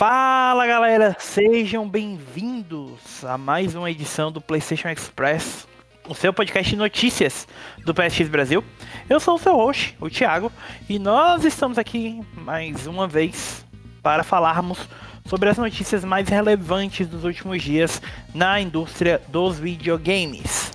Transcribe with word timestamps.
Fala 0.00 0.66
galera, 0.66 1.14
sejam 1.18 1.86
bem-vindos 1.86 3.22
a 3.22 3.36
mais 3.36 3.74
uma 3.74 3.90
edição 3.90 4.32
do 4.32 4.40
PlayStation 4.40 4.88
Express, 4.88 5.68
o 6.08 6.14
seu 6.14 6.32
podcast 6.32 6.70
de 6.70 6.76
notícias 6.78 7.46
do 7.84 7.92
PSX 7.92 8.30
Brasil. 8.30 8.64
Eu 9.10 9.20
sou 9.20 9.34
o 9.34 9.38
seu 9.38 9.54
host, 9.54 9.94
o 10.00 10.08
Thiago, 10.08 10.50
e 10.88 10.98
nós 10.98 11.44
estamos 11.44 11.76
aqui 11.76 12.18
mais 12.34 12.86
uma 12.86 13.06
vez 13.06 13.62
para 14.02 14.22
falarmos 14.22 14.88
sobre 15.26 15.50
as 15.50 15.58
notícias 15.58 16.02
mais 16.02 16.30
relevantes 16.30 17.06
dos 17.06 17.24
últimos 17.24 17.62
dias 17.62 18.00
na 18.32 18.58
indústria 18.58 19.20
dos 19.28 19.58
videogames. 19.58 20.72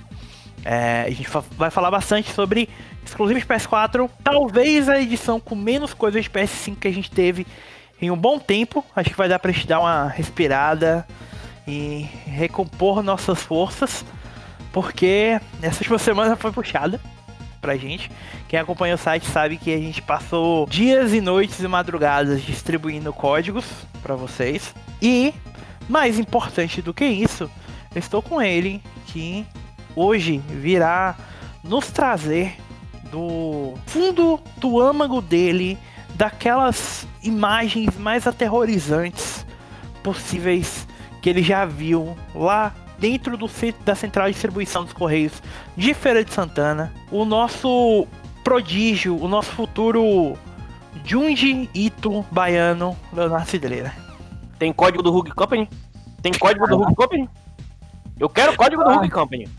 É, 0.63 1.05
a 1.07 1.09
gente 1.09 1.27
vai 1.57 1.71
falar 1.71 1.89
bastante 1.89 2.31
sobre 2.31 2.69
exclusivos 3.03 3.43
PS4, 3.43 4.07
talvez 4.23 4.87
a 4.87 5.01
edição 5.01 5.39
com 5.39 5.55
menos 5.55 5.95
coisas 5.95 6.25
de 6.25 6.29
PS5 6.29 6.75
que 6.75 6.87
a 6.87 6.93
gente 6.93 7.09
teve 7.09 7.47
em 8.01 8.11
um 8.11 8.17
bom 8.17 8.39
tempo. 8.39 8.83
Acho 8.95 9.09
que 9.09 9.17
vai 9.17 9.29
dar 9.29 9.39
pra 9.39 9.51
gente 9.51 9.67
dar 9.67 9.79
uma 9.79 10.07
respirada 10.07 11.05
e 11.67 12.07
recompor 12.25 13.01
nossas 13.01 13.41
forças, 13.41 14.05
porque 14.71 15.39
essa 15.61 15.79
última 15.79 15.97
semana 15.97 16.35
foi 16.35 16.51
puxada 16.51 16.99
pra 17.59 17.75
gente. 17.75 18.11
Quem 18.47 18.59
acompanha 18.59 18.95
o 18.95 18.97
site 18.97 19.25
sabe 19.25 19.57
que 19.57 19.73
a 19.73 19.77
gente 19.77 20.01
passou 20.01 20.67
dias 20.67 21.13
e 21.13 21.21
noites 21.21 21.59
e 21.59 21.67
madrugadas 21.67 22.43
distribuindo 22.43 23.11
códigos 23.11 23.65
para 24.03 24.15
vocês. 24.15 24.75
E, 25.01 25.33
mais 25.89 26.19
importante 26.19 26.81
do 26.81 26.93
que 26.93 27.05
isso, 27.05 27.49
eu 27.93 27.99
estou 27.99 28.21
com 28.21 28.41
ele 28.41 28.81
que 29.07 29.45
hoje 29.95 30.37
virá 30.47 31.15
nos 31.63 31.89
trazer 31.89 32.55
do 33.11 33.73
fundo 33.87 34.39
do 34.57 34.79
âmago 34.79 35.21
dele 35.21 35.77
daquelas 36.15 37.07
imagens 37.21 37.97
mais 37.97 38.25
aterrorizantes 38.25 39.45
possíveis 40.01 40.87
que 41.21 41.29
ele 41.29 41.43
já 41.43 41.65
viu 41.65 42.15
lá 42.33 42.73
dentro 42.97 43.37
do 43.37 43.49
da 43.83 43.95
central 43.95 44.27
de 44.27 44.33
distribuição 44.33 44.83
dos 44.83 44.93
Correios 44.93 45.41
de 45.75 45.93
Feira 45.93 46.23
de 46.23 46.31
Santana. 46.31 46.93
O 47.11 47.25
nosso 47.25 48.07
prodígio, 48.43 49.21
o 49.21 49.27
nosso 49.27 49.51
futuro 49.51 50.37
Junji 51.03 51.69
Ito 51.73 52.25
baiano, 52.31 52.95
Leonardo 53.11 53.49
Cidreira. 53.49 53.93
Tem 54.57 54.71
código 54.71 55.03
do 55.03 55.15
Hug 55.15 55.31
Company? 55.31 55.69
Tem 56.21 56.31
código 56.33 56.67
do 56.67 56.81
Hug 56.81 56.95
Company? 56.95 57.29
Eu 58.19 58.29
quero 58.29 58.55
código 58.55 58.83
do 58.83 58.91
Hug 58.91 59.09
Company. 59.09 59.49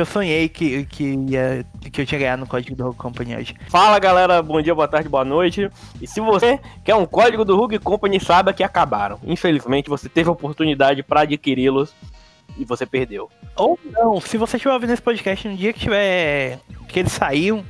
Eu 0.00 0.06
sonhei 0.06 0.48
que, 0.48 0.86
que, 0.86 1.14
ia, 1.28 1.66
que 1.92 2.00
eu 2.00 2.06
tinha 2.06 2.18
ganhado 2.18 2.40
no 2.40 2.46
código 2.46 2.74
do 2.74 2.84
Rogue 2.84 2.96
Company 2.96 3.36
hoje. 3.36 3.54
Fala 3.68 3.98
galera, 3.98 4.42
bom 4.42 4.62
dia, 4.62 4.74
boa 4.74 4.88
tarde, 4.88 5.10
boa 5.10 5.26
noite. 5.26 5.70
E 6.00 6.06
se 6.06 6.22
você 6.22 6.58
quer 6.82 6.94
um 6.94 7.04
código 7.04 7.44
do 7.44 7.54
Rogue 7.54 7.78
Company, 7.78 8.18
saiba 8.18 8.54
que 8.54 8.62
acabaram. 8.62 9.20
Infelizmente, 9.22 9.90
você 9.90 10.08
teve 10.08 10.30
a 10.30 10.32
oportunidade 10.32 11.02
para 11.02 11.20
adquiri-los 11.20 11.94
e 12.56 12.64
você 12.64 12.86
perdeu. 12.86 13.28
Ou 13.54 13.78
não, 13.92 14.18
se 14.22 14.38
você 14.38 14.56
estiver 14.56 14.72
ouvindo 14.72 14.94
esse 14.94 15.02
podcast 15.02 15.46
no 15.46 15.54
dia 15.54 15.70
que 15.70 15.80
tiver. 15.80 16.58
que 16.88 17.00
eles 17.00 17.12
saíram, 17.12 17.62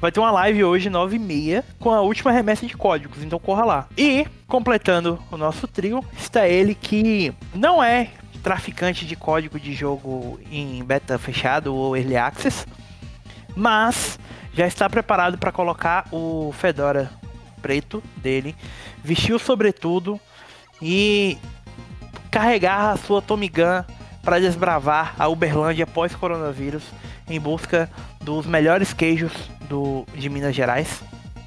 vai 0.00 0.10
ter 0.10 0.20
uma 0.20 0.30
live 0.30 0.64
hoje, 0.64 0.88
9h30, 0.88 1.64
com 1.78 1.90
a 1.90 2.00
última 2.00 2.32
remessa 2.32 2.66
de 2.66 2.74
códigos, 2.74 3.22
então 3.22 3.38
corra 3.38 3.64
lá. 3.66 3.88
E, 3.94 4.26
completando 4.46 5.18
o 5.30 5.36
nosso 5.36 5.68
trio, 5.68 6.02
está 6.16 6.48
ele 6.48 6.74
que 6.74 7.30
não 7.54 7.84
é 7.84 8.08
traficante 8.44 9.06
de 9.06 9.16
código 9.16 9.58
de 9.58 9.72
jogo 9.72 10.38
em 10.52 10.84
beta 10.84 11.18
fechado 11.18 11.74
ou 11.74 11.96
early 11.96 12.14
access, 12.14 12.66
mas 13.56 14.18
já 14.52 14.66
está 14.66 14.88
preparado 14.88 15.38
para 15.38 15.50
colocar 15.50 16.06
o 16.12 16.52
Fedora 16.52 17.10
preto 17.62 18.02
dele, 18.18 18.54
vestir 19.02 19.32
o 19.32 19.38
sobretudo 19.38 20.20
e 20.82 21.38
carregar 22.30 22.90
a 22.90 22.96
sua 22.98 23.22
Tommy 23.22 23.48
Gun 23.48 23.82
para 24.22 24.38
desbravar 24.38 25.14
a 25.18 25.26
Uberlândia 25.26 25.86
pós-coronavírus 25.86 26.84
em 27.26 27.40
busca 27.40 27.90
dos 28.20 28.44
melhores 28.44 28.92
queijos 28.92 29.32
do, 29.70 30.04
de 30.14 30.28
Minas 30.28 30.54
Gerais. 30.54 31.02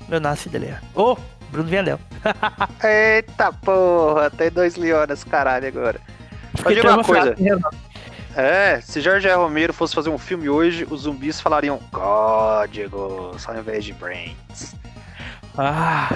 Leonardo 0.10 0.40
Cideleira. 0.40 0.82
Ô, 0.96 1.12
oh, 1.12 1.18
Bruno 1.52 1.70
Vianel. 1.70 2.00
Eita 2.84 3.52
porra, 3.52 4.32
tem 4.32 4.50
dois 4.50 4.76
leonas, 4.76 5.24
caralho, 5.24 5.68
agora. 5.68 6.00
Pode 6.62 6.76
dizer 6.76 6.90
uma 6.90 7.04
coisa. 7.04 7.36
É, 8.36 8.80
se 8.82 9.02
Jorge 9.02 9.28
Romero 9.34 9.74
fosse 9.74 9.96
fazer 9.96 10.12
um 10.12 10.18
filme 10.18 10.48
hoje, 10.48 10.86
os 10.88 11.02
zumbis 11.02 11.42
falariam 11.42 11.80
códigos 11.92 13.48
ao 13.50 13.58
invés 13.58 13.84
de 13.84 13.94
brains. 13.94 14.76
Ah, 15.58 16.16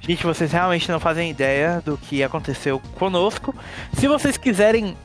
gente, 0.00 0.24
vocês 0.24 0.52
realmente 0.52 0.88
não 0.88 1.00
fazem 1.00 1.28
ideia 1.28 1.82
do 1.84 1.98
que 1.98 2.22
aconteceu 2.22 2.80
conosco. 3.00 3.52
Se 3.94 4.06
vocês 4.06 4.36
quiserem 4.36 4.96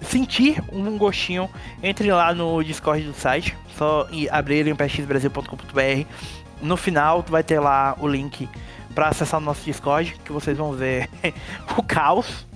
sentir 0.00 0.62
um 0.72 0.96
gostinho, 0.96 1.50
entre 1.82 2.10
lá 2.10 2.32
no 2.32 2.62
Discord 2.64 3.02
do 3.02 3.12
site, 3.12 3.54
só 3.76 4.08
abrirem 4.30 4.72
o 4.72 4.76
pxbrasil.com.br. 4.76 6.06
No 6.62 6.78
final 6.78 7.22
vai 7.28 7.42
ter 7.42 7.60
lá 7.60 7.94
o 8.00 8.08
link 8.08 8.48
para 8.94 9.08
acessar 9.08 9.38
o 9.38 9.44
nosso 9.44 9.62
Discord, 9.66 10.16
que 10.24 10.32
vocês 10.32 10.56
vão 10.56 10.72
ver 10.72 11.10
o 11.76 11.82
caos 11.82 12.46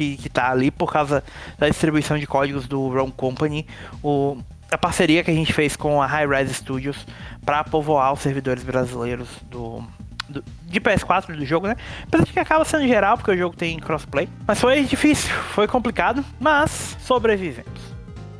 que, 0.00 0.16
que 0.16 0.30
tá 0.30 0.50
ali 0.50 0.70
por 0.70 0.90
causa 0.90 1.22
da 1.58 1.68
distribuição 1.68 2.18
de 2.18 2.26
códigos 2.26 2.66
do 2.66 2.88
Rome 2.88 3.12
Company, 3.12 3.66
o, 4.02 4.38
a 4.70 4.78
parceria 4.78 5.22
que 5.22 5.30
a 5.30 5.34
gente 5.34 5.52
fez 5.52 5.76
com 5.76 6.00
a 6.00 6.06
High 6.06 6.26
Rise 6.26 6.54
Studios 6.54 7.06
para 7.44 7.62
povoar 7.64 8.10
os 8.14 8.20
servidores 8.20 8.62
brasileiros 8.62 9.28
do, 9.50 9.84
do, 10.26 10.42
de 10.62 10.80
PS4 10.80 11.36
do 11.36 11.44
jogo, 11.44 11.66
né? 11.66 11.76
Apesar 12.04 12.24
de 12.24 12.32
que 12.32 12.40
acaba 12.40 12.64
sendo 12.64 12.88
geral, 12.88 13.18
porque 13.18 13.30
o 13.30 13.36
jogo 13.36 13.54
tem 13.54 13.78
crossplay. 13.78 14.26
Mas 14.46 14.58
foi 14.58 14.84
difícil, 14.84 15.28
foi 15.52 15.68
complicado, 15.68 16.24
mas 16.40 16.96
sobrevivemos, 17.00 17.80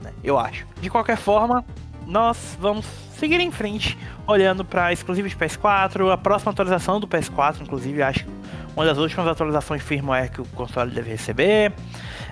né? 0.01 0.13
eu 0.25 0.39
acho. 0.39 0.67
De 0.81 0.89
qualquer 0.89 1.19
forma, 1.19 1.63
nós 2.07 2.57
vamos 2.59 2.87
seguir 3.21 3.39
em 3.39 3.51
frente, 3.51 3.99
olhando 4.27 4.65
para 4.65 4.93
exclusivos 4.95 5.31
de 5.31 5.37
PS4, 5.37 6.11
a 6.11 6.17
próxima 6.17 6.53
atualização 6.53 6.99
do 6.99 7.07
PS4, 7.07 7.61
inclusive, 7.61 8.03
acho 8.03 8.27
uma 8.75 8.87
das 8.87 8.97
últimas 8.97 9.27
atualizações 9.27 9.83
firmware 9.83 10.31
que 10.31 10.41
o 10.41 10.45
console 10.47 10.91
deve 10.91 11.11
receber, 11.11 11.71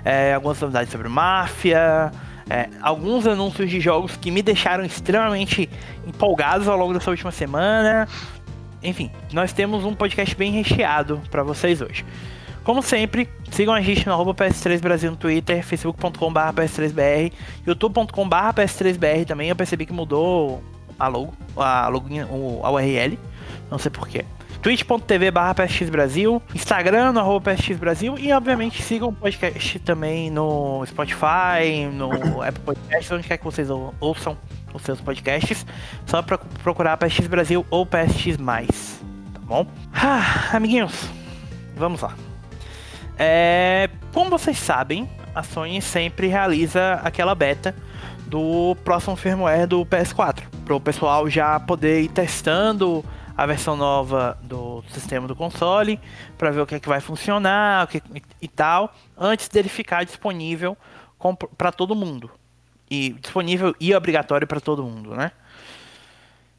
é, 0.03 0.33
algumas 0.33 0.59
novidades 0.59 0.91
sobre 0.91 1.09
máfia, 1.09 2.11
é, 2.49 2.71
alguns 2.81 3.27
anúncios 3.27 3.69
de 3.69 3.81
jogos 3.81 4.17
que 4.17 4.31
me 4.31 4.41
deixaram 4.41 4.83
extremamente 4.83 5.69
empolgados 6.07 6.67
ao 6.67 6.79
longo 6.79 6.95
dessa 6.95 7.11
última 7.11 7.31
semana. 7.31 8.09
Enfim, 8.83 9.11
nós 9.31 9.53
temos 9.53 9.85
um 9.85 9.95
podcast 9.95 10.35
bem 10.37 10.53
recheado 10.53 11.21
para 11.31 11.43
vocês 11.43 11.83
hoje. 11.83 12.03
Como 12.65 12.83
sempre, 12.83 13.29
sigam 13.51 13.75
a 13.75 13.81
gente 13.83 14.07
no 14.07 14.35
PS3 14.35 14.81
Brasil 14.81 15.11
no 15.11 15.17
Twitter, 15.19 15.63
facebook.com.br 15.63 16.41
PS3BR, 16.55 17.33
youtube.com.br 17.67 18.37
PS3BR 18.55 19.27
também. 19.27 19.51
Eu 19.51 19.57
percebi 19.57 19.85
que 19.85 19.93
mudou 19.93 20.63
a 20.99 21.09
logo, 21.09 21.35
a 21.57 21.89
login, 21.89 22.21
a 22.21 22.71
URL, 22.71 23.19
não 23.71 23.79
sei 23.79 23.91
porquê 23.91 24.25
twitch.tv 24.63 25.31
barra 25.31 25.55
Brasil, 25.91 26.43
Instagram 26.55 27.13
no 27.13 27.21
arroba 27.21 27.55
Brasil 27.79 28.19
e 28.19 28.33
obviamente 28.33 28.83
sigam 28.83 29.09
o 29.09 29.13
podcast 29.13 29.79
também 29.81 30.31
no 30.31 30.85
Spotify, 30.87 31.87
no 31.93 32.11
Apple 32.43 32.63
Podcasts, 32.65 33.11
onde 33.13 33.27
quer 33.27 33.39
que 33.39 33.45
vocês 33.45 33.69
ouçam 34.01 34.37
os 34.75 34.83
seus 34.83 35.01
podcasts, 35.01 35.65
só 36.07 36.23
para 36.23 36.39
procurar 36.63 36.97
PSX 36.97 37.27
Brasil 37.29 37.65
ou 37.71 37.87
PSX+, 37.87 38.37
tá 38.37 39.41
bom? 39.43 39.67
Ah, 39.95 40.51
amiguinhos, 40.53 41.09
vamos 41.77 42.03
lá. 42.03 42.15
É, 43.17 43.89
como 44.13 44.31
vocês 44.31 44.59
sabem, 44.59 45.09
a 45.35 45.43
Sony 45.43 45.81
sempre 45.81 46.27
realiza 46.27 46.95
aquela 47.05 47.35
beta 47.35 47.75
do 48.29 48.77
próximo 48.85 49.17
firmware 49.17 49.67
do 49.67 49.85
PS4, 49.87 50.43
para 50.65 50.75
o 50.75 50.81
pessoal 50.81 51.29
já 51.29 51.59
poder 51.59 52.03
ir 52.03 52.09
testando 52.09 53.05
a 53.37 53.47
versão 53.47 53.77
nova 53.77 54.37
do 54.43 54.83
sistema 54.91 55.29
do 55.29 55.35
console 55.35 55.99
para 56.37 56.51
ver 56.51 56.61
o 56.61 56.67
que 56.67 56.75
é 56.75 56.81
que 56.81 56.89
vai 56.89 57.01
funcionar 57.01 57.85
o 57.85 57.89
que, 57.89 58.03
e 58.43 58.49
tal, 58.49 58.93
antes 59.17 59.49
dele 59.49 59.69
ficar 59.69 60.05
disponível 60.05 60.77
para 61.57 61.73
todo 61.73 61.95
mundo. 61.95 62.31
E 62.91 63.11
disponível 63.11 63.75
e 63.79 63.95
obrigatório 63.95 64.47
para 64.47 64.61
todo 64.61 64.83
mundo, 64.83 65.15
né? 65.15 65.31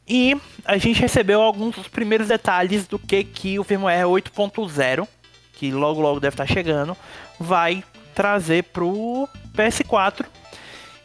E 0.08 0.36
a 0.64 0.76
gente 0.78 1.00
recebeu 1.00 1.42
alguns 1.42 1.76
dos 1.76 1.86
primeiros 1.86 2.28
detalhes 2.28 2.86
do 2.86 2.98
que, 2.98 3.22
que 3.22 3.58
o 3.58 3.64
firmware 3.64 4.06
8.0, 4.06 5.06
que 5.52 5.70
logo 5.70 6.00
logo 6.00 6.18
deve 6.18 6.34
estar 6.34 6.46
chegando, 6.46 6.96
vai 7.38 7.84
trazer 8.14 8.64
para 8.64 8.84
o 8.84 9.28
PS4. 9.54 10.24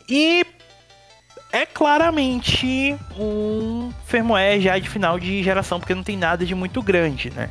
E 0.07 0.45
é 1.55 1.65
claramente 1.65 2.97
um 3.17 3.89
firmware 4.05 4.59
já 4.59 4.77
de 4.77 4.89
final 4.89 5.17
de 5.17 5.41
geração, 5.41 5.79
porque 5.79 5.95
não 5.95 6.03
tem 6.03 6.17
nada 6.17 6.45
de 6.45 6.53
muito 6.53 6.81
grande, 6.81 7.31
né? 7.31 7.49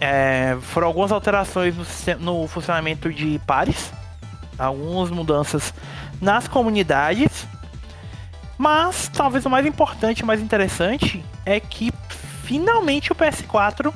É, 0.00 0.56
foram 0.60 0.86
algumas 0.86 1.10
alterações 1.10 1.74
no, 1.74 2.42
no, 2.42 2.46
funcionamento 2.46 3.12
de 3.12 3.40
pares, 3.44 3.92
algumas 4.56 5.10
mudanças 5.10 5.74
nas 6.20 6.46
comunidades, 6.46 7.48
mas 8.56 9.10
talvez 9.12 9.44
o 9.44 9.50
mais 9.50 9.66
importante, 9.66 10.22
o 10.22 10.26
mais 10.26 10.40
interessante 10.40 11.24
é 11.44 11.58
que 11.58 11.92
finalmente 12.44 13.10
o 13.10 13.14
PS4 13.14 13.92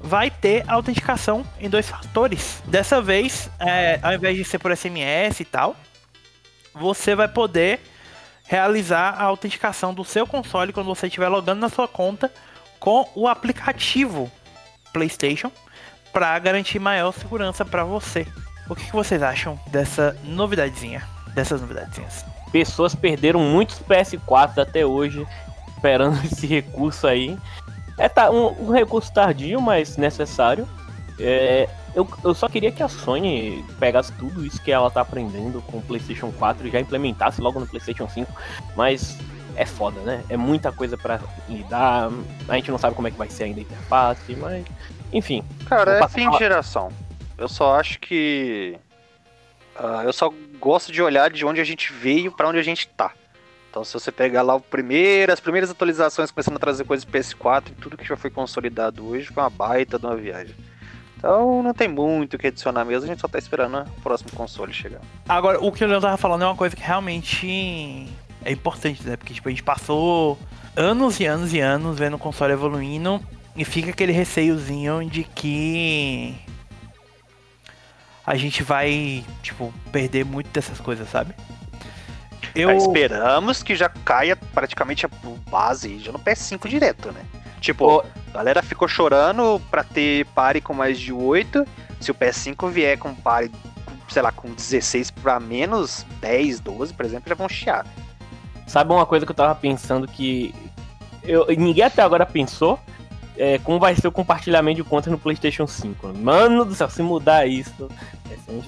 vai 0.00 0.32
ter 0.32 0.64
autenticação 0.66 1.44
em 1.60 1.70
dois 1.70 1.88
fatores. 1.88 2.60
Dessa 2.66 3.00
vez, 3.00 3.48
é, 3.60 4.00
ao 4.02 4.14
invés 4.14 4.36
de 4.36 4.44
ser 4.44 4.58
por 4.58 4.76
SMS 4.76 5.38
e 5.38 5.44
tal, 5.44 5.76
você 6.74 7.14
vai 7.14 7.28
poder 7.28 7.80
realizar 8.46 9.10
a 9.10 9.24
autenticação 9.24 9.92
do 9.92 10.04
seu 10.04 10.26
console 10.26 10.72
quando 10.72 10.86
você 10.86 11.06
estiver 11.06 11.28
logando 11.28 11.60
na 11.60 11.68
sua 11.68 11.88
conta 11.88 12.32
com 12.78 13.08
o 13.14 13.26
aplicativo 13.26 14.30
PlayStation 14.92 15.50
para 16.12 16.38
garantir 16.38 16.78
maior 16.78 17.12
segurança 17.12 17.64
para 17.64 17.84
você. 17.84 18.26
O 18.68 18.74
que, 18.74 18.84
que, 18.86 18.92
vocês 18.92 19.22
acham 19.22 19.58
dessa 19.68 20.16
novidadezinha? 20.24 21.06
Dessas 21.34 21.60
novidadezinhas? 21.60 22.24
Pessoas 22.50 22.94
perderam 22.94 23.40
muitos 23.40 23.78
PS4 23.80 24.58
até 24.58 24.84
hoje 24.84 25.26
esperando 25.76 26.18
esse 26.24 26.46
recurso 26.46 27.06
aí. 27.06 27.36
É 27.98 28.08
tá, 28.08 28.30
um, 28.30 28.68
um 28.68 28.72
recurso 28.72 29.12
tardio, 29.12 29.60
mas 29.60 29.96
necessário. 29.96 30.68
É, 31.18 31.68
eu, 31.96 32.06
eu 32.22 32.34
só 32.34 32.46
queria 32.46 32.70
que 32.70 32.82
a 32.82 32.88
Sony 32.88 33.64
pegasse 33.80 34.12
tudo 34.12 34.44
isso 34.44 34.62
que 34.62 34.70
ela 34.70 34.90
tá 34.90 35.00
aprendendo 35.00 35.62
com 35.62 35.78
o 35.78 35.82
PlayStation 35.82 36.30
4 36.30 36.68
e 36.68 36.70
já 36.70 36.78
implementasse 36.78 37.40
logo 37.40 37.58
no 37.58 37.66
PlayStation 37.66 38.06
5. 38.06 38.30
Mas 38.76 39.16
é 39.56 39.64
foda, 39.64 39.98
né? 40.02 40.22
É 40.28 40.36
muita 40.36 40.70
coisa 40.70 40.98
para 40.98 41.18
lidar. 41.48 42.10
A 42.46 42.54
gente 42.56 42.70
não 42.70 42.76
sabe 42.76 42.94
como 42.94 43.08
é 43.08 43.10
que 43.10 43.16
vai 43.16 43.30
ser 43.30 43.44
ainda 43.44 43.60
a 43.60 43.62
interface, 43.62 44.36
mas. 44.36 44.66
Enfim. 45.10 45.42
Cara, 45.64 46.04
é 46.04 46.08
fim 46.08 46.28
de 46.28 46.36
geração. 46.36 46.92
Eu 47.38 47.48
só 47.48 47.80
acho 47.80 47.98
que. 47.98 48.76
Uh, 49.74 50.02
eu 50.04 50.12
só 50.12 50.30
gosto 50.60 50.92
de 50.92 51.00
olhar 51.02 51.30
de 51.30 51.46
onde 51.46 51.62
a 51.62 51.64
gente 51.64 51.94
veio 51.94 52.30
para 52.30 52.46
onde 52.46 52.58
a 52.58 52.62
gente 52.62 52.88
tá. 52.88 53.12
Então, 53.70 53.82
se 53.84 53.94
você 53.94 54.12
pegar 54.12 54.42
lá 54.42 54.54
o 54.54 54.60
primeiro, 54.60 55.32
as 55.32 55.40
primeiras 55.40 55.70
atualizações 55.70 56.30
começando 56.30 56.56
a 56.56 56.60
trazer 56.60 56.84
coisas 56.84 57.06
PS4 57.06 57.68
e 57.68 57.72
tudo 57.72 57.96
que 57.96 58.04
já 58.04 58.16
foi 58.16 58.30
consolidado 58.30 59.06
hoje, 59.06 59.26
foi 59.26 59.42
uma 59.42 59.50
baita 59.50 59.98
de 59.98 60.04
uma 60.04 60.16
viagem. 60.16 60.54
Então 61.26 61.60
não 61.60 61.74
tem 61.74 61.88
muito 61.88 62.34
o 62.34 62.38
que 62.38 62.46
adicionar 62.46 62.84
mesmo, 62.84 63.02
a 63.02 63.08
gente 63.08 63.20
só 63.20 63.26
tá 63.26 63.36
esperando 63.36 63.80
o 63.80 64.00
próximo 64.00 64.30
console 64.30 64.72
chegar. 64.72 65.00
Agora, 65.28 65.58
o 65.58 65.72
que 65.72 65.82
o 65.82 65.88
Leon 65.88 66.00
tava 66.00 66.16
falando 66.16 66.42
é 66.42 66.46
uma 66.46 66.54
coisa 66.54 66.76
que 66.76 66.82
realmente 66.82 68.06
é 68.44 68.52
importante, 68.52 69.02
né? 69.02 69.16
Porque 69.16 69.34
tipo, 69.34 69.48
a 69.48 69.50
gente 69.50 69.64
passou 69.64 70.38
anos 70.76 71.18
e 71.18 71.26
anos 71.26 71.52
e 71.52 71.58
anos 71.58 71.98
vendo 71.98 72.14
o 72.14 72.18
console 72.18 72.52
evoluindo 72.52 73.20
e 73.56 73.64
fica 73.64 73.90
aquele 73.90 74.12
receiozinho 74.12 75.04
de 75.10 75.24
que 75.24 76.32
a 78.24 78.36
gente 78.36 78.62
vai, 78.62 79.24
tipo, 79.42 79.74
perder 79.90 80.24
muito 80.24 80.48
dessas 80.50 80.78
coisas, 80.78 81.10
sabe? 81.10 81.34
Eu... 82.54 82.70
É, 82.70 82.76
esperamos 82.76 83.64
que 83.64 83.74
já 83.74 83.88
caia 83.88 84.36
praticamente 84.36 85.04
a 85.04 85.10
base 85.50 85.98
já 85.98 86.12
no 86.12 86.20
PS5 86.20 86.68
direto, 86.68 87.10
né? 87.10 87.22
Tipo, 87.60 88.04
a 88.36 88.38
galera 88.38 88.62
ficou 88.62 88.86
chorando 88.86 89.60
pra 89.70 89.82
ter 89.82 90.26
pare 90.26 90.60
com 90.60 90.74
mais 90.74 91.00
de 91.00 91.10
8. 91.10 91.64
Se 91.98 92.10
o 92.10 92.14
PS5 92.14 92.68
vier 92.70 92.98
com 92.98 93.14
pare, 93.14 93.50
sei 94.10 94.20
lá, 94.20 94.30
com 94.30 94.52
16 94.52 95.10
pra 95.10 95.40
menos, 95.40 96.04
10, 96.20 96.60
12, 96.60 96.92
por 96.92 97.06
exemplo, 97.06 97.28
já 97.30 97.34
vão 97.34 97.48
chiar. 97.48 97.86
Sabe 98.66 98.92
uma 98.92 99.06
coisa 99.06 99.24
que 99.24 99.32
eu 99.32 99.36
tava 99.36 99.54
pensando 99.54 100.06
que 100.06 100.54
eu, 101.22 101.46
ninguém 101.56 101.84
até 101.84 102.02
agora 102.02 102.26
pensou? 102.26 102.78
É, 103.38 103.58
como 103.58 103.78
vai 103.78 103.94
ser 103.94 104.06
o 104.06 104.12
compartilhamento 104.12 104.82
de 104.82 104.84
contas 104.84 105.10
no 105.10 105.18
PlayStation 105.18 105.66
5. 105.66 106.12
Mano 106.18 106.64
do 106.64 106.74
céu, 106.74 106.90
se 106.90 107.02
mudar 107.02 107.46
isso, 107.46 107.88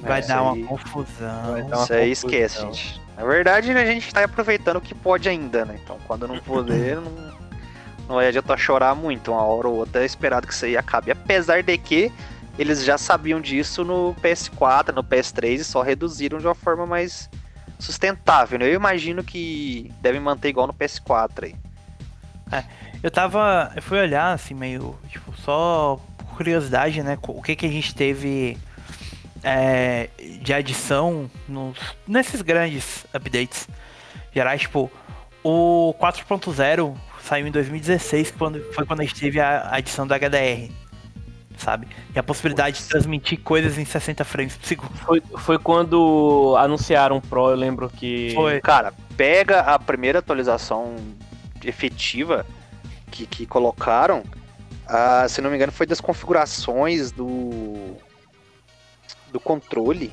vai, 0.01 0.23
dar 0.23 0.43
uma 0.43 0.67
confusão. 0.67 1.53
Vai 1.53 1.63
dar 1.63 1.77
uma 1.77 1.85
isso 1.85 1.93
aí 1.93 2.11
esquece, 2.11 2.61
gente. 2.61 3.01
Na 3.17 3.25
verdade, 3.25 3.71
a 3.73 3.85
gente 3.85 4.13
tá 4.15 4.25
aproveitando 4.25 4.77
o 4.77 4.81
que 4.81 4.95
pode 4.95 5.29
ainda, 5.29 5.65
né? 5.65 5.79
Então, 5.83 5.99
quando 6.07 6.27
não 6.27 6.39
poder, 6.39 6.97
não, 7.01 7.38
não 8.09 8.21
é 8.21 8.29
adiantar 8.29 8.59
chorar 8.59 8.95
muito. 8.95 9.33
Uma 9.33 9.43
hora 9.43 9.69
ou 9.69 9.77
outra 9.77 10.03
é 10.03 10.07
esperado 10.07 10.47
que 10.47 10.53
isso 10.53 10.65
aí 10.65 10.77
acabe. 10.77 11.11
Apesar 11.11 11.63
de 11.63 11.77
que 11.77 12.13
eles 12.59 12.85
já 12.85 12.99
sabiam 12.99 13.41
disso 13.41 13.85
no 13.85 14.15
PS4, 14.23 14.93
no 14.93 15.05
PS3 15.05 15.61
e 15.61 15.65
só 15.65 15.83
reduziram 15.83 16.39
de 16.39 16.47
uma 16.47 16.55
forma 16.55 16.87
mais 16.87 17.31
sustentável. 17.79 18.59
Né? 18.59 18.67
Eu 18.67 18.75
imagino 18.75 19.23
que 19.23 19.93
devem 20.01 20.21
manter 20.21 20.49
igual 20.49 20.67
no 20.67 20.75
PS4 20.75 21.45
aí. 21.45 21.55
É, 22.51 22.65
eu 23.03 23.11
tava. 23.11 23.71
Eu 23.77 23.83
fui 23.83 23.99
olhar 23.99 24.33
assim, 24.33 24.55
meio. 24.55 24.99
Tipo, 25.09 25.33
só 25.41 26.01
por 26.17 26.37
curiosidade, 26.37 27.03
né? 27.03 27.19
O 27.29 27.43
que 27.43 27.55
que 27.55 27.67
a 27.67 27.71
gente 27.71 27.95
teve 27.95 28.57
é, 29.43 30.09
de 30.41 30.53
adição 30.53 31.31
nos, 31.47 31.79
nesses 32.07 32.43
grandes 32.43 33.07
updates 33.13 33.69
gerais, 34.33 34.63
tipo, 34.63 34.91
o 35.43 35.95
4.0 36.01 36.97
saiu 37.29 37.47
em 37.47 37.51
2016, 37.51 38.33
quando, 38.33 38.61
foi 38.73 38.87
quando 38.87 39.01
a 39.01 39.05
gente 39.05 39.21
teve 39.21 39.39
a 39.39 39.69
adição 39.71 40.07
do 40.07 40.15
HDR 40.15 40.71
sabe? 41.59 41.89
E 42.15 42.19
a 42.19 42.23
possibilidade 42.23 42.79
de 42.79 42.85
transmitir 42.85 43.41
coisas 43.41 43.77
em 43.79 43.85
60 43.85 44.25
frames 44.25 44.57
por 44.57 44.65
segundo. 44.65 44.95
Foi, 44.95 45.21
foi 45.39 45.59
quando 45.59 46.55
anunciaram 46.57 47.17
o 47.17 47.21
Pro, 47.21 47.51
eu 47.51 47.57
lembro 47.57 47.91
que. 47.91 48.33
Foi. 48.35 48.61
Cara, 48.61 48.95
pega 49.17 49.61
a 49.61 49.79
primeira 49.79 50.21
atualização 50.21 50.95
efetiva 51.65 52.47
que, 53.11 53.27
que 53.27 53.45
colocaram. 53.45 54.21
Uh, 54.21 55.29
se 55.29 55.43
não 55.43 55.51
me 55.51 55.57
engano, 55.57 55.73
foi 55.73 55.85
das 55.85 56.01
configurações 56.01 57.11
do. 57.11 57.97
do 59.33 59.41
controle. 59.41 60.13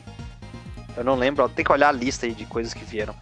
Eu 0.98 1.04
não 1.04 1.16
lembro, 1.16 1.48
tem 1.48 1.64
que 1.64 1.72
olhar 1.72 1.90
a 1.90 1.92
lista 1.92 2.26
aí 2.26 2.34
de 2.34 2.46
coisas 2.46 2.74
que 2.74 2.84
vieram. 2.84 3.16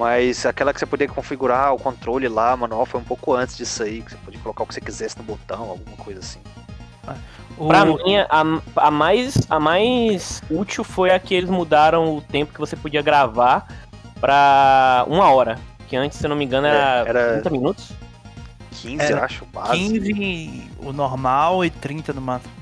Mas 0.00 0.46
aquela 0.46 0.72
que 0.72 0.80
você 0.80 0.86
podia 0.86 1.06
configurar 1.06 1.74
o 1.74 1.78
controle 1.78 2.26
lá, 2.26 2.56
manual, 2.56 2.86
foi 2.86 2.98
um 2.98 3.04
pouco 3.04 3.34
antes 3.34 3.54
disso 3.54 3.82
aí, 3.82 4.00
que 4.00 4.12
você 4.12 4.16
podia 4.16 4.40
colocar 4.40 4.64
o 4.64 4.66
que 4.66 4.72
você 4.72 4.80
quisesse 4.80 5.18
no 5.18 5.22
botão, 5.22 5.60
alguma 5.68 5.94
coisa 5.98 6.20
assim. 6.20 6.38
O... 7.58 7.68
Pra 7.68 7.84
mim, 7.84 8.16
a, 8.16 8.42
a, 8.76 8.90
mais, 8.90 9.36
a 9.50 9.60
mais 9.60 10.42
útil 10.50 10.84
foi 10.84 11.10
a 11.10 11.18
que 11.18 11.34
eles 11.34 11.50
mudaram 11.50 12.16
o 12.16 12.22
tempo 12.22 12.50
que 12.50 12.58
você 12.58 12.76
podia 12.76 13.02
gravar 13.02 13.68
pra 14.18 15.04
uma 15.06 15.30
hora. 15.30 15.58
Que 15.86 15.96
antes, 15.96 16.16
se 16.16 16.24
eu 16.24 16.30
não 16.30 16.36
me 16.36 16.46
engano, 16.46 16.66
era, 16.66 17.04
é, 17.04 17.08
era 17.10 17.32
30 17.34 17.50
minutos. 17.50 17.92
15, 18.80 19.04
era 19.04 19.22
acho, 19.26 19.44
base. 19.52 19.72
15 19.72 20.70
o 20.78 20.94
normal 20.94 21.62
e 21.62 21.68
30 21.68 22.14
no 22.14 22.22
máximo. 22.22 22.54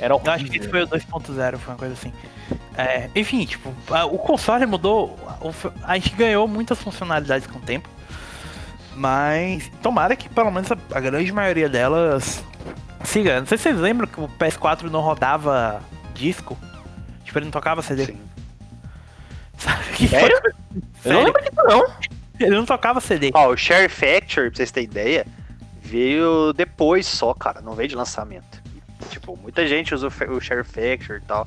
Era 0.00 0.14
horrível. 0.14 0.32
Eu 0.32 0.36
acho 0.36 0.44
que 0.46 0.56
esse 0.56 0.68
foi 0.70 0.82
o 0.82 0.86
2.0, 0.86 1.58
foi 1.58 1.74
uma 1.74 1.78
coisa 1.78 1.92
assim. 1.92 2.10
É, 2.76 3.08
enfim, 3.14 3.44
tipo, 3.44 3.72
o 4.10 4.18
console 4.18 4.66
mudou. 4.66 5.16
A 5.82 5.94
gente 5.94 6.14
ganhou 6.14 6.46
muitas 6.48 6.80
funcionalidades 6.80 7.46
com 7.46 7.58
o 7.58 7.62
tempo. 7.62 7.88
Mas 8.96 9.70
tomara 9.82 10.14
que 10.14 10.28
pelo 10.28 10.50
menos 10.52 10.70
a, 10.70 10.76
a 10.92 11.00
grande 11.00 11.32
maioria 11.32 11.68
delas 11.68 12.44
Siga, 13.04 13.40
não 13.40 13.46
sei 13.46 13.58
se 13.58 13.64
vocês 13.64 13.78
lembram 13.78 14.08
que 14.08 14.18
o 14.18 14.28
PS4 14.28 14.84
não 14.84 15.00
rodava 15.00 15.82
disco. 16.14 16.58
Tipo, 17.22 17.38
ele 17.38 17.44
não 17.46 17.52
tocava 17.52 17.82
CD. 17.82 18.06
Sim. 18.06 18.20
Sabe 19.58 19.84
que 19.94 20.08
Sério? 20.08 20.40
Eu 21.04 21.12
não 21.12 21.24
lembro 21.24 21.42
disso 21.42 21.62
não. 21.64 21.86
Ele 22.40 22.56
não 22.56 22.66
tocava 22.66 23.00
CD. 23.00 23.30
Ó, 23.34 23.50
o 23.50 23.56
Share 23.56 23.88
Factory, 23.88 24.48
pra 24.48 24.56
vocês 24.56 24.72
terem 24.72 24.88
ideia, 24.88 25.26
veio 25.80 26.52
depois 26.52 27.06
só, 27.06 27.32
cara, 27.34 27.60
não 27.60 27.74
veio 27.74 27.88
de 27.88 27.94
lançamento. 27.94 28.62
Tipo, 29.10 29.36
muita 29.36 29.66
gente 29.66 29.94
usa 29.94 30.08
o 30.08 30.40
Share 30.40 30.64
Factory 30.64 31.18
e 31.18 31.26
tal, 31.26 31.46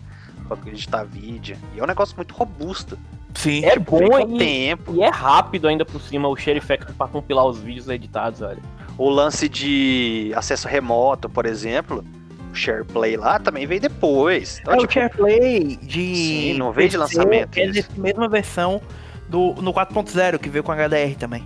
pra 0.56 0.72
editar 0.72 1.04
vídeo. 1.04 1.58
E 1.76 1.80
é 1.80 1.84
um 1.84 1.88
negócio 1.88 2.16
muito 2.16 2.34
robusto. 2.34 2.98
Sim, 3.34 3.66
é 3.66 3.72
tipo, 3.72 4.00
bom 4.00 4.36
e, 4.36 4.38
tempo. 4.38 4.96
e 4.96 5.02
é 5.02 5.10
rápido 5.10 5.68
ainda 5.68 5.86
por 5.86 6.02
cima 6.02 6.28
o 6.28 6.36
Share 6.36 6.60
Factory 6.60 6.94
pra 6.94 7.08
compilar 7.08 7.46
os 7.46 7.60
vídeos 7.60 7.88
editados, 7.90 8.42
olha. 8.42 8.62
O 8.98 9.10
lance 9.10 9.48
de 9.48 10.32
acesso 10.36 10.68
remoto, 10.68 11.30
por 11.30 11.46
exemplo, 11.46 12.04
o 12.52 12.56
SharePlay 12.56 13.16
lá 13.16 13.38
também 13.38 13.68
veio 13.68 13.82
depois. 13.82 14.60
Então, 14.62 14.74
é, 14.74 14.78
tipo, 14.78 14.90
o 14.90 14.94
SharePlay 14.94 15.78
de. 15.78 16.16
Sim, 16.16 16.54
não 16.58 16.72
veio 16.72 16.90
de 16.90 16.98
lançamento. 16.98 17.58
É 17.58 17.70
a 17.70 18.00
mesma 18.00 18.28
versão 18.28 18.82
do, 19.30 19.54
no 19.62 19.74
4.0, 19.74 20.40
que 20.40 20.50
veio 20.50 20.64
com 20.64 20.72
HDR 20.72 21.16
também. 21.18 21.44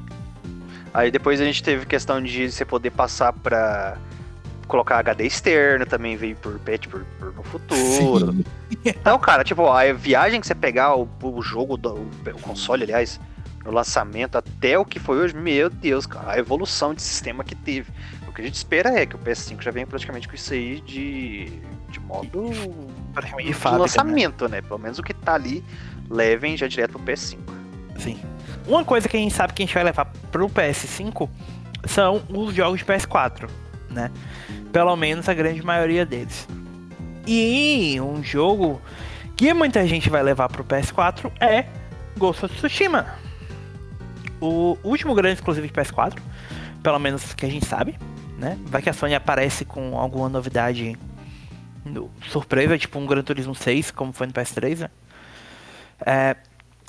Aí 0.94 1.10
depois 1.10 1.40
a 1.40 1.46
gente 1.46 1.64
teve 1.64 1.86
questão 1.86 2.22
de 2.22 2.52
você 2.52 2.66
poder 2.66 2.92
passar 2.92 3.34
para 3.34 3.98
colocar 4.72 5.00
HD 5.00 5.26
externo, 5.26 5.86
também 5.86 6.16
veio 6.16 6.36
por 6.38 6.58
patch 6.60 6.88
por, 6.88 7.04
por, 7.20 7.34
no 7.34 7.44
futuro. 7.44 8.32
Sim. 8.32 8.46
Então, 8.86 9.20
cara, 9.20 9.44
tipo, 9.44 9.68
a 9.68 9.92
viagem 9.92 10.40
que 10.40 10.48
você 10.48 10.56
pegar 10.56 10.96
o, 10.96 11.08
o 11.22 11.42
jogo, 11.42 11.76
do, 11.76 11.94
o 11.94 12.42
console, 12.42 12.84
aliás, 12.84 13.20
no 13.66 13.72
lançamento 13.72 14.38
até 14.38 14.80
o 14.80 14.86
que 14.86 14.98
foi 14.98 15.18
hoje, 15.18 15.36
meu 15.36 15.70
Deus, 15.70 16.06
cara, 16.06 16.32
a 16.32 16.40
evolução 16.40 16.94
de 16.94 17.02
sistema 17.02 17.44
que 17.44 17.54
teve. 17.54 17.92
O 18.28 18.34
que 18.34 18.42
a 18.42 18.46
gente 18.46 18.56
espera 18.56 18.90
é 18.98 19.06
que 19.06 19.16
o 19.16 19.20
PS5 19.20 19.62
já 19.62 19.72
venha 19.72 19.86
praticamente 19.86 20.28
com 20.28 20.36
isso 20.36 20.54
aí 20.54 20.80
de, 20.82 21.52
de 21.90 22.00
modo 22.00 22.50
de, 22.50 23.54
fábrica, 23.54 23.72
né? 23.72 23.78
lançamento, 23.78 24.48
né? 24.48 24.58
né? 24.58 24.62
Pelo 24.62 24.80
menos 24.80 24.98
o 25.00 25.04
que 25.04 25.14
tá 25.14 25.34
ali, 25.34 25.64
levem 26.10 26.56
já 26.56 26.66
direto 26.66 26.94
pro 26.94 27.02
PS5. 27.02 27.40
Sim. 28.00 28.20
Uma 28.66 28.86
coisa 28.86 29.10
que 29.10 29.18
a 29.18 29.20
gente 29.20 29.34
sabe 29.34 29.52
que 29.54 29.64
a 29.64 29.66
gente 29.66 29.76
vai 29.76 29.84
levar 29.84 30.06
pro 30.32 30.48
PS5 30.48 31.30
são 31.86 32.24
os 32.30 32.54
jogos 32.56 32.80
de 32.80 32.86
PS4, 32.86 33.50
né? 33.92 34.12
Pelo 34.72 34.96
menos 34.96 35.28
a 35.30 35.34
grande 35.34 35.64
maioria 35.64 36.06
deles. 36.06 36.48
E 37.28 38.00
um 38.02 38.24
jogo 38.24 38.82
que 39.36 39.54
muita 39.54 39.86
gente 39.88 40.10
vai 40.10 40.24
levar 40.24 40.50
pro 40.50 40.64
PS4 40.64 41.32
é 41.40 41.66
Ghost 42.18 42.46
of 42.46 42.56
Tsushima 42.56 43.22
o 44.42 44.76
último 44.84 45.14
grande 45.14 45.36
exclusivo 45.36 45.68
de 45.68 45.72
PS4, 45.72 46.20
pelo 46.82 47.00
menos 47.00 47.34
que 47.34 47.46
a 47.46 47.50
gente 47.50 47.66
sabe, 47.66 47.98
né? 48.38 48.58
Vai 48.66 48.82
que 48.82 48.90
a 48.90 48.94
Sony 48.94 49.14
aparece 49.14 49.64
com 49.64 49.98
alguma 49.98 50.28
novidade 50.28 50.98
no, 51.86 52.10
surpresa, 52.28 52.78
tipo 52.78 52.98
um 52.98 53.06
Gran 53.06 53.22
Turismo 53.22 53.54
6, 53.54 53.92
como 53.92 54.12
foi 54.12 54.26
no 54.26 54.34
PS3, 54.34 54.80
né? 54.80 54.90
É, 56.04 56.36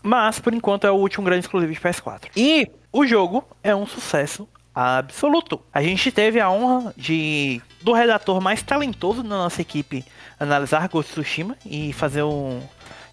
mas, 0.02 0.40
por 0.40 0.54
enquanto, 0.54 0.86
é 0.86 0.90
o 0.90 0.94
último 0.94 1.24
grande 1.24 1.44
exclusivo 1.44 1.72
de 1.72 1.78
PS4. 1.78 2.30
E 2.34 2.68
o 2.90 3.06
jogo 3.06 3.46
é 3.62 3.76
um 3.76 3.86
sucesso 3.86 4.48
absoluto. 4.74 5.60
A 5.72 5.82
gente 5.82 6.10
teve 6.10 6.40
a 6.40 6.50
honra 6.50 6.92
de 6.96 7.60
do 7.80 7.92
redator 7.92 8.40
mais 8.40 8.62
talentoso 8.62 9.22
da 9.22 9.28
nossa 9.28 9.60
equipe 9.60 10.04
analisar 10.38 10.88
Ghost 10.88 11.12
Tsushima 11.12 11.56
e 11.64 11.92
fazer 11.92 12.22
um 12.22 12.60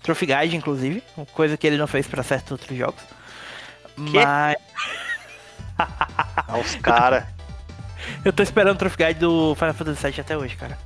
Trophy 0.01 0.25
Guide, 0.25 0.55
inclusive, 0.55 1.03
coisa 1.33 1.57
que 1.57 1.67
ele 1.67 1.77
não 1.77 1.87
fez 1.87 2.07
para 2.07 2.23
certos 2.23 2.51
outros 2.51 2.77
jogos. 2.77 3.01
Que? 3.95 4.23
Mas. 4.23 4.57
Os 6.61 6.75
cara. 6.75 7.27
Eu 8.23 8.31
tô 8.31 8.41
esperando 8.41 8.75
o 8.75 8.79
Trophy 8.79 8.97
Guide 8.97 9.19
do 9.19 9.55
Final 9.55 9.73
Fantasy 9.73 10.07
VII 10.09 10.21
até 10.21 10.37
hoje, 10.37 10.55
cara. 10.55 10.77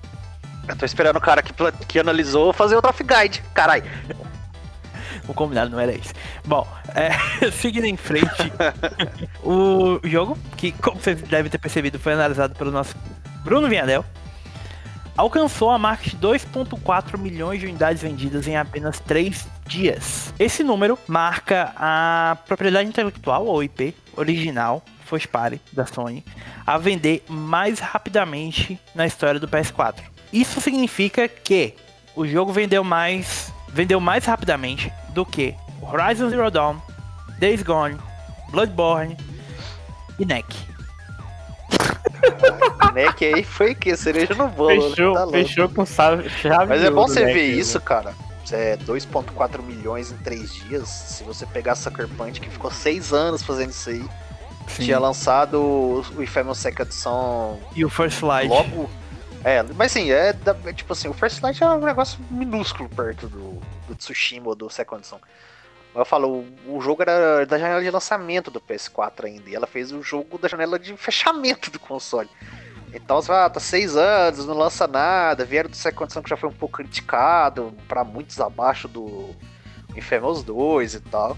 Eu 0.67 0.75
tô 0.75 0.85
esperando 0.85 1.17
o 1.17 1.21
cara 1.21 1.41
que, 1.41 1.53
que 1.87 1.99
analisou 1.99 2.53
fazer 2.53 2.75
o 2.75 2.81
Trophy 2.81 3.03
Guide, 3.03 3.43
carai. 3.53 3.83
O 5.27 5.33
combinado 5.33 5.69
não 5.71 5.79
era 5.79 5.91
esse. 5.93 6.13
Bom, 6.45 6.67
é, 6.95 7.11
seguindo 7.51 7.85
em 7.85 7.97
frente, 7.97 8.51
o 9.43 9.99
jogo, 10.03 10.37
que 10.57 10.71
como 10.71 10.99
vocês 10.99 11.21
devem 11.21 11.49
ter 11.49 11.57
percebido, 11.57 11.99
foi 11.99 12.13
analisado 12.13 12.55
pelo 12.55 12.71
nosso 12.71 12.95
Bruno 13.43 13.67
Vianel, 13.67 14.05
alcançou 15.15 15.69
a 15.69 15.77
marca 15.77 16.09
de 16.09 16.17
2,4 16.17 17.17
milhões 17.17 17.59
de 17.59 17.67
unidades 17.67 18.01
vendidas 18.01 18.47
em 18.47 18.57
apenas 18.57 18.99
3 18.99 19.47
dias. 19.67 20.33
Esse 20.39 20.63
número 20.63 20.97
marca 21.07 21.73
a 21.75 22.37
propriedade 22.47 22.89
intelectual, 22.89 23.45
ou 23.45 23.63
IP, 23.63 23.95
original, 24.15 24.83
first 25.05 25.27
party 25.27 25.61
da 25.71 25.85
Sony, 25.85 26.23
a 26.65 26.77
vender 26.77 27.23
mais 27.27 27.79
rapidamente 27.79 28.79
na 28.95 29.05
história 29.05 29.39
do 29.39 29.47
PS4. 29.47 29.95
Isso 30.31 30.59
significa 30.59 31.27
que 31.27 31.75
o 32.15 32.25
jogo 32.25 32.51
vendeu 32.51 32.83
mais, 32.83 33.52
vendeu 33.73 33.99
mais 33.99 34.25
rapidamente 34.25 34.93
do 35.09 35.25
que 35.25 35.55
Horizon 35.81 36.29
Zero 36.29 36.49
Dawn, 36.49 36.77
Days 37.39 37.63
Gone, 37.63 37.97
Bloodborne 38.49 39.17
e 40.19 40.25
Neck. 40.25 40.55
Neck 42.93 43.25
aí 43.25 43.43
foi 43.43 43.73
que 43.73 43.95
cereja 43.97 44.33
no 44.35 44.47
bolo. 44.47 44.89
Né? 44.89 44.89
Fechou, 44.89 45.13
tá 45.13 45.27
fechou 45.27 45.69
com 45.69 45.85
chave. 45.85 46.29
Mas 46.67 46.83
é 46.83 46.91
bom 46.91 47.07
você 47.07 47.25
ver 47.25 47.47
isso, 47.47 47.81
cara. 47.81 48.13
É 48.51 48.77
2.4 48.77 49.63
milhões 49.63 50.11
em 50.11 50.17
3 50.17 50.53
dias. 50.53 50.87
Se 50.87 51.23
você 51.23 51.45
pegar 51.45 51.75
Sucker 51.75 52.07
Punch, 52.09 52.39
que 52.39 52.49
ficou 52.49 52.69
6 52.69 53.11
anos 53.11 53.41
fazendo 53.41 53.71
isso 53.71 53.89
aí. 53.89 54.05
Sim. 54.67 54.83
Tinha 54.83 54.99
lançado 54.99 55.59
o 55.59 56.21
Infamous 56.21 56.59
Second 56.59 56.93
Son. 56.93 57.59
E 57.75 57.83
o 57.83 57.89
First 57.89 58.21
Light. 58.21 58.49
Logo. 58.49 58.89
É, 59.43 59.63
mas 59.75 59.91
sim, 59.91 60.11
é, 60.11 60.29
é, 60.65 60.73
tipo 60.73 60.93
assim, 60.93 61.09
o 61.09 61.13
First 61.13 61.41
Light 61.41 61.61
é 61.61 61.67
um 61.67 61.79
negócio 61.79 62.17
minúsculo 62.31 62.87
perto 62.87 63.27
do, 63.27 63.59
do 63.93 63.99
Tsushima 63.99 64.49
ou 64.49 64.55
do 64.55 64.69
Second 64.69 65.05
Son. 65.05 65.19
Eu 65.95 66.05
falo, 66.05 66.45
o, 66.67 66.81
jogo 66.81 67.03
era 67.03 67.45
da 67.45 67.57
janela 67.57 67.81
de 67.81 67.89
lançamento 67.89 68.49
do 68.49 68.59
PS4 68.59 69.25
ainda, 69.25 69.49
e 69.49 69.55
ela 69.55 69.67
fez 69.67 69.91
o 69.91 70.01
jogo 70.01 70.39
da 70.39 70.47
janela 70.47 70.79
de 70.79 70.97
fechamento 70.97 71.69
do 71.69 71.79
console. 71.79 72.29
Então 72.91 73.21
você 73.21 73.27
fala, 73.27 73.45
ah, 73.45 73.49
tá 73.49 73.59
seis 73.59 73.95
anos, 73.95 74.45
não 74.45 74.57
lança 74.57 74.87
nada, 74.87 75.45
vieram 75.45 75.69
do 75.69 75.75
Second 75.75 76.11
Son 76.11 76.23
que 76.23 76.29
já 76.29 76.37
foi 76.37 76.49
um 76.49 76.53
pouco 76.53 76.77
criticado, 76.77 77.73
para 77.87 78.03
muitos 78.03 78.39
abaixo 78.39 78.87
do 78.87 79.29
Infamous 79.95 80.43
2 80.43 80.95
e 80.95 80.99
tal. 80.99 81.37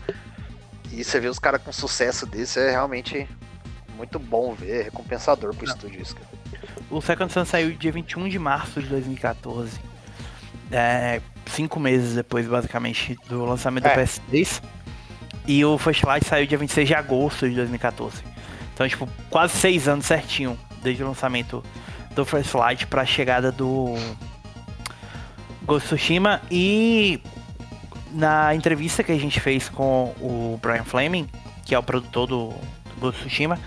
E 0.91 1.03
você 1.03 1.19
vê 1.19 1.27
os 1.27 1.39
caras 1.39 1.61
com 1.61 1.73
sucesso 1.73 2.25
desse, 2.25 2.59
é 2.59 2.71
realmente 2.71 3.27
muito 3.97 4.19
bom 4.19 4.53
ver, 4.53 4.79
é 4.79 4.83
recompensador 4.83 5.53
pro 5.53 5.65
não. 5.65 5.73
estúdio 5.73 6.01
isso, 6.01 6.15
cara. 6.15 6.27
O 6.89 7.01
Second 7.01 7.31
Son 7.31 7.43
saiu 7.43 7.71
dia 7.71 7.91
21 7.91 8.29
de 8.29 8.39
março 8.39 8.81
de 8.81 8.87
2014. 8.87 9.79
É, 10.71 11.21
cinco 11.45 11.79
meses 11.79 12.15
depois, 12.15 12.47
basicamente, 12.47 13.17
do 13.27 13.45
lançamento 13.45 13.85
é. 13.85 13.95
do 13.95 14.01
PS3. 14.01 14.61
E 15.47 15.63
o 15.63 15.77
First 15.77 16.03
Light 16.03 16.25
saiu 16.25 16.47
dia 16.47 16.57
26 16.57 16.87
de 16.87 16.95
agosto 16.95 17.47
de 17.47 17.55
2014. 17.55 18.23
Então, 18.73 18.87
tipo, 18.87 19.07
quase 19.29 19.53
seis 19.53 19.87
anos 19.87 20.05
certinho 20.05 20.57
desde 20.81 21.03
o 21.03 21.07
lançamento 21.07 21.63
do 22.13 22.25
First 22.25 22.53
Light 22.53 22.87
para 22.87 23.03
a 23.03 23.05
chegada 23.05 23.51
do 23.51 23.95
Ghost 25.63 25.87
Tsushima. 25.87 26.41
E 26.49 27.21
na 28.11 28.55
entrevista 28.55 29.03
que 29.03 29.11
a 29.11 29.17
gente 29.17 29.39
fez 29.39 29.69
com 29.69 30.13
o 30.19 30.59
Brian 30.61 30.83
Fleming, 30.83 31.27
que 31.63 31.75
é 31.75 31.79
o 31.79 31.83
produtor 31.83 32.27
do, 32.27 32.49
do 32.49 32.99
Ghost 32.99 33.21
Tsushima, 33.21 33.59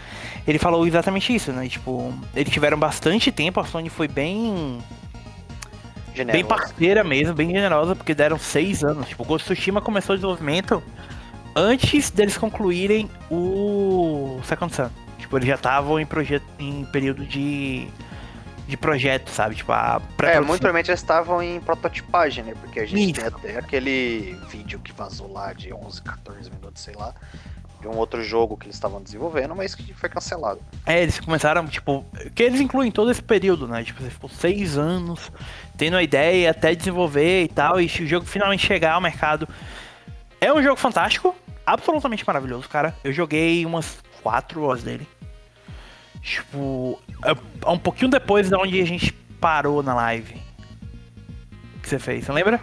ele 0.47 0.59
falou 0.59 0.87
exatamente 0.87 1.35
isso, 1.35 1.53
né? 1.53 1.69
Tipo, 1.69 2.13
eles 2.35 2.53
tiveram 2.53 2.79
bastante 2.79 3.31
tempo, 3.31 3.61
a 3.61 3.65
Sony 3.65 3.89
foi 3.89 4.09
bem 4.09 4.79
Generosa. 6.19 6.33
Bem 6.33 6.45
parceira 6.45 7.05
mesmo, 7.05 7.35
bem 7.35 7.51
generosa, 7.51 7.95
porque 7.95 8.15
deram 8.15 8.39
seis 8.39 8.85
anos. 8.85 9.09
Tipo, 9.09 9.23
o 9.23 9.27
Ghost 9.27 9.45
Tsushima 9.45 9.81
começou 9.81 10.15
o 10.15 10.17
desenvolvimento 10.17 10.83
antes 11.55 12.11
deles 12.11 12.37
concluírem 12.37 13.09
o 13.31 14.41
Second 14.45 14.75
Sun. 14.75 14.91
Tipo, 15.19 15.39
eles 15.39 15.49
já 15.49 15.55
estavam 15.55 15.99
em 15.99 16.07
projeto, 16.07 16.45
em 16.59 16.85
período 16.87 17.25
de 17.25 17.89
de 18.69 18.77
projeto, 18.77 19.31
sabe? 19.31 19.55
Tipo, 19.55 19.73
a 19.73 20.01
É, 20.19 20.41
muito 20.41 20.61
provavelmente 20.61 20.91
eles 20.91 21.01
estavam 21.01 21.43
em 21.43 21.59
prototipagem, 21.59 22.45
né? 22.45 22.55
Porque 22.61 22.81
a 22.81 22.87
gente 22.87 23.13
Isso. 23.13 23.15
tem 23.15 23.25
até 23.25 23.59
aquele 23.59 24.39
vídeo 24.51 24.79
que 24.79 24.93
vazou 24.93 25.33
lá 25.33 25.55
de 25.55 25.73
11, 25.73 26.03
14 26.03 26.51
minutos, 26.51 26.83
sei 26.83 26.95
lá, 26.95 27.15
de 27.81 27.87
um 27.87 27.97
outro 27.97 28.23
jogo 28.23 28.57
que 28.57 28.67
eles 28.67 28.77
estavam 28.77 29.01
desenvolvendo, 29.01 29.55
mas 29.55 29.75
que 29.75 29.95
foi 29.95 30.09
cancelado. 30.09 30.61
É, 30.85 31.03
eles 31.03 31.21
começaram, 31.21 31.67
tipo, 31.67 32.05
que 32.35 32.43
eles 32.43 32.61
incluem 32.61 32.91
todo 32.91 33.11
esse 33.11 33.23
período, 33.23 33.69
né? 33.69 33.85
Tipo, 33.85 34.03
você 34.03 34.11
ficou 34.11 34.29
seis 34.29 34.77
anos 34.77 35.31
tendo 35.77 35.97
a 35.97 36.03
ideia 36.03 36.51
até 36.51 36.75
desenvolver 36.75 37.45
e 37.45 37.49
tal, 37.49 37.81
e 37.81 37.87
o 37.87 38.07
jogo 38.07 38.27
finalmente 38.27 38.67
chegar 38.67 38.95
ao 38.95 39.01
mercado. 39.01 39.49
É 40.41 40.53
um 40.53 40.63
jogo 40.63 40.77
fantástico, 40.77 41.35
absolutamente 41.65 42.27
maravilhoso, 42.27 42.69
cara. 42.69 42.95
Eu 43.05 43.13
joguei 43.13 43.65
umas 43.65 43.99
quatro 44.23 44.63
horas 44.63 44.83
dele. 44.83 45.07
Tipo, 46.21 47.01
é 47.25 47.71
um 47.71 47.79
pouquinho 47.79 48.11
depois 48.11 48.51
da 48.51 48.59
onde 48.59 48.81
a 48.81 48.85
gente 48.85 49.13
parou 49.41 49.83
na 49.83 49.95
live. 49.95 50.41
Que 51.81 51.89
você 51.89 51.99
fez, 51.99 52.25
você 52.25 52.33
lembra? 52.33 52.61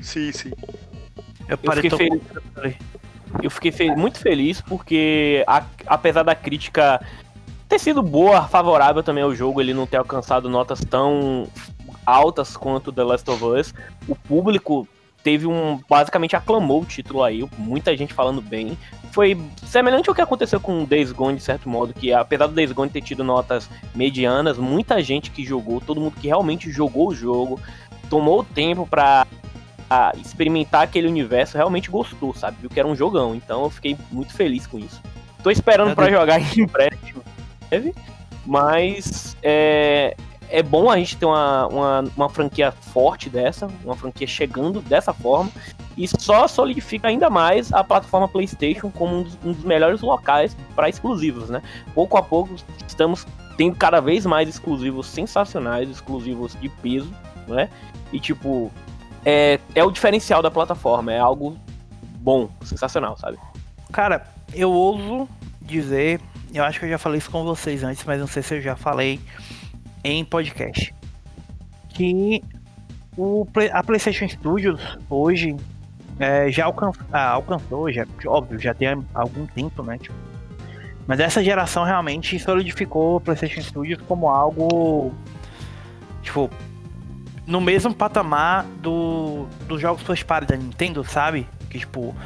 Sim, 0.00 0.30
sim. 0.32 0.52
Eu 1.48 1.58
parei 1.58 1.90
eu 1.90 1.90
fiquei 1.90 2.08
feliz 2.08 2.91
eu 3.42 3.50
fiquei 3.50 3.70
fe 3.70 3.94
muito 3.94 4.18
feliz 4.18 4.60
porque, 4.60 5.44
a, 5.46 5.64
apesar 5.86 6.22
da 6.22 6.34
crítica 6.34 7.00
ter 7.68 7.78
sido 7.78 8.02
boa, 8.02 8.42
favorável 8.42 9.02
também 9.02 9.22
ao 9.22 9.34
jogo, 9.34 9.60
ele 9.60 9.72
não 9.72 9.86
ter 9.86 9.96
alcançado 9.96 10.48
notas 10.48 10.80
tão 10.80 11.48
altas 12.04 12.56
quanto 12.56 12.92
The 12.92 13.02
Last 13.02 13.30
of 13.30 13.44
Us, 13.44 13.74
o 14.08 14.14
público 14.14 14.86
teve 15.22 15.46
um. 15.46 15.80
basicamente 15.88 16.36
aclamou 16.36 16.82
o 16.82 16.84
título 16.84 17.22
aí, 17.22 17.48
muita 17.56 17.96
gente 17.96 18.12
falando 18.12 18.42
bem. 18.42 18.76
Foi 19.12 19.38
semelhante 19.64 20.08
ao 20.08 20.14
que 20.14 20.22
aconteceu 20.22 20.58
com 20.58 20.84
Days 20.84 21.12
Gone, 21.12 21.36
de 21.36 21.42
certo 21.42 21.68
modo, 21.68 21.92
que 21.92 22.12
apesar 22.12 22.46
do 22.46 22.54
Days 22.54 22.72
Gone 22.72 22.90
ter 22.90 23.02
tido 23.02 23.22
notas 23.22 23.68
medianas, 23.94 24.58
muita 24.58 25.02
gente 25.02 25.30
que 25.30 25.44
jogou, 25.44 25.80
todo 25.80 26.00
mundo 26.00 26.16
que 26.20 26.28
realmente 26.28 26.70
jogou 26.70 27.08
o 27.08 27.14
jogo, 27.14 27.60
tomou 28.08 28.42
tempo 28.42 28.86
para 28.86 29.26
experimentar 30.20 30.82
aquele 30.82 31.06
universo, 31.06 31.56
realmente 31.56 31.90
gostou, 31.90 32.34
sabe? 32.34 32.56
Viu 32.60 32.70
que 32.70 32.78
era 32.78 32.88
um 32.88 32.96
jogão. 32.96 33.34
Então 33.34 33.64
eu 33.64 33.70
fiquei 33.70 33.96
muito 34.10 34.32
feliz 34.34 34.66
com 34.66 34.78
isso. 34.78 35.00
Tô 35.42 35.50
esperando 35.50 35.94
para 35.94 36.10
jogar 36.10 36.40
em 36.40 36.66
breve, 36.66 37.94
mas 38.46 39.36
é, 39.42 40.16
é 40.48 40.62
bom 40.62 40.90
a 40.90 40.96
gente 40.98 41.16
ter 41.16 41.24
uma, 41.24 41.66
uma, 41.66 42.04
uma, 42.16 42.28
franquia 42.28 42.70
forte 42.70 43.30
dessa, 43.30 43.68
uma 43.82 43.96
franquia 43.96 44.26
chegando 44.26 44.80
dessa 44.80 45.12
forma, 45.12 45.50
e 45.96 46.06
só 46.06 46.46
solidifica 46.46 47.08
ainda 47.08 47.28
mais 47.28 47.72
a 47.72 47.82
plataforma 47.82 48.28
PlayStation 48.28 48.90
como 48.90 49.18
um 49.18 49.22
dos, 49.22 49.38
um 49.44 49.52
dos 49.52 49.64
melhores 49.64 50.00
locais 50.00 50.56
para 50.74 50.88
exclusivos, 50.88 51.50
né? 51.50 51.62
Pouco 51.94 52.16
a 52.16 52.22
pouco 52.22 52.54
estamos 52.86 53.26
tendo 53.56 53.76
cada 53.76 54.00
vez 54.00 54.24
mais 54.26 54.48
exclusivos 54.48 55.06
sensacionais, 55.06 55.88
exclusivos 55.90 56.54
de 56.60 56.68
peso, 56.68 57.10
né? 57.48 57.68
E 58.12 58.20
tipo, 58.20 58.70
é, 59.24 59.58
é 59.74 59.84
o 59.84 59.90
diferencial 59.90 60.42
da 60.42 60.50
plataforma, 60.50 61.12
é 61.12 61.18
algo 61.18 61.56
bom, 62.18 62.48
sensacional, 62.64 63.16
sabe? 63.16 63.38
Cara, 63.92 64.26
eu 64.54 64.70
ouso 64.70 65.28
dizer, 65.60 66.20
eu 66.52 66.64
acho 66.64 66.78
que 66.78 66.86
eu 66.86 66.90
já 66.90 66.98
falei 66.98 67.18
isso 67.18 67.30
com 67.30 67.44
vocês 67.44 67.82
antes, 67.82 68.04
mas 68.04 68.20
não 68.20 68.26
sei 68.26 68.42
se 68.42 68.54
eu 68.56 68.60
já 68.60 68.76
falei 68.76 69.20
em 70.04 70.24
podcast, 70.24 70.94
que 71.90 72.42
o, 73.16 73.46
a 73.72 73.82
PlayStation 73.82 74.26
Studios 74.28 74.98
hoje 75.08 75.56
é, 76.18 76.50
já 76.50 76.64
ah, 77.12 77.30
alcançou, 77.30 77.90
já, 77.90 78.06
óbvio, 78.26 78.58
já 78.58 78.74
tem 78.74 78.88
algum 79.14 79.46
tempo, 79.46 79.82
né? 79.82 79.98
Tipo, 79.98 80.14
mas 81.06 81.18
essa 81.20 81.42
geração 81.42 81.84
realmente 81.84 82.38
solidificou 82.38 83.16
o 83.16 83.20
PlayStation 83.20 83.60
Studios 83.60 84.00
como 84.06 84.28
algo 84.28 85.12
tipo 86.22 86.48
no 87.52 87.60
mesmo 87.60 87.94
patamar 87.94 88.64
do, 88.80 89.46
dos 89.68 89.78
jogos 89.78 90.02
first 90.02 90.24
party 90.24 90.46
da 90.46 90.56
Nintendo, 90.56 91.04
sabe? 91.04 91.46
Que 91.68 91.78
tipo, 91.78 92.16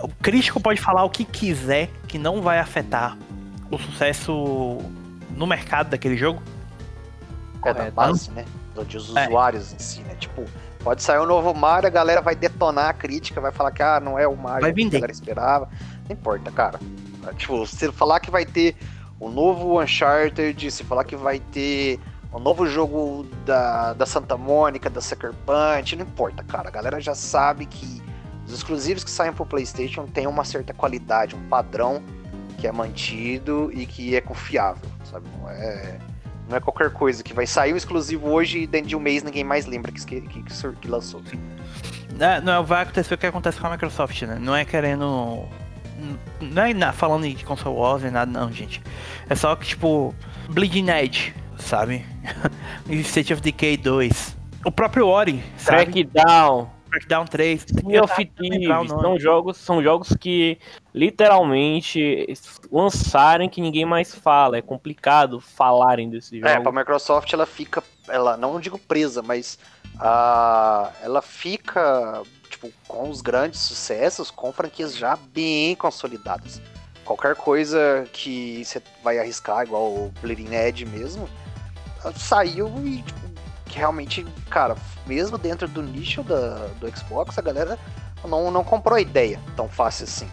o 0.00 0.08
crítico 0.22 0.60
pode 0.60 0.80
falar 0.80 1.02
o 1.02 1.10
que 1.10 1.24
quiser 1.24 1.90
que 2.06 2.16
não 2.16 2.40
vai 2.40 2.60
afetar 2.60 3.18
o 3.68 3.76
sucesso 3.76 4.78
no 5.30 5.44
mercado 5.44 5.90
daquele 5.90 6.16
jogo. 6.16 6.40
É 7.64 7.74
da 7.74 7.90
base, 7.90 8.30
né? 8.30 8.44
Dos 8.72 9.16
é. 9.16 9.26
usuários 9.26 9.72
é. 9.72 9.74
em 9.74 9.78
si, 9.80 10.00
né? 10.02 10.14
Tipo, 10.14 10.44
pode 10.84 11.02
sair 11.02 11.18
um 11.18 11.26
novo 11.26 11.52
Mario, 11.52 11.88
a 11.88 11.90
galera 11.90 12.20
vai 12.20 12.36
detonar 12.36 12.90
a 12.90 12.92
crítica, 12.92 13.40
vai 13.40 13.50
falar 13.50 13.72
que 13.72 13.82
ah, 13.82 13.98
não 13.98 14.16
é 14.16 14.28
o 14.28 14.36
Mario 14.36 14.60
vai 14.60 14.72
que 14.72 14.86
a 14.86 14.90
galera 14.90 15.10
esperava. 15.10 15.68
Não 16.08 16.14
importa, 16.14 16.48
cara. 16.52 16.78
Tipo, 17.36 17.66
se 17.66 17.90
falar 17.90 18.20
que 18.20 18.30
vai 18.30 18.46
ter 18.46 18.76
um 19.20 19.28
novo 19.28 19.82
Uncharted, 19.82 20.70
se 20.70 20.84
falar 20.84 21.02
que 21.02 21.16
vai 21.16 21.40
ter 21.40 21.98
um 22.32 22.38
novo 22.38 22.66
jogo 22.66 23.26
da, 23.44 23.92
da 23.92 24.06
Santa 24.06 24.36
Mônica, 24.36 24.88
da 24.88 25.00
Sucker 25.00 25.32
Punch, 25.44 25.96
não 25.96 26.04
importa, 26.04 26.42
cara. 26.44 26.68
A 26.68 26.70
galera 26.70 27.00
já 27.00 27.14
sabe 27.14 27.66
que 27.66 28.00
os 28.46 28.52
exclusivos 28.52 29.02
que 29.02 29.10
saem 29.10 29.32
pro 29.32 29.44
PlayStation 29.44 30.06
têm 30.06 30.26
uma 30.26 30.44
certa 30.44 30.72
qualidade, 30.72 31.34
um 31.34 31.48
padrão 31.48 32.02
que 32.58 32.66
é 32.66 32.72
mantido 32.72 33.70
e 33.72 33.86
que 33.86 34.14
é 34.14 34.20
confiável, 34.20 34.88
sabe? 35.04 35.26
Não 35.40 35.50
é, 35.50 35.98
não 36.48 36.56
é 36.56 36.60
qualquer 36.60 36.90
coisa 36.90 37.22
que 37.22 37.32
vai 37.32 37.46
sair 37.46 37.72
um 37.72 37.76
exclusivo 37.76 38.28
hoje 38.28 38.60
e 38.60 38.66
dentro 38.66 38.88
de 38.88 38.96
um 38.96 39.00
mês 39.00 39.22
ninguém 39.22 39.42
mais 39.42 39.66
lembra 39.66 39.90
que, 39.90 40.04
que, 40.04 40.20
que, 40.20 40.42
que 40.42 40.88
lançou. 40.88 41.22
Não, 42.16 42.40
não 42.42 42.64
vai 42.64 42.82
acontecer 42.82 43.14
o 43.14 43.18
que 43.18 43.26
acontece 43.26 43.58
com 43.58 43.66
a 43.66 43.70
Microsoft, 43.70 44.22
né? 44.22 44.38
Não 44.40 44.54
é 44.54 44.64
querendo. 44.64 45.46
Não 46.40 46.62
é 46.62 46.92
falando 46.92 47.28
de 47.28 47.44
console 47.44 47.76
wars 47.76 48.02
nem 48.02 48.10
nada, 48.10 48.30
não, 48.30 48.52
gente. 48.52 48.82
É 49.28 49.34
só 49.34 49.54
que, 49.56 49.66
tipo, 49.66 50.14
Bleeding 50.48 50.88
Edge, 50.90 51.34
sabe? 51.60 52.04
State 53.02 53.32
of 53.32 53.42
Decay 53.42 53.76
2. 53.76 54.36
O 54.64 54.70
próprio 54.70 55.06
Ori, 55.06 55.42
sabe? 55.56 55.92
Crackdown. 55.92 56.70
Crackdown 56.90 57.24
3. 57.24 57.62
Sea 57.62 58.02
of 58.02 58.24
Thieves, 58.24 58.88
são 58.88 59.18
jogos, 59.18 59.56
são 59.56 59.82
jogos 59.82 60.14
que 60.18 60.58
literalmente 60.92 62.26
lançarem 62.70 63.48
que 63.48 63.60
ninguém 63.60 63.84
mais 63.84 64.14
fala. 64.14 64.58
É 64.58 64.62
complicado 64.62 65.40
falarem 65.40 66.10
desse 66.10 66.36
jogo. 66.36 66.48
É, 66.48 66.60
pra 66.60 66.72
Microsoft 66.72 67.32
ela 67.32 67.46
fica, 67.46 67.82
ela 68.08 68.36
não 68.36 68.58
digo 68.60 68.78
presa, 68.78 69.22
mas 69.22 69.58
uh, 69.96 70.92
ela 71.02 71.22
fica 71.22 72.22
tipo, 72.50 72.70
com 72.86 73.08
os 73.08 73.22
grandes 73.22 73.60
sucessos, 73.60 74.30
com 74.30 74.52
franquias 74.52 74.94
já 74.96 75.16
bem 75.16 75.74
consolidadas. 75.76 76.60
Qualquer 77.04 77.34
coisa 77.34 78.06
que 78.12 78.64
você 78.64 78.82
vai 79.02 79.18
arriscar, 79.18 79.64
igual 79.64 79.86
o 79.86 80.12
Bleeding 80.20 80.54
Edge 80.54 80.84
mesmo, 80.84 81.28
saiu 82.16 82.72
e 82.84 83.02
tipo, 83.02 83.20
que 83.66 83.78
realmente, 83.78 84.26
cara, 84.48 84.76
mesmo 85.06 85.38
dentro 85.38 85.68
do 85.68 85.82
nicho 85.82 86.22
da, 86.22 86.66
do 86.80 86.96
Xbox, 86.96 87.38
a 87.38 87.42
galera 87.42 87.78
não, 88.24 88.50
não 88.50 88.64
comprou 88.64 88.96
a 88.96 89.00
ideia 89.00 89.40
tão 89.56 89.68
fácil 89.68 90.04
assim. 90.04 90.28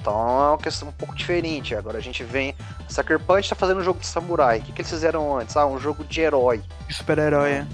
Então 0.00 0.14
é 0.14 0.48
uma 0.48 0.58
questão 0.58 0.88
um 0.88 0.92
pouco 0.92 1.14
diferente. 1.14 1.74
Agora 1.74 1.98
a 1.98 2.00
gente 2.00 2.24
vem. 2.24 2.54
Sucker 2.88 3.20
Punch 3.20 3.48
tá 3.48 3.54
fazendo 3.54 3.80
um 3.80 3.84
jogo 3.84 4.00
de 4.00 4.06
samurai. 4.06 4.58
O 4.58 4.62
que, 4.62 4.72
que 4.72 4.80
eles 4.80 4.90
fizeram 4.90 5.38
antes? 5.38 5.56
Ah, 5.56 5.66
um 5.66 5.78
jogo 5.78 6.04
de 6.04 6.20
herói. 6.20 6.62
Super-herói, 6.90 7.50
é. 7.50 7.66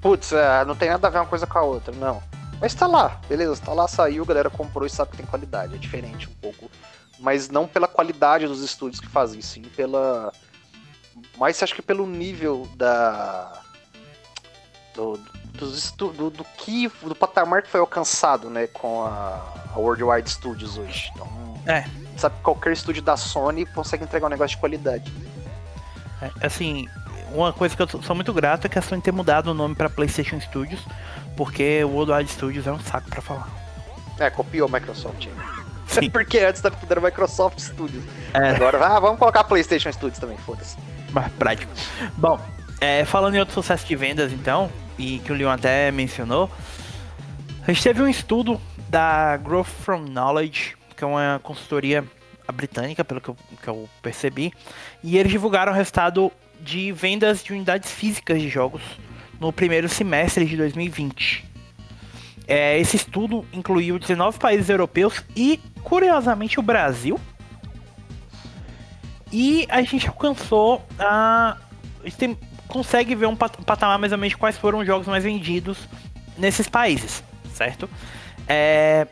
Putz, 0.00 0.32
é, 0.32 0.64
não 0.64 0.76
tem 0.76 0.90
nada 0.90 1.06
a 1.06 1.10
ver 1.10 1.18
uma 1.18 1.26
coisa 1.26 1.46
com 1.46 1.58
a 1.58 1.62
outra, 1.62 1.94
não. 1.94 2.22
Mas 2.60 2.74
tá 2.74 2.86
lá, 2.86 3.20
beleza, 3.28 3.60
tá 3.60 3.72
lá, 3.72 3.88
saiu, 3.88 4.22
a 4.22 4.26
galera 4.26 4.50
comprou 4.50 4.86
e 4.86 4.90
sabe 4.90 5.10
que 5.10 5.16
tem 5.16 5.26
qualidade. 5.26 5.74
É 5.74 5.78
diferente 5.78 6.28
um 6.28 6.34
pouco. 6.40 6.70
Mas 7.18 7.48
não 7.48 7.66
pela 7.66 7.88
qualidade 7.88 8.46
dos 8.46 8.62
estúdios 8.62 9.00
que 9.00 9.08
fazem, 9.08 9.40
sim 9.40 9.62
pela. 9.62 10.32
Mas 11.36 11.62
acho 11.62 11.74
que 11.74 11.82
pelo 11.82 12.06
nível 12.06 12.68
da 12.76 13.60
do, 14.94 15.18
do, 15.52 16.12
do, 16.12 16.30
do, 16.30 16.44
que 16.56 16.88
do 17.02 17.14
patamar 17.14 17.62
que 17.62 17.68
foi 17.68 17.80
alcançado, 17.80 18.48
né, 18.48 18.66
com 18.68 19.02
a, 19.02 19.42
a 19.74 19.78
Worldwide 19.78 20.30
Studios 20.30 20.78
hoje. 20.78 21.10
Então, 21.14 21.28
é. 21.66 21.84
sabe 22.16 22.36
qualquer 22.42 22.72
estúdio 22.72 23.02
da 23.02 23.16
Sony 23.16 23.66
consegue 23.66 24.04
entregar 24.04 24.26
um 24.26 24.30
negócio 24.30 24.56
de 24.56 24.60
qualidade. 24.60 25.12
É, 26.22 26.46
assim, 26.46 26.88
uma 27.32 27.52
coisa 27.52 27.76
que 27.76 27.82
eu 27.82 28.02
sou 28.02 28.14
muito 28.14 28.32
grato 28.32 28.66
é 28.66 28.70
que 28.70 28.78
a 28.78 28.82
Sony 28.82 29.02
ter 29.02 29.12
mudado 29.12 29.48
o 29.48 29.54
nome 29.54 29.74
para 29.74 29.90
PlayStation 29.90 30.40
Studios, 30.40 30.80
porque 31.36 31.82
o 31.82 31.88
Worldwide 31.90 32.30
Studios 32.30 32.66
é 32.66 32.72
um 32.72 32.80
saco 32.80 33.10
para 33.10 33.20
falar. 33.20 33.48
É, 34.18 34.30
copiou 34.30 34.68
a 34.68 34.70
Microsoft. 34.70 35.26
Sim. 35.88 36.10
porque 36.10 36.38
antes 36.38 36.62
da 36.62 36.70
era 36.88 37.00
Microsoft 37.00 37.58
Studios. 37.58 38.04
É. 38.32 38.50
Agora, 38.50 38.86
ah, 38.86 39.00
vamos 39.00 39.18
colocar 39.18 39.42
PlayStation 39.44 39.90
Studios 39.90 40.18
também, 40.18 40.36
foda-se. 40.38 40.76
Mais 41.14 41.32
prático. 41.34 41.72
Bom, 42.16 42.40
é, 42.80 43.04
falando 43.04 43.36
em 43.36 43.38
outro 43.38 43.54
sucesso 43.54 43.86
de 43.86 43.94
vendas, 43.94 44.32
então, 44.32 44.68
e 44.98 45.20
que 45.20 45.30
o 45.30 45.34
Leon 45.34 45.50
até 45.50 45.92
mencionou, 45.92 46.50
a 47.62 47.72
gente 47.72 47.82
teve 47.82 48.02
um 48.02 48.08
estudo 48.08 48.60
da 48.88 49.36
Growth 49.36 49.68
from 49.68 50.06
Knowledge, 50.06 50.76
que 50.96 51.04
é 51.04 51.06
uma 51.06 51.40
consultoria 51.42 52.04
britânica, 52.52 53.04
pelo 53.04 53.20
que 53.20 53.28
eu, 53.28 53.36
que 53.62 53.68
eu 53.68 53.88
percebi, 54.02 54.52
e 55.04 55.16
eles 55.16 55.30
divulgaram 55.30 55.72
o 55.72 55.74
resultado 55.74 56.32
de 56.60 56.90
vendas 56.90 57.44
de 57.44 57.52
unidades 57.52 57.92
físicas 57.92 58.40
de 58.40 58.48
jogos 58.48 58.82
no 59.40 59.52
primeiro 59.52 59.88
semestre 59.88 60.44
de 60.44 60.56
2020. 60.56 61.44
É, 62.46 62.78
esse 62.78 62.96
estudo 62.96 63.46
incluiu 63.52 63.98
19 63.98 64.38
países 64.38 64.68
europeus 64.68 65.24
e, 65.36 65.60
curiosamente, 65.82 66.58
o 66.58 66.62
Brasil. 66.62 67.20
E 69.34 69.66
a 69.68 69.82
gente 69.82 70.06
alcançou 70.06 70.80
a. 70.96 71.56
A 72.00 72.04
gente 72.04 72.16
tem 72.16 72.38
consegue 72.68 73.14
ver 73.14 73.26
um 73.26 73.36
patamar 73.36 73.98
mais 73.98 74.12
ou 74.12 74.18
menos 74.18 74.34
quais 74.34 74.56
foram 74.56 74.78
os 74.78 74.86
jogos 74.86 75.06
mais 75.06 75.22
vendidos 75.22 75.78
nesses 76.38 76.68
países, 76.68 77.22
certo? 77.52 77.88
É, 78.48 79.06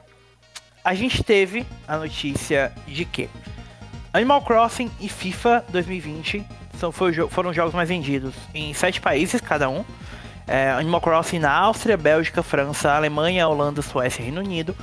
a 0.85 0.95
gente 0.95 1.23
teve 1.23 1.67
a 1.87 1.97
notícia 1.97 2.73
de 2.87 3.05
que 3.05 3.29
Animal 4.13 4.43
Crossing 4.43 4.91
e 5.01 5.09
FIFA 5.09 5.65
2020 5.69 6.45
são, 6.79 6.91
foram 6.93 7.51
os 7.51 7.57
jogos 7.57 7.75
mais 7.75 7.89
vendidos 7.89 8.35
em 8.55 8.73
sete 8.75 9.01
países 9.01 9.41
cada 9.41 9.69
um. 9.69 9.85
É, 10.47 10.71
Animal 10.71 11.01
Crossing 11.01 11.39
na 11.39 11.53
Áustria, 11.53 11.97
Bélgica, 11.97 12.43
França, 12.43 12.93
Alemanha, 12.93 13.47
Holanda, 13.47 13.83
Suécia 13.83 14.23
e 14.23 14.25
Reino 14.25 14.41
Unido. 14.41 14.75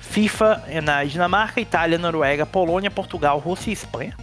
FIFA 0.00 0.62
na 0.82 1.04
Dinamarca, 1.04 1.60
Itália, 1.60 1.98
Noruega, 1.98 2.46
Polônia, 2.46 2.90
Portugal, 2.90 3.38
Rússia 3.38 3.70
e 3.70 3.72
Espanha. 3.74 4.16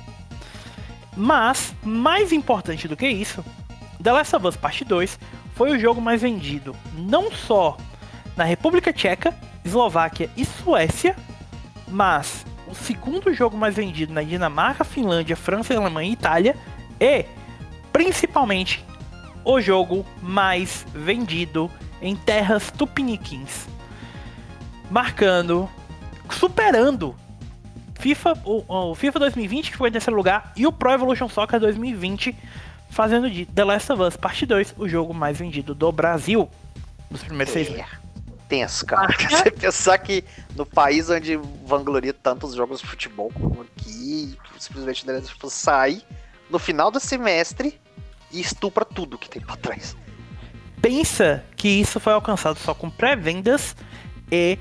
Mas, 1.15 1.75
mais 1.83 2.31
importante 2.31 2.87
do 2.87 2.95
que 2.95 3.07
isso, 3.07 3.43
The 4.01 4.11
Last 4.11 4.35
of 4.35 4.47
Us 4.47 4.55
Parte 4.55 4.85
2 4.85 5.19
foi 5.53 5.71
o 5.71 5.79
jogo 5.79 6.01
mais 6.01 6.21
vendido 6.21 6.75
não 6.93 7.31
só 7.31 7.77
na 8.35 8.43
República 8.43 8.93
Tcheca, 8.93 9.33
Eslováquia 9.63 10.29
e 10.35 10.45
Suécia, 10.45 11.15
mas 11.87 12.45
o 12.67 12.73
segundo 12.73 13.33
jogo 13.33 13.57
mais 13.57 13.75
vendido 13.75 14.13
na 14.13 14.23
Dinamarca, 14.23 14.83
Finlândia, 14.83 15.35
França, 15.35 15.75
Alemanha 15.75 16.09
e 16.09 16.13
Itália 16.13 16.55
e 16.99 17.25
principalmente 17.91 18.83
o 19.43 19.59
jogo 19.59 20.05
mais 20.21 20.85
vendido 20.93 21.69
em 22.01 22.15
terras 22.15 22.71
tupiniquins, 22.71 23.67
marcando, 24.89 25.69
superando 26.29 27.15
FIFA, 28.01 28.33
o, 28.43 28.91
o 28.91 28.95
FIFA 28.95 29.19
2020 29.19 29.71
que 29.71 29.77
foi 29.77 29.89
em 29.89 29.91
terceiro 29.91 30.17
lugar 30.17 30.51
e 30.55 30.65
o 30.65 30.71
Pro 30.71 30.91
Evolution 30.91 31.29
Soccer 31.29 31.59
2020 31.59 32.35
fazendo 32.89 33.29
de 33.29 33.45
The 33.45 33.63
Last 33.63 33.91
of 33.91 34.01
Us 34.01 34.17
Parte 34.17 34.45
2 34.45 34.73
o 34.77 34.89
jogo 34.89 35.13
mais 35.13 35.37
vendido 35.37 35.75
do 35.75 35.91
Brasil 35.91 36.49
nos 37.11 37.23
primeiros 37.23 37.55
é. 37.55 37.63
seis 37.63 37.69
meses. 37.69 37.91
Tenso, 38.49 38.85
cara. 38.85 39.13
Ah, 39.13 39.27
Você 39.29 39.51
pensar 39.51 39.97
que 39.99 40.23
no 40.55 40.65
país 40.65 41.09
onde 41.09 41.39
vangloria 41.63 42.13
tantos 42.13 42.55
jogos 42.55 42.81
de 42.81 42.87
futebol 42.87 43.31
como 43.33 43.61
aqui, 43.61 44.35
simplesmente 44.57 45.05
The 45.05 45.13
Last 45.13 45.35
of 45.35 45.45
Us 45.45 45.53
sai 45.53 46.01
no 46.49 46.57
final 46.57 46.89
do 46.89 46.99
semestre 46.99 47.79
e 48.31 48.41
estupra 48.41 48.83
tudo 48.83 49.17
que 49.17 49.29
tem 49.29 49.41
pra 49.41 49.55
trás. 49.55 49.95
Pensa 50.81 51.45
que 51.55 51.67
isso 51.67 51.99
foi 51.99 52.13
alcançado 52.13 52.57
só 52.57 52.73
com 52.73 52.89
pré-vendas 52.89 53.75
e 54.31 54.57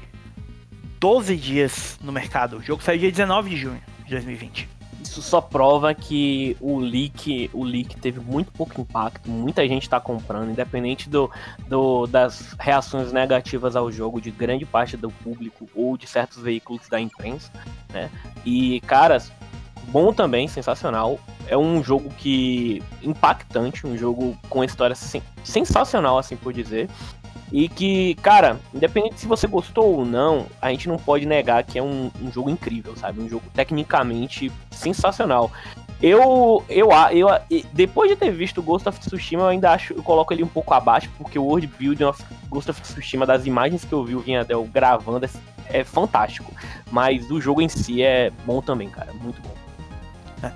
12 1.01 1.37
dias 1.37 1.99
no 2.03 2.13
mercado. 2.13 2.59
O 2.59 2.63
jogo 2.63 2.83
saiu 2.83 3.01
dia 3.01 3.11
19 3.11 3.51
de 3.51 3.57
junho 3.57 3.83
de 4.05 4.11
2020 4.11 4.81
isso 5.11 5.23
só 5.23 5.41
prova 5.41 5.93
que 5.93 6.57
o 6.61 6.79
leak, 6.79 7.51
o 7.53 7.65
leak 7.65 7.97
teve 7.97 8.21
muito 8.21 8.53
pouco 8.53 8.81
impacto, 8.81 9.29
muita 9.29 9.67
gente 9.67 9.83
está 9.83 9.99
comprando, 9.99 10.51
independente 10.51 11.09
do, 11.09 11.29
do, 11.67 12.07
das 12.07 12.55
reações 12.59 13.13
negativas 13.13 13.75
ao 13.75 13.91
jogo 13.91 14.21
de 14.21 14.31
grande 14.31 14.65
parte 14.65 14.97
do 14.97 15.11
público 15.11 15.69
ou 15.75 15.97
de 15.97 16.07
certos 16.07 16.43
veículos 16.43 16.89
da 16.89 17.01
imprensa, 17.01 17.51
né? 17.93 18.09
E, 18.45 18.81
caras, 18.83 19.33
bom 19.89 20.13
também, 20.13 20.47
sensacional. 20.47 21.19
É 21.49 21.57
um 21.57 21.83
jogo 21.83 22.11
que 22.11 22.81
impactante, 23.03 23.87
um 23.87 23.97
jogo 23.97 24.39
com 24.49 24.63
história 24.63 24.95
sen 24.95 25.23
sensacional, 25.43 26.19
assim 26.19 26.37
por 26.37 26.53
dizer. 26.53 26.89
E 27.53 27.69
que, 27.69 28.15
cara, 28.17 28.61
independente 28.73 29.21
se 29.21 29.27
você 29.27 29.47
gostou 29.47 29.97
ou 29.99 30.05
não, 30.05 30.47
a 30.63 30.71
gente 30.71 30.89
não 30.89 30.97
pode 30.97 31.27
negar 31.27 31.65
que 31.65 31.79
é 31.79 31.83
um, 31.83 32.11
um 32.23 32.31
jogo 32.31 32.49
incrível, 32.49 32.97
sabe? 32.97 33.21
Um 33.21 33.29
jogo 33.29 33.45
tecnicamente 33.53 34.53
sensacional. 34.71 35.51
Eu, 36.03 36.65
eu, 36.69 36.89
eu, 37.13 37.29
depois 37.73 38.11
de 38.11 38.17
ter 38.17 38.31
visto 38.31 38.63
Ghost 38.63 38.89
of 38.89 38.99
Tsushima, 38.99 39.43
eu 39.43 39.49
ainda 39.49 39.73
acho, 39.73 39.93
eu 39.93 40.03
coloco 40.03 40.33
ele 40.33 40.43
um 40.43 40.49
pouco 40.49 40.73
abaixo, 40.73 41.11
porque 41.19 41.39
o 41.39 41.45
world 41.45 41.67
building 41.79 42.05
of 42.05 42.25
Ghost 42.49 42.71
of 42.71 42.81
Tsushima, 42.81 43.27
das 43.27 43.45
imagens 43.45 43.85
que 43.85 43.93
eu 43.93 44.03
vi 44.03 44.15
o 44.15 44.21
Vinhadel 44.21 44.65
gravando, 44.73 45.27
é, 45.27 45.81
é, 45.81 45.85
fantástico. 45.85 46.53
Mas 46.91 47.31
o 47.31 47.39
jogo 47.41 47.61
em 47.61 47.69
si 47.69 48.03
é 48.03 48.31
bom 48.47 48.63
também, 48.63 48.89
cara, 48.89 49.13
muito 49.13 49.43
bom. 49.43 49.55
É. 50.43 50.53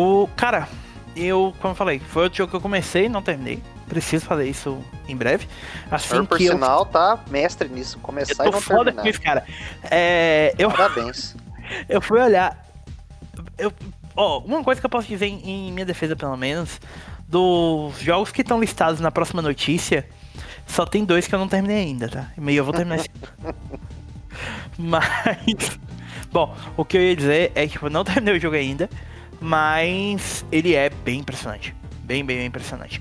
O, 0.00 0.28
cara, 0.34 0.66
eu, 1.14 1.52
como 1.60 1.72
eu 1.72 1.76
falei, 1.76 1.98
foi 1.98 2.22
outro 2.22 2.38
jogo 2.38 2.50
que 2.50 2.56
eu 2.56 2.60
comecei, 2.60 3.08
não 3.08 3.20
terminei. 3.20 3.62
Preciso 3.88 4.26
fazer 4.26 4.48
isso 4.48 4.82
em 5.08 5.16
breve. 5.16 5.48
Assim 5.90 6.08
Senhor, 6.08 6.26
por 6.26 6.38
que 6.38 6.48
sinal, 6.48 6.80
eu... 6.80 6.86
tá 6.86 7.18
mestre 7.30 7.68
nisso. 7.68 7.98
Começar 8.00 8.44
eu 8.44 8.50
e 8.50 8.52
não 8.52 8.60
foda 8.60 8.84
terminar. 8.84 9.02
com 9.02 9.08
isso, 9.08 9.20
cara. 9.20 9.44
É, 9.90 10.54
eu, 10.58 10.70
Parabéns. 10.70 11.34
eu 11.88 12.00
fui 12.00 12.20
olhar. 12.20 12.66
Eu, 13.56 13.72
ó, 14.14 14.40
uma 14.40 14.62
coisa 14.62 14.80
que 14.80 14.86
eu 14.86 14.90
posso 14.90 15.08
dizer 15.08 15.26
em, 15.26 15.68
em 15.68 15.72
minha 15.72 15.86
defesa, 15.86 16.14
pelo 16.14 16.36
menos, 16.36 16.80
dos 17.26 17.98
jogos 18.00 18.30
que 18.30 18.42
estão 18.42 18.60
listados 18.60 19.00
na 19.00 19.10
próxima 19.10 19.42
notícia, 19.42 20.06
só 20.66 20.84
tem 20.84 21.04
dois 21.04 21.26
que 21.26 21.34
eu 21.34 21.38
não 21.38 21.48
terminei 21.48 21.78
ainda, 21.78 22.08
tá? 22.08 22.30
E 22.36 22.56
eu 22.56 22.64
vou 22.64 22.74
terminar 22.74 22.96
esse. 22.96 23.08
Mas. 24.78 25.78
Bom, 26.30 26.54
o 26.76 26.84
que 26.84 26.96
eu 26.96 27.02
ia 27.02 27.16
dizer 27.16 27.52
é 27.54 27.66
que 27.66 27.82
eu 27.82 27.88
não 27.88 28.04
terminei 28.04 28.36
o 28.36 28.40
jogo 28.40 28.54
ainda, 28.54 28.88
mas 29.40 30.44
ele 30.52 30.74
é 30.74 30.90
bem 30.90 31.20
impressionante. 31.20 31.74
Bem, 32.02 32.24
bem, 32.24 32.36
bem 32.36 32.46
impressionante. 32.46 33.00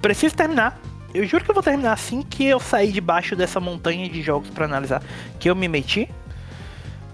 Preciso 0.00 0.34
terminar. 0.34 0.80
Eu 1.12 1.26
juro 1.26 1.44
que 1.44 1.50
eu 1.50 1.54
vou 1.54 1.62
terminar 1.62 1.92
assim 1.92 2.22
que 2.22 2.44
eu 2.44 2.60
sair 2.60 2.92
debaixo 2.92 3.34
dessa 3.34 3.58
montanha 3.58 4.08
de 4.08 4.22
jogos 4.22 4.48
pra 4.50 4.64
analisar 4.64 5.02
que 5.38 5.50
eu 5.50 5.56
me 5.56 5.68
meti. 5.68 6.08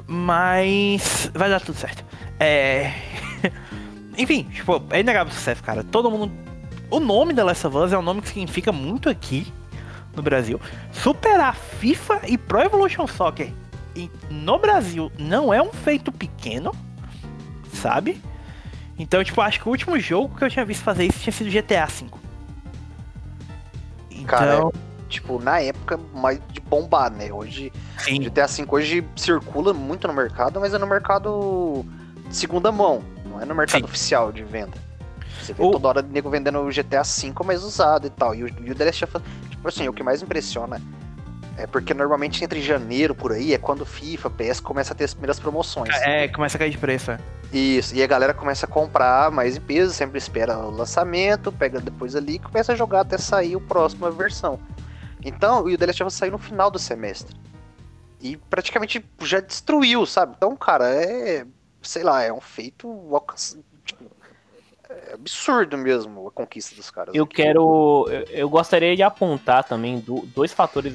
Mas 0.07 1.31
vai 1.35 1.49
dar 1.49 1.61
tudo 1.61 1.77
certo. 1.77 2.05
É. 2.39 2.93
Enfim, 4.17 4.45
tipo, 4.45 4.83
é 4.91 5.01
inegável 5.01 5.33
sucesso, 5.33 5.63
cara. 5.63 5.83
Todo 5.83 6.11
mundo. 6.11 6.33
O 6.91 7.01
nome 7.01 7.33
da 7.33 7.45
Last 7.45 7.67
of 7.67 7.77
Us 7.77 7.93
é 7.93 7.99
um 7.99 8.03
nome 8.03 8.23
que 8.23 8.29
significa 8.29 8.71
muito 8.71 9.09
aqui 9.09 9.53
no 10.15 10.23
Brasil. 10.23 10.61
Superar 10.93 11.57
FIFA 11.57 12.21
e 12.29 12.39
Pro 12.39 12.61
Evolution 12.61 13.07
Soccer 13.07 13.53
no 14.31 14.59
Brasil 14.59 15.11
não 15.19 15.53
é 15.53 15.63
um 15.63 15.73
feito 15.73 16.13
pequeno, 16.13 16.73
sabe? 17.73 18.21
Então, 18.99 19.23
tipo, 19.23 19.41
acho 19.41 19.61
que 19.61 19.69
o 19.69 19.71
último 19.73 19.99
jogo 19.99 20.37
que 20.37 20.45
eu 20.45 20.51
tinha 20.51 20.65
visto 20.65 20.83
fazer 20.83 21.05
isso 21.05 21.19
tinha 21.21 21.33
sido 21.33 21.51
GTA 21.51 21.87
V. 21.87 22.07
Então, 24.11 24.25
Cara, 24.27 24.61
Tipo, 25.09 25.39
na 25.39 25.61
época, 25.61 26.01
mais 26.13 26.41
de 26.51 26.61
bombar, 26.61 27.13
né? 27.13 27.33
Hoje, 27.33 27.73
sim, 27.99 28.21
GTA 28.21 28.47
V 28.49 28.67
hoje 28.69 29.05
circula 29.15 29.73
muito 29.73 30.09
no 30.09 30.13
mercado, 30.13 30.59
mas 30.59 30.75
é 30.75 30.79
no 30.79 30.87
mercado 30.87 31.85
de 32.29 32.35
segunda 32.37 32.73
mão, 32.73 33.05
não 33.25 33.41
é 33.41 33.45
no 33.45 33.55
mercado 33.55 33.83
Sim. 33.83 33.85
oficial 33.85 34.33
de 34.33 34.43
venda. 34.43 34.77
Você 35.41 35.53
vê 35.53 35.63
O- 35.63 35.71
toda 35.71 35.87
hora 35.87 36.03
nego 36.03 36.29
vendendo 36.29 36.59
o 36.59 36.73
GTA 36.73 37.03
V 37.05 37.33
mais 37.45 37.63
usado 37.63 38.09
e 38.09 38.11
tal. 38.11 38.35
E 38.35 38.43
o, 38.43 38.49
e 38.49 38.71
o 38.73 38.75
The 38.75 38.85
Last 38.87 39.05
of 39.05 39.17
Us, 39.19 39.23
tipo 39.49 39.69
assim, 39.69 39.89
o 39.89 39.93
que 39.93 40.03
mais 40.03 40.23
impressiona 40.23 40.83
é 41.57 41.67
porque 41.67 41.95
normalmente 41.95 42.45
entre 42.45 42.61
janeiro 42.61 43.15
por 43.15 43.33
aí 43.33 43.55
é 43.55 43.59
quando 43.59 43.85
FIFA, 43.87 44.31
PS 44.31 44.61
começa 44.61 44.93
a 44.93 44.97
ter 44.97 45.05
as 45.05 45.15
primeiras 45.15 45.39
promoções. 45.41 45.95
é, 46.03 46.29
começa 46.29 46.57
a 46.57 46.59
cair 46.59 46.71
de 46.71 46.79
preço. 46.79 47.11
é. 47.11 47.19
Isso, 47.53 47.95
e 47.95 48.03
a 48.03 48.07
galera 48.07 48.35
começa 48.35 48.67
a 48.67 48.69
comprar 48.69 49.31
mais 49.31 49.57
em 49.57 49.61
peso, 49.61 49.93
sempre 49.95 50.19
espera 50.19 50.59
o 50.59 50.71
lançamento, 50.71 51.51
pega 51.53 51.81
depois 51.81 52.17
ali 52.17 52.35
e 52.35 52.39
começa 52.39 52.73
a 52.73 52.77
jogar 52.77 53.01
até 53.03 53.17
sair 53.17 53.57
a 53.57 53.61
próxima 53.61 54.11
versão. 54.11 54.59
Então, 55.25 55.69
e 55.69 55.75
o 55.75 55.79
The 55.79 55.87
Last 55.87 56.03
of 56.03 56.09
Us 56.09 56.15
saiu 56.15 56.33
no 56.33 56.39
final 56.39 56.71
do 56.71 56.79
semestre. 56.79 57.35
E 58.21 58.37
praticamente 58.37 59.05
já 59.23 59.41
destruiu, 59.41 60.05
sabe? 60.07 60.35
Então, 60.37 60.55
cara, 60.57 60.89
é. 60.89 61.45
Sei 61.83 62.03
lá, 62.03 62.23
é 62.23 62.33
um 62.33 62.41
feito 62.41 62.89
tipo, 63.85 64.05
é 64.91 65.15
absurdo 65.15 65.79
mesmo 65.79 66.27
a 66.27 66.31
conquista 66.33 66.75
dos 66.75 66.91
caras. 66.91 67.15
Eu 67.15 67.25
aqui. 67.25 67.37
quero. 67.37 68.07
Eu, 68.09 68.23
eu 68.25 68.49
gostaria 68.49 68.97
de 68.97 69.03
apontar 69.05 69.63
também 69.65 70.01
do- 70.01 70.27
dois 70.35 70.53
fatores 70.53 70.95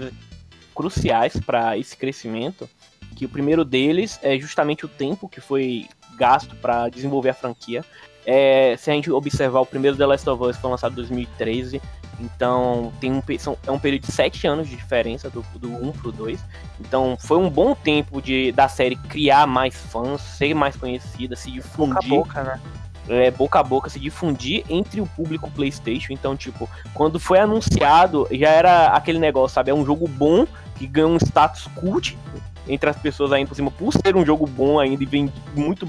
cruciais 0.82 1.38
para 1.46 1.78
esse 1.78 1.96
crescimento. 1.96 2.67
Que 3.15 3.26
o 3.26 3.30
primeiro 3.30 3.63
deles 3.63 4.20
é 4.24 4.38
justamente 4.39 4.86
o 4.86 4.88
tempo 4.89 5.30
que 5.30 5.39
foi 5.41 5.88
gasto 6.17 6.56
para 6.56 6.89
desenvolver 6.89 7.30
a 7.30 7.34
franquia. 7.34 7.84
É, 8.26 8.76
se 8.78 8.89
a 8.89 8.94
gente 8.94 9.12
observar, 9.12 9.60
o 9.62 9.65
primeiro 9.65 9.98
The 9.98 10.06
Last 10.06 10.30
of 10.30 10.44
Us 10.44 10.58
foi 10.58 10.70
lançado 10.72 10.94
em 10.94 10.96
2013. 10.96 11.82
Então 12.20 12.91
tem 13.02 13.12
um, 13.12 13.22
são- 13.39 13.58
é 13.65 13.72
um 13.72 13.80
período 13.80 14.06
de 14.06 14.12
sete 14.12 14.46
anos 14.48 14.67
de 14.70 14.76
diferença 14.76 15.30
do, 15.30 15.44
do 15.56 15.70
1 15.70 15.91
pro 15.94 16.12
2. 16.12 16.39
Então 16.80 17.17
foi 17.20 17.38
um 17.38 17.50
bom 17.50 17.74
tempo 17.76 18.22
de, 18.22 18.52
da 18.52 18.67
série 18.67 18.96
criar 18.96 19.46
mais 19.48 19.76
fãs, 19.76 20.22
ser 20.22 20.54
mais 20.54 20.76
conhecida, 20.76 21.36
se 21.36 21.50
Boca 21.76 21.98
a 21.98 22.00
difundir 22.02 22.10
boca, 22.10 22.44
né? 22.44 22.60
é, 23.10 23.32
boca 23.32 23.60
a 23.60 23.63
boca 23.63 23.89
se 23.89 24.00
difundir 24.00 24.63
entre 24.70 25.02
o 25.02 25.08
público 25.08 25.50
PlayStation. 25.52 26.13
Então, 26.13 26.38
tipo, 26.38 26.70
quando 26.94 27.20
foi 27.20 27.39
anunciado, 27.39 28.28
já 28.32 28.50
era 28.50 28.88
aquele 28.89 29.17
negócio, 29.20 29.56
sabe? 29.56 29.72
É 29.72 29.74
um 29.74 29.86
jogo 29.86 30.08
bom 30.08 30.46
que 30.82 30.88
ganha 30.88 31.08
um 31.08 31.17
status 31.17 31.67
cult 31.76 32.17
entre 32.67 32.89
as 32.89 32.98
pessoas 32.98 33.32
ainda 33.32 33.50
por 33.50 33.56
cima, 33.56 33.72
por 33.72 33.94
ser 33.94 34.15
um 34.15 34.26
jogo 34.26 34.48
bom 34.48 34.80
ainda 34.80 35.04
e 35.04 35.06
vem 35.06 35.32
muito 35.56 35.88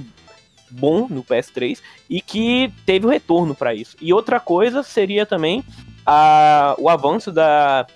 bom 0.71 1.07
no 1.09 1.23
PS3 1.23 1.79
e 2.09 2.21
que 2.21 2.73
teve 2.85 3.07
o 3.07 3.11
retorno 3.11 3.55
para 3.55 3.75
isso. 3.75 3.97
E 4.01 4.13
outra 4.13 4.39
coisa 4.39 4.83
seria 4.83 5.25
também 5.25 5.65
a, 6.05 6.75
o 6.79 6.89
avanço 6.89 7.31
da. 7.31 7.87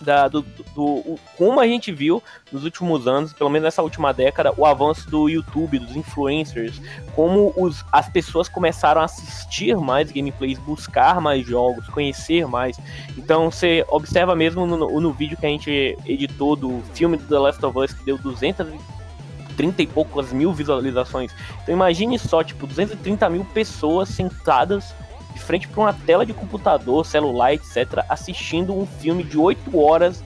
Da, 0.00 0.28
do, 0.28 0.40
do- 0.40 0.64
do- 0.74 1.18
como 1.36 1.60
a 1.60 1.66
gente 1.66 1.92
viu 1.92 2.22
nos 2.50 2.64
últimos 2.64 3.06
anos, 3.06 3.32
pelo 3.34 3.50
menos 3.50 3.64
nessa 3.64 3.82
última 3.82 4.12
década, 4.14 4.50
o 4.56 4.64
avanço 4.64 5.10
do 5.10 5.28
YouTube, 5.28 5.78
dos 5.78 5.94
influencers, 5.94 6.80
como 7.14 7.52
os, 7.56 7.84
as 7.92 8.08
pessoas 8.08 8.48
começaram 8.48 9.02
a 9.02 9.04
assistir 9.04 9.76
mais 9.76 10.10
gameplays, 10.10 10.58
buscar 10.58 11.20
mais 11.20 11.46
jogos, 11.46 11.86
conhecer 11.88 12.46
mais. 12.46 12.78
Então 13.18 13.50
você 13.50 13.84
observa 13.88 14.34
mesmo 14.34 14.66
no, 14.66 15.00
no 15.00 15.12
vídeo 15.12 15.36
que 15.36 15.44
a 15.44 15.50
gente 15.50 15.98
editou 16.06 16.56
do 16.56 16.82
filme 16.94 17.18
do 17.18 17.26
The 17.26 17.38
Last 17.38 17.64
of 17.66 17.78
Us, 17.78 17.92
que 17.92 18.02
deu 18.04 18.16
230 18.16 19.82
e 19.82 19.86
poucas 19.86 20.32
mil 20.32 20.52
visualizações. 20.52 21.30
Então 21.62 21.74
imagine 21.74 22.18
só, 22.18 22.42
tipo, 22.42 22.66
230 22.66 23.28
mil 23.28 23.44
pessoas 23.44 24.08
sentadas 24.08 24.94
de 25.40 25.46
frente 25.46 25.66
para 25.66 25.80
uma 25.80 25.92
tela 25.92 26.24
de 26.24 26.34
computador, 26.34 27.04
celular, 27.04 27.54
etc., 27.54 28.04
assistindo 28.08 28.76
um 28.76 28.86
filme 28.86 29.24
de 29.24 29.38
8 29.38 29.76
horas 29.76 30.22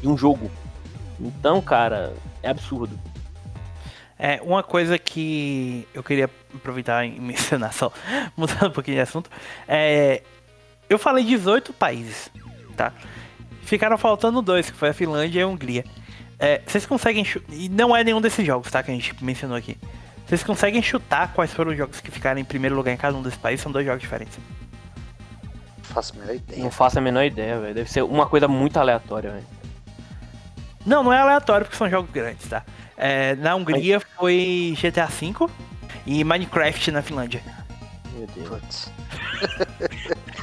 de 0.00 0.08
um 0.08 0.16
jogo. 0.16 0.50
Então, 1.20 1.60
cara, 1.60 2.14
é 2.42 2.48
absurdo. 2.48 2.98
É, 4.18 4.40
uma 4.42 4.62
coisa 4.62 4.98
que 4.98 5.86
eu 5.92 6.02
queria 6.02 6.30
aproveitar 6.54 7.04
e 7.04 7.10
mencionar 7.20 7.72
só, 7.72 7.92
mudando 8.36 8.68
um 8.68 8.70
pouquinho 8.70 8.96
de 8.96 9.02
assunto, 9.02 9.30
é, 9.68 10.22
eu 10.88 10.98
falei 10.98 11.24
18 11.24 11.72
países, 11.74 12.30
tá? 12.76 12.92
Ficaram 13.62 13.96
faltando 13.98 14.42
dois, 14.42 14.70
que 14.70 14.76
foi 14.76 14.90
a 14.90 14.94
Finlândia 14.94 15.40
e 15.40 15.42
a 15.42 15.46
Hungria. 15.46 15.84
É, 16.38 16.60
vocês 16.66 16.84
conseguem 16.84 17.24
e 17.50 17.68
não 17.68 17.94
é 17.94 18.02
nenhum 18.02 18.20
desses 18.20 18.44
jogos, 18.44 18.70
tá? 18.70 18.82
Que 18.82 18.90
a 18.90 18.94
gente 18.94 19.24
mencionou 19.24 19.56
aqui. 19.56 19.78
Vocês 20.26 20.42
conseguem 20.42 20.82
chutar 20.82 21.32
quais 21.34 21.52
foram 21.52 21.70
os 21.72 21.76
jogos 21.76 22.00
que 22.00 22.10
ficaram 22.10 22.40
em 22.40 22.44
primeiro 22.44 22.74
lugar 22.74 22.92
em 22.92 22.96
cada 22.96 23.16
um 23.16 23.22
desses 23.22 23.38
países? 23.38 23.62
São 23.62 23.70
dois 23.70 23.84
jogos 23.84 24.00
diferentes. 24.00 24.38
Não 25.78 25.94
faço 25.94 26.12
a 26.14 26.18
menor 26.18 26.34
ideia. 26.34 26.62
Não 26.62 26.70
faço 26.70 26.98
a 26.98 27.02
menor 27.02 27.24
ideia, 27.24 27.60
velho. 27.60 27.74
Deve 27.74 27.90
ser 27.90 28.02
uma 28.02 28.26
coisa 28.26 28.48
muito 28.48 28.78
aleatória, 28.78 29.30
velho. 29.30 29.46
Não, 30.84 31.02
não 31.04 31.12
é 31.12 31.18
aleatório 31.18 31.64
porque 31.66 31.76
são 31.76 31.88
jogos 31.88 32.10
grandes, 32.10 32.48
tá? 32.48 32.62
É, 32.96 33.34
na 33.36 33.54
Hungria 33.54 34.00
foi 34.00 34.76
GTA 34.80 35.06
V 35.06 35.34
e 36.06 36.22
Minecraft 36.24 36.90
na 36.90 37.02
Finlândia. 37.02 37.42
Meu 38.12 38.26
Deus. 38.28 38.48
Putz. 38.48 38.92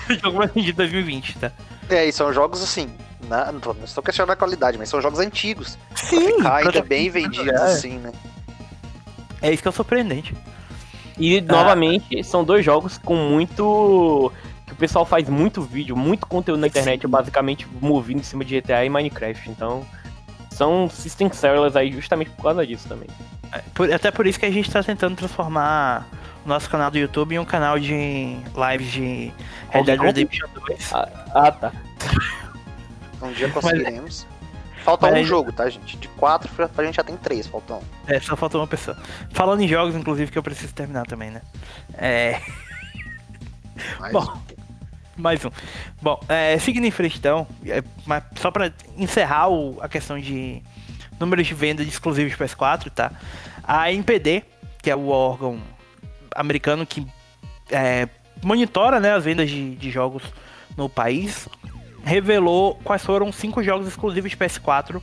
Jogo 0.23 0.37
mais 0.39 0.53
de 0.53 0.73
2020, 0.73 1.37
tá? 1.39 1.51
É, 1.89 2.05
e 2.05 2.11
são 2.11 2.31
jogos 2.33 2.61
assim. 2.61 2.89
na- 3.27 3.51
não, 3.51 3.59
estou 3.83 4.03
questionando 4.03 4.31
a 4.31 4.35
qualidade, 4.35 4.77
mas 4.77 4.89
são 4.89 5.01
jogos 5.01 5.19
antigos. 5.19 5.77
Sim, 5.95 6.37
Ficar 6.37 6.55
ainda 6.57 6.81
bem 6.81 7.09
vendidos, 7.09 7.47
é. 7.47 7.55
assim, 7.63 7.97
né? 7.99 8.11
É 9.41 9.51
isso 9.51 9.61
que 9.61 9.67
é 9.67 9.71
o 9.71 9.73
surpreendente. 9.73 10.35
E 11.17 11.41
novamente 11.41 12.23
são 12.23 12.43
dois 12.43 12.63
jogos 12.65 12.97
com 12.97 13.15
muito. 13.15 14.31
que 14.65 14.73
o 14.73 14.75
pessoal 14.75 15.05
faz 15.05 15.27
muito 15.27 15.61
vídeo, 15.61 15.95
muito 15.95 16.25
conteúdo 16.25 16.59
na 16.61 16.67
internet, 16.67 17.05
basicamente 17.07 17.67
movido 17.81 18.19
em 18.19 18.23
cima 18.23 18.45
de 18.45 18.59
GTA 18.61 18.85
e 18.85 18.89
Minecraft. 18.89 19.49
Então. 19.49 19.85
São 20.51 20.89
system 20.89 21.31
sellers 21.31 21.75
aí 21.75 21.91
justamente 21.91 22.29
por 22.31 22.43
causa 22.43 22.67
disso 22.67 22.87
também. 22.87 23.07
É, 23.53 23.59
por- 23.73 23.91
até 23.91 24.11
por 24.11 24.27
isso 24.27 24.39
que 24.39 24.45
a 24.45 24.51
gente 24.51 24.69
tá 24.69 24.83
tentando 24.83 25.15
transformar 25.15 26.07
o 26.45 26.47
nosso 26.49 26.69
canal 26.69 26.91
do 26.91 26.97
YouTube 26.97 27.33
em 27.35 27.39
um 27.39 27.45
canal 27.45 27.79
de 27.79 28.35
lives 28.69 28.91
de 28.91 29.31
Red 29.69 29.83
Dead? 29.83 29.99
Redemption 29.99 30.47
2. 30.67 30.93
Ah, 31.33 31.51
tá. 31.51 31.71
Um 33.21 33.31
dia 33.31 33.49
conseguiremos. 33.49 34.27
Falta 34.83 35.05
mas 35.07 35.13
um 35.15 35.17
aí- 35.17 35.23
jogo, 35.25 35.51
tá, 35.51 35.69
gente? 35.69 35.97
De 35.97 36.07
quatro, 36.09 36.49
pra- 36.53 36.69
a 36.77 36.83
gente 36.83 36.95
já 36.95 37.03
tem 37.03 37.15
três, 37.17 37.47
faltam 37.47 37.77
um. 37.79 37.81
É, 38.07 38.19
só 38.19 38.35
faltou 38.35 38.59
uma 38.61 38.67
pessoa. 38.67 38.97
Falando 39.31 39.61
em 39.61 39.67
jogos, 39.67 39.95
inclusive, 39.95 40.31
que 40.31 40.37
eu 40.37 40.43
preciso 40.43 40.73
terminar 40.73 41.05
também, 41.05 41.29
né? 41.31 41.41
É. 41.97 42.41
Mais 43.99 44.13
Bom. 44.13 44.41
Mais 45.17 45.45
um. 45.45 45.51
Bom, 46.01 46.19
é, 46.27 46.57
seguindo 46.57 46.85
em 46.85 46.91
frente 46.91 47.17
então, 47.17 47.45
é, 47.65 47.83
mas 48.05 48.23
só 48.37 48.49
pra 48.49 48.71
encerrar 48.97 49.49
o- 49.49 49.77
a 49.81 49.87
questão 49.89 50.19
de 50.19 50.63
números 51.19 51.45
de 51.45 51.53
venda 51.53 51.83
de 51.83 51.89
exclusivos 51.89 52.33
PS4, 52.33 52.89
tá? 52.89 53.11
A 53.63 53.91
NPD, 53.91 54.43
que 54.81 54.89
é 54.89 54.95
o 54.95 55.09
órgão 55.09 55.59
americano 56.35 56.85
que 56.85 57.05
é, 57.69 58.07
monitora 58.43 58.99
né, 58.99 59.13
as 59.13 59.23
vendas 59.23 59.49
de, 59.49 59.75
de 59.75 59.91
jogos 59.91 60.23
no 60.75 60.89
país, 60.89 61.47
revelou 62.03 62.75
quais 62.83 63.03
foram 63.03 63.31
cinco 63.31 63.63
jogos 63.63 63.87
exclusivos 63.87 64.31
de 64.31 64.37
PS4 64.37 65.01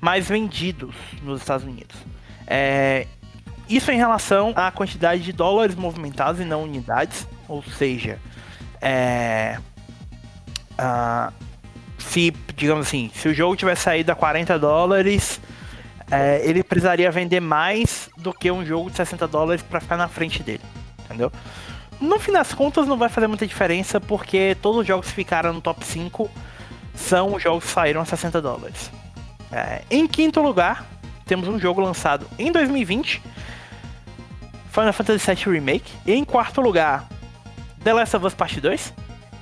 mais 0.00 0.28
vendidos 0.28 0.94
nos 1.22 1.40
Estados 1.40 1.66
Unidos. 1.66 1.96
É, 2.46 3.06
isso 3.68 3.90
em 3.90 3.96
relação 3.96 4.52
à 4.54 4.70
quantidade 4.70 5.22
de 5.22 5.32
dólares 5.32 5.74
movimentados 5.74 6.40
e 6.40 6.44
não 6.44 6.62
unidades. 6.62 7.26
Ou 7.48 7.62
seja, 7.62 8.18
é, 8.80 9.58
uh, 10.78 11.32
se, 11.98 12.32
digamos 12.56 12.86
assim, 12.86 13.10
se 13.14 13.28
o 13.28 13.34
jogo 13.34 13.56
tivesse 13.56 13.82
saído 13.82 14.12
a 14.12 14.14
40 14.14 14.58
dólares, 14.58 15.40
é, 16.10 16.40
ele 16.48 16.62
precisaria 16.62 17.10
vender 17.10 17.40
mais 17.40 18.08
do 18.16 18.32
que 18.32 18.50
um 18.50 18.64
jogo 18.64 18.90
de 18.90 18.96
60 18.96 19.26
dólares 19.26 19.62
para 19.62 19.80
ficar 19.80 19.96
na 19.96 20.08
frente 20.08 20.42
dele, 20.42 20.62
entendeu? 21.04 21.32
No 22.00 22.18
fim 22.18 22.32
das 22.32 22.52
contas 22.52 22.86
não 22.86 22.96
vai 22.96 23.08
fazer 23.08 23.26
muita 23.26 23.46
diferença 23.46 24.00
porque 24.00 24.56
todos 24.60 24.80
os 24.80 24.86
jogos 24.86 25.08
que 25.08 25.14
ficaram 25.14 25.52
no 25.52 25.60
top 25.60 25.84
5 25.84 26.30
são 26.94 27.34
os 27.34 27.42
jogos 27.42 27.64
que 27.64 27.70
saíram 27.70 28.00
a 28.00 28.04
60 28.04 28.40
dólares. 28.42 28.90
É, 29.50 29.82
em 29.90 30.06
quinto 30.06 30.40
lugar, 30.40 30.84
temos 31.24 31.48
um 31.48 31.58
jogo 31.58 31.80
lançado 31.80 32.26
em 32.38 32.52
2020, 32.52 33.22
Final 34.70 34.92
Fantasy 34.92 35.34
VII 35.34 35.54
Remake. 35.54 35.92
Em 36.06 36.24
quarto 36.24 36.60
lugar, 36.60 37.08
The 37.82 37.92
Last 37.92 38.16
of 38.16 38.26
Us 38.26 38.34
Part 38.34 38.60
2. 38.60 38.92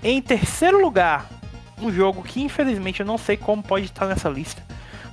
Em 0.03 0.21
terceiro 0.21 0.81
lugar, 0.81 1.27
um 1.81 1.91
jogo 1.91 2.23
que 2.23 2.43
infelizmente 2.43 3.01
eu 3.01 3.07
não 3.07 3.19
sei 3.19 3.37
como 3.37 3.63
pode 3.63 3.87
estar 3.87 4.07
nessa 4.07 4.29
lista, 4.29 4.63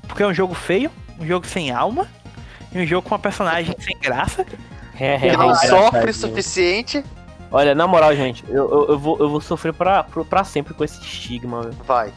porque 0.08 0.22
é 0.22 0.28
um 0.28 0.34
jogo 0.34 0.54
feio, 0.54 0.92
um 1.20 1.26
jogo 1.26 1.48
sem 1.48 1.72
alma, 1.72 2.08
e 2.72 2.80
um 2.80 2.86
jogo 2.86 3.08
com 3.08 3.16
uma 3.16 3.20
personagem 3.20 3.76
sem 3.80 3.98
graça. 4.00 4.46
É, 5.00 5.16
é, 5.16 5.20
que 5.20 5.38
não 5.38 5.56
sofre 5.56 6.12
o 6.12 6.14
suficiente. 6.14 7.04
Olha, 7.52 7.76
na 7.76 7.86
moral, 7.86 8.16
gente, 8.16 8.44
eu, 8.48 8.70
eu, 8.72 8.88
eu, 8.90 9.00
vou, 9.00 9.18
eu 9.20 9.30
vou 9.30 9.42
sofrer 9.42 9.74
pra, 9.74 10.04
pra 10.04 10.44
sempre 10.44 10.74
com 10.74 10.84
esse 10.84 11.02
estigma. 11.02 11.70
Vai. 11.86 12.14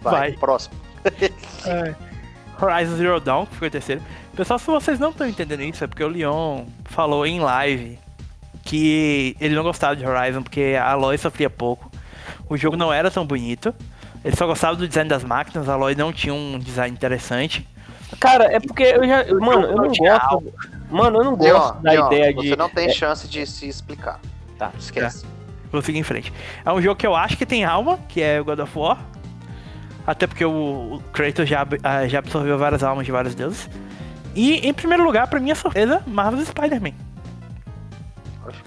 Vai. 0.00 0.12
Vai. 0.12 0.32
Próximo. 0.32 0.74
é. 1.66 1.94
Horizon 2.60 2.96
Zero 2.96 3.20
Dawn, 3.20 3.46
que 3.46 3.56
foi 3.56 3.68
o 3.68 3.70
terceiro. 3.70 4.00
Pessoal, 4.34 4.58
se 4.58 4.66
vocês 4.66 4.98
não 4.98 5.10
estão 5.10 5.26
entendendo 5.26 5.62
isso, 5.62 5.84
é 5.84 5.86
porque 5.86 6.02
o 6.02 6.08
Leon 6.08 6.64
falou 6.84 7.26
em 7.26 7.40
live 7.40 7.98
que 8.62 9.36
ele 9.38 9.54
não 9.54 9.62
gostava 9.62 9.94
de 9.94 10.06
Horizon 10.06 10.42
porque 10.42 10.76
a 10.80 10.92
Aloy 10.92 11.18
sofria 11.18 11.50
pouco. 11.50 11.90
O 12.48 12.56
jogo 12.56 12.76
não 12.76 12.92
era 12.92 13.10
tão 13.10 13.26
bonito. 13.26 13.74
Ele 14.24 14.34
só 14.34 14.46
gostava 14.46 14.74
do 14.76 14.88
design 14.88 15.08
das 15.08 15.22
máquinas, 15.22 15.68
a 15.68 15.74
Aloy 15.74 15.94
não 15.94 16.12
tinha 16.12 16.32
um 16.32 16.58
design 16.58 16.94
interessante. 16.94 17.68
Cara, 18.18 18.44
é 18.44 18.58
porque 18.58 18.84
eu 18.84 19.06
já. 19.06 19.24
Mano, 19.34 19.66
eu 19.66 19.76
não 19.76 19.88
gosto. 19.88 20.54
Mano, 20.90 21.18
eu 21.18 21.24
não 21.24 21.36
gosto 21.36 21.82
da 21.82 21.94
ideia 21.94 22.32
de. 22.32 22.48
Você 22.48 22.56
não 22.56 22.70
tem 22.70 22.86
é... 22.86 22.92
chance 22.92 23.28
de 23.28 23.46
se 23.46 23.68
explicar. 23.68 24.20
Tá. 24.58 24.72
Esquece. 24.78 25.24
Vou 25.70 25.82
seguir 25.82 25.98
em 25.98 26.04
frente. 26.04 26.32
É 26.64 26.72
um 26.72 26.80
jogo 26.80 26.96
que 26.96 27.06
eu 27.06 27.16
acho 27.16 27.36
que 27.36 27.44
tem 27.44 27.64
alma, 27.64 27.98
que 28.08 28.20
é 28.20 28.40
God 28.40 28.60
of 28.60 28.78
War. 28.78 28.98
Até 30.06 30.26
porque 30.26 30.44
o, 30.44 30.94
o 30.94 31.02
Kratos 31.12 31.48
já, 31.48 31.66
ah, 31.82 32.06
já 32.06 32.18
absorveu 32.18 32.58
várias 32.58 32.82
almas 32.82 33.06
de 33.06 33.12
vários 33.12 33.34
deuses. 33.34 33.68
E 34.34 34.66
em 34.66 34.74
primeiro 34.74 35.04
lugar, 35.04 35.26
pra 35.28 35.40
minha 35.40 35.54
surpresa, 35.54 36.02
Marvel's 36.06 36.48
Spider-Man. 36.48 36.92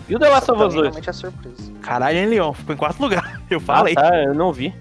E 0.09 0.15
o 0.15 0.19
The 0.19 0.29
Last 0.29 0.51
of 0.51 0.63
Us 0.63 0.73
2? 0.73 0.85
Realmente 0.87 1.09
é 1.09 1.13
surpresa. 1.13 1.71
Caralho, 1.81 2.17
hein, 2.17 2.25
Leon? 2.25 2.53
Ficou 2.53 2.73
em 2.73 2.77
quarto 2.77 2.99
lugar. 2.99 3.41
Eu 3.49 3.59
falei. 3.59 3.93
Ah, 3.97 4.09
tá, 4.09 4.23
eu 4.23 4.33
não 4.33 4.51
vi. 4.51 4.73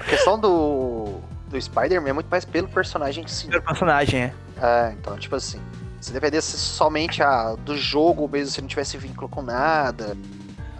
A 0.00 0.04
questão 0.04 0.38
do, 0.38 1.20
do 1.48 1.60
Spider-Man 1.60 2.08
é 2.08 2.12
muito 2.12 2.28
mais 2.28 2.44
pelo 2.44 2.66
personagem 2.66 3.22
em 3.22 3.26
si. 3.28 3.46
Pelo 3.46 3.62
personagem, 3.62 4.22
é. 4.22 4.34
É, 4.60 4.94
então, 4.98 5.16
tipo 5.16 5.36
assim, 5.36 5.60
se 6.04 6.12
dependesse 6.12 6.58
somente 6.58 7.22
a, 7.22 7.54
do 7.54 7.74
jogo, 7.74 8.28
mesmo 8.28 8.50
se 8.52 8.60
não 8.60 8.68
tivesse 8.68 8.98
vínculo 8.98 9.26
com 9.26 9.40
nada, 9.40 10.14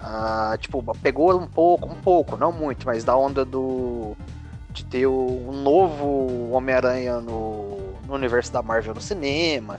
ah, 0.03 0.55
tipo, 0.61 0.85
pegou 0.97 1.35
um 1.35 1.47
pouco, 1.47 1.89
um 1.89 1.95
pouco, 1.95 2.37
não 2.37 2.53
muito, 2.53 2.85
mas 2.85 3.05
da 3.05 3.17
onda 3.17 3.43
do 3.43 4.15
de 4.71 4.85
ter 4.85 5.07
um 5.07 5.63
novo 5.63 6.51
Homem-Aranha 6.51 7.21
no, 7.21 7.79
no 8.07 8.15
universo 8.15 8.53
da 8.53 8.61
Marvel 8.61 8.93
no 8.93 9.01
cinema, 9.01 9.79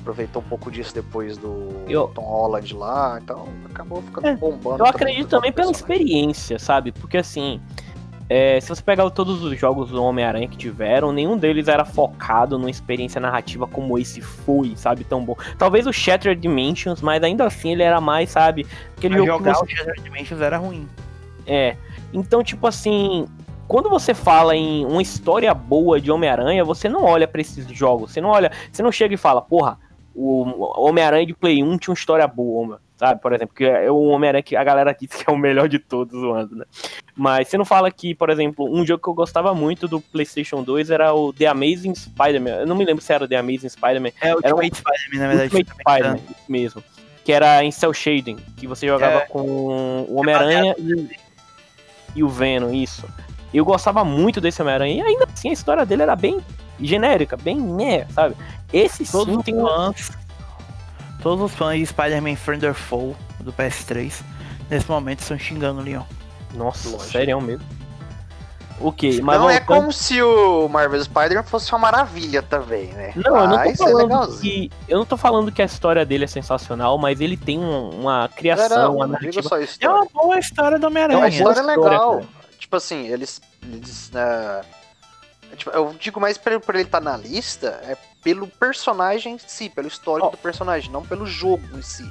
aproveitou 0.00 0.42
um 0.42 0.48
pouco 0.48 0.72
disso 0.72 0.92
depois 0.92 1.36
do 1.36 1.68
eu... 1.86 2.08
Tom 2.08 2.22
Holland 2.22 2.74
lá, 2.74 3.20
então 3.22 3.46
acabou 3.66 4.02
ficando 4.02 4.26
é, 4.26 4.34
bombando. 4.34 4.82
Eu 4.82 4.86
acredito 4.86 5.28
também 5.28 5.52
pela 5.52 5.70
experiência, 5.70 6.58
sabe? 6.58 6.90
Porque 6.90 7.18
assim, 7.18 7.60
é, 8.32 8.60
se 8.60 8.68
você 8.68 8.80
pegar 8.80 9.10
todos 9.10 9.42
os 9.42 9.58
jogos 9.58 9.90
do 9.90 10.00
Homem-Aranha 10.00 10.46
que 10.46 10.56
tiveram, 10.56 11.10
nenhum 11.10 11.36
deles 11.36 11.66
era 11.66 11.84
focado 11.84 12.56
numa 12.56 12.70
experiência 12.70 13.20
narrativa 13.20 13.66
como 13.66 13.98
esse 13.98 14.20
foi, 14.20 14.76
sabe? 14.76 15.02
Tão 15.02 15.24
bom. 15.24 15.36
Talvez 15.58 15.84
o 15.84 15.92
Shattered 15.92 16.40
Dimensions, 16.40 17.02
mas 17.02 17.24
ainda 17.24 17.44
assim 17.44 17.72
ele 17.72 17.82
era 17.82 18.00
mais, 18.00 18.30
sabe? 18.30 18.64
Aquele 18.96 19.16
mas 19.16 19.26
jogo 19.26 19.38
jogar 19.38 19.54
você... 19.54 19.64
o 19.64 19.68
Shattered 19.68 20.02
Dimensions 20.04 20.40
era 20.40 20.58
ruim. 20.58 20.88
É. 21.44 21.76
Então, 22.12 22.40
tipo 22.44 22.68
assim, 22.68 23.26
quando 23.66 23.90
você 23.90 24.14
fala 24.14 24.54
em 24.54 24.86
uma 24.86 25.02
história 25.02 25.52
boa 25.52 26.00
de 26.00 26.12
Homem-Aranha, 26.12 26.64
você 26.64 26.88
não 26.88 27.02
olha 27.02 27.26
para 27.26 27.40
esses 27.40 27.66
jogos. 27.66 28.12
Você 28.12 28.20
não 28.20 28.28
olha, 28.28 28.52
você 28.70 28.80
não 28.80 28.92
chega 28.92 29.12
e 29.12 29.18
fala, 29.18 29.42
porra, 29.42 29.76
o 30.14 30.44
Homem-Aranha 30.80 31.26
de 31.26 31.34
Play 31.34 31.64
1 31.64 31.78
tinha 31.78 31.90
uma 31.90 31.98
história 31.98 32.28
boa, 32.28 32.80
sabe? 33.00 33.18
Por 33.18 33.32
exemplo, 33.32 33.54
que 33.54 33.64
é 33.64 33.90
o 33.90 34.02
Homem-Aranha 34.08 34.42
que 34.42 34.54
a 34.54 34.62
galera 34.62 34.94
diz 35.00 35.10
que 35.10 35.24
é 35.26 35.32
o 35.32 35.38
melhor 35.38 35.68
de 35.68 35.78
todos 35.78 36.22
o 36.22 36.32
ano, 36.32 36.56
né? 36.56 36.64
Mas 37.16 37.48
você 37.48 37.56
não 37.56 37.64
fala 37.64 37.90
que, 37.90 38.14
por 38.14 38.28
exemplo, 38.28 38.70
um 38.70 38.84
jogo 38.86 39.02
que 39.02 39.08
eu 39.08 39.14
gostava 39.14 39.54
muito 39.54 39.88
do 39.88 40.00
PlayStation 40.00 40.62
2 40.62 40.90
era 40.90 41.14
o 41.14 41.32
The 41.32 41.46
Amazing 41.46 41.94
Spider-Man. 41.94 42.50
Eu 42.50 42.66
não 42.66 42.76
me 42.76 42.84
lembro 42.84 43.02
se 43.02 43.12
era 43.12 43.24
o 43.24 43.28
The 43.28 43.36
Amazing 43.36 43.70
Spider-Man. 43.70 44.10
É, 44.20 44.34
o 44.34 44.36
Ultimate 44.36 44.72
um... 44.72 44.74
Spider-Man, 44.74 45.18
na 45.18 45.28
verdade. 45.28 45.56
Ultimate 45.56 45.80
Spider-Man, 45.80 46.34
mesmo. 46.46 46.84
Que 47.24 47.32
era 47.32 47.64
em 47.64 47.70
Cell 47.70 47.94
Shading, 47.94 48.36
que 48.56 48.66
você 48.66 48.86
jogava 48.86 49.20
é... 49.20 49.26
com 49.26 49.40
o 49.40 50.16
Homem-Aranha 50.16 50.74
e, 50.78 51.10
e 52.16 52.22
o 52.22 52.28
Venom, 52.28 52.72
isso. 52.72 53.08
Eu 53.52 53.64
gostava 53.64 54.04
muito 54.04 54.40
desse 54.40 54.60
Homem-Aranha, 54.60 55.04
e 55.04 55.06
ainda 55.06 55.26
assim 55.32 55.48
a 55.48 55.52
história 55.52 55.86
dele 55.86 56.02
era 56.02 56.14
bem 56.14 56.38
genérica, 56.78 57.36
bem 57.36 57.56
né, 57.56 58.06
sabe? 58.10 58.36
Esse 58.72 59.10
todos 59.10 59.34
sim 59.34 59.42
tem 59.42 59.54
fãs, 59.54 60.10
Todos 61.22 61.44
os 61.44 61.54
fãs 61.54 61.78
de 61.78 61.86
Spider-Man 61.86 62.36
Friend 62.36 62.72
Foe 62.72 63.14
do 63.40 63.52
PS3 63.52 64.22
nesse 64.70 64.88
momento 64.88 65.20
estão 65.20 65.38
xingando 65.38 65.80
o 65.80 65.84
Leon. 65.84 66.02
Nossa, 66.54 66.98
sério 67.00 67.40
mesmo. 67.40 67.64
Ok, 68.80 69.20
mas. 69.20 69.38
Não 69.38 69.50
é 69.50 69.60
como 69.60 69.92
se 69.92 70.22
o 70.22 70.66
Marvel 70.68 71.04
Spider-Man 71.04 71.42
fosse 71.42 71.70
uma 71.70 71.78
maravilha 71.78 72.42
também, 72.42 72.86
né? 72.94 73.12
Não, 73.14 73.36
eu 73.36 73.48
não 73.48 73.62
tô 73.62 73.68
é 73.68 73.76
falando 73.76 74.34
é 74.34 74.40
que. 74.40 74.70
Eu 74.88 74.98
não 74.98 75.04
tô 75.04 75.16
falando 75.18 75.52
que 75.52 75.60
a 75.60 75.66
história 75.66 76.04
dele 76.06 76.24
é 76.24 76.26
sensacional, 76.26 76.96
mas 76.96 77.20
ele 77.20 77.36
tem 77.36 77.58
uma 77.58 78.28
criação, 78.28 78.84
não, 78.84 78.96
uma 78.96 79.06
narrativa. 79.06 79.42
Só 79.42 79.58
É 79.58 79.88
uma 79.88 80.06
boa 80.06 80.38
história 80.38 80.78
do 80.78 80.86
Homem-Aranha. 80.86 81.18
É 81.18 81.22
uma 81.22 81.28
história 81.28 81.62
legal. 81.62 82.14
Cara. 82.14 82.28
Tipo 82.58 82.76
assim, 82.76 83.06
eles. 83.06 83.42
eles 83.62 84.10
uh, 84.14 84.64
tipo, 85.56 85.70
eu 85.70 85.94
digo 85.98 86.20
mais 86.20 86.38
pra, 86.38 86.58
pra 86.60 86.78
ele 86.78 86.88
estar 86.88 87.00
tá 87.00 87.04
na 87.04 87.16
lista, 87.16 87.80
é 87.84 87.96
pelo 88.22 88.46
personagem 88.46 89.34
em 89.34 89.38
si, 89.38 89.68
pelo 89.68 89.88
histórico 89.88 90.28
oh. 90.28 90.30
do 90.30 90.38
personagem, 90.38 90.90
não 90.90 91.04
pelo 91.04 91.26
jogo 91.26 91.64
em 91.76 91.82
si. 91.82 92.10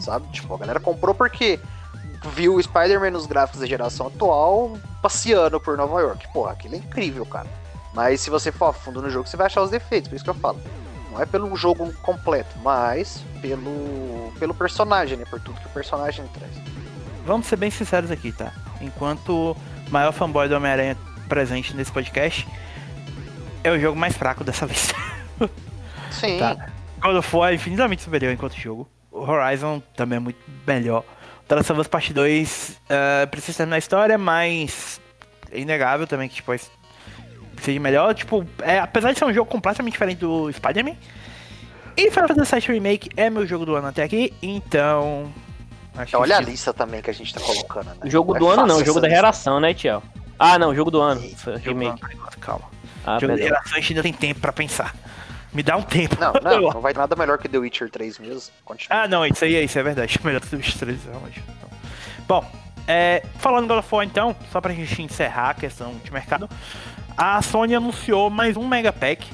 Sabe? 0.00 0.26
Tipo, 0.28 0.54
a 0.54 0.58
galera 0.58 0.80
comprou 0.80 1.14
porque 1.14 1.58
viu 2.34 2.54
o 2.54 2.62
Spider-Man 2.62 3.10
nos 3.10 3.26
gráficos 3.26 3.60
da 3.60 3.66
geração 3.66 4.06
atual 4.06 4.78
passeando 5.02 5.60
por 5.60 5.76
Nova 5.76 6.00
York. 6.00 6.28
Porra, 6.32 6.52
aquilo 6.52 6.74
é 6.74 6.78
incrível, 6.78 7.24
cara. 7.26 7.48
Mas 7.94 8.20
se 8.20 8.30
você 8.30 8.52
for 8.52 8.66
a 8.66 8.72
fundo 8.72 9.02
no 9.02 9.10
jogo, 9.10 9.28
você 9.28 9.36
vai 9.36 9.46
achar 9.46 9.62
os 9.62 9.70
defeitos, 9.70 10.08
por 10.08 10.16
isso 10.16 10.24
que 10.24 10.30
eu 10.30 10.34
falo. 10.34 10.60
Não 11.10 11.20
é 11.20 11.26
pelo 11.26 11.54
jogo 11.56 11.92
completo, 12.02 12.56
mas 12.62 13.24
pelo, 13.42 14.32
pelo 14.38 14.54
personagem, 14.54 15.18
né? 15.18 15.24
Por 15.24 15.40
tudo 15.40 15.60
que 15.60 15.66
o 15.66 15.70
personagem 15.70 16.24
traz. 16.28 16.52
Vamos 17.26 17.46
ser 17.46 17.56
bem 17.56 17.70
sinceros 17.70 18.10
aqui, 18.10 18.30
tá? 18.30 18.52
Enquanto 18.80 19.56
maior 19.90 20.12
fanboy 20.12 20.48
do 20.48 20.54
Homem-Aranha 20.54 20.96
presente 21.28 21.74
nesse 21.74 21.90
podcast, 21.90 22.46
é 23.62 23.70
o 23.70 23.78
jogo 23.78 23.98
mais 23.98 24.16
fraco 24.16 24.44
dessa 24.44 24.66
lista. 24.66 24.94
Sim. 26.10 26.38
Tá. 26.38 26.68
God 27.00 27.16
of 27.16 27.36
War 27.36 27.52
é 27.52 27.54
infinitamente 27.54 28.02
superior 28.02 28.32
enquanto 28.32 28.54
jogo. 28.54 28.88
O 29.10 29.20
Horizon 29.20 29.82
também 29.96 30.16
é 30.16 30.20
muito 30.20 30.38
melhor. 30.66 31.04
The 31.48 31.56
Last 31.56 31.72
of 31.72 31.80
Us 31.80 31.88
Part 31.88 32.12
2 32.12 32.78
uh, 33.24 33.26
precisa 33.28 33.58
terminar 33.58 33.76
a 33.76 33.78
história, 33.78 34.16
mas 34.16 35.00
é 35.50 35.58
inegável 35.58 36.06
também 36.06 36.28
que 36.28 36.36
tipo, 36.36 36.52
seja 37.60 37.80
melhor. 37.80 38.14
Tipo, 38.14 38.46
é, 38.62 38.78
apesar 38.78 39.12
de 39.12 39.18
ser 39.18 39.24
um 39.24 39.32
jogo 39.32 39.50
completamente 39.50 39.92
diferente 39.92 40.18
do 40.18 40.52
Spider-Man. 40.52 40.94
E 41.96 42.10
Final 42.10 42.28
Fantasy 42.28 42.54
VII 42.54 42.74
Remake 42.74 43.10
é 43.16 43.28
meu 43.28 43.46
jogo 43.46 43.66
do 43.66 43.74
ano 43.74 43.88
até 43.88 44.04
aqui, 44.04 44.32
então. 44.40 45.30
então 46.00 46.20
olha 46.20 46.36
a 46.36 46.40
lista 46.40 46.72
também 46.72 47.02
que 47.02 47.10
a 47.10 47.12
gente 47.12 47.34
tá 47.34 47.40
colocando, 47.40 47.86
né? 47.86 47.96
Jogo 48.04 48.32
do 48.38 48.48
é 48.48 48.54
ano 48.54 48.66
não, 48.66 48.84
jogo 48.84 49.00
da 49.00 49.08
geração, 49.08 49.58
né, 49.60 49.74
Tiel? 49.74 50.02
Ah, 50.38 50.58
não, 50.58 50.74
jogo 50.74 50.90
do 50.90 51.00
ano. 51.00 51.20
Remake. 51.62 52.00
Calma. 52.40 52.64
Ah, 52.64 52.70
jogo 52.70 52.70
da 52.70 52.79
geração 53.36 53.72
a 53.72 53.80
gente 53.80 53.92
ainda 53.92 54.02
tem 54.02 54.12
tempo 54.12 54.40
pra 54.40 54.52
pensar. 54.52 54.94
Me 55.52 55.62
dá 55.62 55.76
um 55.76 55.82
tempo. 55.82 56.16
Não, 56.20 56.32
não, 56.42 56.70
não 56.72 56.80
vai 56.80 56.92
nada 56.92 57.16
melhor 57.16 57.38
que 57.38 57.48
The 57.48 57.58
Witcher 57.58 57.90
3 57.90 58.18
mesmo. 58.18 58.52
Continua. 58.64 59.02
Ah, 59.02 59.08
não, 59.08 59.26
isso 59.26 59.44
aí, 59.44 59.64
isso 59.64 59.78
é 59.78 59.82
verdade. 59.82 60.18
Melhor 60.22 60.40
que 60.40 60.48
The 60.48 60.56
Witcher 60.56 60.78
3, 60.78 61.04
realmente. 61.04 61.42
Bom, 62.26 62.48
é, 62.86 63.22
falando 63.38 63.66
God 63.66 63.78
of 63.78 63.94
War 63.94 64.04
então, 64.04 64.34
só 64.52 64.60
pra 64.60 64.72
gente 64.72 65.02
encerrar 65.02 65.50
a 65.50 65.54
questão 65.54 65.94
de 66.04 66.12
mercado, 66.12 66.48
a 67.16 67.42
Sony 67.42 67.74
anunciou 67.74 68.30
mais 68.30 68.56
um 68.56 68.66
Mega 68.66 68.92
Pack, 68.92 69.26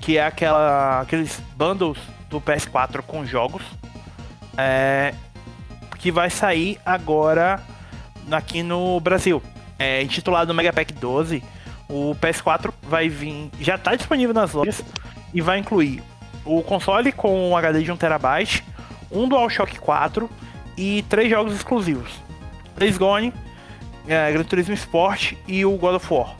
que 0.00 0.18
é 0.18 0.24
aquela, 0.24 1.00
aqueles 1.00 1.40
bundles 1.56 1.98
do 2.28 2.40
PS4 2.40 3.02
com 3.02 3.24
jogos, 3.24 3.62
é, 4.56 5.14
que 5.98 6.10
vai 6.10 6.30
sair 6.30 6.80
agora 6.84 7.60
aqui 8.30 8.62
no 8.62 8.98
Brasil. 9.00 9.42
É, 9.78 10.02
intitulado 10.02 10.52
Mega 10.52 10.72
Pack 10.72 10.92
12, 10.92 11.42
o 11.90 12.14
PS4 12.20 12.72
vai 12.82 13.08
vir, 13.08 13.50
já 13.60 13.74
está 13.74 13.96
disponível 13.96 14.32
nas 14.32 14.52
lojas 14.52 14.82
e 15.34 15.40
vai 15.40 15.58
incluir 15.58 16.02
o 16.44 16.62
console 16.62 17.10
com 17.10 17.50
um 17.50 17.56
HD 17.56 17.82
de 17.82 17.92
1TB, 17.92 18.62
um 19.10 19.28
DualShock 19.28 19.78
4 19.78 20.30
e 20.76 21.04
três 21.08 21.28
jogos 21.28 21.54
exclusivos: 21.54 22.12
Days 22.78 22.96
Gone, 22.96 23.34
é, 24.06 24.32
Gran 24.32 24.44
Turismo 24.44 24.74
Sport 24.74 25.34
e 25.48 25.64
o 25.64 25.76
God 25.76 25.96
of 25.96 26.14
War. 26.14 26.36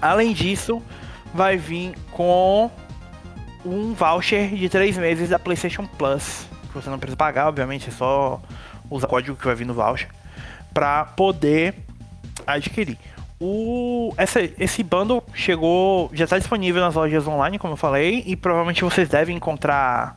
Além 0.00 0.34
disso, 0.34 0.82
vai 1.32 1.56
vir 1.56 1.94
com 2.12 2.70
um 3.64 3.94
voucher 3.94 4.54
de 4.54 4.68
três 4.68 4.98
meses 4.98 5.30
da 5.30 5.38
PlayStation 5.38 5.86
Plus. 5.86 6.46
Que 6.68 6.74
você 6.74 6.90
não 6.90 6.98
precisa 6.98 7.16
pagar, 7.16 7.48
obviamente, 7.48 7.88
é 7.88 7.92
só 7.92 8.42
usar 8.90 9.06
o 9.06 9.10
código 9.10 9.36
que 9.36 9.46
vai 9.46 9.54
vir 9.54 9.64
no 9.64 9.72
voucher 9.72 10.08
para 10.74 11.06
poder 11.06 11.74
adquirir. 12.46 12.98
O, 13.40 14.12
essa, 14.16 14.40
esse 14.58 14.82
bundle 14.82 15.22
chegou, 15.34 16.10
já 16.12 16.24
está 16.24 16.38
disponível 16.38 16.80
nas 16.80 16.94
lojas 16.94 17.26
online, 17.26 17.58
como 17.58 17.72
eu 17.72 17.76
falei, 17.76 18.22
e 18.26 18.36
provavelmente 18.36 18.84
vocês 18.84 19.08
devem 19.08 19.36
encontrar 19.36 20.16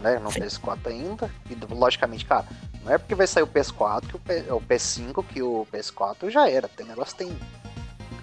né? 0.00 0.18
No 0.18 0.30
Sim. 0.30 0.40
PS4 0.40 0.86
ainda. 0.86 1.30
E 1.50 1.74
logicamente, 1.74 2.24
cara, 2.24 2.44
não 2.84 2.92
é 2.92 2.98
porque 2.98 3.14
vai 3.14 3.26
sair 3.26 3.42
o 3.42 3.46
PS4 3.46 4.06
que 4.06 4.16
o, 4.16 4.18
P... 4.18 4.44
o 4.50 4.60
PS5 4.60 5.24
que 5.24 5.42
o 5.42 5.66
PS4 5.72 6.30
já 6.30 6.48
era. 6.48 6.68
Tem 6.68 6.86
negócio 6.86 7.16
tem. 7.16 7.36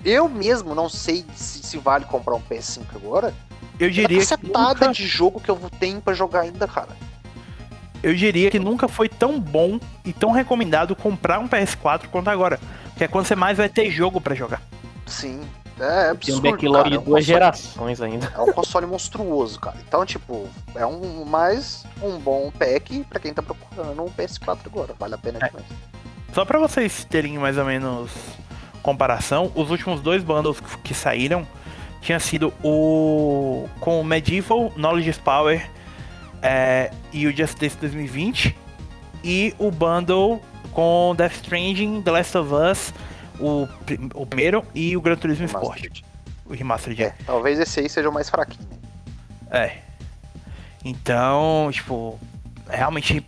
Eu 0.03 0.29
mesmo 0.29 0.75
não 0.75 0.87
sei 0.87 1.25
se, 1.35 1.59
se 1.59 1.77
vale 1.77 2.05
comprar 2.05 2.35
um 2.35 2.41
PS5 2.41 2.83
agora. 2.95 3.33
Eu 3.79 3.89
diria 3.89 4.19
que 4.19 4.47
nunca... 4.47 4.91
de 4.91 5.05
jogo 5.05 5.39
que 5.39 5.49
eu 5.49 5.59
tenho 5.79 5.99
para 5.99 6.13
jogar 6.13 6.41
ainda, 6.41 6.67
cara. 6.67 6.95
Eu 8.01 8.13
diria 8.13 8.51
que 8.51 8.59
nunca 8.59 8.87
foi 8.87 9.09
tão 9.09 9.39
bom 9.39 9.79
e 10.05 10.13
tão 10.13 10.31
recomendado 10.31 10.95
comprar 10.95 11.39
um 11.39 11.47
PS4 11.47 12.07
quanto 12.11 12.29
agora. 12.29 12.59
Que 12.95 13.03
é 13.03 13.07
quando 13.07 13.25
você 13.25 13.35
mais 13.35 13.57
vai 13.57 13.67
ter 13.67 13.89
jogo 13.89 14.21
para 14.21 14.35
jogar. 14.35 14.61
Sim, 15.05 15.41
é, 15.79 16.07
é 16.07 16.09
absurdo, 16.09 16.41
Tem 16.41 16.51
um 16.51 16.53
backlog 16.53 16.77
cara, 16.77 16.89
de 16.89 16.95
é 16.95 16.97
duas 16.97 17.05
console, 17.05 17.23
gerações 17.23 18.01
ainda. 18.01 18.31
É 18.35 18.39
um 18.41 18.53
console 18.53 18.85
monstruoso, 18.85 19.59
cara. 19.59 19.77
Então, 19.87 20.05
tipo, 20.05 20.47
é 20.75 20.85
um 20.85 21.25
mais 21.25 21.85
um 22.01 22.17
bom 22.17 22.51
pack 22.51 23.03
para 23.09 23.19
quem 23.19 23.33
tá 23.33 23.41
procurando 23.41 24.01
um 24.01 24.09
PS4 24.09 24.59
agora. 24.65 24.95
Vale 24.97 25.15
a 25.15 25.17
pena 25.17 25.39
é. 25.41 25.47
demais. 25.47 25.65
Só 26.33 26.45
para 26.45 26.59
vocês 26.59 27.05
terem 27.05 27.37
mais 27.37 27.57
ou 27.57 27.65
menos 27.65 28.11
comparação, 28.81 29.51
os 29.55 29.71
últimos 29.71 30.01
dois 30.01 30.23
bundles 30.23 30.59
que 30.83 30.93
saíram 30.93 31.47
tinha 32.01 32.19
sido 32.19 32.53
o 32.63 33.67
com 33.79 33.99
o 33.99 34.03
Medieval, 34.03 34.71
Knowledge 34.77 35.19
Power 35.21 35.67
é, 36.41 36.91
e 37.11 37.25
o 37.25 37.35
Justice 37.35 37.75
2020 37.77 38.55
e 39.23 39.55
o 39.57 39.71
bundle 39.71 40.39
com 40.71 41.15
Death 41.17 41.33
Stranding, 41.33 42.01
The 42.01 42.11
Last 42.11 42.37
of 42.37 42.53
Us 42.53 42.93
o, 43.39 43.67
o 44.13 44.25
primeiro 44.25 44.63
e 44.73 44.95
o 44.95 45.01
Gran 45.01 45.15
Turismo 45.15 45.45
Sport. 45.45 46.01
O 46.45 46.53
Remastered. 46.53 47.03
É, 47.03 47.15
talvez 47.25 47.59
esse 47.59 47.79
aí 47.79 47.89
seja 47.89 48.09
o 48.09 48.13
mais 48.13 48.29
fraquinho. 48.29 48.67
É. 49.49 49.77
Então, 50.83 51.69
tipo, 51.71 52.19
realmente 52.69 53.25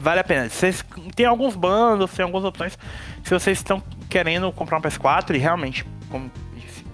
vale 0.00 0.20
a 0.20 0.24
pena. 0.24 0.48
Vocês 0.48 0.84
tem 1.14 1.26
alguns 1.26 1.54
bandos, 1.54 2.10
tem 2.12 2.24
algumas 2.24 2.44
opções. 2.44 2.78
Se 3.22 3.30
vocês 3.30 3.58
estão 3.58 3.82
querendo 4.08 4.50
comprar 4.52 4.78
um 4.78 4.82
PS4 4.82 5.34
e 5.34 5.38
realmente 5.38 5.84
como, 6.10 6.30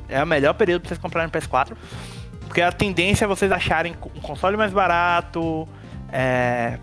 é 0.08 0.22
o 0.22 0.26
melhor 0.26 0.54
período 0.54 0.82
para 0.82 0.88
vocês 0.88 1.00
comprarem 1.00 1.28
um 1.28 1.32
PS4, 1.32 1.76
porque 2.40 2.60
a 2.60 2.70
tendência 2.70 3.24
é 3.24 3.28
vocês 3.28 3.50
acharem 3.50 3.96
um 4.14 4.20
console 4.20 4.56
mais 4.56 4.72
barato, 4.72 5.66
é, 6.12 6.78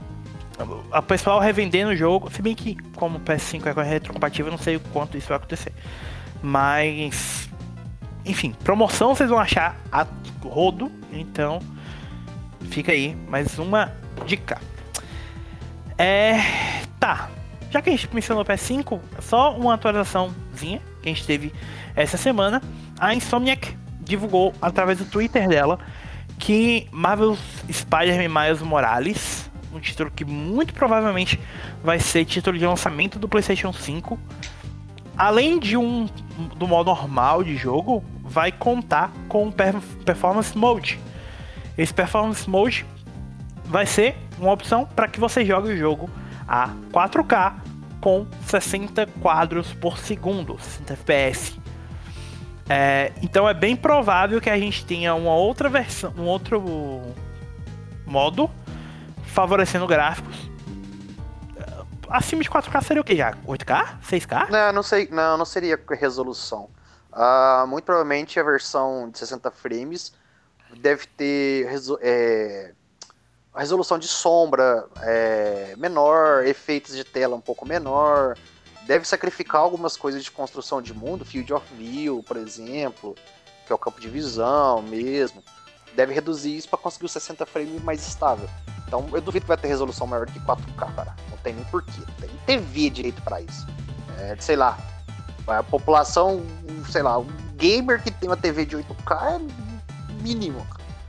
a 0.92 1.02
pessoal 1.02 1.40
revendendo 1.40 1.92
o 1.92 1.96
jogo, 1.96 2.32
se 2.32 2.42
bem 2.42 2.56
que 2.56 2.76
como 2.96 3.18
o 3.18 3.22
PS5 3.22 3.78
é 3.78 3.84
retrocompatível, 3.84 4.52
não 4.52 4.58
sei 4.58 4.76
o 4.76 4.80
quanto 4.80 5.18
isso 5.18 5.28
vai 5.28 5.38
acontecer. 5.38 5.74
Mas 6.42 7.50
enfim, 8.26 8.54
promoção 8.64 9.14
vocês 9.14 9.30
vão 9.30 9.40
achar 9.40 9.76
a 9.92 10.06
rodo, 10.44 10.92
então 11.12 11.60
fica 12.70 12.92
aí 12.92 13.16
mais 13.28 13.60
uma 13.60 13.92
dica. 14.26 14.62
É, 15.98 16.40
tá. 17.00 17.30
Já 17.70 17.82
que 17.82 17.90
a 17.90 17.94
gente 17.94 18.08
mencionou 18.14 18.44
o 18.44 18.46
PS5, 18.46 19.00
só 19.20 19.56
uma 19.56 19.74
atualizaçãozinha 19.74 20.82
que 21.02 21.10
a 21.10 21.14
gente 21.14 21.26
teve 21.26 21.54
essa 21.96 22.18
semana. 22.18 22.62
A 23.00 23.16
Insomniac 23.16 23.76
divulgou 24.00 24.54
através 24.62 25.00
do 25.00 25.06
Twitter 25.06 25.48
dela 25.48 25.80
que 26.38 26.88
Marvel's 26.92 27.40
Spider-Man 27.72 28.30
Miles 28.30 28.62
Morales 28.62 29.50
um 29.74 29.80
título 29.80 30.12
que 30.12 30.24
muito 30.24 30.74
provavelmente 30.74 31.40
vai 31.84 32.00
ser 32.00 32.26
título 32.26 32.58
de 32.58 32.66
lançamento 32.66 33.18
do 33.18 33.28
PlayStation 33.28 33.74
5. 33.74 34.20
Além 35.18 35.60
de 35.60 35.78
um 35.78 36.08
do 36.56 36.68
modo 36.68 36.88
normal 36.88 37.44
de 37.44 37.56
jogo, 37.56 38.04
vai 38.24 38.52
contar 38.52 39.12
com 39.28 39.52
Performance 39.52 40.58
Mode. 40.58 41.00
Esse 41.78 41.94
Performance 41.94 42.50
Mode 42.50 42.86
vai 43.66 43.86
ser 43.86 44.16
uma 44.40 44.52
opção 44.52 44.86
para 44.86 45.08
que 45.08 45.20
você 45.20 45.46
jogue 45.46 45.70
o 45.70 45.78
jogo 45.78 46.10
a 46.48 46.70
4K 46.92 47.54
com 48.02 48.26
60 48.46 49.08
quadros 49.22 49.74
por 49.74 49.98
segundo, 49.98 50.58
60 50.60 50.94
FPS. 50.94 51.60
É, 52.70 53.12
então 53.22 53.48
é 53.48 53.54
bem 53.54 53.76
provável 53.76 54.40
que 54.40 54.50
a 54.50 54.58
gente 54.58 54.86
tenha 54.86 55.14
uma 55.14 55.36
outra 55.36 55.70
versão, 55.70 56.14
um 56.18 56.24
outro 56.24 57.02
modo 58.06 58.50
favorecendo 59.34 59.88
gráficos. 59.88 60.36
Acima 62.08 62.44
de 62.44 62.50
4K 62.50 62.84
seria 62.84 63.02
o 63.02 63.04
que 63.04 63.16
já? 63.16 63.34
8K? 63.48 64.00
6K? 64.02 64.50
Não, 64.50 64.72
não 64.72 64.84
sei, 64.84 65.10
não, 65.12 65.38
não 65.38 65.46
seria 65.46 65.80
resolução. 65.90 66.70
Uh, 67.12 67.68
muito 67.68 67.86
provavelmente 67.86 68.40
a 68.40 68.44
versão 68.44 69.10
de 69.10 69.18
60 69.18 69.50
frames 69.52 70.14
deve 70.78 71.06
ter 71.08 71.68
é, 72.02 72.72
a 73.54 73.60
resolução 73.60 74.00
de 74.00 74.08
sombra 74.08 74.88
é, 75.02 75.76
menor, 75.78 76.46
efeitos 76.46 76.96
de 76.96 77.04
tela 77.04 77.36
um 77.36 77.42
pouco 77.42 77.68
menor, 77.68 78.36
deve 78.88 79.08
sacrificar 79.08 79.62
algumas 79.62 79.96
coisas 79.96 80.24
de 80.24 80.32
construção 80.32 80.82
de 80.82 80.94
mundo, 80.94 81.24
field 81.24 81.54
of 81.54 81.66
view, 81.76 82.24
por 82.24 82.38
exemplo, 82.38 83.16
que 83.66 83.72
é 83.72 83.76
o 83.76 83.78
campo 83.78 84.02
de 84.02 84.10
visão 84.10 84.82
mesmo. 84.82 85.44
Deve 85.96 86.14
reduzir 86.14 86.56
isso 86.56 86.70
para 86.70 86.80
conseguir 86.80 87.06
os 87.06 87.12
60 87.12 87.46
frames 87.46 87.84
mais 87.84 88.06
estável. 88.08 88.50
Então 88.88 89.08
eu 89.12 89.22
duvido 89.22 89.44
que 89.44 89.48
vai 89.48 89.58
ter 89.58 89.68
resolução 89.68 90.06
maior 90.06 90.26
do 90.26 90.32
que 90.32 90.40
4K, 90.40 90.96
cara. 90.96 91.16
Não 91.30 91.38
tem 91.38 91.54
nem 91.54 91.64
porquê. 91.66 91.92
Não 91.98 92.28
tem 92.28 92.30
TV 92.46 92.90
direito 92.90 93.22
para 93.22 93.42
isso. 93.42 93.68
É, 94.20 94.36
sei 94.40 94.56
lá. 94.56 94.78
A 95.48 95.62
população, 95.62 96.44
sei 96.90 97.02
lá, 97.02 97.18
um 97.20 97.28
gamer 97.58 98.02
que 98.02 98.12
tem 98.12 98.30
uma 98.30 98.38
TV 98.38 98.66
de 98.66 98.78
8K 98.78 99.36
é 99.36 100.22
mínimo. 100.22 100.66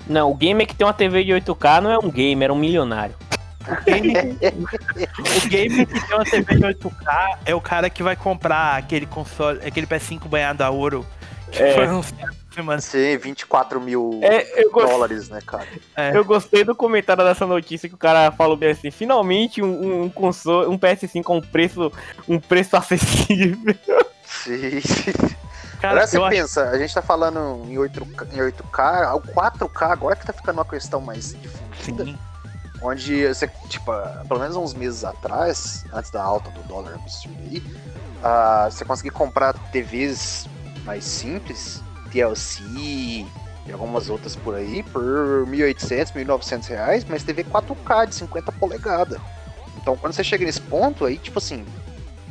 Não, 0.06 0.30
o 0.30 0.34
gamer 0.34 0.66
que 0.66 0.74
tem 0.74 0.86
uma 0.86 0.92
TV 0.92 1.24
de 1.24 1.32
8K 1.32 1.80
não 1.80 1.90
é 1.90 1.98
um 1.98 2.10
gamer, 2.10 2.50
é 2.50 2.52
um 2.52 2.56
milionário. 2.56 3.14
O 3.66 3.84
gamer, 3.84 4.36
o 5.44 5.48
gamer 5.48 5.86
que 5.86 6.06
tem 6.06 6.14
uma 6.14 6.24
TV 6.24 6.54
de 6.56 6.62
8K 6.62 7.38
é 7.46 7.54
o 7.54 7.60
cara 7.60 7.88
que 7.88 8.02
vai 8.02 8.14
comprar 8.14 8.76
aquele 8.76 9.06
console, 9.06 9.60
aquele 9.66 9.86
PS5 9.86 10.28
banhado 10.28 10.62
a 10.62 10.68
ouro 10.68 11.06
é. 11.62 11.74
foi 11.74 11.84
anunciado 11.84 12.44
semana. 12.54 12.80
Sim, 12.80 13.16
24 13.18 13.80
mil 13.80 14.20
é, 14.22 14.62
dólares, 14.70 15.28
né, 15.28 15.40
cara? 15.44 15.66
É. 15.96 16.16
Eu 16.16 16.24
gostei 16.24 16.64
do 16.64 16.74
comentário 16.74 17.24
dessa 17.24 17.46
notícia 17.46 17.88
que 17.88 17.94
o 17.94 17.98
cara 17.98 18.30
falou 18.30 18.56
bem 18.56 18.70
assim: 18.70 18.90
finalmente 18.90 19.62
um, 19.62 20.04
um 20.04 20.10
console, 20.10 20.68
um 20.68 20.78
PS5 20.78 21.22
com 21.22 21.38
um 21.38 21.40
preço, 21.40 21.92
um 22.28 22.38
preço 22.38 22.76
acessível. 22.78 23.74
Sim. 24.24 24.80
Cara, 25.80 26.02
agora 26.02 26.06
você 26.06 26.20
pensa, 26.30 26.62
acho... 26.62 26.74
a 26.74 26.78
gente 26.78 26.94
tá 26.94 27.02
falando 27.02 27.66
em 27.68 27.74
8K, 27.74 28.32
em 28.32 28.38
8K, 28.38 29.16
o 29.16 29.20
4K 29.20 29.90
agora 29.90 30.16
que 30.16 30.26
tá 30.26 30.32
ficando 30.32 30.58
uma 30.58 30.64
questão 30.64 31.00
mais 31.00 31.34
difundida. 31.34 32.04
Sim. 32.04 32.18
Onde 32.82 33.26
você, 33.26 33.48
tipo, 33.68 33.92
pelo 34.28 34.40
menos 34.40 34.56
uns 34.56 34.74
meses 34.74 35.04
atrás, 35.04 35.84
antes 35.92 36.10
da 36.10 36.22
alta 36.22 36.50
do 36.50 36.62
dólar 36.64 36.94
absurdo 36.94 37.38
aí, 37.40 37.58
uh, 37.58 38.70
você 38.70 38.84
conseguia 38.84 39.12
comprar 39.12 39.54
TVs 39.72 40.46
mais 40.84 41.04
simples 41.04 41.82
TLC 42.10 42.62
e 43.66 43.72
algumas 43.72 44.10
outras 44.10 44.36
por 44.36 44.54
aí 44.54 44.82
por 44.82 45.02
1.800, 45.02 46.12
1.900 46.12 46.68
reais, 46.68 47.04
mas 47.04 47.24
TV 47.24 47.44
4K 47.44 48.06
de 48.06 48.14
50 48.14 48.52
polegadas. 48.52 49.20
Então 49.80 49.96
quando 49.96 50.12
você 50.12 50.22
chega 50.22 50.44
nesse 50.44 50.60
ponto 50.60 51.04
aí, 51.04 51.18
tipo 51.18 51.38
assim, 51.38 51.64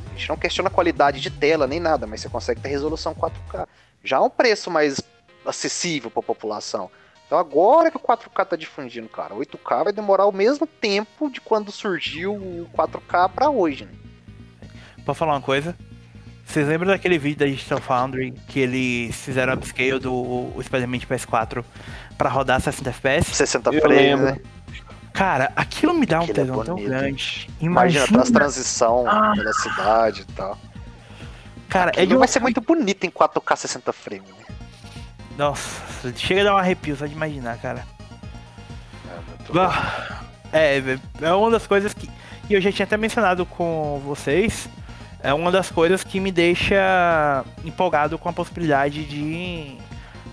a 0.07 0.09
gente 0.15 0.29
não 0.29 0.37
questiona 0.37 0.69
a 0.69 0.71
qualidade 0.71 1.19
de 1.19 1.29
tela 1.29 1.65
nem 1.65 1.79
nada, 1.79 2.05
mas 2.05 2.21
você 2.21 2.29
consegue 2.29 2.61
ter 2.61 2.69
resolução 2.69 3.15
4K. 3.15 3.67
Já 4.03 4.17
é 4.17 4.19
um 4.19 4.29
preço 4.29 4.69
mais 4.69 5.01
acessível 5.45 6.11
para 6.11 6.19
a 6.19 6.23
população. 6.23 6.89
Então 7.25 7.37
agora 7.37 7.89
que 7.89 7.97
o 7.97 7.99
4K 7.99 8.45
tá 8.45 8.55
difundindo, 8.55 9.09
cara, 9.09 9.33
8K 9.33 9.85
vai 9.85 9.93
demorar 9.93 10.27
o 10.27 10.31
mesmo 10.31 10.67
tempo 10.67 11.31
de 11.31 11.41
quando 11.41 11.71
surgiu 11.71 12.35
o 12.35 12.69
4K 12.75 13.29
para 13.29 13.49
hoje, 13.49 13.85
né? 13.85 13.91
Pra 15.03 15.13
falar 15.13 15.33
uma 15.33 15.41
coisa, 15.41 15.75
Vocês 16.45 16.67
lembram 16.67 16.89
daquele 16.89 17.17
vídeo 17.17 17.39
da 17.39 17.45
Digital 17.45 17.79
Foundry 17.79 18.31
que 18.47 18.59
eles 18.59 19.15
fizeram 19.15 19.53
upscale 19.53 19.99
do 19.99 20.51
Spider-Man 20.61 20.97
de 20.99 21.07
PS4 21.07 21.63
pra 22.17 22.29
rodar 22.29 22.61
60 22.61 22.89
FPS? 22.89 23.35
60 23.35 23.71
frames, 23.73 24.19
né? 24.19 24.37
Cara, 25.13 25.51
aquilo 25.55 25.93
me 25.93 26.05
dá 26.05 26.19
um 26.19 26.23
aquilo 26.23 26.39
é 26.39 26.41
tesão 26.41 26.61
é 26.61 26.65
tão 26.65 26.75
grande. 26.75 27.49
Imagina, 27.61 28.05
Imagina 28.05 28.21
as 28.21 28.31
transição 28.31 29.05
ah. 29.07 29.33
pela 29.35 29.53
cidade 29.53 30.21
e 30.21 30.33
tal. 30.33 30.57
Cara, 31.69 31.91
aquilo 31.91 32.03
é 32.03 32.07
de... 32.07 32.17
vai 32.17 32.27
ser 32.27 32.39
muito 32.39 32.61
bonito 32.61 33.03
em 33.03 33.11
4K 33.11 33.55
60 33.55 33.93
frames, 33.93 34.29
né? 34.29 34.55
Nossa, 35.37 36.13
chega 36.15 36.41
a 36.41 36.43
dar 36.45 36.55
um 36.55 36.57
arrepio 36.57 36.95
só 36.95 37.05
de 37.05 37.13
imaginar, 37.13 37.57
cara. 37.57 37.85
É, 40.51 40.77
é, 40.77 40.99
é 41.21 41.33
uma 41.33 41.49
das 41.49 41.65
coisas 41.65 41.93
que. 41.93 42.09
E 42.49 42.53
eu 42.53 42.61
já 42.61 42.71
tinha 42.71 42.85
até 42.85 42.97
mencionado 42.97 43.45
com 43.45 44.01
vocês. 44.05 44.67
É 45.23 45.33
uma 45.33 45.49
das 45.49 45.71
coisas 45.71 46.03
que 46.03 46.19
me 46.19 46.33
deixa 46.33 47.45
empolgado 47.63 48.19
com 48.19 48.27
a 48.27 48.33
possibilidade 48.33 49.05
de. 49.05 49.77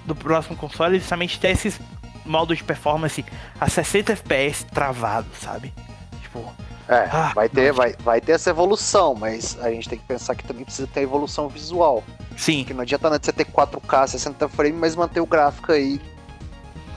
Do 0.05 0.17
próximo 0.17 0.57
console 0.57 0.99
justamente 0.99 1.39
ter 1.39 1.51
esses 1.51 1.81
modos 2.27 2.59
de 2.59 2.65
performance 2.65 3.25
a 3.61 3.69
60 3.69 4.13
FPS 4.13 4.65
travado, 4.65 5.29
sabe? 5.41 5.73
Tipo. 6.21 6.53
É, 6.89 7.09
ah, 7.13 7.31
vai, 7.33 7.49
ter, 7.49 7.73
vai, 7.73 7.95
vai 8.01 8.21
ter 8.21 8.33
essa 8.33 8.51
evolução, 8.51 9.15
mas 9.15 9.57
a 9.61 9.71
gente 9.71 9.89
tem 9.89 9.97
que 9.97 10.05
pensar 10.05 10.35
que 10.35 10.43
também 10.43 10.65
precisa 10.65 10.89
ter 10.89 11.03
evolução 11.03 11.49
visual. 11.49 12.03
Sim. 12.37 12.65
Que 12.65 12.75
não 12.75 12.83
adianta 12.83 13.09
nada 13.09 13.25
você 13.25 13.33
ter 13.33 13.45
4K 13.45 14.09
60 14.09 14.49
frames, 14.49 14.81
mas 14.81 14.97
manter 14.97 15.21
o 15.21 15.27
gráfico 15.27 15.71
aí 15.71 16.01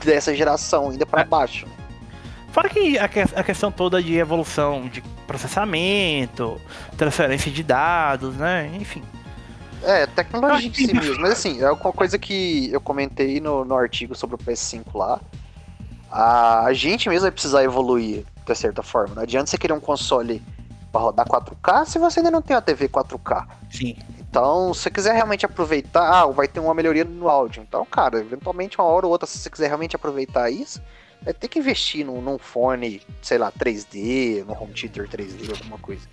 dessa 0.04 0.34
geração 0.34 0.90
ainda 0.90 1.06
para 1.06 1.20
é. 1.20 1.24
baixo. 1.24 1.68
Fora 2.54 2.68
que 2.68 2.96
a, 2.96 3.08
que 3.08 3.18
a, 3.18 3.42
questão 3.42 3.72
toda 3.72 4.00
de 4.00 4.16
evolução 4.16 4.86
de 4.86 5.02
processamento, 5.26 6.60
transferência 6.96 7.50
de 7.50 7.64
dados, 7.64 8.36
né? 8.36 8.70
Enfim. 8.76 9.02
É, 9.82 10.06
tecnologia 10.06 10.68
em 10.68 10.72
si 10.72 10.94
mesmo. 10.94 11.20
Mas 11.20 11.32
assim, 11.32 11.60
é 11.60 11.68
uma 11.68 11.92
coisa 11.92 12.16
que 12.16 12.70
eu 12.72 12.80
comentei 12.80 13.40
no, 13.40 13.64
no 13.64 13.74
artigo 13.74 14.14
sobre 14.14 14.36
o 14.36 14.38
PS5 14.38 14.84
lá. 14.94 15.20
A, 16.08 16.66
a 16.66 16.72
gente 16.72 17.08
mesmo 17.08 17.22
vai 17.22 17.32
precisar 17.32 17.64
evoluir, 17.64 18.24
de 18.46 18.54
certa 18.54 18.84
forma. 18.84 19.16
Não 19.16 19.22
adianta 19.24 19.50
você 19.50 19.58
querer 19.58 19.72
um 19.72 19.80
console 19.80 20.40
para 20.92 21.00
rodar 21.00 21.26
4K 21.26 21.86
se 21.86 21.98
você 21.98 22.20
ainda 22.20 22.30
não 22.30 22.40
tem 22.40 22.54
uma 22.54 22.62
TV 22.62 22.88
4K. 22.88 23.48
Sim. 23.68 23.96
Então, 24.16 24.72
se 24.72 24.82
você 24.82 24.90
quiser 24.90 25.12
realmente 25.12 25.44
aproveitar, 25.44 26.08
ah, 26.08 26.26
vai 26.26 26.46
ter 26.46 26.60
uma 26.60 26.72
melhoria 26.72 27.04
no 27.04 27.28
áudio. 27.28 27.64
Então, 27.66 27.84
cara, 27.84 28.20
eventualmente 28.20 28.78
uma 28.80 28.86
hora 28.86 29.06
ou 29.06 29.10
outra, 29.10 29.26
se 29.26 29.38
você 29.38 29.50
quiser 29.50 29.66
realmente 29.66 29.96
aproveitar 29.96 30.48
isso, 30.50 30.80
é 31.24 31.32
ter 31.32 31.48
que 31.48 31.58
investir 31.58 32.04
num, 32.04 32.20
num, 32.20 32.38
fone, 32.38 33.00
sei 33.22 33.38
lá, 33.38 33.50
3D, 33.52 34.44
no 34.44 34.52
home 34.52 34.72
theater 34.72 35.08
3D, 35.08 35.50
alguma 35.50 35.78
coisa. 35.78 36.06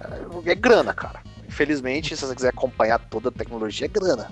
É, 0.00 0.50
é, 0.50 0.54
grana, 0.54 0.92
cara. 0.94 1.20
Infelizmente, 1.46 2.16
se 2.16 2.24
você 2.24 2.34
quiser 2.34 2.48
acompanhar 2.48 2.98
toda 2.98 3.28
a 3.28 3.32
tecnologia, 3.32 3.86
é 3.86 3.88
grana. 3.88 4.30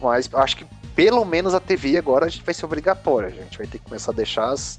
Mas 0.00 0.28
eu 0.30 0.38
acho 0.38 0.56
que 0.56 0.66
pelo 0.94 1.24
menos 1.24 1.54
a 1.54 1.60
TV 1.60 1.96
agora 1.96 2.26
a 2.26 2.28
gente 2.28 2.44
vai 2.44 2.54
ser 2.54 2.64
obrigatória. 2.64 3.28
A 3.28 3.32
gente 3.32 3.58
vai 3.58 3.66
ter 3.66 3.78
que 3.78 3.84
começar 3.84 4.12
a 4.12 4.14
deixar 4.14 4.50
as, 4.50 4.78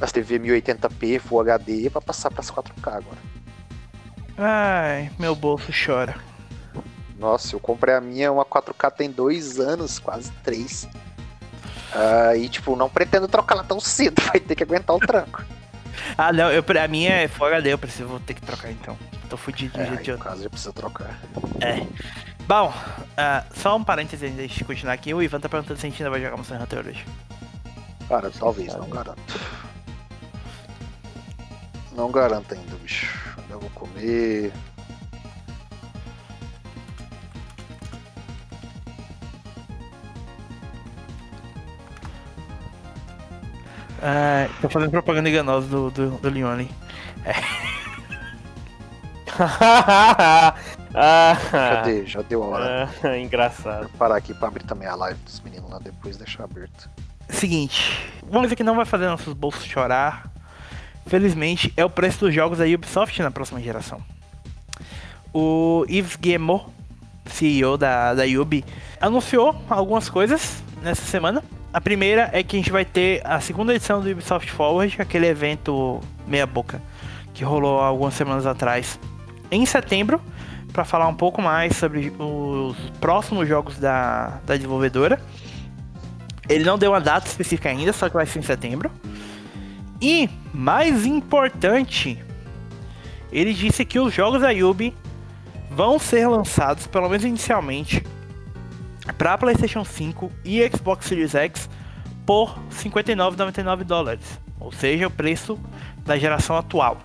as 0.00 0.12
TV 0.12 0.38
1080p, 0.38 1.20
Full 1.20 1.40
HD 1.40 1.90
para 1.90 2.00
passar 2.00 2.30
para 2.30 2.40
as 2.40 2.50
4K 2.50 2.88
agora. 2.88 3.18
Ai, 4.36 5.10
meu 5.18 5.34
bolso 5.34 5.70
chora. 5.72 6.16
Nossa, 7.18 7.54
eu 7.54 7.60
comprei 7.60 7.94
a 7.94 8.00
minha, 8.00 8.32
uma 8.32 8.46
4K 8.46 8.90
tem 8.92 9.10
dois 9.10 9.60
anos, 9.60 9.98
quase 9.98 10.32
três. 10.42 10.88
Uh, 11.94 12.36
e, 12.36 12.48
tipo, 12.48 12.76
não 12.76 12.88
pretendo 12.88 13.26
trocar 13.26 13.56
ela 13.56 13.64
tão 13.64 13.80
cedo, 13.80 14.22
vai 14.30 14.40
ter 14.40 14.54
que 14.54 14.62
aguentar 14.62 14.94
o 14.94 15.00
tranco. 15.00 15.44
ah, 16.16 16.32
não, 16.32 16.50
eu, 16.50 16.64
a 16.82 16.88
minha 16.88 17.10
é 17.10 17.28
Full 17.28 17.46
HD, 17.46 17.72
eu 17.72 17.78
preciso 17.78 18.08
vou 18.08 18.20
ter 18.20 18.34
que 18.34 18.42
trocar 18.42 18.70
então. 18.70 18.96
Tô 19.28 19.36
fudido 19.36 19.74
de 19.74 19.80
é, 19.80 19.86
jeito 19.86 20.02
de 20.02 20.10
outro. 20.12 20.26
caso, 20.26 20.42
já 20.42 20.50
precisa 20.50 20.72
trocar. 20.72 21.18
É. 21.60 21.86
Bom, 22.46 22.68
uh, 22.68 23.54
só 23.54 23.76
um 23.76 23.84
parênteses 23.84 24.32
antes 24.32 24.56
de 24.56 24.64
continuar 24.64 24.94
aqui. 24.94 25.14
O 25.14 25.22
Ivan 25.22 25.38
tá 25.38 25.48
perguntando 25.48 25.78
se 25.78 25.86
a 25.86 25.88
gente 25.88 26.02
ainda 26.02 26.10
vai 26.10 26.20
jogar 26.20 26.36
Monster 26.36 26.60
Hunter 26.60 26.86
hoje. 26.86 27.06
Cara, 28.08 28.28
talvez, 28.30 28.74
não 28.74 28.88
garanto. 28.88 29.40
Não 31.92 32.10
garanto 32.10 32.54
ainda, 32.54 32.76
bicho. 32.82 33.20
Eu 33.48 33.60
vou 33.60 33.70
comer. 33.70 34.52
Ah, 44.02 44.48
tô 44.60 44.68
fazendo 44.68 44.90
propaganda 44.90 45.28
enganosa 45.28 45.66
do, 45.68 45.90
do, 45.90 46.10
do 46.18 46.30
Leone. 46.30 46.70
É. 47.24 47.34
ah, 50.94 51.36
Cadê? 51.50 52.06
Já 52.06 52.22
deu 52.22 52.42
a 52.42 52.46
hora. 52.46 52.90
Ah, 53.04 53.18
engraçado. 53.18 53.88
Vou 53.88 53.98
parar 53.98 54.16
aqui 54.16 54.32
pra 54.34 54.48
abrir 54.48 54.64
também 54.64 54.88
a 54.88 54.94
live 54.94 55.18
dos 55.20 55.40
meninos 55.40 55.70
lá 55.70 55.78
depois, 55.78 56.16
deixar 56.16 56.44
aberto. 56.44 56.88
Seguinte, 57.28 58.10
uma 58.22 58.40
coisa 58.40 58.56
que 58.56 58.64
não 58.64 58.74
vai 58.74 58.84
fazer 58.84 59.06
nossos 59.06 59.34
bolsos 59.34 59.64
chorar, 59.64 60.30
felizmente, 61.06 61.72
é 61.76 61.84
o 61.84 61.90
preço 61.90 62.20
dos 62.20 62.34
jogos 62.34 62.58
da 62.58 62.64
Ubisoft 62.64 63.22
na 63.22 63.30
próxima 63.30 63.60
geração. 63.60 64.00
O 65.32 65.84
Yves 65.88 66.16
Guillemot, 66.16 66.66
CEO 67.26 67.76
da, 67.78 68.14
da 68.14 68.24
Ubi, 68.24 68.64
anunciou 69.00 69.54
algumas 69.68 70.08
coisas 70.08 70.62
nessa 70.82 71.02
semana. 71.02 71.42
A 71.72 71.80
primeira 71.80 72.28
é 72.32 72.42
que 72.42 72.56
a 72.56 72.58
gente 72.58 72.72
vai 72.72 72.84
ter 72.84 73.22
a 73.24 73.40
segunda 73.40 73.72
edição 73.72 74.00
do 74.00 74.10
Ubisoft 74.10 74.50
Forward, 74.50 74.96
aquele 74.98 75.26
evento 75.26 76.00
meia 76.26 76.46
boca 76.46 76.82
que 77.32 77.44
rolou 77.44 77.78
algumas 77.78 78.14
semanas 78.14 78.44
atrás, 78.44 78.98
em 79.52 79.64
setembro, 79.64 80.20
para 80.72 80.84
falar 80.84 81.06
um 81.06 81.14
pouco 81.14 81.40
mais 81.40 81.76
sobre 81.76 82.12
os 82.18 82.76
próximos 83.00 83.48
jogos 83.48 83.78
da, 83.78 84.40
da 84.44 84.56
desenvolvedora. 84.56 85.20
Ele 86.48 86.64
não 86.64 86.76
deu 86.76 86.90
uma 86.90 87.00
data 87.00 87.28
específica 87.28 87.68
ainda, 87.68 87.92
só 87.92 88.08
que 88.08 88.14
vai 88.14 88.26
ser 88.26 88.40
em 88.40 88.42
setembro. 88.42 88.90
E, 90.02 90.28
mais 90.52 91.06
importante, 91.06 92.18
ele 93.30 93.54
disse 93.54 93.84
que 93.84 94.00
os 94.00 94.12
jogos 94.12 94.40
da 94.40 94.50
Ubi 94.50 94.92
vão 95.70 96.00
ser 96.00 96.26
lançados, 96.26 96.88
pelo 96.88 97.08
menos 97.08 97.24
inicialmente, 97.24 98.02
para 99.12 99.36
PlayStation 99.38 99.84
5 99.84 100.30
e 100.44 100.60
Xbox 100.68 101.06
Series 101.06 101.34
X 101.34 101.68
por 102.26 102.58
59,99 102.70 103.84
dólares, 103.84 104.40
ou 104.58 104.70
seja, 104.70 105.06
o 105.06 105.10
preço 105.10 105.58
da 106.04 106.18
geração 106.18 106.56
atual. 106.56 106.98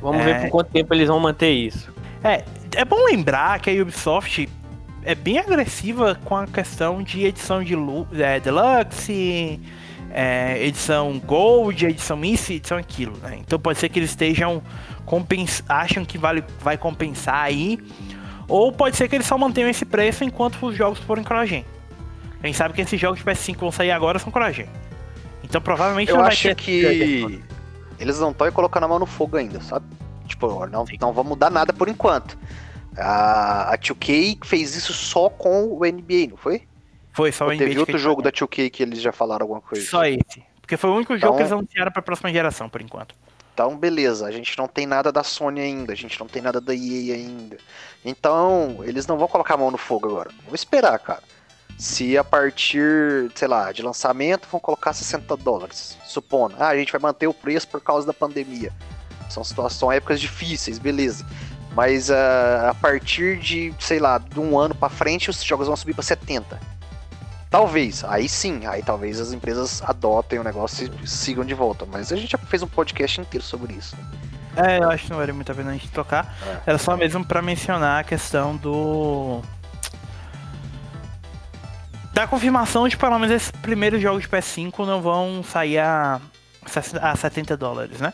Vamos 0.00 0.22
é... 0.22 0.24
ver 0.24 0.40
por 0.42 0.50
quanto 0.50 0.70
tempo 0.70 0.94
eles 0.94 1.08
vão 1.08 1.20
manter 1.20 1.50
isso. 1.50 1.92
É, 2.22 2.44
é 2.76 2.84
bom 2.84 3.04
lembrar 3.04 3.60
que 3.60 3.70
a 3.70 3.82
Ubisoft 3.82 4.48
é 5.02 5.14
bem 5.14 5.38
agressiva 5.38 6.14
com 6.24 6.36
a 6.36 6.46
questão 6.46 7.02
de 7.02 7.24
edição 7.24 7.62
de 7.62 7.74
é, 8.20 8.38
Deluxe, 8.38 9.60
é, 10.12 10.62
edição 10.64 11.18
Gold, 11.24 11.86
edição 11.86 12.22
isso, 12.24 12.52
edição 12.52 12.78
aquilo, 12.78 13.16
né? 13.18 13.38
Então 13.40 13.58
pode 13.58 13.78
ser 13.78 13.88
que 13.88 13.98
eles 13.98 14.10
estejam 14.10 14.62
acham 15.68 16.04
que 16.04 16.16
vale, 16.16 16.44
vai 16.60 16.78
compensar 16.78 17.42
aí 17.42 17.80
ou 18.50 18.72
pode 18.72 18.96
ser 18.96 19.08
que 19.08 19.14
eles 19.14 19.26
só 19.26 19.38
mantenham 19.38 19.70
esse 19.70 19.84
preço 19.84 20.24
enquanto 20.24 20.64
os 20.66 20.76
jogos 20.76 20.98
forem 21.00 21.24
CrossGen. 21.24 21.64
A 22.42 22.46
gente 22.46 22.56
sabe 22.56 22.74
que 22.74 22.80
esses 22.80 23.00
jogos 23.00 23.18
de 23.18 23.24
PS5 23.24 23.56
vão 23.56 23.72
sair 23.72 23.90
agora 23.90 24.18
são 24.18 24.32
CrossGen. 24.32 24.68
Então 25.42 25.60
provavelmente 25.60 26.10
Eu 26.10 26.16
não 26.16 26.22
vai 26.24 26.32
acho 26.32 26.42
ter 26.42 26.54
que 26.54 27.42
eles 27.98 28.18
não 28.18 28.30
estão 28.30 28.50
colocando 28.50 28.84
a 28.84 28.88
mão 28.88 28.98
no 28.98 29.06
fogo 29.06 29.36
ainda, 29.36 29.60
sabe? 29.60 29.84
Tipo, 30.26 30.66
não, 30.66 30.84
não 31.00 31.12
vão 31.12 31.22
mudar 31.22 31.50
nada 31.50 31.72
por 31.72 31.88
enquanto. 31.88 32.36
A, 32.96 33.72
a 33.74 33.78
2K 33.78 34.38
fez 34.44 34.74
isso 34.74 34.92
só 34.92 35.28
com 35.28 35.66
o 35.66 35.80
NBA, 35.80 36.30
não 36.30 36.36
foi? 36.36 36.62
Foi, 37.12 37.30
só 37.30 37.44
Ou 37.44 37.50
o 37.50 37.54
NBA. 37.54 37.64
Teve 37.64 37.78
outro 37.78 37.98
jogo 37.98 38.22
da 43.60 43.68
2K 43.68 43.68
que 43.68 43.68
eles 43.68 43.68
já 43.68 43.68
falaram 43.68 43.68
alguma 43.68 43.68
coisa. 43.68 43.68
Só 43.68 43.68
esse. 43.68 43.68
Porque 43.68 43.68
foi 43.68 43.68
o 43.68 43.68
único 43.68 43.70
então, 43.70 43.76
beleza, 43.76 44.26
a 44.26 44.30
gente 44.30 44.56
não 44.56 44.66
tem 44.66 44.86
nada 44.86 45.12
da 45.12 45.22
Sony 45.22 45.60
ainda, 45.60 45.92
a 45.92 45.96
gente 45.96 46.18
não 46.18 46.26
tem 46.26 46.40
nada 46.40 46.60
da 46.60 46.74
EA 46.74 47.14
ainda. 47.14 47.58
Então, 48.02 48.78
eles 48.84 49.06
não 49.06 49.18
vão 49.18 49.28
colocar 49.28 49.54
a 49.54 49.56
mão 49.56 49.70
no 49.70 49.76
fogo 49.76 50.08
agora. 50.08 50.30
Vamos 50.44 50.60
esperar, 50.60 50.98
cara. 50.98 51.22
Se 51.78 52.16
a 52.16 52.24
partir, 52.24 53.30
sei 53.34 53.48
lá, 53.48 53.70
de 53.72 53.82
lançamento 53.82 54.48
vão 54.50 54.60
colocar 54.60 54.92
60 54.92 55.36
dólares, 55.36 55.98
supondo. 56.04 56.56
Ah, 56.58 56.68
a 56.68 56.76
gente 56.76 56.92
vai 56.92 57.00
manter 57.00 57.26
o 57.26 57.34
preço 57.34 57.68
por 57.68 57.82
causa 57.82 58.06
da 58.06 58.14
pandemia. 58.14 58.72
São 59.28 59.44
situações, 59.44 59.98
épocas 59.98 60.20
difíceis, 60.20 60.78
beleza. 60.78 61.26
Mas 61.74 62.08
uh, 62.08 62.14
a 62.70 62.74
partir 62.80 63.38
de, 63.38 63.74
sei 63.78 63.98
lá, 63.98 64.18
de 64.18 64.40
um 64.40 64.58
ano 64.58 64.74
para 64.74 64.88
frente, 64.88 65.30
os 65.30 65.42
jogos 65.42 65.66
vão 65.66 65.76
subir 65.76 65.94
para 65.94 66.02
70. 66.02 66.58
Talvez, 67.50 68.04
aí 68.04 68.28
sim, 68.28 68.64
aí 68.64 68.80
talvez 68.80 69.20
as 69.20 69.32
empresas 69.32 69.82
adotem 69.82 70.38
o 70.38 70.44
negócio 70.44 70.88
e 71.02 71.06
sigam 71.06 71.44
de 71.44 71.52
volta. 71.52 71.84
Mas 71.84 72.12
a 72.12 72.16
gente 72.16 72.30
já 72.30 72.38
fez 72.38 72.62
um 72.62 72.68
podcast 72.68 73.20
inteiro 73.20 73.44
sobre 73.44 73.74
isso. 73.74 73.96
É, 74.56 74.78
eu 74.78 74.88
acho 74.88 75.04
que 75.04 75.10
não 75.10 75.18
vale 75.18 75.32
muito 75.32 75.50
a 75.50 75.54
pena 75.54 75.70
a 75.70 75.72
gente 75.72 75.90
tocar. 75.90 76.32
É. 76.46 76.70
Era 76.70 76.78
só 76.78 76.96
mesmo 76.96 77.24
para 77.24 77.42
mencionar 77.42 78.00
a 78.00 78.04
questão 78.04 78.56
do. 78.56 79.42
Da 82.12 82.28
confirmação 82.28 82.86
de 82.86 82.96
pelo 82.96 83.18
menos 83.18 83.34
esses 83.34 83.50
primeiros 83.50 84.00
jogos 84.00 84.22
de 84.22 84.28
PS5 84.28 84.86
não 84.86 85.02
vão 85.02 85.42
sair 85.42 85.78
a, 85.78 86.20
a 87.02 87.16
70 87.16 87.56
dólares, 87.56 88.00
né? 88.00 88.12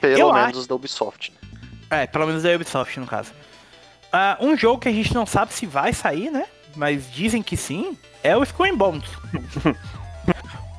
Pelo 0.00 0.18
eu 0.18 0.32
menos 0.32 0.58
acho... 0.58 0.68
da 0.68 0.74
Ubisoft. 0.76 1.32
Né? 1.32 2.02
É, 2.02 2.06
pelo 2.06 2.26
menos 2.26 2.44
da 2.44 2.50
Ubisoft 2.50 3.00
no 3.00 3.06
caso. 3.06 3.32
Uh, 4.12 4.46
um 4.46 4.56
jogo 4.56 4.80
que 4.80 4.88
a 4.88 4.92
gente 4.92 5.12
não 5.12 5.26
sabe 5.26 5.52
se 5.52 5.66
vai 5.66 5.92
sair, 5.92 6.30
né? 6.30 6.46
Mas 6.78 7.12
dizem 7.12 7.42
que 7.42 7.56
sim, 7.56 7.98
é 8.22 8.36
o 8.36 8.42
Skull 8.44 8.76
Bones. 8.76 9.08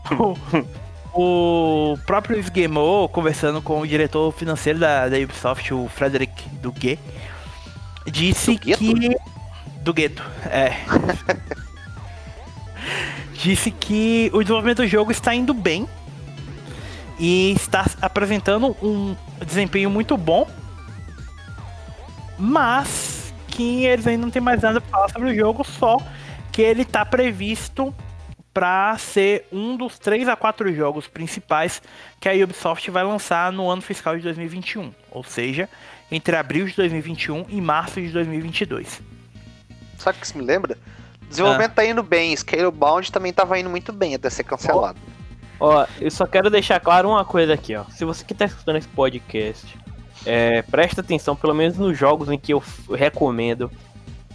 o, 1.14 1.93
o 1.93 1.97
próprio 2.06 2.39
Sgemo, 2.39 3.10
conversando 3.10 3.62
com 3.62 3.82
o 3.82 3.86
diretor 3.86 4.32
financeiro 4.32 4.80
da, 4.80 5.10
da 5.10 5.18
Ubisoft, 5.18 5.74
o 5.74 5.89
Frederick 5.89 6.47
Duguet, 6.62 6.97
disse 8.08 8.54
do 8.54 8.60
que. 8.60 9.18
Do 9.82 9.93
gueto, 9.93 10.24
é. 10.45 10.72
disse 13.36 13.70
que 13.70 14.30
o 14.34 14.41
desenvolvimento 14.41 14.78
do 14.78 14.88
jogo 14.88 15.12
está 15.12 15.36
indo 15.36 15.54
bem 15.54 15.86
e 17.20 17.52
está 17.58 17.86
apresentando 18.02 18.76
um 18.82 19.18
desempenho 19.45 19.89
muito 19.89 20.16
bom, 20.16 20.47
mas 22.38 23.18
que 23.60 23.84
eles 23.86 24.07
ainda 24.07 24.24
não 24.24 24.32
tem 24.32 24.41
mais 24.41 24.62
nada 24.62 24.80
para 24.80 24.89
falar 24.89 25.10
sobre 25.10 25.32
o 25.32 25.36
jogo, 25.36 25.66
só 25.66 25.97
que 26.49 26.62
ele 26.62 26.84
está 26.84 27.05
previsto 27.05 27.93
para 28.53 28.97
ser 28.97 29.45
um 29.51 29.76
dos 29.76 29.99
3 29.99 30.30
a 30.30 30.36
4 30.38 30.74
jogos 30.74 31.10
principais 31.10 31.82
que 32.22 32.30
a 32.30 32.34
Ubisoft 32.34 32.89
vai 32.89 33.03
lançar 33.03 33.51
no 33.51 33.70
ano 33.70 33.82
fiscal 33.82 34.16
de 34.16 34.24
2021, 34.24 34.93
ou 35.12 35.26
seja, 35.26 35.68
entre 36.10 36.38
abril 36.38 36.68
de 36.68 36.76
2021 36.78 37.47
e 37.49 37.60
março 37.60 37.99
de 37.99 38.07
2022. 38.12 39.01
Sabe 39.97 40.18
o 40.18 40.22
que 40.22 40.26
isso 40.26 40.38
me 40.38 40.43
lembra? 40.45 40.78
O 41.24 41.26
desenvolvimento 41.26 41.72
ah. 41.72 41.76
tá 41.76 41.86
indo 41.86 42.01
bem, 42.01 42.34
Scalebound 42.34 43.12
também 43.12 43.34
tava 43.34 43.60
indo 43.60 43.70
muito 43.70 43.91
bem 43.91 44.16
até 44.16 44.30
ser 44.30 44.45
cancelado. 44.45 44.97
Ó, 45.60 45.86
eu 45.99 46.10
só 46.10 46.26
quero 46.26 46.49
deixar 46.49 46.80
claro 46.80 47.10
uma 47.10 47.26
coisa 47.26 47.55
aqui, 47.55 47.76
ó. 47.76 47.84
Se 47.89 48.05
você 48.05 48.24
que 48.24 48.34
tá 48.34 48.45
escutando 48.45 48.78
esse 48.78 48.88
podcast, 48.88 49.78
é, 50.26 50.61
presta 50.63 51.01
atenção, 51.01 51.36
pelo 51.36 51.53
menos 51.53 51.78
nos 51.78 51.97
jogos 51.97 52.30
em 52.30 52.38
que 52.38 52.53
eu 52.53 52.61
recomendo. 52.91 53.72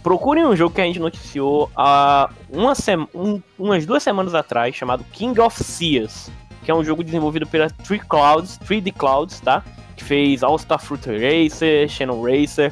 Procurem 0.03 0.45
um 0.45 0.55
jogo 0.55 0.75
que 0.75 0.81
a 0.81 0.85
gente 0.85 0.99
noticiou 0.99 1.69
há 1.75 2.29
uma 2.49 2.73
um, 3.13 3.41
umas 3.57 3.85
duas 3.85 4.03
semanas 4.03 4.35
atrás, 4.35 4.75
chamado 4.75 5.03
King 5.11 5.39
of 5.41 5.63
Seas, 5.63 6.29
que 6.63 6.69
é 6.69 6.75
um 6.75 6.83
jogo 6.83 7.03
desenvolvido 7.03 7.47
pela 7.47 7.69
Three 7.69 7.99
Clouds, 7.99 8.59
3D 8.59 8.93
Clouds, 8.93 9.39
tá? 9.39 9.63
Que 9.95 10.03
fez 10.03 10.43
All 10.43 10.59
Star 10.59 10.79
Fruit 10.79 11.07
Racer, 11.07 11.89
Channel 11.89 12.21
Racer, 12.21 12.71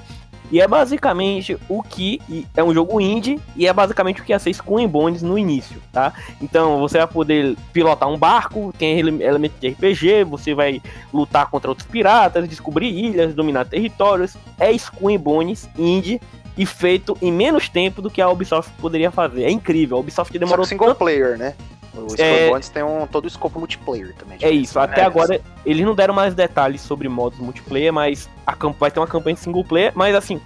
e 0.52 0.62
é 0.62 0.68
basicamente 0.68 1.58
o 1.68 1.82
que 1.82 2.22
é 2.56 2.64
um 2.64 2.74
jogo 2.74 3.00
indie 3.02 3.40
e 3.56 3.68
é 3.68 3.74
basicamente 3.74 4.22
o 4.22 4.24
que 4.24 4.32
ia 4.32 4.40
ser 4.40 4.52
Skull 4.52 4.88
Bones 4.88 5.22
no 5.22 5.38
início, 5.38 5.82
tá? 5.92 6.14
Então 6.42 6.80
você 6.80 6.98
vai 6.98 7.08
poder 7.08 7.56
pilotar 7.72 8.10
um 8.10 8.18
barco, 8.18 8.74
tem 8.78 9.00
elementos 9.00 9.60
de 9.60 9.70
RPG, 9.70 10.24
você 10.24 10.54
vai 10.54 10.82
lutar 11.14 11.50
contra 11.50 11.70
outros 11.70 11.88
piratas, 11.88 12.48
descobrir 12.48 12.90
ilhas, 12.90 13.34
dominar 13.34 13.66
territórios. 13.66 14.36
É 14.60 14.72
Skull 14.72 15.18
Bones 15.18 15.68
indie 15.78 16.22
e 16.58 16.66
feito 16.66 17.18
em 17.22 17.32
menos 17.32 17.68
tempo 17.68 18.02
do 18.02 18.10
que 18.10 18.22
a 18.22 18.30
Ubisoft 18.30 18.72
poderia 18.80 19.12
fazer. 19.12 19.44
É 19.44 19.52
incrível. 19.52 19.98
A 19.98 20.00
Ubisoft 20.00 20.38
demorou 20.38 20.66
single 20.66 20.90
tanto... 20.90 21.00
player, 21.00 21.38
né? 21.38 21.56
O 21.96 22.16
é... 22.18 22.50
Bones 22.50 22.70
tem 22.70 22.84
um, 22.84 23.06
todo 23.06 23.26
o 23.26 23.28
escopo 23.28 23.60
multiplayer 23.60 24.14
também. 24.16 24.38
É 24.42 24.50
isso, 24.50 24.80
até 24.80 25.02
é 25.02 25.06
agora 25.06 25.40
eles 25.66 25.86
não 25.86 25.94
deram 25.94 26.14
mais 26.14 26.34
detalhes 26.34 26.82
sobre 26.82 27.08
modos 27.08 27.40
multiplayer, 27.40 27.94
mas 27.94 28.30
a 28.46 28.56
vai 28.80 28.90
ter 28.90 29.00
uma 29.00 29.08
campanha 29.08 29.36
single 29.36 29.64
player, 29.64 29.92
mas 29.96 30.16
assim, 30.16 30.42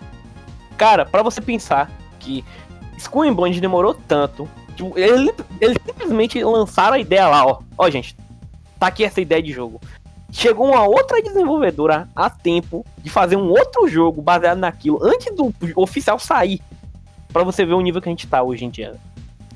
cara, 0.78 1.06
para 1.06 1.24
você 1.24 1.40
pensar 1.40 1.90
que 2.20 2.44
Skull 2.98 3.34
Bones 3.34 3.62
demorou 3.62 3.94
tanto, 3.94 4.48
tipo, 4.76 4.98
ele, 4.98 5.34
eles 5.62 5.78
simplesmente 5.86 6.44
lançaram 6.44 6.96
a 6.96 7.00
ideia 7.00 7.28
lá, 7.28 7.46
ó, 7.46 7.60
ó 7.78 7.90
gente, 7.90 8.16
tá 8.78 8.88
aqui 8.88 9.04
essa 9.04 9.22
ideia 9.22 9.42
de 9.42 9.52
jogo. 9.52 9.80
Chegou 10.30 10.68
uma 10.68 10.84
outra 10.84 11.22
desenvolvedora 11.22 12.10
a 12.14 12.30
tempo 12.30 12.86
de 12.98 13.10
fazer 13.10 13.38
um 13.38 13.50
outro 13.50 13.88
jogo 13.88 14.22
baseado 14.22 14.58
naquilo 14.58 15.00
antes 15.02 15.34
do 15.34 15.54
oficial 15.76 16.20
sair. 16.20 16.62
para 17.32 17.44
você 17.44 17.66
ver 17.66 17.74
o 17.74 17.82
nível 17.82 18.02
que 18.02 18.10
a 18.10 18.12
gente 18.12 18.28
tá 18.28 18.44
hoje 18.44 18.66
em 18.66 18.70
dia. 18.70 18.96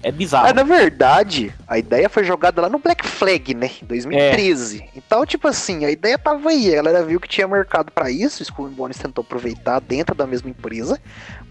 É 0.03 0.11
bizarro. 0.11 0.47
É, 0.47 0.53
na 0.53 0.63
verdade, 0.63 1.53
a 1.67 1.77
ideia 1.77 2.09
foi 2.09 2.23
jogada 2.23 2.61
lá 2.61 2.69
no 2.69 2.79
Black 2.79 3.05
Flag, 3.05 3.53
né? 3.53 3.69
Em 3.81 3.85
2013. 3.85 4.81
É. 4.81 4.87
Então, 4.95 5.25
tipo 5.25 5.47
assim, 5.47 5.85
a 5.85 5.91
ideia 5.91 6.17
tava 6.17 6.49
aí. 6.49 6.71
A 6.71 6.77
galera 6.77 7.03
viu 7.03 7.19
que 7.19 7.27
tinha 7.27 7.47
mercado 7.47 7.91
para 7.91 8.09
isso. 8.09 8.41
O 8.41 8.43
Skull 8.43 8.69
Bones 8.69 8.97
tentou 8.97 9.23
aproveitar 9.23 9.79
dentro 9.79 10.15
da 10.15 10.25
mesma 10.25 10.49
empresa. 10.49 10.99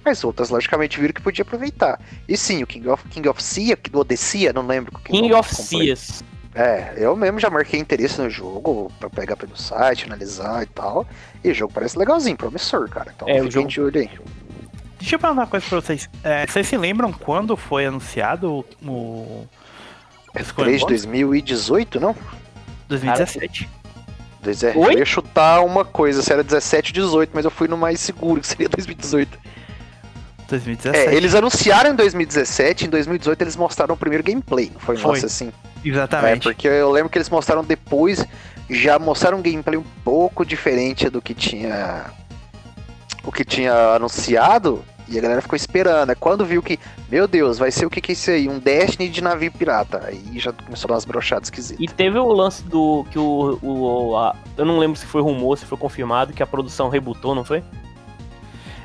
Mas 0.05 0.25
outras, 0.25 0.51
logicamente, 0.51 0.99
viram 0.99 1.15
que 1.15 1.23
podia 1.23 1.43
aproveitar. 1.43 2.01
E 2.29 2.37
sim, 2.37 2.63
o 2.63 2.67
King 2.67 2.89
of, 2.89 3.07
King 3.09 3.29
of 3.29 3.43
Sea, 3.43 3.77
do 3.91 4.01
Odessia, 4.01 4.53
não 4.53 4.67
lembro. 4.67 4.99
King, 5.05 5.23
King 5.23 5.35
of 5.35 5.55
Seas. 5.55 6.25
É, 6.53 6.95
eu 6.97 7.15
mesmo 7.15 7.39
já 7.39 7.49
marquei 7.49 7.79
interesse 7.79 8.21
no 8.21 8.29
jogo, 8.29 8.91
pra 8.99 9.09
pegar 9.09 9.37
pelo 9.37 9.57
site, 9.57 10.07
analisar 10.07 10.65
e 10.65 10.67
tal. 10.67 11.07
E 11.45 11.51
o 11.51 11.55
jogo 11.55 11.73
parece 11.73 11.97
legalzinho, 11.97 12.37
promissor, 12.37 12.89
cara. 12.89 13.13
Então, 13.15 13.29
é, 13.29 13.41
o 13.41 13.51
jogo... 13.51 13.69
de 13.69 13.81
olho 13.81 14.01
aí. 14.01 14.11
Deixa 15.01 15.17
eu 15.17 15.19
perguntar 15.19 15.43
uma 15.43 15.47
coisa 15.47 15.67
pra 15.67 15.81
vocês. 15.81 16.11
É, 16.23 16.47
vocês 16.47 16.67
se 16.67 16.77
lembram 16.77 17.11
quando 17.11 17.57
foi 17.57 17.87
anunciado 17.87 18.65
o. 18.85 19.47
É 20.35 20.43
3 20.43 20.81
de 20.83 20.87
2018, 20.87 21.99
não? 21.99 22.15
2017. 22.89 23.69
É, 24.63 24.77
eu 24.77 24.99
ia 24.99 25.05
chutar 25.05 25.61
uma 25.61 25.85
coisa, 25.85 26.23
se 26.23 26.33
era 26.33 26.43
17 26.43 26.91
ou 26.91 27.09
18, 27.09 27.31
mas 27.35 27.45
eu 27.45 27.51
fui 27.51 27.67
no 27.67 27.77
mais 27.77 28.01
seguro, 28.01 28.41
que 28.41 28.47
seria 28.47 28.69
2018. 28.69 29.39
2017. 30.49 31.09
É, 31.09 31.15
eles 31.15 31.35
anunciaram 31.35 31.91
em 31.91 31.95
2017, 31.95 32.87
em 32.87 32.89
2018 32.89 33.43
eles 33.43 33.57
mostraram 33.57 33.95
o 33.95 33.99
primeiro 33.99 34.25
gameplay, 34.25 34.71
não 34.73 34.81
foi, 34.81 34.97
foi. 34.97 35.13
nossa 35.13 35.27
assim? 35.27 35.53
Exatamente. 35.85 36.49
É, 36.49 36.53
porque 36.53 36.69
eu 36.69 36.91
lembro 36.91 37.09
que 37.09 37.19
eles 37.19 37.29
mostraram 37.29 37.65
depois, 37.65 38.25
já 38.69 38.99
mostraram 38.99 39.39
um 39.39 39.43
gameplay 39.43 39.79
um 39.79 39.85
pouco 40.05 40.45
diferente 40.45 41.09
do 41.09 41.23
que 41.23 41.35
tinha 41.35 42.11
o 43.25 43.33
que 43.33 43.45
tinha 43.45 43.95
anunciado 43.95 44.85
e 45.11 45.19
a 45.19 45.21
galera 45.21 45.43
ficou 45.43 45.57
esperando. 45.57 46.11
É 46.11 46.15
quando 46.15 46.45
viu 46.47 46.63
que, 46.63 46.79
meu 47.11 47.27
Deus, 47.27 47.59
vai 47.59 47.73
ser 47.73 47.85
o 47.85 47.91
que 47.91 48.01
que 48.01 48.13
é 48.13 48.15
isso 48.15 48.31
aí? 48.31 48.49
Um 48.49 48.61
Destiny 48.61 49.09
de 49.09 49.21
navio 49.21 49.51
pirata. 49.51 50.05
Aí 50.07 50.39
já 50.39 50.53
começou 50.53 50.87
a 50.87 50.89
dar 50.89 50.95
umas 50.95 51.05
brochadas 51.05 51.49
esquisitas. 51.49 51.81
E 51.81 51.93
teve 51.93 52.19
o 52.19 52.33
lance 52.33 52.63
do 52.63 53.05
que 53.11 53.19
o. 53.19 53.59
o 53.61 54.17
a, 54.17 54.37
eu 54.57 54.65
não 54.65 54.79
lembro 54.79 54.97
se 54.97 55.05
foi 55.05 55.21
rumor, 55.21 55.59
se 55.59 55.67
foi 55.67 55.77
confirmado, 55.77 56.33
que 56.33 56.43
a 56.43 56.47
produção 56.47 56.89
rebutou, 56.89 57.35
não 57.35 57.45
foi? 57.45 57.63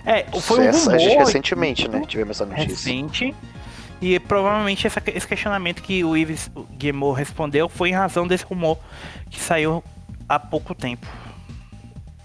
É, 0.04 0.24
foi 0.42 0.68
um 0.68 0.72
rumor. 0.72 1.18
recentemente, 1.20 1.88
né? 1.88 2.02
Tivemos 2.08 2.38
essa 2.38 2.46
notícia. 2.46 2.92
Recente. 2.92 3.36
E 4.02 4.20
provavelmente 4.20 4.86
essa, 4.86 5.02
esse 5.08 5.28
questionamento 5.28 5.82
que 5.82 6.04
o 6.04 6.18
Ives 6.18 6.52
Guillemot 6.78 7.18
respondeu 7.18 7.70
foi 7.70 7.90
em 7.90 7.94
razão 7.94 8.28
desse 8.28 8.44
rumor 8.44 8.78
que 9.30 9.40
saiu 9.40 9.84
há 10.28 10.40
pouco 10.40 10.76
tempo. 10.76 11.08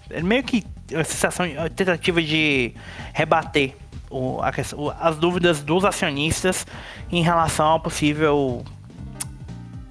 Ele 0.09 0.23
meio 0.23 0.43
que 0.43 0.65
a 0.95 1.03
sensação, 1.03 1.45
a 1.57 1.69
tentativa 1.69 2.21
de 2.21 2.73
rebater 3.13 3.75
o, 4.11 4.41
a, 4.41 4.51
o, 4.75 4.91
as 4.99 5.17
dúvidas 5.17 5.61
dos 5.61 5.85
acionistas 5.85 6.67
em 7.11 7.23
relação 7.23 7.65
ao 7.65 7.79
possível 7.79 8.63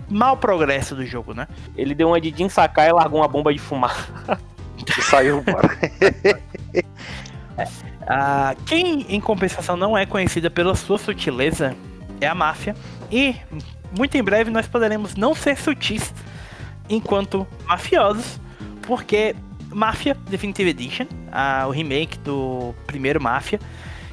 mau 0.09 0.36
progresso 0.36 0.94
do 0.94 1.07
jogo, 1.07 1.32
né? 1.32 1.48
Ele 1.76 1.94
deu 1.94 2.09
uma 2.09 2.20
de 2.20 2.34
Jin 2.36 2.48
Sakai 2.48 2.90
e 2.90 2.92
largou 2.92 3.20
uma 3.20 3.28
bomba 3.28 3.53
de 3.53 3.59
fumar. 3.59 4.09
e 4.76 5.03
saiu 5.03 5.38
embora. 5.38 5.70
ah, 8.07 8.55
quem, 8.66 9.07
em 9.09 9.20
compensação, 9.20 9.76
não 9.76 9.96
é 9.96 10.05
conhecida 10.05 10.51
pela 10.51 10.74
sua 10.74 10.98
sutileza 10.98 11.74
é 12.20 12.26
a 12.26 12.34
máfia. 12.34 12.76
E 13.11 13.34
muito 13.96 14.16
em 14.16 14.22
breve 14.22 14.51
nós 14.51 14.66
poderemos 14.66 15.14
não 15.14 15.34
ser 15.34 15.57
sutis 15.57 16.12
enquanto 16.88 17.46
mafiosos, 17.66 18.40
porque 18.82 19.34
Mafia 19.73 20.16
Definitive 20.29 20.71
Edition, 20.71 21.07
a, 21.31 21.66
o 21.66 21.71
remake 21.71 22.18
do 22.18 22.75
primeiro 22.87 23.21
Mafia, 23.21 23.61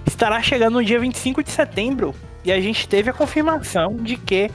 estará 0.05 0.41
chegando 0.41 0.75
no 0.75 0.83
dia 0.83 0.99
25 0.99 1.43
de 1.43 1.51
setembro. 1.51 2.13
E 2.43 2.51
a 2.51 2.61
gente 2.61 2.87
teve 2.87 3.09
a 3.09 3.13
confirmação 3.13 3.95
de 3.97 4.15
que 4.15 4.49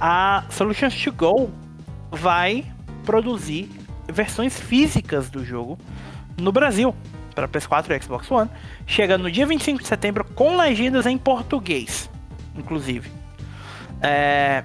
a 0.00 0.44
Solutions 0.50 0.94
to 1.02 1.12
Go 1.12 1.50
vai 2.10 2.64
produzir 3.04 3.68
versões 4.08 4.58
físicas 4.58 5.28
do 5.30 5.44
jogo 5.44 5.78
no 6.38 6.52
Brasil 6.52 6.94
para 7.34 7.46
PS4 7.46 7.90
e 7.90 8.02
Xbox 8.02 8.30
One, 8.30 8.50
chegando 8.86 9.24
no 9.24 9.30
dia 9.30 9.46
25 9.46 9.82
de 9.82 9.86
setembro 9.86 10.24
com 10.34 10.56
legendas 10.56 11.04
em 11.04 11.18
português, 11.18 12.10
inclusive. 12.56 13.10
É... 14.00 14.62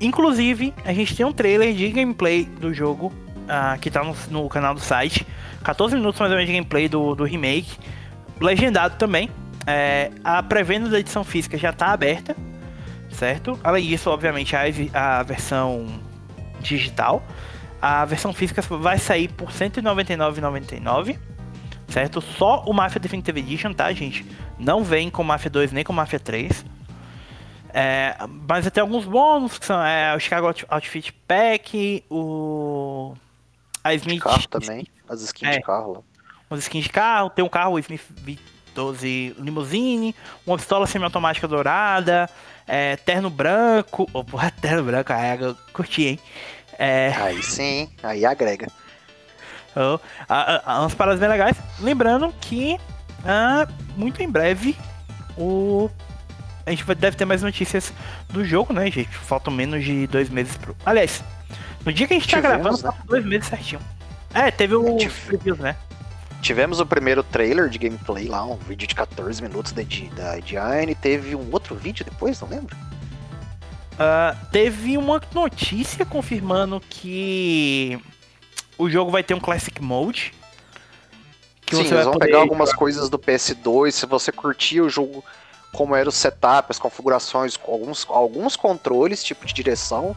Inclusive, 0.00 0.72
a 0.84 0.92
gente 0.92 1.16
tem 1.16 1.26
um 1.26 1.32
trailer 1.32 1.74
de 1.74 1.88
gameplay 1.90 2.44
do 2.44 2.72
jogo 2.72 3.12
uh, 3.42 3.78
que 3.80 3.90
tá 3.90 4.02
no, 4.02 4.14
no, 4.30 4.48
canal 4.48 4.74
do 4.74 4.80
site. 4.80 5.26
14 5.62 5.94
minutos 5.94 6.20
mais 6.20 6.30
ou 6.30 6.36
menos 6.36 6.50
de 6.50 6.56
gameplay 6.56 6.88
do, 6.88 7.14
do 7.14 7.24
remake. 7.24 7.78
Legendado 8.40 8.96
também. 8.96 9.30
É, 9.66 10.10
a 10.24 10.42
pré-venda 10.42 10.88
da 10.88 10.98
edição 10.98 11.22
física 11.22 11.56
já 11.56 11.70
está 11.70 11.88
aberta, 11.92 12.36
certo? 13.10 13.58
Além 13.62 13.86
disso, 13.86 14.10
obviamente, 14.10 14.56
a, 14.56 15.20
a 15.20 15.22
versão 15.22 15.86
digital. 16.60 17.22
A 17.80 18.04
versão 18.04 18.32
física 18.32 18.62
vai 18.62 18.98
sair 18.98 19.28
por 19.28 19.48
R$ 19.48 19.54
199,99, 19.54 21.18
certo? 21.88 22.20
Só 22.20 22.64
o 22.64 22.72
Mafia 22.72 23.00
Definitive 23.00 23.40
Edition, 23.40 23.72
tá, 23.72 23.92
gente? 23.92 24.24
Não 24.58 24.84
vem 24.84 25.10
com 25.10 25.22
Mafia 25.22 25.50
2 25.50 25.72
nem 25.72 25.84
com 25.84 25.92
Mafia 25.92 26.20
3. 26.20 26.64
É, 27.74 28.16
mas 28.48 28.70
tem 28.70 28.80
alguns 28.80 29.04
bônus, 29.04 29.58
que 29.58 29.64
são 29.64 29.82
é, 29.82 30.14
o 30.14 30.20
Chicago 30.20 30.52
Outfit 30.68 31.12
Pack, 31.26 32.04
o 32.10 33.14
a 33.82 33.94
Smith. 33.94 34.16
De 34.16 34.20
carro 34.20 34.48
também. 34.48 34.86
As 35.08 35.22
skins 35.22 35.50
é, 35.50 35.58
de 35.58 35.62
carro 35.62 35.92
lá. 35.92 36.00
As 36.50 36.60
skins 36.60 36.84
de 36.84 36.90
carro, 36.90 37.30
tem 37.30 37.44
um 37.44 37.48
carro, 37.48 37.74
o 37.74 37.78
Smith 37.78 38.02
12 38.74 39.36
Limousine, 39.38 40.14
uma 40.46 40.56
pistola 40.56 40.86
semiautomática 40.86 41.46
dourada, 41.46 42.28
é, 42.66 42.96
terno 42.96 43.30
branco. 43.30 44.08
Oh, 44.12 44.24
porra, 44.24 44.50
terno 44.60 44.82
branco, 44.82 45.12
aí 45.12 45.40
eu 45.40 45.56
curti, 45.72 46.06
hein? 46.06 46.20
É... 46.78 47.12
Aí 47.16 47.42
sim, 47.42 47.90
aí 48.02 48.24
agrega. 48.24 48.68
Oh, 49.76 49.98
umas 50.80 50.94
paradas 50.94 51.20
bem 51.20 51.28
legais. 51.28 51.56
Lembrando 51.80 52.32
que 52.40 52.78
ah, 53.24 53.68
muito 53.96 54.22
em 54.22 54.28
breve 54.28 54.76
o. 55.36 55.88
A 56.64 56.70
gente 56.70 56.84
deve 56.94 57.16
ter 57.16 57.24
mais 57.24 57.42
notícias 57.42 57.92
do 58.28 58.44
jogo, 58.44 58.72
né, 58.72 58.90
gente? 58.90 59.10
Faltam 59.10 59.52
menos 59.52 59.84
de 59.84 60.06
dois 60.06 60.28
meses 60.28 60.56
pro. 60.56 60.76
Aliás, 60.84 61.22
no 61.84 61.92
dia 61.92 62.06
que 62.06 62.14
a 62.14 62.18
gente 62.18 62.28
Tivemos, 62.28 62.50
tá 62.50 62.62
gravando, 62.62 62.82
né? 62.82 63.04
dois 63.06 63.24
meses 63.24 63.48
certinho. 63.48 63.80
É, 64.34 64.50
teve 64.50 64.74
o 64.74 64.96
né? 65.58 65.76
Tivemos 66.40 66.80
o 66.80 66.86
primeiro 66.86 67.22
trailer 67.22 67.68
de 67.68 67.78
gameplay 67.78 68.26
lá, 68.26 68.44
um 68.44 68.56
vídeo 68.56 68.88
de 68.88 68.94
14 68.94 69.40
minutos 69.40 69.72
da, 69.72 69.82
da. 69.82 70.94
Teve 71.00 71.36
um 71.36 71.48
outro 71.52 71.76
vídeo 71.76 72.04
depois, 72.04 72.40
não 72.40 72.48
lembro? 72.48 72.76
Uh, 73.92 74.36
teve 74.50 74.98
uma 74.98 75.20
notícia 75.32 76.04
confirmando 76.04 76.80
que 76.80 78.00
o 78.76 78.90
jogo 78.90 79.10
vai 79.10 79.22
ter 79.22 79.34
um 79.34 79.40
Classic 79.40 79.80
Mode. 79.80 80.32
Sim, 81.70 81.86
eles 81.86 82.04
vão 82.04 82.18
pegar 82.18 82.38
algumas 82.38 82.72
coisas 82.72 83.08
do 83.08 83.18
PS2. 83.18 83.92
Se 83.92 84.06
você 84.06 84.32
curtir 84.32 84.80
o 84.80 84.88
jogo, 84.88 85.24
como 85.72 85.94
era 85.94 86.08
o 86.08 86.12
setup, 86.12 86.66
as 86.70 86.78
configurações, 86.78 87.58
alguns, 87.66 88.04
alguns 88.08 88.56
controles, 88.56 89.22
tipo 89.22 89.46
de 89.46 89.54
direção, 89.54 90.16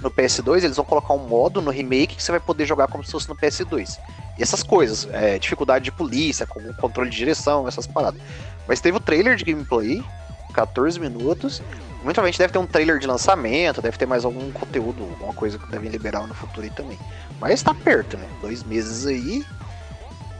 no 0.00 0.10
PS2, 0.10 0.64
eles 0.64 0.76
vão 0.76 0.84
colocar 0.84 1.14
um 1.14 1.26
modo 1.26 1.62
no 1.62 1.70
remake 1.70 2.16
que 2.16 2.22
você 2.22 2.30
vai 2.30 2.40
poder 2.40 2.66
jogar 2.66 2.88
como 2.88 3.04
se 3.04 3.10
fosse 3.10 3.28
no 3.28 3.36
PS2. 3.36 3.98
E 4.38 4.42
essas 4.42 4.62
coisas, 4.62 5.08
é, 5.12 5.38
dificuldade 5.38 5.84
de 5.86 5.92
polícia, 5.92 6.46
com 6.46 6.60
controle 6.74 7.08
de 7.08 7.16
direção, 7.16 7.66
essas 7.66 7.86
paradas. 7.86 8.20
Mas 8.68 8.80
teve 8.80 8.96
o 8.96 9.00
trailer 9.00 9.36
de 9.36 9.44
gameplay, 9.44 10.04
14 10.52 11.00
minutos. 11.00 11.62
Muito 12.02 12.14
provavelmente 12.14 12.38
deve 12.38 12.52
ter 12.52 12.58
um 12.58 12.66
trailer 12.66 12.98
de 12.98 13.06
lançamento, 13.06 13.80
deve 13.80 13.96
ter 13.96 14.06
mais 14.06 14.24
algum 14.24 14.52
conteúdo, 14.52 15.02
alguma 15.02 15.32
coisa 15.32 15.58
que 15.58 15.66
devem 15.70 15.90
liberar 15.90 16.26
no 16.26 16.34
futuro 16.34 16.62
aí 16.62 16.70
também. 16.70 16.98
Mas 17.40 17.62
tá 17.62 17.74
perto, 17.74 18.16
né? 18.16 18.28
Dois 18.40 18.62
meses 18.62 19.06
aí. 19.06 19.44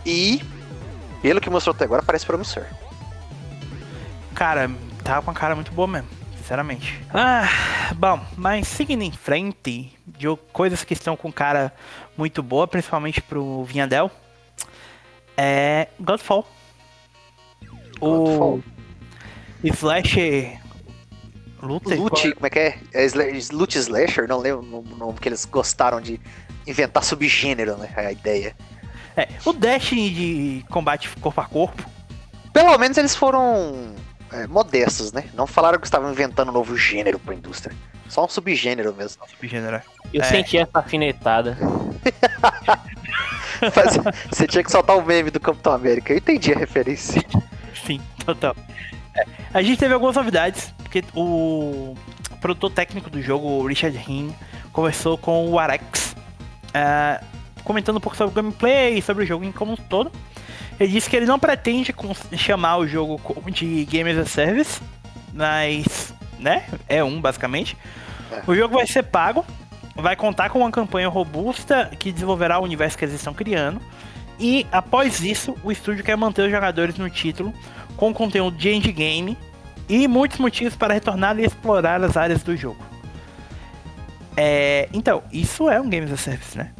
E, 0.05 0.43
pelo 1.23 1.41
que 1.41 1.51
mostrou 1.51 1.75
até 1.75 1.85
agora, 1.85 2.03
parece 2.03 2.27
promissor. 2.27 2.65
Cara, 4.35 4.71
tá 5.03 5.21
com 5.23 5.31
uma 5.31 5.35
cara 5.35 5.55
muito 5.55 5.73
boa 5.73 5.89
mesmo 5.89 6.26
sinceramente. 6.47 7.03
Ah, 7.13 7.49
bom, 7.97 8.21
mas 8.37 8.69
seguindo 8.69 9.03
em 9.03 9.11
frente, 9.11 9.93
de 10.07 10.27
coisas 10.53 10.85
que 10.85 10.95
estão 10.95 11.17
com 11.17 11.33
cara 11.33 11.73
muito 12.17 12.41
boa, 12.41 12.69
principalmente 12.69 13.21
pro 13.21 13.65
Vinhadel, 13.65 14.09
é 15.37 15.89
Godfall. 15.99 16.47
O 18.01 18.61
Slash 19.65 20.57
Lute, 21.61 21.95
Lute 21.95 22.33
como 22.35 22.47
é 22.47 22.51
que 22.51 22.59
é? 22.61 22.79
é 22.95 23.09
Lute 23.51 23.79
Slasher, 23.79 24.29
não 24.29 24.39
lembro 24.39 24.61
o 24.61 24.97
nome 24.97 25.19
que 25.19 25.29
eles 25.29 25.45
gostaram 25.45 26.01
de 26.01 26.21
inventar 26.65 27.03
subgênero, 27.03 27.77
né? 27.77 27.93
A 27.97 28.13
ideia. 28.13 28.55
É, 29.17 29.27
o 29.45 29.53
Dash 29.53 29.91
de 29.91 30.65
combate 30.71 31.09
corpo 31.21 31.41
a 31.41 31.45
corpo. 31.45 31.91
Pelo 32.53 32.79
menos 32.79 32.97
eles 32.99 33.17
foram 33.17 33.95
é, 34.33 34.47
modestos, 34.47 35.13
né? 35.13 35.25
Não 35.35 35.47
falaram 35.47 35.79
que 35.79 35.87
estavam 35.87 36.11
inventando 36.11 36.49
um 36.49 36.53
novo 36.53 36.77
gênero 36.77 37.19
pra 37.19 37.35
indústria. 37.35 37.75
Só 38.09 38.25
um 38.25 38.29
subgênero 38.29 38.95
mesmo. 38.95 39.23
Subgênero. 39.29 39.77
É. 39.77 39.83
Eu 40.13 40.23
é. 40.23 40.25
senti 40.25 40.59
essa 40.59 40.79
afinetada. 40.79 41.57
Você 44.31 44.47
tinha 44.47 44.63
que 44.63 44.71
soltar 44.71 44.97
o 44.97 45.05
meme 45.05 45.31
do 45.31 45.41
Capitão 45.41 45.73
América. 45.73 46.13
Eu 46.13 46.19
entendi 46.19 46.53
a 46.53 46.59
referência. 46.59 47.23
Sim, 47.75 48.01
total. 48.25 48.55
É. 49.15 49.25
A 49.53 49.63
gente 49.63 49.79
teve 49.79 49.95
algumas 49.95 50.15
novidades, 50.15 50.73
porque 50.79 51.03
o 51.15 51.95
produtor 52.41 52.71
técnico 52.71 53.11
do 53.11 53.21
jogo, 53.23 53.49
o 53.49 53.67
Richard 53.67 53.97
Hinn, 54.09 54.31
conversou 54.73 55.17
com 55.17 55.49
o 55.49 55.59
Arex, 55.59 56.15
uh, 56.69 57.25
comentando 57.65 57.97
um 57.97 58.01
pouco 58.01 58.17
sobre 58.17 58.33
o 58.33 58.35
gameplay, 58.35 59.01
sobre 59.01 59.25
o 59.25 59.27
jogo 59.27 59.51
como 59.53 59.73
um 59.73 59.77
todo. 59.77 60.13
Ele 60.79 60.93
disse 60.93 61.09
que 61.09 61.17
ele 61.17 61.27
não 61.27 61.39
pretende 61.39 61.95
chamar 62.37 62.77
o 62.79 62.87
jogo 62.87 63.21
de 63.51 63.85
Game 63.87 64.11
as 64.11 64.19
a 64.19 64.27
Service, 64.27 64.81
mas, 65.33 66.15
né, 66.39 66.65
é 66.89 67.03
um 67.03 67.21
basicamente. 67.21 67.77
É. 68.31 68.43
O 68.47 68.55
jogo 68.55 68.75
vai 68.75 68.87
ser 68.87 69.03
pago, 69.05 69.45
vai 69.95 70.15
contar 70.15 70.51
com 70.51 70.59
uma 70.59 70.71
campanha 70.71 71.09
robusta 71.09 71.91
que 71.99 72.13
desenvolverá 72.13 72.59
o 72.59 72.63
universo 72.63 72.99
que 72.99 73.05
eles 73.05 73.15
estão 73.15 73.33
criando. 73.33 73.81
E 74.39 74.67
após 74.71 75.21
isso, 75.21 75.57
o 75.65 75.73
estúdio 75.73 76.05
quer 76.05 76.17
manter 76.17 76.43
os 76.43 76.51
jogadores 76.51 76.97
no 76.99 77.09
título 77.09 77.55
com 77.97 78.13
conteúdo 78.13 78.57
de 78.59 78.71
endgame 78.71 79.37
e 79.89 80.07
muitos 80.07 80.39
motivos 80.39 80.77
para 80.77 80.93
retornar 80.93 81.39
e 81.39 81.45
explorar 81.45 82.03
as 82.03 82.17
áreas 82.17 82.43
do 82.43 82.55
jogo. 82.55 82.85
É, 84.37 84.89
então, 84.93 85.23
isso 85.33 85.71
é 85.71 85.81
um 85.81 85.89
Game 85.89 86.07
as 86.07 86.13
a 86.13 86.17
Service, 86.19 86.59
né? 86.59 86.73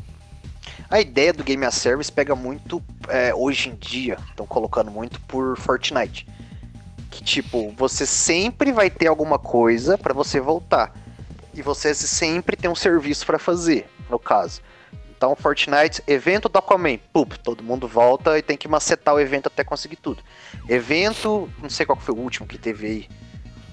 A 0.89 1.01
ideia 1.01 1.33
do 1.33 1.43
Game 1.43 1.65
as 1.65 1.75
Service 1.75 2.13
pega 2.13 2.37
muito 2.37 2.83
é, 3.09 3.35
hoje 3.35 3.71
em 3.71 3.75
dia, 3.75 4.19
estão 4.29 4.47
colocando 4.47 4.91
muito 4.91 5.21
por 5.23 5.59
Fortnite. 5.59 6.27
Que 7.11 7.25
tipo, 7.25 7.73
você 7.77 8.07
sempre 8.07 8.71
vai 8.71 8.89
ter 8.89 9.09
alguma 9.09 9.39
coisa 9.39 9.99
para 9.99 10.15
você 10.15 10.41
voltar. 10.41 10.95
E 11.53 11.63
você 11.63 11.95
sempre 11.95 12.57
tem 12.57 12.71
um 12.71 12.75
serviço 12.75 13.27
para 13.27 13.39
fazer, 13.39 13.89
no 14.09 14.19
caso. 14.19 14.61
Então, 15.17 15.35
Fortnite, 15.35 16.03
evento 16.07 16.49
do 16.49 16.59
Aquaman, 16.59 16.99
pup, 17.13 17.39
todo 17.39 17.65
mundo 17.65 17.89
volta 17.89 18.39
e 18.39 18.43
tem 18.43 18.57
que 18.57 18.69
macetar 18.69 19.15
o 19.15 19.21
evento 19.21 19.47
até 19.47 19.65
conseguir 19.65 19.97
tudo. 19.97 20.23
Evento, 20.69 21.51
não 21.61 21.71
sei 21.71 21.87
qual 21.87 21.99
foi 21.99 22.15
o 22.15 22.19
último 22.19 22.47
que 22.47 22.59
teve 22.59 22.87
aí, 22.87 23.09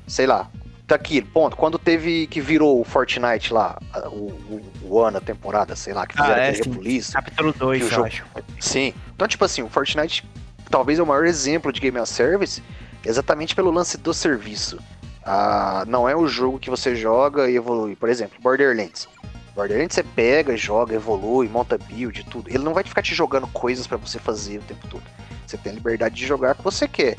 sei 0.08 0.26
lá, 0.26 0.50
Daqui, 0.94 1.24
ponto. 1.24 1.58
Quando 1.58 1.80
teve 1.80 2.28
que 2.28 2.40
virou 2.40 2.80
o 2.80 2.84
Fortnite 2.84 3.52
lá, 3.52 3.80
o, 4.12 4.30
o, 4.30 4.62
o 4.84 5.00
ano, 5.00 5.18
a 5.18 5.22
temporada, 5.22 5.76
sei 5.76 5.92
lá, 5.92 6.06
que 6.06 6.16
fizeram 6.16 6.36
ah, 6.36 6.46
é, 6.46 6.52
a 6.52 6.64
polícia. 6.64 7.14
Capítulo 7.14 7.52
2, 7.52 7.82
eu 7.82 7.90
jogo... 7.90 8.06
acho. 8.06 8.24
Sim. 8.60 8.94
Então, 9.16 9.28
tipo 9.28 9.44
assim, 9.44 9.64
o 9.64 9.70
Fortnite 9.70 10.24
talvez 10.70 11.00
é 11.00 11.04
o 11.04 11.06
maior 11.08 11.26
exemplo 11.26 11.74
de 11.74 11.82
game 11.82 11.98
as 11.98 12.10
service, 12.10 12.62
exatamente 13.04 13.56
pelo 13.56 13.72
lance 13.72 13.98
do 13.98 14.14
serviço. 14.14 14.78
Ah, 15.26 15.84
não 15.88 16.08
é 16.08 16.16
o 16.16 16.28
jogo 16.28 16.60
que 16.60 16.70
você 16.70 16.96
joga 16.96 17.50
e 17.50 17.56
evolui. 17.56 17.96
Por 17.96 18.08
exemplo, 18.08 18.38
Borderlands. 18.40 19.08
Borderlands 19.56 19.96
você 19.96 20.04
pega, 20.04 20.56
joga, 20.56 20.94
evolui, 20.94 21.50
monta 21.50 21.76
build, 21.76 22.24
tudo. 22.26 22.52
Ele 22.52 22.64
não 22.64 22.76
vai 22.76 22.84
ficar 22.84 23.02
te 23.02 23.16
jogando 23.16 23.48
coisas 23.48 23.88
para 23.88 23.98
você 23.98 24.20
fazer 24.20 24.60
o 24.60 24.62
tempo 24.62 24.88
todo. 24.88 25.04
Você 25.48 25.58
tem 25.58 25.72
a 25.72 25.76
liberdade 25.76 26.14
de 26.14 26.28
jogar 26.28 26.52
o 26.52 26.56
que 26.56 26.64
você 26.64 26.88
quer. 26.88 27.18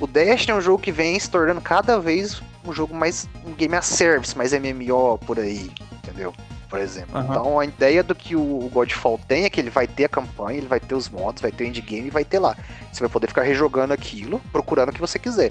O 0.00 0.06
Destiny 0.06 0.52
é 0.52 0.54
um 0.54 0.60
jogo 0.60 0.82
que 0.82 0.92
vem 0.92 1.18
se 1.18 1.28
tornando 1.28 1.60
cada 1.60 1.98
vez 1.98 2.40
um 2.64 2.72
jogo 2.72 2.94
mais 2.94 3.28
um 3.44 3.52
game 3.52 3.74
a 3.74 3.82
service, 3.82 4.36
mais 4.36 4.52
MMO 4.52 5.18
por 5.26 5.38
aí, 5.38 5.70
entendeu? 5.92 6.32
Por 6.68 6.78
exemplo. 6.78 7.18
Uhum. 7.18 7.24
Então 7.24 7.58
a 7.60 7.64
ideia 7.64 8.02
do 8.02 8.14
que 8.14 8.36
o 8.36 8.70
Godfall 8.72 9.18
tem 9.26 9.44
é 9.44 9.50
que 9.50 9.60
ele 9.60 9.70
vai 9.70 9.86
ter 9.86 10.04
a 10.04 10.08
campanha, 10.08 10.58
ele 10.58 10.68
vai 10.68 10.78
ter 10.78 10.94
os 10.94 11.08
mods, 11.08 11.40
vai 11.40 11.50
ter 11.50 11.64
o 11.64 11.66
endgame 11.66 12.08
e 12.08 12.10
vai 12.10 12.24
ter 12.24 12.38
lá. 12.38 12.56
Você 12.92 13.00
vai 13.00 13.08
poder 13.08 13.26
ficar 13.26 13.42
rejogando 13.42 13.92
aquilo, 13.92 14.40
procurando 14.52 14.90
o 14.90 14.92
que 14.92 15.00
você 15.00 15.18
quiser. 15.18 15.50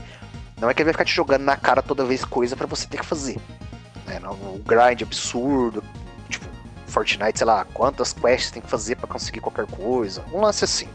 Não 0.61 0.69
é 0.69 0.73
que 0.73 0.81
ele 0.81 0.85
vai 0.85 0.93
ficar 0.93 1.05
te 1.05 1.13
jogando 1.13 1.43
na 1.43 1.57
cara 1.57 1.81
toda 1.81 2.05
vez 2.05 2.23
coisa 2.23 2.55
para 2.55 2.67
você 2.67 2.87
ter 2.87 2.99
que 2.99 3.05
fazer. 3.05 3.37
Né? 4.05 4.19
O 4.29 4.59
grind 4.59 5.01
absurdo, 5.01 5.83
tipo, 6.29 6.45
Fortnite, 6.87 7.39
sei 7.39 7.47
lá, 7.47 7.65
quantas 7.73 8.13
quests 8.13 8.51
tem 8.51 8.61
que 8.61 8.69
fazer 8.69 8.95
para 8.95 9.07
conseguir 9.07 9.39
qualquer 9.39 9.65
coisa. 9.67 10.23
Um 10.31 10.41
lance 10.41 10.63
assim. 10.63 10.87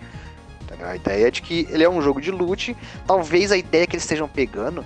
A 0.81 0.97
ideia 0.97 1.29
é 1.29 1.31
de 1.31 1.43
que 1.43 1.66
ele 1.70 1.85
é 1.85 1.89
um 1.91 2.01
jogo 2.01 2.20
de 2.20 2.31
loot. 2.31 2.77
Talvez 3.07 3.53
a 3.53 3.57
ideia 3.57 3.87
que 3.87 3.95
eles 3.95 4.05
estejam 4.05 4.29
pegando 4.29 4.85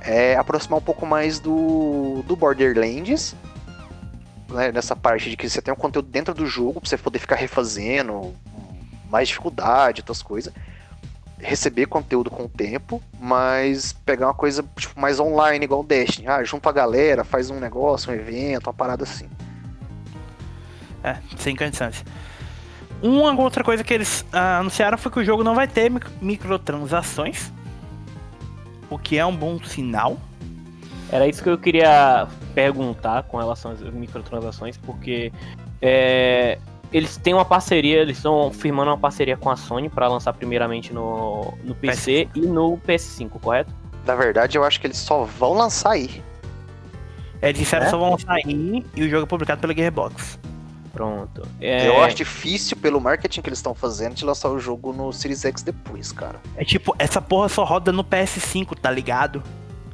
é 0.00 0.36
aproximar 0.36 0.78
um 0.78 0.82
pouco 0.82 1.04
mais 1.04 1.40
do, 1.40 2.22
do 2.26 2.36
Borderlands, 2.36 3.34
né, 4.48 4.70
nessa 4.70 4.94
parte 4.94 5.28
de 5.28 5.36
que 5.36 5.48
você 5.48 5.60
tem 5.60 5.74
um 5.74 5.76
conteúdo 5.76 6.08
dentro 6.08 6.32
do 6.32 6.46
jogo 6.46 6.80
pra 6.80 6.88
você 6.88 6.96
poder 6.96 7.18
ficar 7.18 7.36
refazendo, 7.36 8.34
mais 9.10 9.28
dificuldade, 9.28 10.00
outras 10.00 10.22
coisas. 10.22 10.52
Receber 11.38 11.86
conteúdo 11.86 12.30
com 12.30 12.44
o 12.44 12.48
tempo, 12.48 13.02
mas 13.20 13.92
pegar 13.92 14.28
uma 14.28 14.34
coisa 14.34 14.64
tipo, 14.76 14.98
mais 14.98 15.20
online, 15.20 15.64
igual 15.64 15.80
o 15.80 15.84
Destiny. 15.84 16.28
Ah, 16.28 16.42
junta 16.42 16.70
a 16.70 16.72
galera, 16.72 17.24
faz 17.24 17.50
um 17.50 17.58
negócio, 17.58 18.10
um 18.10 18.14
evento, 18.14 18.68
uma 18.68 18.72
parada 18.72 19.04
assim. 19.04 19.28
É, 21.04 21.18
sem 21.36 21.54
condições. 21.54 22.04
Uma 23.02 23.38
outra 23.40 23.62
coisa 23.62 23.84
que 23.84 23.92
eles 23.92 24.24
ah, 24.32 24.58
anunciaram 24.58 24.96
foi 24.96 25.12
que 25.12 25.20
o 25.20 25.24
jogo 25.24 25.44
não 25.44 25.54
vai 25.54 25.68
ter 25.68 25.92
microtransações 26.20 27.52
o 28.90 28.98
que 28.98 29.18
é 29.18 29.26
um 29.26 29.34
bom 29.34 29.58
sinal. 29.62 30.16
Era 31.10 31.26
isso 31.26 31.42
que 31.42 31.48
eu 31.48 31.58
queria 31.58 32.26
perguntar 32.54 33.24
com 33.24 33.38
relação 33.38 33.70
às 33.70 33.80
microtransações, 33.80 34.76
porque 34.76 35.32
é, 35.80 36.58
eles 36.92 37.16
têm 37.16 37.32
uma 37.32 37.44
parceria, 37.44 37.98
eles 37.98 38.16
estão 38.16 38.50
firmando 38.52 38.90
uma 38.90 38.98
parceria 38.98 39.36
com 39.36 39.50
a 39.50 39.56
Sony 39.56 39.88
para 39.88 40.08
lançar 40.08 40.32
primeiramente 40.32 40.92
no, 40.92 41.54
no 41.62 41.74
PC 41.74 42.28
PS5. 42.34 42.36
e 42.36 42.40
no 42.40 42.78
PS5, 42.78 43.30
correto? 43.40 43.72
Na 44.04 44.14
verdade, 44.14 44.58
eu 44.58 44.64
acho 44.64 44.80
que 44.80 44.86
eles 44.86 44.98
só 44.98 45.24
vão 45.24 45.54
lançar 45.54 45.92
aí. 45.92 46.22
É, 47.40 47.50
eles 47.50 47.60
disseram 47.60 47.84
é? 47.84 47.86
que 47.86 47.90
só 47.90 47.98
vão 47.98 48.10
lançar 48.10 48.34
aí 48.34 48.84
e 48.96 49.02
o 49.02 49.08
jogo 49.08 49.24
é 49.24 49.26
publicado 49.26 49.60
pela 49.60 49.74
Gearbox. 49.74 50.38
Pronto. 50.96 51.46
É... 51.60 51.86
Eu 51.86 52.02
acho 52.02 52.16
difícil, 52.16 52.74
pelo 52.74 52.98
marketing 52.98 53.42
que 53.42 53.50
eles 53.50 53.58
estão 53.58 53.74
fazendo, 53.74 54.14
de 54.14 54.24
lançar 54.24 54.48
o 54.48 54.58
jogo 54.58 54.94
no 54.94 55.12
Series 55.12 55.44
X 55.44 55.62
depois, 55.62 56.10
cara. 56.10 56.40
É 56.56 56.64
tipo, 56.64 56.96
essa 56.98 57.20
porra 57.20 57.50
só 57.50 57.64
roda 57.64 57.92
no 57.92 58.02
PS5, 58.02 58.78
tá 58.80 58.90
ligado? 58.90 59.42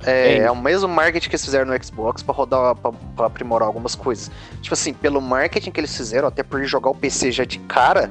É, 0.04 0.38
é, 0.38 0.50
o 0.50 0.54
mesmo 0.54 0.86
marketing 0.86 1.28
que 1.28 1.34
eles 1.34 1.44
fizeram 1.44 1.66
no 1.66 1.84
Xbox 1.84 2.22
para 2.22 2.32
rodar, 2.32 2.76
pra, 2.76 2.92
pra, 3.16 3.26
aprimorar 3.26 3.66
algumas 3.66 3.96
coisas. 3.96 4.30
Tipo 4.60 4.74
assim, 4.74 4.94
pelo 4.94 5.20
marketing 5.20 5.72
que 5.72 5.80
eles 5.80 5.96
fizeram, 5.96 6.28
até 6.28 6.44
por 6.44 6.64
jogar 6.64 6.90
o 6.90 6.94
PC 6.94 7.32
já 7.32 7.44
de 7.44 7.58
cara, 7.58 8.08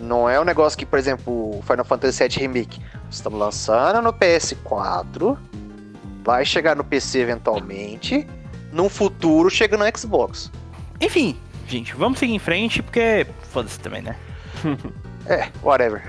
não 0.00 0.28
é 0.28 0.40
um 0.40 0.44
negócio 0.44 0.76
que, 0.76 0.84
por 0.84 0.98
exemplo, 0.98 1.58
o 1.58 1.62
Final 1.62 1.84
Fantasy 1.84 2.26
VII 2.26 2.38
Remake. 2.40 2.80
Estamos 3.08 3.38
lançando 3.38 4.02
no 4.02 4.12
PS4, 4.12 5.38
vai 6.24 6.44
chegar 6.44 6.74
no 6.74 6.82
PC 6.82 7.20
eventualmente, 7.20 8.26
num 8.72 8.88
futuro 8.88 9.48
chega 9.48 9.76
no 9.76 9.84
Xbox. 9.96 10.50
Enfim, 11.00 11.38
gente, 11.72 11.94
vamos 11.94 12.18
seguir 12.18 12.34
em 12.34 12.38
frente, 12.38 12.82
porque 12.82 13.26
foda-se 13.50 13.80
também, 13.80 14.02
né? 14.02 14.16
É, 15.26 15.48
whatever. 15.62 16.02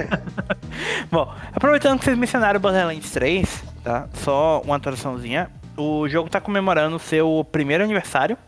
Bom, 1.10 1.34
aproveitando 1.52 1.98
que 1.98 2.04
vocês 2.04 2.16
mencionaram 2.16 2.58
Borderlands 2.58 3.10
3, 3.10 3.64
tá? 3.84 4.08
Só 4.14 4.62
uma 4.64 4.76
atualizaçãozinha. 4.76 5.50
O 5.76 6.08
jogo 6.08 6.30
tá 6.30 6.40
comemorando 6.40 6.98
seu 6.98 7.46
primeiro 7.52 7.84
aniversário 7.84 8.38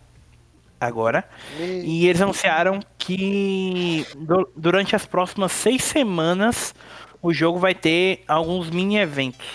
agora. 0.80 1.24
E, 1.58 2.04
e 2.04 2.08
eles 2.08 2.22
anunciaram 2.22 2.80
que 2.96 4.06
do, 4.16 4.50
durante 4.56 4.96
as 4.96 5.04
próximas 5.04 5.52
seis 5.52 5.84
semanas 5.84 6.74
o 7.20 7.32
jogo 7.32 7.58
vai 7.58 7.74
ter 7.74 8.24
alguns 8.26 8.70
mini 8.70 8.98
eventos. 8.98 9.46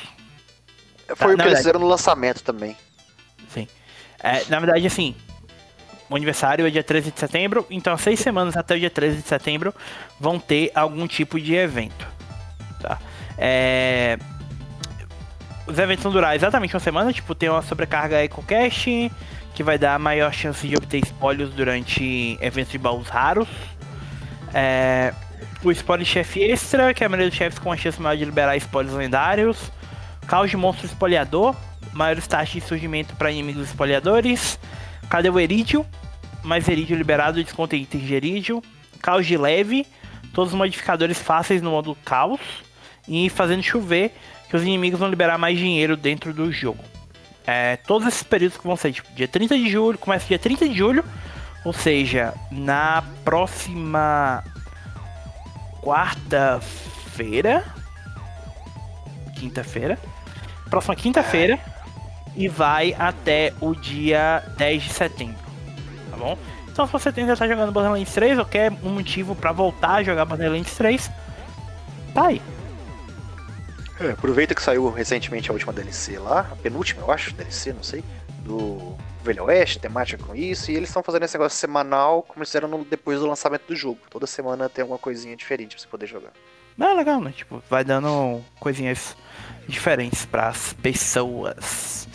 Foi 1.16 1.16
tá? 1.16 1.34
o 1.34 1.38
que 1.38 1.44
eles 1.44 1.58
fizeram 1.60 1.80
no 1.80 1.88
lançamento 1.88 2.44
também. 2.44 2.76
Sim. 3.50 3.68
É, 4.20 4.44
na 4.50 4.60
verdade, 4.60 4.86
assim, 4.86 5.16
o 6.10 6.16
aniversário 6.16 6.66
é 6.66 6.70
dia 6.70 6.84
13 6.84 7.12
de 7.12 7.20
setembro, 7.20 7.66
então 7.70 7.98
seis 7.98 8.20
semanas 8.20 8.56
até 8.56 8.76
o 8.76 8.80
dia 8.80 8.90
13 8.90 9.22
de 9.22 9.28
setembro 9.28 9.74
vão 10.20 10.40
ter 10.40 10.72
algum 10.74 11.08
tipo 11.08 11.40
de 11.40 11.54
evento. 11.56 12.08
Tá? 12.80 12.98
É... 13.38 14.18
Os 15.66 15.78
eventos 15.78 16.04
vão 16.04 16.14
durar 16.14 16.34
exatamente 16.36 16.74
uma 16.74 16.80
semana, 16.80 17.12
tipo, 17.12 17.36
tem 17.36 17.50
uma 17.50 17.62
sobrecarga 17.62 18.24
EcoCache, 18.24 19.12
que 19.54 19.64
vai 19.64 19.78
dar 19.78 20.00
maior 20.00 20.32
chance 20.34 20.66
de 20.66 20.76
obter 20.78 21.04
espólios 21.04 21.50
durante 21.50 22.38
eventos 22.40 22.72
de 22.72 22.78
baús 22.78 23.10
raros. 23.10 23.50
É... 24.54 25.14
O 25.64 25.72
spoiler 25.72 26.06
chefe 26.06 26.42
extra, 26.42 26.94
que 26.94 27.04
é 27.04 27.08
a 27.08 27.10
maioria 27.10 27.30
dos 27.30 27.38
chefes 27.38 27.60
com 27.60 27.72
a 27.72 27.76
chance 27.76 28.02
maior 28.02 28.16
de 28.16 28.24
liberar 28.24 28.56
espólios 28.56 28.94
lendários. 28.94 29.72
Caos 30.26 30.50
de 30.50 30.56
monstro 30.56 30.86
espolhador, 30.86 31.56
maiores 31.92 32.28
taxas 32.28 32.54
de 32.54 32.62
surgimento 32.62 33.16
para 33.16 33.32
inimigos 33.32 33.68
espolhadores. 33.68 34.58
Cadê 35.10 35.30
o 35.30 35.40
Erídio? 35.40 35.86
Mais 36.44 36.68
Erídio 36.68 36.98
liberado, 36.98 37.44
desconta 37.44 37.76
itens 37.76 38.04
de 38.04 38.14
Erídio. 38.14 38.64
Caos 39.02 39.26
de 39.26 39.38
leve, 39.38 39.86
todos 40.34 40.54
os 40.54 40.58
modificadores 40.58 41.20
fáceis 41.20 41.62
no 41.62 41.72
modo 41.72 41.96
caos. 42.04 42.42
E 43.08 43.30
fazendo 43.30 43.64
chover, 43.64 44.14
que 44.50 44.56
os 44.56 44.64
inimigos 44.64 45.00
vão 45.00 45.10
liberar 45.10 45.38
mais 45.38 45.58
dinheiro 45.58 45.96
dentro 45.96 46.34
do 46.34 46.52
jogo. 46.52 46.84
É, 47.46 47.78
todos 47.78 48.08
esses 48.08 48.24
períodos 48.24 48.58
que 48.58 48.68
vão 48.68 48.76
ser 48.76 48.92
tipo, 48.92 49.10
dia 49.14 49.28
30 49.28 49.58
de 49.58 49.70
julho, 49.70 49.98
começa 49.98 50.28
dia 50.28 50.38
30 50.38 50.68
de 50.68 50.78
julho, 50.78 51.06
ou 51.64 51.72
seja, 51.72 52.34
na 52.52 53.02
próxima 53.24 54.44
quarta-feira, 55.82 57.64
quinta-feira, 59.40 59.98
próxima 60.70 60.96
quinta-feira, 60.96 61.58
e 62.38 62.48
vai 62.48 62.96
até 62.98 63.54
o 63.60 63.74
dia 63.74 64.44
10 64.58 64.84
de 64.84 64.94
setembro, 64.94 65.44
tá 66.12 66.16
bom? 66.16 66.38
Então 66.72 66.86
se 66.86 66.94
você 66.94 67.12
ainda 67.18 67.36
tá 67.36 67.48
jogando 67.48 67.72
Borderlands 67.72 68.14
3 68.14 68.38
ou 68.38 68.46
quer 68.46 68.72
um 68.84 68.92
motivo 68.92 69.36
para 69.36 69.52
voltar 69.52 69.96
a 69.96 70.04
jogar 70.04 70.26
Borderlands 70.26 70.76
3, 70.76 71.10
tá 72.14 72.28
aí. 72.28 72.42
É, 74.00 74.12
aproveita 74.12 74.54
que 74.54 74.62
saiu 74.62 74.88
recentemente 74.92 75.50
a 75.50 75.54
última 75.54 75.74
DLC 75.74 76.20
lá, 76.20 76.42
a 76.52 76.56
penúltima, 76.56 77.02
eu 77.02 77.12
acho, 77.12 77.34
DLC, 77.34 77.74
não 77.74 77.82
sei, 77.82 78.04
do 78.44 78.96
Velho 79.24 79.46
Oeste, 79.46 79.80
temática 79.80 80.24
com 80.24 80.36
isso, 80.36 80.70
e 80.70 80.76
eles 80.76 80.90
estão 80.90 81.02
fazendo 81.02 81.24
esse 81.24 81.36
negócio 81.36 81.58
semanal, 81.58 82.22
como 82.22 82.40
eles 82.40 82.50
fizeram 82.50 82.68
no, 82.68 82.86
depois 82.86 83.20
do 83.20 83.26
lançamento 83.26 83.64
do 83.68 83.76
jogo. 83.76 84.00
Toda 84.08 84.28
semana 84.28 84.70
tem 84.70 84.84
alguma 84.84 85.00
coisinha 85.00 85.36
diferente 85.36 85.76
pra 85.76 85.80
você 85.82 85.88
poder 85.88 86.06
jogar. 86.06 86.32
Ah, 86.80 86.94
legal, 86.94 87.20
né? 87.20 87.34
Tipo, 87.36 87.62
vai 87.68 87.84
dando 87.84 88.40
coisinhas 88.60 89.18
diferentes 89.68 90.26
para 90.26 90.48
as 90.50 90.74
pessoas. 90.74 92.08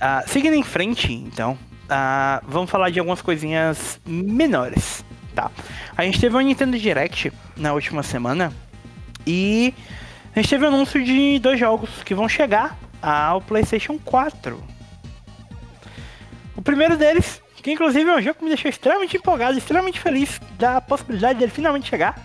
Uh, 0.00 0.26
seguindo 0.26 0.54
em 0.54 0.62
frente, 0.62 1.12
então, 1.12 1.58
uh, 1.84 2.42
vamos 2.48 2.70
falar 2.70 2.88
de 2.88 2.98
algumas 2.98 3.20
coisinhas 3.20 4.00
menores, 4.06 5.04
tá? 5.34 5.50
A 5.94 6.04
gente 6.04 6.18
teve 6.18 6.34
um 6.34 6.40
Nintendo 6.40 6.78
Direct 6.78 7.30
na 7.54 7.74
última 7.74 8.02
semana 8.02 8.50
e 9.26 9.74
a 10.34 10.40
gente 10.40 10.48
teve 10.48 10.64
o 10.64 10.70
um 10.70 10.74
anúncio 10.74 11.04
de 11.04 11.38
dois 11.38 11.60
jogos 11.60 11.90
que 12.02 12.14
vão 12.14 12.28
chegar 12.30 12.78
ao 13.02 13.42
PlayStation 13.42 13.98
4. 13.98 14.62
O 16.56 16.62
primeiro 16.62 16.96
deles, 16.96 17.42
que 17.62 17.70
inclusive 17.70 18.08
é 18.08 18.16
um 18.16 18.22
jogo 18.22 18.38
que 18.38 18.44
me 18.44 18.50
deixou 18.50 18.70
extremamente 18.70 19.18
empolgado, 19.18 19.58
extremamente 19.58 20.00
feliz 20.00 20.40
da 20.58 20.80
possibilidade 20.80 21.38
dele 21.38 21.50
finalmente 21.50 21.88
chegar. 21.88 22.18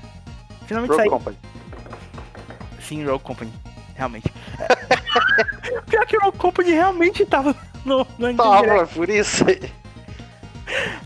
Finalmente 0.66 0.92
Rogue 0.92 1.02
sair. 1.02 1.10
Company. 1.10 1.38
Sim, 2.80 3.06
Rogue 3.06 3.24
Company, 3.24 3.52
realmente. 3.96 4.32
Pior 5.88 6.06
que 6.06 6.18
o 6.18 6.32
Company 6.32 6.72
realmente 6.72 7.26
tava 7.26 7.56
no, 7.84 8.06
no 8.18 8.34
Tava, 8.36 8.88
por 8.88 9.10
isso. 9.10 9.46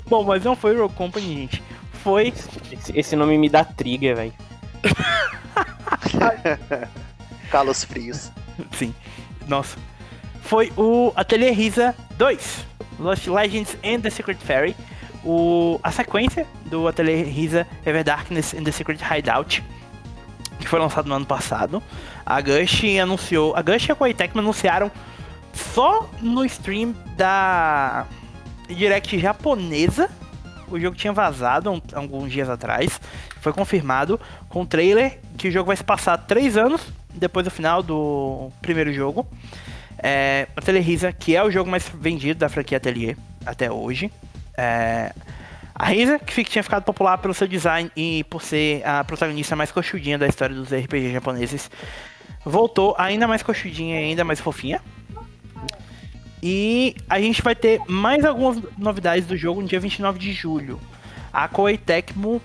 Bom, 0.07 0.23
mas 0.23 0.43
não 0.43 0.55
foi 0.55 0.75
o 0.75 0.83
Rogue 0.83 0.95
Company, 0.95 1.35
gente. 1.35 1.63
Foi. 2.03 2.33
Esse, 2.71 2.97
esse 2.97 3.15
nome 3.15 3.37
me 3.37 3.49
dá 3.49 3.63
trigger, 3.63 4.15
velho. 4.15 4.33
Calos 7.51 7.83
frios. 7.83 8.31
Sim. 8.71 8.93
Nossa. 9.47 9.77
Foi 10.41 10.71
o 10.77 11.11
Atelier 11.15 11.53
Risa 11.53 11.95
2. 12.17 12.65
Lost 12.99 13.27
Legends 13.27 13.77
and 13.83 14.01
the 14.01 14.09
Secret 14.09 14.37
Fairy. 14.37 14.75
O, 15.23 15.79
a 15.83 15.91
sequência 15.91 16.47
do 16.65 16.87
Atelier 16.87 17.25
Risa 17.25 17.67
Ever 17.85 18.03
Darkness 18.03 18.53
and 18.53 18.63
the 18.63 18.71
Secret 18.71 18.99
Hideout 19.01 19.61
que 20.59 20.67
foi 20.67 20.79
lançado 20.79 21.07
no 21.07 21.15
ano 21.15 21.25
passado. 21.25 21.81
A 22.29 22.41
Gush 22.41 22.83
anunciou. 23.01 23.55
A 23.55 23.61
Gush 23.63 23.89
e 23.89 23.91
a 23.91 23.95
Koei 23.95 24.13
Tecmo 24.13 24.39
anunciaram 24.39 24.91
só 25.51 26.07
no 26.21 26.45
stream 26.45 26.95
da 27.17 28.05
Direct 28.67 29.17
japonesa. 29.17 30.11
O 30.69 30.79
jogo 30.79 30.95
tinha 30.95 31.11
vazado 31.11 31.71
um, 31.71 31.81
alguns 31.93 32.31
dias 32.31 32.47
atrás. 32.47 33.01
Foi 33.41 33.51
confirmado 33.51 34.19
com 34.47 34.61
o 34.61 34.65
trailer 34.65 35.17
que 35.39 35.47
o 35.47 35.51
jogo 35.51 35.67
vai 35.67 35.75
se 35.75 35.83
passar 35.83 36.19
três 36.19 36.55
anos 36.55 36.81
depois 37.15 37.43
do 37.43 37.49
final 37.49 37.81
do 37.81 38.51
primeiro 38.61 38.93
jogo. 38.93 39.27
É, 39.97 40.47
Atelier 40.55 40.83
Risa, 40.83 41.11
que 41.11 41.35
é 41.35 41.43
o 41.43 41.49
jogo 41.49 41.67
mais 41.67 41.89
vendido 41.89 42.39
da 42.39 42.47
franquia 42.47 42.77
Atelier 42.77 43.17
até 43.43 43.71
hoje. 43.71 44.11
É, 44.55 45.11
a 45.73 45.85
Risa, 45.85 46.19
que 46.19 46.43
tinha 46.43 46.61
ficado 46.61 46.83
popular 46.83 47.17
pelo 47.17 47.33
seu 47.33 47.47
design 47.47 47.89
e 47.95 48.23
por 48.25 48.43
ser 48.43 48.85
a 48.85 49.03
protagonista 49.03 49.55
mais 49.55 49.71
coxudinha 49.71 50.17
da 50.17 50.27
história 50.27 50.53
dos 50.53 50.71
RPG 50.71 51.13
japoneses, 51.13 51.71
voltou 52.43 52.95
ainda 52.97 53.27
mais 53.27 53.43
coxudinha 53.43 53.99
e 54.01 54.05
ainda 54.05 54.23
mais 54.23 54.39
fofinha. 54.39 54.81
E 56.41 56.95
a 57.09 57.19
gente 57.19 57.41
vai 57.41 57.55
ter 57.55 57.81
mais 57.87 58.23
algumas 58.23 58.61
novidades 58.77 59.25
do 59.25 59.35
jogo 59.35 59.61
no 59.61 59.67
dia 59.67 59.79
29 59.79 60.17
de 60.17 60.31
julho. 60.31 60.79
A 61.33 61.47
Koei 61.47 61.77
Tecmo 61.77 62.41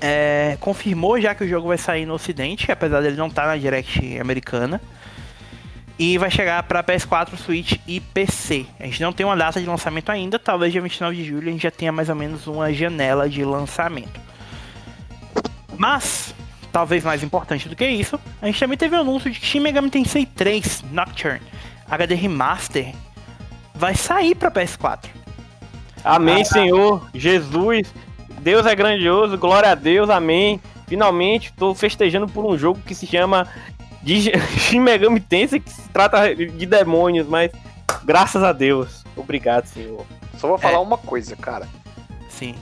é, 0.00 0.56
confirmou 0.60 1.20
já 1.20 1.34
que 1.34 1.44
o 1.44 1.48
jogo 1.48 1.68
vai 1.68 1.78
sair 1.78 2.04
no 2.04 2.14
ocidente, 2.14 2.70
apesar 2.70 3.00
dele 3.00 3.16
não 3.16 3.28
estar 3.28 3.42
tá 3.42 3.48
na 3.48 3.56
Direct 3.56 4.18
americana. 4.18 4.80
E 5.98 6.18
vai 6.18 6.30
chegar 6.30 6.62
para 6.64 6.82
PS4, 6.82 7.36
Switch 7.36 7.78
e 7.86 8.00
PC. 8.00 8.66
A 8.80 8.86
gente 8.86 9.00
não 9.00 9.12
tem 9.12 9.24
uma 9.24 9.36
data 9.36 9.60
de 9.60 9.66
lançamento 9.66 10.10
ainda, 10.10 10.38
talvez 10.38 10.72
dia 10.72 10.80
29 10.82 11.16
de 11.16 11.24
julho 11.24 11.48
a 11.48 11.52
gente 11.52 11.62
já 11.62 11.70
tenha 11.70 11.92
mais 11.92 12.08
ou 12.08 12.16
menos 12.16 12.46
uma 12.46 12.72
janela 12.72 13.28
de 13.28 13.44
lançamento. 13.44 14.20
Mas, 15.78 16.34
talvez 16.72 17.04
mais 17.04 17.22
importante 17.22 17.68
do 17.68 17.76
que 17.76 17.86
isso, 17.86 18.18
a 18.40 18.46
gente 18.46 18.58
também 18.58 18.78
teve 18.78 18.96
o 18.96 19.00
anúncio 19.00 19.30
de 19.30 19.38
que 19.38 19.46
Shin 19.46 19.60
Megami 19.60 19.90
Tensei 19.90 20.24
3 20.24 20.84
Nocturne 20.90 21.42
HD 21.88 22.14
Remaster 22.14 22.94
vai 23.74 23.94
sair 23.94 24.34
para 24.34 24.50
PS4. 24.50 25.10
Amém, 26.02 26.42
ah, 26.42 26.44
Senhor. 26.44 27.10
Jesus, 27.14 27.92
Deus 28.40 28.66
é 28.66 28.74
grandioso, 28.74 29.36
glória 29.36 29.70
a 29.70 29.74
Deus, 29.74 30.08
amém. 30.08 30.60
Finalmente 30.86 31.50
estou 31.50 31.74
festejando 31.74 32.26
por 32.26 32.44
um 32.44 32.56
jogo 32.56 32.80
que 32.80 32.94
se 32.94 33.06
chama 33.06 33.46
de 34.02 34.32
Shin 34.58 34.80
Megami 34.80 35.20
Tensei 35.20 35.60
que 35.60 35.70
se 35.70 35.88
trata 35.90 36.34
de 36.34 36.66
demônios, 36.66 37.28
mas 37.28 37.50
graças 38.04 38.42
a 38.42 38.52
Deus. 38.52 39.04
Obrigado, 39.14 39.66
senhor. 39.66 40.04
Só 40.38 40.48
vou 40.48 40.58
falar 40.58 40.76
é. 40.76 40.78
uma 40.78 40.98
coisa, 40.98 41.36
cara. 41.36 41.68
Sim. 42.28 42.54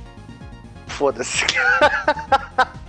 Foda-se. 0.88 1.46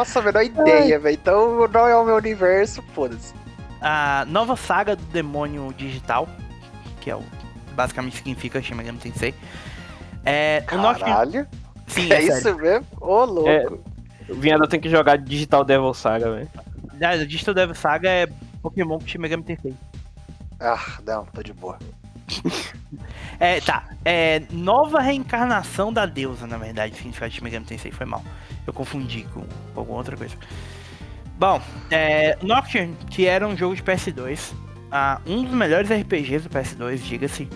Nossa, 0.00 0.18
a 0.18 0.22
menor 0.22 0.42
ideia, 0.42 0.98
velho. 0.98 1.14
Então 1.14 1.68
não 1.68 1.86
é 1.86 1.94
o 1.94 2.02
meu 2.06 2.16
universo, 2.16 2.82
foda-se. 2.94 3.34
A 3.82 4.24
nova 4.28 4.56
saga 4.56 4.96
do 4.96 5.04
demônio 5.04 5.74
digital, 5.76 6.26
que 7.02 7.10
é 7.10 7.16
o 7.16 7.22
basicamente 7.74 8.16
significa 8.16 8.62
Shin 8.62 8.76
Megami 8.76 8.98
Tensei, 8.98 9.34
É, 10.24 10.64
Caralho. 10.66 11.46
O 11.86 11.90
Sim, 11.90 12.10
é, 12.10 12.14
é 12.14 12.22
isso 12.22 12.54
mesmo? 12.56 12.86
Ô, 12.98 13.24
louco. 13.26 13.50
É, 13.50 13.66
o 14.32 14.36
Vinhada 14.36 14.66
tem 14.66 14.80
que 14.80 14.88
jogar 14.88 15.18
Digital 15.18 15.64
Devil 15.64 15.92
Saga, 15.92 16.30
velho. 16.30 16.50
É, 16.98 17.24
Digital 17.26 17.52
Devil 17.52 17.74
Saga 17.74 18.08
é 18.08 18.26
Pokémon 18.62 18.98
que 18.98 19.10
Shin 19.10 19.18
Megami 19.18 19.42
Tensei. 19.42 19.74
Ah, 20.58 20.98
não, 21.06 21.26
tô 21.26 21.42
de 21.42 21.52
boa. 21.52 21.78
é, 23.38 23.60
tá. 23.60 23.84
É, 24.02 24.40
nova 24.50 25.00
reencarnação 25.00 25.92
da 25.92 26.06
deusa, 26.06 26.46
na 26.46 26.56
verdade, 26.56 26.96
significado 26.96 27.30
de 27.30 27.36
Shin 27.36 27.44
Megami 27.44 27.66
Tensei. 27.66 27.92
Foi 27.92 28.06
mal. 28.06 28.22
Eu 28.70 28.74
confundi 28.74 29.26
com, 29.34 29.40
com 29.74 29.80
alguma 29.80 29.98
outra 29.98 30.16
coisa. 30.16 30.36
Bom, 31.36 31.60
é, 31.90 32.38
Nocturne, 32.40 32.94
que 33.10 33.26
era 33.26 33.46
um 33.48 33.56
jogo 33.56 33.74
de 33.74 33.82
PS2, 33.82 34.52
ah, 34.92 35.20
um 35.26 35.42
dos 35.42 35.52
melhores 35.52 35.90
RPGs 35.90 36.48
do 36.48 36.50
PS2, 36.50 36.98
diga-se. 36.98 37.48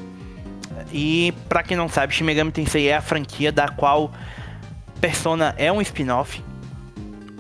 E 0.93 1.33
para 1.49 1.63
quem 1.63 1.77
não 1.77 1.89
sabe, 1.89 2.13
Shin 2.13 2.25
Megami 2.25 2.51
Tensei 2.51 2.89
é 2.89 2.97
a 2.97 3.01
franquia 3.01 3.53
da 3.53 3.69
qual 3.69 4.13
Persona 5.01 5.55
é 5.57 5.71
um 5.71 5.81
spin-off. 5.81 6.43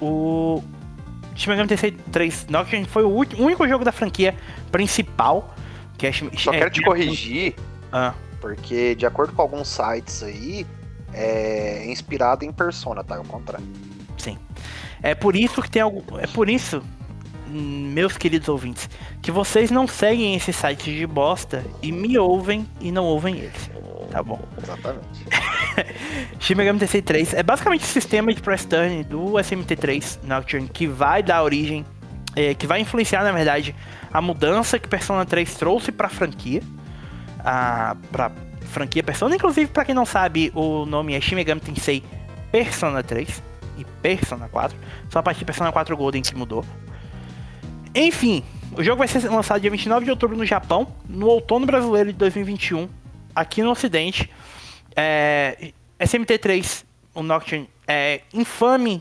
O 0.01 0.62
Shin 1.35 1.51
Megami 1.51 1.68
Tensei 1.68 1.91
3 1.91 2.47
Nocturne 2.47 2.85
foi 2.85 3.03
o 3.03 3.09
único 3.12 3.66
jogo 3.66 3.85
da 3.85 3.91
franquia 3.91 4.37
principal. 4.70 5.53
Que 5.99 6.07
é, 6.07 6.12
Só 6.12 6.53
é, 6.53 6.59
quero 6.59 6.70
te 6.70 6.83
corrigir, 6.83 7.57
ah. 7.93 8.14
porque 8.41 8.95
de 8.95 9.07
acordo 9.07 9.33
com 9.33 9.43
alguns 9.43 9.66
sites 9.66 10.22
aí, 10.22 10.66
é 11.15 11.85
inspirado 11.87 12.45
em 12.45 12.53
Persona, 12.53 13.03
tá? 13.05 13.17
Ao 13.17 13.25
contrário. 13.25 13.67
Sim. 14.17 14.39
É 15.03 15.15
por 15.15 15.37
isso 15.37 15.62
que 15.62 15.71
tem 15.71 15.83
algo. 15.83 16.03
É 16.19 16.27
por 16.27 16.49
isso, 16.49 16.83
meus 17.47 18.17
queridos 18.17 18.49
ouvintes, 18.49 18.89
que 19.23 19.31
vocês 19.31 19.71
não 19.71 19.87
seguem 19.87 20.35
esses 20.35 20.57
sites 20.57 20.93
de 20.93 21.07
bosta 21.07 21.65
e 21.83 21.93
me 21.93 22.19
ouvem 22.19 22.67
e 22.81 22.91
não 22.91 23.05
ouvem 23.05 23.37
eles. 23.39 23.71
Tá 24.11 24.23
bom. 24.23 24.41
Exatamente. 24.62 25.27
Shin 26.39 26.55
Megami 26.55 26.79
Tensei 26.79 27.03
3 27.03 27.35
é 27.35 27.43
basicamente 27.43 27.83
o 27.83 27.87
sistema 27.87 28.33
de 28.33 28.41
press 28.41 28.65
turn 28.65 29.03
do 29.05 29.33
SMT3 29.33 30.21
Nocturne 30.23 30.69
que 30.69 30.87
vai 30.87 31.23
dar 31.23 31.43
origem, 31.43 31.85
é, 32.37 32.55
que 32.55 32.67
vai 32.67 32.81
influenciar 32.81 33.25
na 33.25 33.33
verdade 33.33 33.75
a 34.12 34.21
mudança 34.21 34.79
que 34.79 34.89
Persona 34.89 35.25
3 35.25 35.55
trouxe 35.55 35.91
para 35.91 36.07
a 36.07 36.11
franquia, 36.11 36.62
a 37.45 37.97
para 38.12 38.31
franquia 38.75 39.03
Persona, 39.03 39.37
inclusive 39.37 39.70
para 39.70 39.85
quem 39.85 39.95
não 39.95 40.05
sabe, 40.05 40.51
o 40.55 40.85
nome 40.85 41.14
é 41.14 41.20
Shin 41.20 41.37
Megami 41.37 41.61
Tensei 41.61 42.03
Persona 42.51 43.03
3 43.03 43.43
e 43.79 43.85
Persona 44.03 44.49
4, 44.49 44.77
só 45.09 45.20
a 45.20 45.22
partir 45.22 45.39
de 45.41 45.45
Persona 45.45 45.72
4 45.72 45.97
Golden 45.97 46.20
que 46.20 46.35
mudou. 46.35 46.64
Enfim, 47.95 48.43
o 48.77 48.83
jogo 48.83 48.99
vai 48.99 49.09
ser 49.09 49.27
lançado 49.31 49.61
dia 49.61 49.70
29 49.70 50.05
de 50.05 50.11
outubro 50.11 50.37
no 50.37 50.45
Japão, 50.45 50.93
no 51.09 51.29
outono 51.29 51.64
brasileiro 51.64 52.12
de 52.12 52.18
2021, 52.18 52.89
aqui 53.35 53.62
no 53.62 53.70
Ocidente. 53.70 54.29
É, 54.97 55.72
SMT3, 56.01 56.85
o 57.14 57.22
Nocturne, 57.22 57.68
é 57.87 58.22
infame 58.33 59.01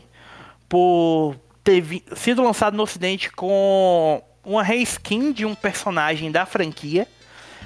por 0.68 1.34
ter 1.64 1.84
sido 2.14 2.42
lançado 2.42 2.76
no 2.76 2.82
Ocidente 2.84 3.30
com 3.32 4.22
uma 4.44 4.62
reskin 4.62 5.32
de 5.32 5.44
um 5.44 5.54
personagem 5.54 6.30
da 6.30 6.46
franquia. 6.46 7.08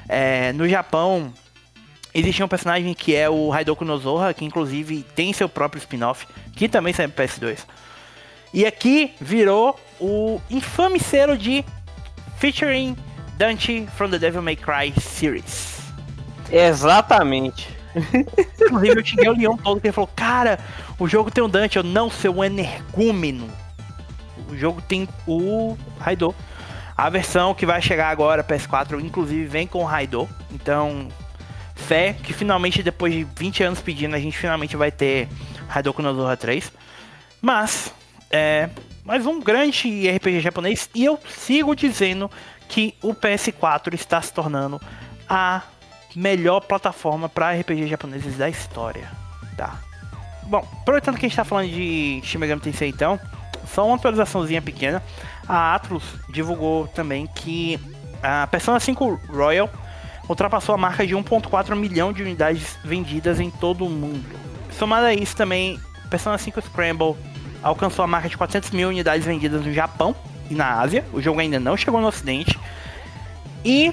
É, 0.09 0.53
no 0.55 0.67
Japão, 0.67 1.33
existe 2.15 2.43
um 2.43 2.49
personagem 2.49 2.95
que 2.95 3.15
é 3.15 3.29
o 3.29 3.53
Haidoku 3.53 3.85
Nozoha, 3.85 4.33
que 4.35 4.45
inclusive 4.45 5.05
tem 5.15 5.33
seu 5.33 5.49
próprio 5.49 5.79
spin-off, 5.79 6.27
que 6.55 6.69
também 6.69 6.93
sai 6.93 7.07
no 7.07 7.13
PS2. 7.13 7.59
E 8.53 8.65
aqui 8.65 9.15
virou 9.21 9.79
o 10.01 10.41
infame 10.51 10.99
selo 10.99 11.37
de 11.37 11.65
featuring 12.39 12.97
Dante 13.37 13.87
from 13.97 14.11
the 14.11 14.19
Devil 14.19 14.43
May 14.43 14.57
Cry 14.57 14.93
series. 15.01 15.79
Exatamente. 16.51 17.69
Inclusive 18.61 19.01
eu 19.01 19.05
xinguei 19.05 19.29
o 19.29 19.37
Leon 19.37 19.57
todo 19.57 19.81
que 19.81 19.89
ele 19.89 19.93
falou, 19.93 20.11
cara, 20.15 20.59
o 20.99 21.07
jogo 21.07 21.31
tem 21.31 21.45
um 21.45 21.49
Dante, 21.49 21.77
eu 21.77 21.83
não, 21.83 22.11
seu 22.11 22.43
energúmeno. 22.43 23.49
O 24.51 24.57
jogo 24.57 24.81
tem 24.81 25.09
o 25.27 25.77
Raido. 26.01 26.35
A 26.97 27.09
versão 27.09 27.55
que 27.55 27.65
vai 27.65 27.81
chegar 27.81 28.09
agora, 28.09 28.43
PS4, 28.43 29.01
inclusive 29.01 29.47
vem 29.47 29.67
com 29.67 29.83
o 29.83 29.85
Raido. 29.85 30.29
Então, 30.51 31.09
fé 31.79 32.15
que 32.23 32.33
finalmente, 32.33 32.83
depois 32.83 33.13
de 33.13 33.27
20 33.37 33.63
anos 33.63 33.81
pedindo, 33.81 34.15
a 34.15 34.21
gente 34.21 34.37
finalmente 34.37 34.77
vai 34.77 34.91
ter 34.91 35.29
Raido 35.69 35.93
com 35.95 36.03
Nozora 36.03 36.37
3. 36.37 36.71
Mas, 37.41 37.95
é 38.31 38.69
mais 39.05 39.25
um 39.25 39.41
grande 39.41 40.11
RPG 40.11 40.41
japonês 40.41 40.91
e 40.95 41.03
eu 41.05 41.19
sigo 41.27 41.75
dizendo 41.75 42.31
que 42.69 42.95
o 43.03 43.15
PS4 43.15 43.95
está 43.95 44.21
se 44.21 44.31
tornando 44.31 44.79
a 45.27 45.63
melhor 46.15 46.61
plataforma 46.61 47.27
para 47.29 47.53
RPG 47.53 47.87
japoneses 47.87 48.37
da 48.37 48.51
história, 48.51 49.11
tá? 49.57 49.79
Bom, 50.43 50.67
aproveitando 50.81 51.15
que 51.15 51.25
a 51.25 51.29
gente 51.29 51.33
está 51.33 51.45
falando 51.45 51.71
de 51.71 52.21
Shin 52.23 52.39
Megami 52.39 52.61
Tensei 52.61 52.91
então, 52.91 53.19
só 53.67 53.87
uma 53.87 53.97
atualizaçãozinha 53.97 54.61
pequena. 54.61 55.03
A 55.47 55.75
Atlus 55.75 56.05
divulgou 56.29 56.87
também 56.89 57.27
que 57.27 57.81
a 58.23 58.47
Persona 58.47 58.81
5 58.81 59.21
Royal 59.31 59.71
ultrapassou 60.29 60.75
a 60.75 60.79
marca 60.79 61.07
de 61.07 61.15
1.4 61.15 61.75
milhão 61.75 62.13
de 62.13 62.23
unidades 62.23 62.77
vendidas 62.85 63.41
em 63.41 63.51
todo 63.51 63.87
o 63.87 63.91
mundo. 63.91 64.25
Somado 64.79 65.07
a 65.07 65.15
isso 65.15 65.35
também, 65.35 65.81
Persona 66.11 66.37
5 66.39 66.61
Scramble 66.63 67.17
alcançou 67.63 68.05
a 68.05 68.09
marca 68.09 68.29
de 68.29 68.37
400 68.37 68.71
mil 68.71 68.89
unidades 68.89 69.27
vendidas 69.27 69.65
no 69.65 69.73
Japão 69.73 70.15
e 70.51 70.55
na 70.55 70.81
Ásia. 70.81 71.05
O 71.13 71.21
jogo 71.21 71.41
ainda 71.41 71.59
não 71.59 71.77
chegou 71.77 72.01
no 72.01 72.07
Ocidente. 72.07 72.59
E 73.65 73.93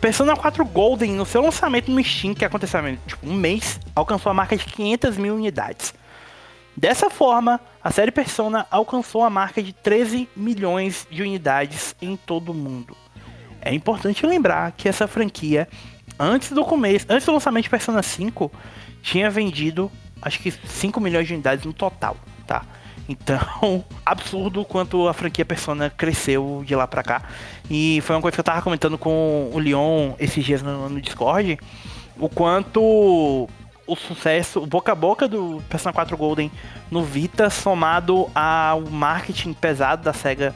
Persona 0.00 0.36
4 0.36 0.64
Golden, 0.64 1.12
no 1.12 1.26
seu 1.26 1.42
lançamento 1.42 1.90
no 1.90 2.02
Steam, 2.02 2.34
que 2.34 2.44
aconteceu 2.44 2.80
há 2.80 2.92
tipo, 3.06 3.28
um 3.28 3.34
mês, 3.34 3.80
alcançou 3.94 4.30
a 4.30 4.34
marca 4.34 4.56
de 4.56 4.64
500 4.64 5.16
mil 5.16 5.34
unidades. 5.34 5.94
Dessa 6.76 7.10
forma, 7.10 7.60
a 7.82 7.90
série 7.90 8.12
Persona 8.12 8.64
alcançou 8.70 9.24
a 9.24 9.30
marca 9.30 9.60
de 9.60 9.72
13 9.72 10.28
milhões 10.36 11.08
de 11.10 11.22
unidades 11.22 11.96
em 12.00 12.16
todo 12.16 12.52
o 12.52 12.54
mundo. 12.54 12.96
É 13.68 13.74
importante 13.74 14.24
lembrar 14.24 14.72
que 14.72 14.88
essa 14.88 15.06
franquia, 15.06 15.68
antes 16.18 16.52
do 16.52 16.64
começo, 16.64 17.04
antes 17.06 17.26
do 17.26 17.32
lançamento 17.34 17.64
de 17.64 17.70
Persona 17.70 18.02
5, 18.02 18.50
tinha 19.02 19.28
vendido 19.28 19.92
acho 20.22 20.40
que 20.40 20.50
5 20.50 20.98
milhões 20.98 21.26
de 21.26 21.34
unidades 21.34 21.66
no 21.66 21.74
total, 21.74 22.16
tá? 22.46 22.64
Então, 23.06 23.84
absurdo 24.06 24.64
quanto 24.64 25.06
a 25.06 25.12
franquia 25.12 25.44
Persona 25.44 25.90
cresceu 25.90 26.62
de 26.64 26.74
lá 26.74 26.86
pra 26.86 27.02
cá. 27.02 27.22
E 27.70 28.00
foi 28.06 28.16
uma 28.16 28.22
coisa 28.22 28.36
que 28.36 28.40
eu 28.40 28.44
tava 28.44 28.62
comentando 28.62 28.96
com 28.96 29.50
o 29.52 29.58
Leon 29.58 30.14
esses 30.18 30.42
dias 30.42 30.62
no, 30.62 30.88
no 30.88 30.98
Discord. 30.98 31.58
O 32.18 32.30
quanto 32.30 32.80
o 33.86 33.96
sucesso, 33.96 34.60
o 34.60 34.66
boca 34.66 34.92
a 34.92 34.94
boca 34.94 35.28
do 35.28 35.62
Persona 35.68 35.92
4 35.92 36.16
Golden 36.16 36.50
no 36.90 37.04
Vita, 37.04 37.50
somado 37.50 38.30
ao 38.34 38.80
marketing 38.80 39.52
pesado 39.52 40.04
da 40.04 40.14
SEGA 40.14 40.54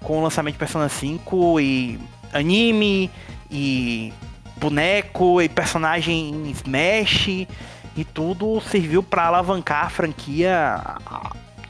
com 0.00 0.18
o 0.18 0.22
lançamento 0.24 0.54
de 0.54 0.58
Persona 0.58 0.88
5 0.88 1.60
e 1.60 2.00
anime 2.32 3.10
e 3.50 4.12
boneco 4.56 5.40
e 5.40 5.48
personagem 5.48 6.30
em 6.30 6.50
Smash 6.50 7.46
e 7.96 8.04
tudo 8.04 8.60
serviu 8.60 9.02
para 9.02 9.26
alavancar 9.26 9.86
a 9.86 9.90
franquia 9.90 10.80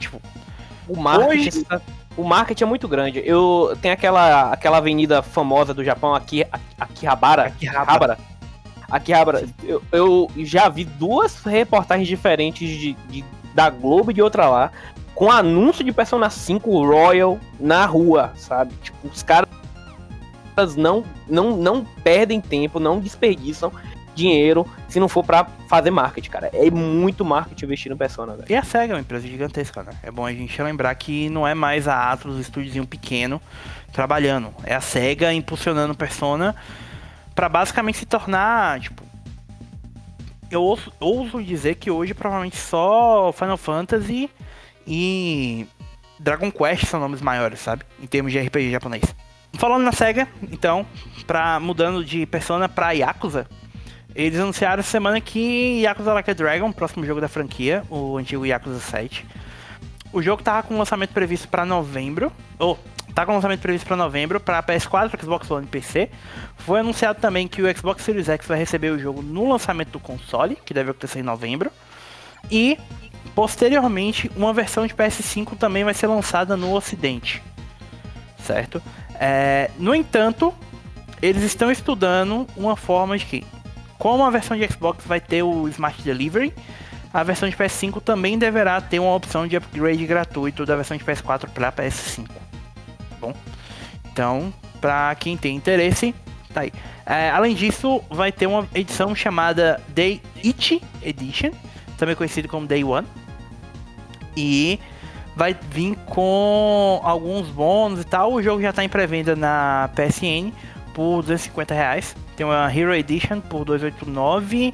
Tipo, 0.01 0.19
o 0.87 0.99
marketing, 0.99 1.59
hoje... 1.59 1.81
o 2.17 2.23
marketing 2.23 2.63
é 2.63 2.67
muito 2.67 2.87
grande. 2.87 3.21
Eu 3.23 3.77
tenho 3.81 3.93
aquela, 3.93 4.51
aquela 4.51 4.77
avenida 4.77 5.21
famosa 5.21 5.73
do 5.73 5.83
Japão, 5.83 6.15
aqui, 6.15 6.43
Akihabara. 6.79 7.43
Akihabara. 7.43 8.17
Akihabara. 8.89 9.47
Eu, 9.63 9.81
eu 9.91 10.31
já 10.37 10.67
vi 10.67 10.83
duas 10.83 11.43
reportagens 11.43 12.07
diferentes 12.07 12.67
de, 12.67 12.93
de, 13.09 13.23
da 13.53 13.69
Globo 13.69 14.09
e 14.09 14.13
de 14.13 14.21
outra 14.21 14.49
lá, 14.49 14.71
com 15.13 15.31
anúncio 15.31 15.83
de 15.83 15.91
Persona 15.91 16.29
5 16.29 16.83
Royal 16.83 17.39
na 17.59 17.85
rua, 17.85 18.33
sabe? 18.35 18.73
Tipo, 18.81 19.07
os 19.07 19.21
caras 19.21 19.47
não, 20.75 21.03
não, 21.27 21.55
não 21.57 21.85
perdem 22.03 22.39
tempo, 22.39 22.79
não 22.79 22.99
desperdiçam 22.99 23.71
dinheiro 24.13 24.65
se 24.87 24.99
não 24.99 25.07
for 25.07 25.23
para 25.23 25.45
fazer 25.67 25.91
marketing, 25.91 26.29
cara. 26.29 26.49
É 26.53 26.69
muito 26.69 27.23
marketing 27.23 27.65
investir 27.65 27.91
no 27.91 27.97
Persona, 27.97 28.35
velho. 28.35 28.45
E 28.49 28.55
a 28.55 28.63
SEGA 28.63 28.93
é 28.93 28.95
uma 28.95 29.01
empresa 29.01 29.27
gigantesca, 29.27 29.83
né? 29.83 29.93
É 30.03 30.11
bom 30.11 30.25
a 30.25 30.33
gente 30.33 30.61
lembrar 30.61 30.93
que 30.95 31.29
não 31.29 31.47
é 31.47 31.53
mais 31.53 31.87
a 31.87 32.11
Atlus, 32.11 32.39
estúdiozinho 32.39 32.85
pequeno, 32.85 33.41
trabalhando. 33.91 34.53
É 34.63 34.75
a 34.75 34.81
SEGA 34.81 35.33
impulsionando 35.33 35.95
Persona 35.95 36.55
para 37.33 37.47
basicamente 37.47 37.99
se 37.99 38.05
tornar, 38.05 38.79
tipo... 38.79 39.03
Eu 40.49 40.61
ouso, 40.61 40.91
ouso 40.99 41.41
dizer 41.41 41.75
que 41.75 41.89
hoje 41.89 42.13
provavelmente 42.13 42.57
só 42.57 43.31
Final 43.31 43.55
Fantasy 43.55 44.29
e 44.85 45.65
Dragon 46.19 46.51
Quest 46.51 46.87
são 46.87 46.99
nomes 46.99 47.21
maiores, 47.21 47.59
sabe? 47.61 47.85
Em 48.03 48.05
termos 48.05 48.33
de 48.33 48.39
RPG 48.39 48.71
japonês. 48.71 49.03
Falando 49.53 49.83
na 49.83 49.91
SEGA, 49.91 50.27
então, 50.51 50.85
pra, 51.27 51.59
mudando 51.59 52.03
de 52.03 52.25
Persona 52.25 52.67
pra 52.67 52.91
Yakuza, 52.91 53.47
eles 54.15 54.39
anunciaram 54.39 54.83
semana 54.83 55.21
que 55.21 55.81
Yakuza 55.81 56.13
Like 56.13 56.31
a 56.31 56.33
Dragon, 56.33 56.71
próximo 56.71 57.05
jogo 57.05 57.21
da 57.21 57.27
franquia, 57.27 57.83
o 57.89 58.17
antigo 58.17 58.45
Yakuza 58.45 58.79
7. 58.79 59.25
O 60.11 60.21
jogo 60.21 60.43
tava 60.43 60.63
com 60.63 60.77
lançamento 60.77 61.11
previsto 61.11 61.47
para 61.47 61.65
novembro, 61.65 62.31
ou 62.59 62.77
tá 63.13 63.25
com 63.25 63.33
lançamento 63.33 63.61
previsto 63.61 63.85
para 63.85 63.95
novembro 63.95 64.39
para 64.39 64.61
PS4, 64.63 65.21
Xbox 65.21 65.49
One 65.49 65.65
e 65.65 65.69
PC. 65.69 66.09
Foi 66.57 66.79
anunciado 66.79 67.19
também 67.21 67.47
que 67.47 67.61
o 67.61 67.77
Xbox 67.77 68.03
Series 68.03 68.27
X 68.27 68.45
vai 68.47 68.57
receber 68.57 68.91
o 68.91 68.99
jogo 68.99 69.21
no 69.21 69.49
lançamento 69.49 69.91
do 69.91 69.99
console, 69.99 70.57
que 70.65 70.73
deve 70.73 70.91
acontecer 70.91 71.19
em 71.19 71.23
novembro. 71.23 71.71
E 72.49 72.77
posteriormente, 73.33 74.29
uma 74.35 74.53
versão 74.53 74.85
de 74.85 74.93
PS5 74.93 75.57
também 75.57 75.83
vai 75.83 75.93
ser 75.93 76.07
lançada 76.07 76.57
no 76.57 76.73
Ocidente, 76.73 77.41
certo? 78.45 78.81
É, 79.21 79.69
no 79.77 79.93
entanto, 79.93 80.53
eles 81.21 81.43
estão 81.43 81.71
estudando 81.71 82.47
uma 82.57 82.75
forma 82.75 83.17
de 83.17 83.25
que, 83.25 83.45
como 83.99 84.25
a 84.25 84.29
versão 84.31 84.57
de 84.57 84.67
Xbox 84.67 85.05
vai 85.05 85.21
ter 85.21 85.43
o 85.43 85.67
Smart 85.69 86.01
Delivery, 86.01 86.51
a 87.13 87.23
versão 87.23 87.47
de 87.47 87.55
PS5 87.55 88.01
também 88.01 88.37
deverá 88.37 88.81
ter 88.81 88.99
uma 88.99 89.13
opção 89.13 89.47
de 89.47 89.55
upgrade 89.55 90.05
gratuito 90.05 90.65
da 90.65 90.75
versão 90.75 90.97
de 90.97 91.03
PS4 91.05 91.47
para 91.49 91.71
PS5 91.71 92.41
bom? 93.21 93.33
Então, 94.11 94.51
para 94.81 95.13
quem 95.15 95.37
tem 95.37 95.55
interesse, 95.55 96.13
tá 96.51 96.61
aí. 96.61 96.73
É, 97.05 97.29
além 97.29 97.53
disso, 97.53 98.03
vai 98.09 98.31
ter 98.31 98.47
uma 98.47 98.67
edição 98.73 99.15
chamada 99.15 99.79
Day 99.89 100.21
It 100.43 100.81
Edition, 101.03 101.51
também 101.97 102.15
conhecido 102.15 102.47
como 102.49 102.65
Day 102.65 102.83
One. 102.83 103.07
E 104.35 104.79
vai 105.35 105.55
vir 105.69 105.95
com 106.07 106.99
alguns 107.03 107.47
bônus 107.49 108.01
e 108.01 108.03
tal. 108.03 108.33
O 108.33 108.41
jogo 108.41 108.61
já 108.61 108.69
está 108.71 108.83
em 108.83 108.89
pré-venda 108.89 109.35
na 109.35 109.89
PSN 109.95 110.51
por 110.93 111.21
250 111.21 111.73
reais. 111.73 112.15
Tem 112.35 112.45
uma 112.45 112.71
Hero 112.73 112.93
Edition 112.93 113.39
por 113.39 113.65
289 113.65 114.73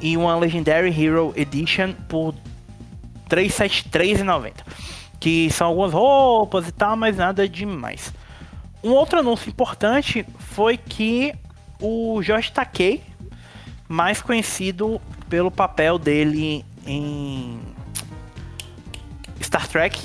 e 0.00 0.16
uma 0.16 0.36
Legendary 0.36 0.88
Hero 0.88 1.32
Edition 1.36 1.92
por 2.08 2.34
373,90 3.28 4.52
que 5.20 5.50
são 5.50 5.66
algumas 5.68 5.92
roupas 5.92 6.66
e 6.66 6.72
tal, 6.72 6.96
mas 6.96 7.18
nada 7.18 7.46
demais. 7.46 8.12
Um 8.82 8.92
outro 8.92 9.20
anúncio 9.20 9.50
importante 9.50 10.26
foi 10.38 10.78
que 10.78 11.34
o 11.78 12.22
Josh 12.22 12.50
Takei, 12.50 13.02
mais 13.86 14.22
conhecido 14.22 15.00
pelo 15.28 15.50
papel 15.50 15.98
dele 15.98 16.64
em 16.86 17.60
Star 19.50 19.66
Trek, 19.66 20.00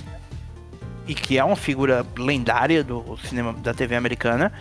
e 1.08 1.14
que 1.14 1.38
é 1.38 1.44
uma 1.44 1.56
figura 1.56 2.04
lendária 2.18 2.84
do 2.84 3.16
cinema 3.18 3.54
da 3.54 3.76
TV 3.76 3.96
americana, 3.96 4.52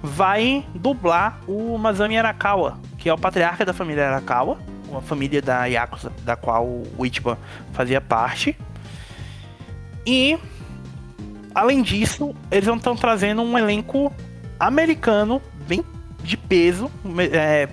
vai 0.00 0.64
dublar 0.72 1.40
o 1.48 1.76
Masami 1.76 2.16
Arakawa, 2.16 2.78
que 2.96 3.08
é 3.08 3.12
o 3.12 3.18
patriarca 3.18 3.64
da 3.64 3.72
família 3.72 4.06
Arakawa, 4.06 4.56
uma 4.88 5.02
família 5.02 5.42
da 5.42 5.66
Yakuza, 5.66 6.12
da 6.22 6.36
qual 6.36 6.64
o 6.64 7.04
Ichiban 7.04 7.36
fazia 7.72 8.00
parte. 8.00 8.56
E, 10.06 10.38
além 11.52 11.82
disso, 11.82 12.32
eles 12.52 12.68
estão 12.68 12.94
trazendo 12.94 13.42
um 13.42 13.58
elenco 13.58 14.14
americano 14.60 15.42
bem 15.66 15.84
de 16.22 16.36
peso, 16.36 16.88
é, 17.32 17.68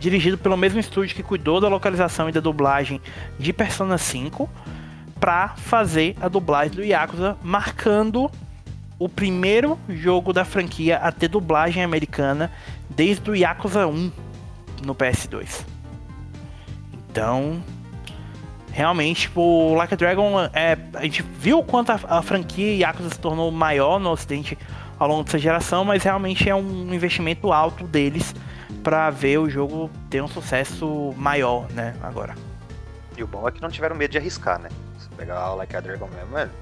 dirigido 0.00 0.38
pelo 0.38 0.56
mesmo 0.56 0.80
estúdio 0.80 1.14
que 1.14 1.22
cuidou 1.22 1.60
da 1.60 1.68
localização 1.68 2.30
e 2.30 2.32
da 2.32 2.40
dublagem 2.40 2.98
de 3.38 3.52
Persona 3.52 3.98
5, 3.98 4.48
para 5.18 5.48
fazer 5.56 6.16
a 6.20 6.28
dublagem 6.28 6.74
do 6.74 6.84
Yakuza, 6.84 7.36
marcando 7.42 8.30
o 8.98 9.08
primeiro 9.08 9.78
jogo 9.88 10.32
da 10.32 10.44
franquia 10.44 10.98
a 10.98 11.12
ter 11.12 11.28
dublagem 11.28 11.82
americana 11.82 12.50
desde 12.88 13.30
o 13.30 13.34
Yakuza 13.34 13.86
1 13.86 14.12
no 14.84 14.94
PS2. 14.94 15.64
Então, 17.10 17.62
realmente, 18.72 19.22
tipo, 19.22 19.40
o 19.40 19.74
Like 19.74 19.94
a 19.94 19.96
Dragon, 19.96 20.40
é, 20.52 20.78
a 20.94 21.02
gente 21.02 21.22
viu 21.22 21.62
quanto 21.62 21.90
a, 21.90 22.00
a 22.08 22.22
franquia 22.22 22.74
Yakuza 22.76 23.10
se 23.10 23.18
tornou 23.18 23.50
maior 23.50 23.98
no 23.98 24.10
ocidente 24.10 24.56
ao 24.98 25.08
longo 25.08 25.24
dessa 25.24 25.38
geração, 25.38 25.84
mas 25.84 26.02
realmente 26.02 26.48
é 26.48 26.54
um 26.54 26.92
investimento 26.94 27.52
alto 27.52 27.84
deles 27.84 28.34
para 28.82 29.10
ver 29.10 29.38
o 29.38 29.48
jogo 29.48 29.90
ter 30.08 30.22
um 30.22 30.28
sucesso 30.28 31.12
maior, 31.16 31.70
né, 31.72 31.94
agora. 32.02 32.34
E 33.16 33.22
o 33.22 33.26
bom 33.26 33.46
é 33.48 33.52
que 33.52 33.60
não 33.60 33.70
tiveram 33.70 33.96
medo 33.96 34.12
de 34.12 34.18
arriscar, 34.18 34.58
né? 34.58 34.68
Pegar 35.16 35.52
o 35.52 35.56
Like 35.56 35.76
a 35.76 35.80
Dragon 35.80 36.08
mesmo, 36.08 36.30
mano. 36.30 36.52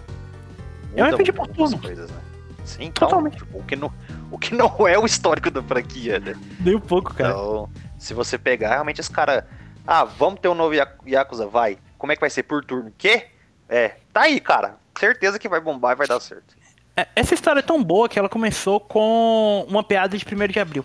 É 0.96 1.04
um 1.04 1.14
RPG 1.14 1.32
por. 1.32 1.48
Coisas, 1.48 2.10
né? 2.10 2.20
Sim, 2.64 2.84
então, 2.84 3.08
Totalmente. 3.08 3.36
Tipo, 3.36 3.58
o, 3.58 3.62
que 3.64 3.76
não, 3.76 3.92
o 4.30 4.38
que 4.38 4.54
não 4.54 4.88
é 4.88 4.98
o 4.98 5.04
histórico 5.04 5.50
da 5.50 5.62
franquia, 5.62 6.18
né? 6.18 6.34
Nem 6.60 6.76
um 6.76 6.80
pouco, 6.80 7.12
cara. 7.12 7.30
Então, 7.30 7.70
se 7.98 8.14
você 8.14 8.38
pegar, 8.38 8.70
realmente 8.70 9.00
os 9.00 9.08
caras. 9.08 9.44
Ah, 9.86 10.04
vamos 10.04 10.40
ter 10.40 10.48
um 10.48 10.54
novo 10.54 10.74
Yakuza? 11.06 11.46
Vai. 11.46 11.78
Como 11.98 12.10
é 12.10 12.16
que 12.16 12.20
vai 12.20 12.30
ser 12.30 12.42
por 12.44 12.64
turno? 12.64 12.92
Quê? 12.96 13.26
É, 13.68 13.96
tá 14.12 14.22
aí, 14.22 14.40
cara. 14.40 14.76
Certeza 14.98 15.38
que 15.38 15.48
vai 15.48 15.60
bombar 15.60 15.92
e 15.92 15.96
vai 15.96 16.06
dar 16.06 16.20
certo. 16.20 16.56
É, 16.96 17.06
essa 17.16 17.34
história 17.34 17.58
é 17.58 17.62
tão 17.62 17.82
boa 17.82 18.08
que 18.08 18.18
ela 18.18 18.28
começou 18.28 18.80
com 18.80 19.66
uma 19.68 19.82
piada 19.82 20.16
de 20.16 20.24
1 20.24 20.48
de 20.48 20.60
abril. 20.60 20.84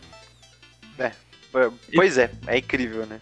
É, 0.97 1.05
é. 1.05 1.13
Pois 1.95 2.17
é, 2.17 2.31
é 2.47 2.57
incrível, 2.57 3.05
né? 3.05 3.21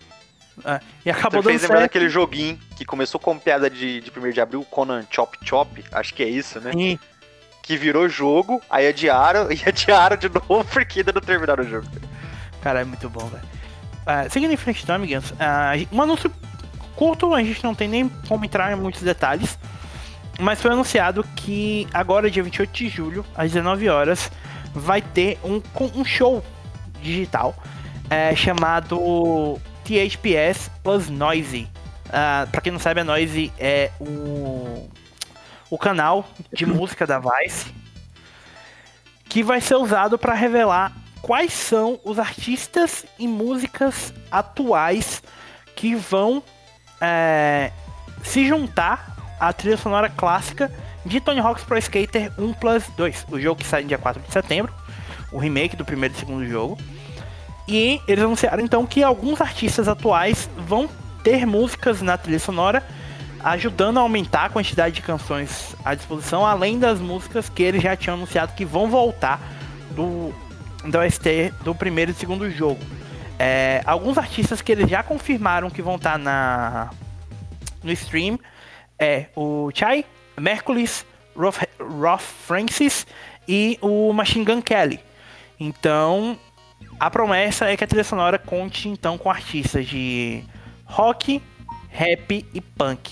É, 0.65 0.79
e 1.05 1.09
acabou 1.09 1.41
Você 1.41 1.49
fez 1.49 1.61
lembrar 1.61 1.79
daquele 1.81 2.09
joguinho 2.09 2.59
que 2.75 2.83
começou 2.83 3.19
com 3.19 3.37
piada 3.37 3.69
de, 3.69 4.01
de 4.01 4.11
1 4.11 4.31
de 4.31 4.41
abril, 4.41 4.65
Conan 4.69 5.05
Chop 5.09 5.37
Chop, 5.43 5.83
acho 5.91 6.13
que 6.13 6.23
é 6.23 6.27
isso, 6.27 6.59
né? 6.59 6.71
Sim. 6.71 6.99
Que 7.61 7.77
virou 7.77 8.09
jogo, 8.09 8.61
aí 8.69 8.87
adiaram 8.87 9.49
e 9.51 9.61
adiaram 9.67 10.17
de 10.17 10.29
novo 10.29 10.65
porque 10.65 10.99
ainda 10.99 11.11
não 11.13 11.21
terminaram 11.21 11.63
o 11.63 11.67
jogo. 11.67 11.87
Cara, 12.61 12.81
é 12.81 12.83
muito 12.83 13.09
bom, 13.09 13.25
velho. 13.27 13.43
Uh, 13.43 14.31
seguindo 14.31 14.51
em 14.51 14.57
frente, 14.57 14.83
então, 14.83 14.95
amiguinhos, 14.95 15.31
uh, 15.31 15.87
um 15.91 16.01
anúncio 16.01 16.31
curto, 16.95 17.33
a 17.33 17.43
gente 17.43 17.63
não 17.63 17.75
tem 17.75 17.87
nem 17.87 18.09
como 18.27 18.43
entrar 18.43 18.71
em 18.71 18.75
muitos 18.75 19.01
detalhes. 19.01 19.57
Mas 20.39 20.61
foi 20.61 20.71
anunciado 20.71 21.23
que 21.35 21.87
agora, 21.93 22.29
dia 22.29 22.43
28 22.43 22.71
de 22.71 22.89
julho, 22.89 23.25
às 23.35 23.51
19 23.51 23.89
horas, 23.89 24.31
vai 24.73 25.01
ter 25.01 25.39
um, 25.43 25.61
um 25.95 26.05
show 26.05 26.43
digital 27.01 27.55
é, 28.09 28.35
chamado 28.35 29.59
THPS 29.87 30.69
Plus 30.83 31.09
Noisy. 31.09 31.67
Uh, 32.07 32.49
pra 32.51 32.61
quem 32.61 32.71
não 32.71 32.79
sabe, 32.79 32.99
a 32.99 33.03
Noisy 33.03 33.51
é 33.57 33.91
o, 33.99 34.89
o 35.69 35.77
canal 35.77 36.27
de 36.51 36.65
música 36.67 37.07
da 37.07 37.19
Vice 37.19 37.73
que 39.29 39.43
vai 39.43 39.61
ser 39.61 39.75
usado 39.75 40.17
para 40.17 40.33
revelar 40.33 40.91
quais 41.21 41.53
são 41.53 41.99
os 42.03 42.17
artistas 42.17 43.05
e 43.19 43.27
músicas 43.27 44.13
atuais 44.31 45.21
que 45.75 45.95
vão 45.95 46.41
é, 47.01 47.71
se 48.23 48.47
juntar 48.47 49.15
à 49.39 49.51
trilha 49.53 49.77
sonora 49.77 50.09
clássica 50.09 50.71
de 51.05 51.21
Tony 51.21 51.39
Hawk's 51.39 51.63
Pro 51.63 51.77
Skater 51.77 52.31
1 52.37 52.53
Plus 52.53 52.87
2, 52.95 53.27
o 53.29 53.39
jogo 53.39 53.61
que 53.61 53.67
sai 53.67 53.81
no 53.81 53.87
dia 53.87 53.97
4 53.97 54.21
de 54.21 54.31
setembro, 54.31 54.73
o 55.31 55.37
remake 55.37 55.75
do 55.75 55.85
primeiro 55.85 56.15
e 56.15 56.17
segundo 56.17 56.47
jogo. 56.47 56.77
E 57.67 58.01
eles 58.07 58.23
anunciaram 58.23 58.63
então 58.63 58.85
que 58.85 59.03
alguns 59.03 59.41
artistas 59.41 59.87
atuais 59.87 60.49
vão 60.57 60.89
ter 61.23 61.45
músicas 61.45 62.01
na 62.01 62.17
trilha 62.17 62.39
sonora, 62.39 62.81
ajudando 63.43 63.97
a 63.97 64.01
aumentar 64.01 64.45
a 64.45 64.49
quantidade 64.49 64.95
de 64.95 65.01
canções 65.01 65.75
à 65.83 65.93
disposição, 65.93 66.45
além 66.45 66.79
das 66.79 66.99
músicas 66.99 67.49
que 67.49 67.61
eles 67.61 67.83
já 67.83 67.95
tinham 67.95 68.15
anunciado 68.15 68.53
que 68.53 68.63
vão 68.63 68.89
voltar 68.89 69.41
do, 69.91 70.33
do 70.85 70.97
OST 70.97 71.53
do 71.63 71.75
primeiro 71.75 72.11
e 72.11 72.13
segundo 72.13 72.49
jogo. 72.49 72.79
É, 73.37 73.81
alguns 73.85 74.17
artistas 74.17 74.61
que 74.61 74.71
eles 74.71 74.89
já 74.89 75.03
confirmaram 75.03 75.69
que 75.69 75.81
vão 75.81 75.95
estar 75.95 76.13
tá 76.13 76.17
na 76.17 76.89
no 77.83 77.91
stream 77.91 78.39
é 78.97 79.27
o 79.35 79.69
Chai, 79.73 80.05
Mercules, 80.39 81.05
Roth 81.35 82.21
Francis 82.21 83.05
e 83.47 83.77
o 83.81 84.11
Machine 84.11 84.45
Gun 84.45 84.61
Kelly. 84.61 84.99
Então, 85.59 86.37
a 86.99 87.09
promessa 87.09 87.65
é 87.65 87.77
que 87.77 87.83
a 87.83 87.87
trilha 87.87 88.03
sonora 88.03 88.37
conte 88.37 88.89
então 88.89 89.17
com 89.17 89.29
artistas 89.29 89.87
de 89.87 90.43
rock, 90.85 91.41
rap 91.89 92.45
e 92.53 92.61
punk. 92.61 93.11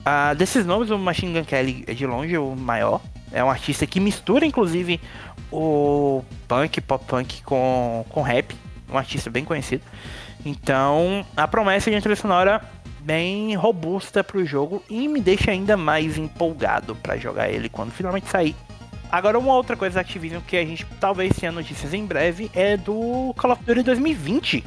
Uh, 0.00 0.34
desses 0.34 0.66
nomes, 0.66 0.90
o 0.90 0.98
Machine 0.98 1.32
Gun 1.32 1.44
Kelly 1.44 1.84
é 1.86 1.94
de 1.94 2.06
longe 2.06 2.36
o 2.36 2.56
maior. 2.56 3.00
É 3.30 3.42
um 3.42 3.48
artista 3.48 3.86
que 3.86 4.00
mistura, 4.00 4.44
inclusive, 4.44 5.00
o 5.50 6.24
punk, 6.48 6.80
pop 6.80 7.04
punk 7.06 7.42
com, 7.42 8.04
com 8.08 8.20
rap 8.20 8.54
um 8.92 8.98
artista 8.98 9.30
bem 9.30 9.44
conhecido. 9.44 9.82
Então, 10.44 11.24
a 11.36 11.48
promessa 11.48 11.90
de 11.90 11.96
uma 11.96 12.02
trilha 12.02 12.16
sonora 12.16 12.60
bem 13.00 13.54
robusta 13.56 14.22
para 14.22 14.38
o 14.38 14.44
jogo 14.44 14.82
e 14.88 15.08
me 15.08 15.20
deixa 15.20 15.50
ainda 15.50 15.76
mais 15.76 16.18
empolgado 16.18 16.94
para 16.96 17.16
jogar 17.16 17.48
ele 17.48 17.68
quando 17.68 17.90
finalmente 17.90 18.28
sair. 18.28 18.54
Agora, 19.12 19.38
uma 19.38 19.52
outra 19.52 19.76
coisa 19.76 19.96
da 19.96 20.00
Activision 20.00 20.40
que 20.40 20.56
a 20.56 20.64
gente 20.64 20.86
talvez 20.98 21.36
tenha 21.36 21.52
notícias 21.52 21.92
em 21.92 22.04
breve 22.04 22.50
é 22.54 22.76
do 22.76 23.34
Call 23.36 23.52
of 23.52 23.62
Duty 23.62 23.82
2020, 23.82 24.64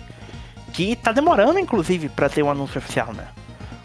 que 0.72 0.96
tá 0.96 1.12
demorando, 1.12 1.58
inclusive, 1.58 2.10
para 2.10 2.30
ter 2.30 2.44
um 2.44 2.52
anúncio 2.52 2.78
oficial, 2.78 3.12
né? 3.12 3.28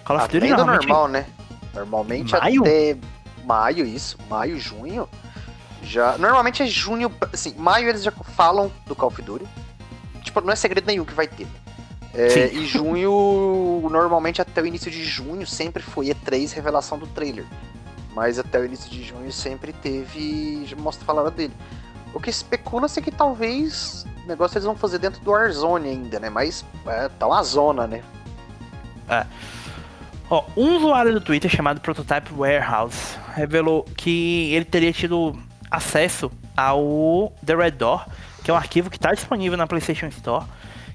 Call 0.05 0.19
of 0.19 0.29
Duty 0.29 0.49
normalmente... 0.49 0.87
normal, 0.87 1.09
né? 1.09 1.27
Normalmente 1.75 2.33
maio? 2.33 2.61
até 2.61 2.97
maio, 3.45 3.87
isso, 3.87 4.19
maio, 4.29 4.61
junho. 4.61 5.09
Já, 5.83 6.19
normalmente 6.19 6.63
é 6.63 6.67
junho, 6.67 7.11
assim, 7.33 7.55
maio 7.57 7.89
eles 7.89 8.03
já 8.03 8.11
falam 8.13 8.71
do 8.87 8.95
Call 8.95 9.09
of 9.09 9.23
Duty 9.23 9.47
tipo, 10.23 10.41
não 10.41 10.53
é 10.53 10.57
segredo 10.57 10.87
nenhum 10.87 11.05
que 11.05 11.15
vai 11.15 11.27
ter. 11.27 11.47
É, 12.15 12.49
e 12.53 12.67
junho, 12.67 13.87
normalmente 13.91 14.41
até 14.41 14.61
o 14.61 14.67
início 14.67 14.91
de 14.91 15.05
junho, 15.05 15.47
sempre 15.47 15.83
foi 15.83 16.07
E3 16.07 16.53
revelação 16.53 16.99
do 16.99 17.07
trailer. 17.07 17.45
Mas 18.15 18.39
até 18.39 18.59
o 18.59 18.65
início 18.65 18.91
de 18.91 19.03
junho 19.03 19.33
sempre 19.33 19.73
teve. 19.73 20.67
Mostra 20.79 21.05
falava 21.05 21.31
dele. 21.31 21.55
O 22.13 22.21
que 22.21 22.31
especula-se 22.31 22.99
é 22.99 23.03
que 23.03 23.11
talvez 23.11 24.05
o 24.25 24.29
negócio 24.29 24.57
eles 24.57 24.65
vão 24.65 24.77
fazer 24.77 24.99
dentro 24.99 25.21
do 25.21 25.31
Warzone 25.31 25.89
ainda, 25.89 26.19
né? 26.19 26.29
Mas 26.29 26.65
é, 26.87 27.09
tá 27.09 27.27
uma 27.27 27.43
zona, 27.43 27.87
né? 27.87 28.03
É. 29.09 29.25
Ó, 30.29 30.45
um 30.57 30.77
usuário 30.77 31.13
do 31.13 31.21
Twitter 31.21 31.51
chamado 31.51 31.81
Prototype 31.81 32.33
Warehouse 32.33 33.17
revelou 33.35 33.85
que 33.97 34.53
ele 34.53 34.65
teria 34.65 34.93
tido 34.93 35.37
acesso 35.71 36.31
ao 36.57 37.33
The 37.45 37.55
Red 37.55 37.73
Door, 37.73 38.07
que 38.45 38.51
é 38.51 38.55
um 38.55 38.57
arquivo 38.57 38.91
que 38.91 38.97
está 38.97 39.13
disponível 39.13 39.57
na 39.57 39.67
PlayStation 39.67 40.07
Store, 40.07 40.45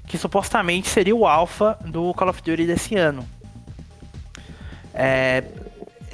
que 0.06 0.16
supostamente 0.16 0.88
seria 0.88 1.14
o 1.14 1.26
alpha 1.26 1.78
do 1.84 2.14
Call 2.14 2.28
of 2.28 2.42
Duty 2.42 2.66
desse 2.66 2.94
ano. 2.94 3.26
É, 4.94 5.44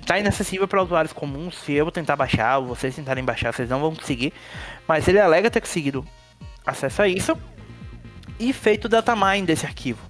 tá 0.06 0.18
inacessível 0.18 0.66
para 0.66 0.82
usuários 0.82 1.12
comuns. 1.12 1.56
Se 1.56 1.72
eu 1.72 1.90
tentar 1.90 2.16
baixar, 2.16 2.58
ou 2.58 2.66
vocês 2.66 2.94
tentarem 2.94 3.24
baixar, 3.24 3.52
vocês 3.52 3.68
não 3.68 3.80
vão 3.80 3.94
conseguir. 3.94 4.32
Mas 4.86 5.06
ele 5.08 5.20
alega 5.20 5.50
ter 5.50 5.60
conseguido 5.60 6.04
acesso 6.66 7.02
a 7.02 7.08
isso 7.08 7.36
e 8.38 8.52
feito 8.52 8.88
datamine 8.88 9.46
desse 9.46 9.66
arquivo. 9.66 10.00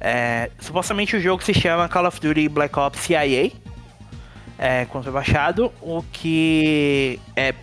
É, 0.00 0.50
supostamente 0.58 1.16
o 1.16 1.20
jogo 1.20 1.42
se 1.42 1.54
chama 1.54 1.88
Call 1.88 2.06
of 2.06 2.20
Duty 2.20 2.48
Black 2.48 2.76
Ops 2.78 3.00
CIA. 3.00 3.52
É, 4.58 4.84
quando 4.86 5.04
foi 5.04 5.12
baixado, 5.12 5.72
o 5.80 6.02
que 6.12 7.18
é 7.34 7.54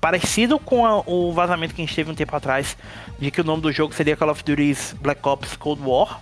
parecido 0.00 0.58
com 0.58 0.86
a, 0.86 1.00
o 1.00 1.32
vazamento 1.32 1.74
que 1.74 1.82
a 1.82 1.84
gente 1.84 1.94
teve 1.94 2.10
um 2.10 2.14
tempo 2.14 2.34
atrás 2.36 2.76
de 3.18 3.30
que 3.30 3.40
o 3.40 3.44
nome 3.44 3.62
do 3.62 3.72
jogo 3.72 3.92
seria 3.94 4.16
Call 4.16 4.30
of 4.30 4.44
Duty 4.44 4.76
Black 5.00 5.26
Ops 5.26 5.56
Cold 5.56 5.82
War. 5.82 6.20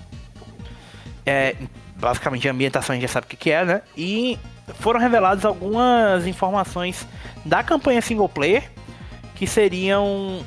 É, 1.27 1.57
basicamente 1.97 2.49
a 2.49 2.53
ambientação 2.53 2.93
a 2.93 2.97
gente 2.97 3.07
já 3.07 3.13
sabe 3.13 3.27
o 3.27 3.29
que, 3.31 3.37
que 3.37 3.51
é, 3.51 3.65
né? 3.65 3.83
E 3.97 4.39
foram 4.75 5.01
reveladas 5.01 5.45
algumas 5.45 6.27
informações 6.27 7.07
da 7.45 7.63
campanha 7.63 8.01
single 8.01 8.29
player 8.29 8.71
que 9.35 9.47
seriam 9.47 10.45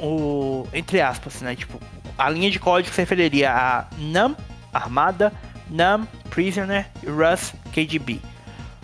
o 0.00 0.66
entre 0.72 1.00
aspas, 1.00 1.40
né, 1.40 1.56
tipo, 1.56 1.80
a 2.16 2.28
linha 2.28 2.50
de 2.50 2.58
código 2.58 2.94
se 2.94 3.00
referiria 3.00 3.52
a 3.52 3.86
NAM 3.96 4.36
Armada, 4.72 5.32
NAM 5.70 6.06
Prisoner 6.30 6.86
e 7.02 7.06
Rus 7.06 7.54
KGB, 7.72 8.20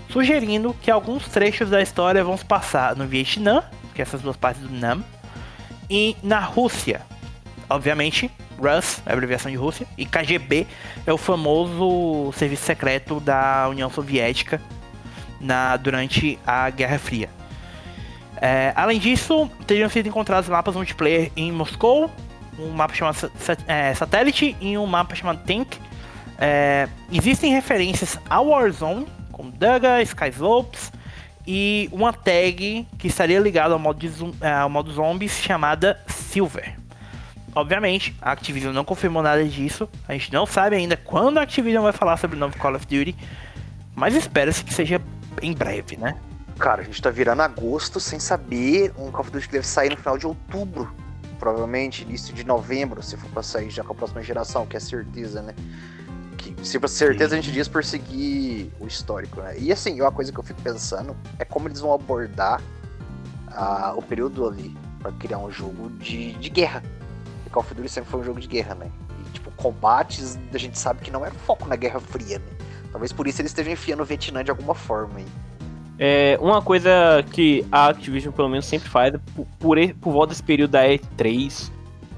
sugerindo 0.09 0.75
que 0.81 0.91
alguns 0.91 1.29
trechos 1.29 1.71
da 1.71 1.83
história 1.83 2.25
vão 2.25 2.37
se 2.37 2.45
passar 2.45 2.97
no 2.97 3.07
Vietnã, 3.07 3.63
que 3.95 4.01
é 4.01 4.03
essas 4.03 4.23
duas 4.23 4.37
partes 4.37 4.63
do 4.63 4.71
NAM, 4.71 5.05
e 5.91 6.17
na 6.23 6.41
Rússia. 6.41 7.03
Obviamente, 7.69 8.31
RUS 8.59 9.03
é 9.07 9.11
a 9.11 9.13
abreviação 9.13 9.51
de 9.51 9.57
Rússia, 9.57 9.87
e 9.97 10.05
KGB 10.05 10.67
é 11.07 11.13
o 11.13 11.19
famoso 11.19 12.33
serviço 12.33 12.65
secreto 12.65 13.21
da 13.21 13.69
União 13.69 13.91
Soviética 13.91 14.61
na, 15.41 15.77
durante 15.77 16.39
a 16.47 16.71
Guerra 16.71 16.99
Fria. 16.99 17.29
É, 18.41 18.73
além 18.77 18.99
disso, 18.99 19.51
teriam 19.67 19.89
sido 19.89 20.09
encontrados 20.09 20.49
mapas 20.49 20.75
multiplayer 20.75 21.31
em 21.37 21.53
Moscou, 21.53 22.11
um 22.59 22.71
mapa 22.71 22.95
chamado 22.95 23.31
é, 23.67 23.95
Satellite 23.95 24.57
e 24.61 24.77
um 24.77 24.87
mapa 24.87 25.15
chamado 25.15 25.45
Tank. 25.45 25.79
É, 26.39 26.89
existem 27.13 27.53
referências 27.53 28.19
ao 28.29 28.49
Warzone, 28.49 29.07
como 29.33 29.51
Duga, 29.51 30.03
Skyslopes, 30.03 30.93
e 31.47 31.89
uma 31.93 32.13
tag 32.13 32.87
que 32.99 33.07
estaria 33.07 33.39
ligada 33.39 33.75
ao 33.75 33.79
modo, 33.79 33.99
de, 33.99 34.11
é, 34.41 34.53
ao 34.53 34.71
modo 34.71 34.91
zombies 34.93 35.33
chamada 35.41 36.01
Silver. 36.07 36.84
Obviamente, 37.55 38.17
a 38.21 38.33
Activision 38.33 38.75
não 38.75 38.85
confirmou 38.85 39.23
nada 39.23 39.45
disso. 39.45 39.89
A 40.09 40.13
gente 40.13 40.33
não 40.33 40.45
sabe 40.45 40.75
ainda 40.75 40.97
quando 40.97 41.39
a 41.39 41.43
Activision 41.43 41.83
vai 41.83 41.93
falar 41.93 42.17
sobre 42.17 42.37
o 42.37 42.41
novo 42.41 42.59
Call 42.59 42.75
of 42.75 42.87
Duty. 42.87 43.15
Mas 43.95 44.15
espera-se 44.17 44.65
que 44.65 44.75
seja 44.75 45.01
em 45.41 45.53
breve, 45.53 45.97
né? 45.97 46.17
Cara, 46.59 46.83
a 46.83 46.85
gente 46.85 47.01
tá 47.01 47.11
virando 47.11 47.43
agosto 47.43 48.01
sem 48.01 48.19
saber 48.19 48.93
um 48.99 49.11
Call 49.11 49.21
of 49.21 49.31
Duty 49.31 49.47
que 49.47 49.53
deve 49.53 49.67
sair 49.67 49.91
no 49.91 49.97
final 49.97 50.19
de 50.19 50.27
outubro. 50.27 50.93
Provavelmente 51.39 52.03
início 52.03 52.35
de 52.35 52.45
novembro, 52.45 53.03
se 53.03 53.17
for 53.17 53.29
pra 53.31 53.43
sair 53.43 53.71
já 53.71 53.85
com 53.85 53.93
a 53.93 53.97
próxima 53.97 54.23
geração, 54.23 54.67
que 54.67 54.77
é 54.77 54.81
certeza, 54.81 55.41
né? 55.41 55.55
Que 56.39 56.55
se 56.67 56.81
for 56.81 56.89
certeza 56.89 57.31
Sim. 57.31 57.39
a 57.39 57.41
gente 57.41 57.53
diz 57.53 57.69
perseguir 57.69 58.71
o 58.81 58.87
histórico, 58.87 59.41
né? 59.41 59.55
E 59.59 59.71
assim, 59.71 60.01
uma 60.01 60.11
coisa 60.11 60.33
que 60.33 60.39
eu 60.39 60.45
fico 60.45 60.61
pensando 60.61 61.17
é 61.39 61.45
como 61.45 61.69
eles 61.69 61.81
vão 61.81 61.93
abordar 61.93 62.61
uh, 63.49 63.97
o 63.97 64.03
período 64.03 64.49
ali 64.49 64.77
para 64.99 65.13
criar 65.13 65.39
um 65.39 65.51
jogo 65.51 65.91
de, 65.99 66.33
de 66.35 66.49
guerra. 66.49 66.83
Call 67.55 67.63
of 67.63 67.73
Duty 67.73 67.89
sempre 67.89 68.11
foi 68.11 68.21
um 68.21 68.25
jogo 68.25 68.41
de 68.41 68.49
guerra, 68.49 68.75
né? 68.75 68.91
E, 69.21 69.31
tipo, 69.31 69.51
combates, 69.53 70.37
a 70.53 70.59
gente 70.59 70.77
sabe 70.77 71.01
que 71.01 71.11
não 71.11 71.25
era 71.25 71.35
foco 71.35 71.69
na 71.69 71.77
Guerra 71.77 72.01
Fria, 72.01 72.39
né? 72.39 72.45
Talvez 72.91 73.13
por 73.13 73.29
isso 73.29 73.41
eles 73.41 73.53
estejam 73.53 73.73
enfiando 73.73 74.03
o 74.03 74.05
Vietnã 74.05 74.43
de 74.43 74.51
alguma 74.51 74.75
forma 74.75 75.19
aí. 75.19 75.27
É, 75.97 76.37
uma 76.41 76.61
coisa 76.61 77.25
que 77.31 77.65
a 77.71 77.89
Activision 77.89 78.33
pelo 78.33 78.49
menos 78.49 78.67
sempre 78.67 78.89
faz, 78.89 79.15
por, 79.35 79.47
por, 79.59 79.95
por 80.01 80.13
volta 80.13 80.31
desse 80.31 80.43
período 80.43 80.73
da 80.73 80.85
E3, 80.85 81.71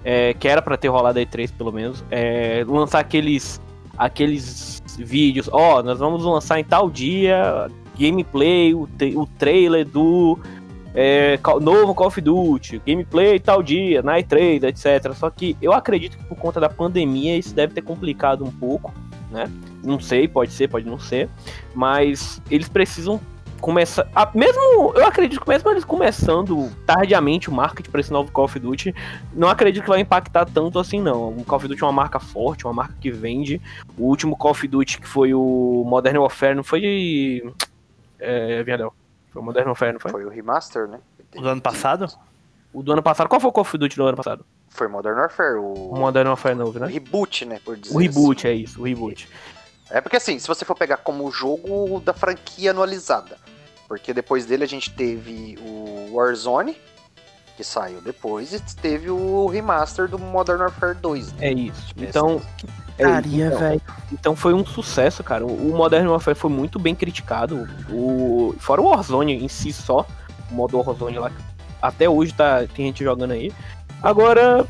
é, 0.02 0.32
que 0.32 0.48
era 0.48 0.62
para 0.62 0.78
ter 0.78 0.88
rolado 0.88 1.18
a 1.18 1.22
E3 1.22 1.52
pelo 1.52 1.70
menos, 1.70 2.02
é 2.10 2.64
lançar 2.66 3.00
aqueles, 3.00 3.60
aqueles 3.98 4.82
vídeos, 4.98 5.50
ó, 5.52 5.78
oh, 5.78 5.82
nós 5.82 5.98
vamos 5.98 6.24
lançar 6.24 6.58
em 6.58 6.64
tal 6.64 6.90
dia 6.90 7.68
gameplay, 7.98 8.74
o, 8.74 8.88
o 9.14 9.26
trailer 9.38 9.86
do 9.86 10.38
é, 10.98 11.38
novo 11.60 11.94
Call 11.94 12.06
of 12.06 12.20
Duty, 12.22 12.80
gameplay 12.86 13.38
tal 13.38 13.62
dia, 13.62 14.00
Night 14.00 14.26
Trade, 14.26 14.66
etc. 14.66 15.12
Só 15.12 15.28
que 15.28 15.54
eu 15.60 15.74
acredito 15.74 16.16
que 16.16 16.24
por 16.24 16.36
conta 16.36 16.58
da 16.58 16.70
pandemia 16.70 17.36
isso 17.36 17.54
deve 17.54 17.74
ter 17.74 17.82
complicado 17.82 18.42
um 18.42 18.50
pouco, 18.50 18.94
né? 19.30 19.52
Não 19.84 20.00
sei, 20.00 20.26
pode 20.26 20.52
ser, 20.52 20.68
pode 20.68 20.86
não 20.86 20.98
ser, 20.98 21.28
mas 21.74 22.40
eles 22.50 22.66
precisam 22.66 23.20
começar. 23.60 24.08
A, 24.14 24.30
mesmo, 24.34 24.94
eu 24.94 25.06
acredito 25.06 25.38
que 25.38 25.48
mesmo 25.48 25.70
eles 25.70 25.84
começando 25.84 26.70
tardiamente 26.86 27.50
o 27.50 27.52
marketing 27.52 27.90
para 27.90 28.00
esse 28.00 28.10
novo 28.10 28.32
Call 28.32 28.46
of 28.46 28.58
Duty, 28.58 28.94
não 29.34 29.48
acredito 29.48 29.82
que 29.82 29.90
vai 29.90 30.00
impactar 30.00 30.46
tanto 30.46 30.78
assim, 30.78 31.00
não. 31.02 31.28
O 31.28 31.44
Call 31.44 31.58
of 31.58 31.68
Duty 31.68 31.82
é 31.82 31.86
uma 31.86 31.92
marca 31.92 32.18
forte, 32.18 32.64
uma 32.64 32.72
marca 32.72 32.94
que 32.98 33.10
vende. 33.10 33.60
O 33.98 34.04
último 34.04 34.34
Call 34.34 34.52
of 34.52 34.66
Duty, 34.66 34.98
que 34.98 35.06
foi 35.06 35.34
o 35.34 35.84
Modern 35.86 36.16
Warfare, 36.16 36.54
não 36.54 36.64
foi 36.64 36.80
de. 36.80 37.52
É, 38.18 38.62
Viadel. 38.62 38.94
Foi 39.36 39.42
o 39.42 39.44
Modern 39.44 39.66
Warfare, 39.66 39.92
não 39.92 40.00
foi? 40.00 40.10
Foi 40.10 40.24
o 40.24 40.30
remaster, 40.30 40.88
né? 40.88 40.98
O 41.36 41.42
do 41.42 41.48
ano 41.50 41.60
passado? 41.60 42.06
O 42.72 42.82
do 42.82 42.92
ano 42.92 43.02
passado. 43.02 43.28
Qual 43.28 43.38
foi 43.38 43.50
o 43.50 43.52
Call 43.52 43.62
of 43.62 43.76
Duty 43.76 43.94
do 43.94 44.06
ano 44.06 44.16
passado? 44.16 44.46
Foi 44.70 44.88
Modern 44.88 45.14
Warfare. 45.14 45.56
O, 45.56 45.90
o 45.90 45.98
Modern 45.98 46.28
Warfare 46.28 46.54
novo, 46.54 46.78
né? 46.78 46.86
O 46.86 46.88
reboot, 46.88 47.44
né? 47.44 47.60
Por 47.62 47.76
dizer 47.76 47.94
o 47.94 47.98
reboot, 47.98 48.46
assim. 48.46 48.56
é 48.56 48.58
isso, 48.58 48.80
o 48.80 48.84
reboot. 48.84 49.28
É 49.90 50.00
porque 50.00 50.16
assim, 50.16 50.38
se 50.38 50.48
você 50.48 50.64
for 50.64 50.74
pegar 50.74 50.96
como 50.98 51.30
jogo 51.30 52.00
da 52.00 52.14
franquia 52.14 52.70
anualizada, 52.70 53.36
porque 53.86 54.14
depois 54.14 54.46
dele 54.46 54.64
a 54.64 54.66
gente 54.66 54.90
teve 54.94 55.58
o 55.60 56.14
Warzone, 56.14 56.74
que 57.56 57.64
saiu 57.64 58.00
depois, 58.00 58.52
e 58.52 58.60
teve 58.76 59.10
o 59.10 59.46
remaster 59.46 60.08
do 60.08 60.18
Modern 60.18 60.60
Warfare 60.60 60.94
2. 60.94 61.32
Né? 61.32 61.48
É 61.48 61.52
isso. 61.52 61.92
Então, 61.96 62.42
Caria, 62.98 63.46
então, 63.46 63.58
velho. 63.58 63.82
Então 64.12 64.36
foi 64.36 64.54
um 64.54 64.64
sucesso, 64.64 65.22
cara. 65.22 65.44
O 65.44 65.76
Modern 65.76 66.08
Warfare 66.08 66.36
foi 66.36 66.50
muito 66.50 66.78
bem 66.78 66.94
criticado. 66.94 67.68
O, 67.90 68.54
fora 68.58 68.80
o 68.80 68.86
Warzone 68.86 69.44
em 69.44 69.48
si 69.48 69.72
só, 69.72 70.06
o 70.50 70.54
modo 70.54 70.78
Warzone 70.78 71.18
lá, 71.18 71.30
até 71.80 72.08
hoje 72.08 72.32
tá, 72.32 72.66
tem 72.74 72.86
gente 72.86 73.04
jogando 73.04 73.32
aí. 73.32 73.52
Agora, 74.02 74.66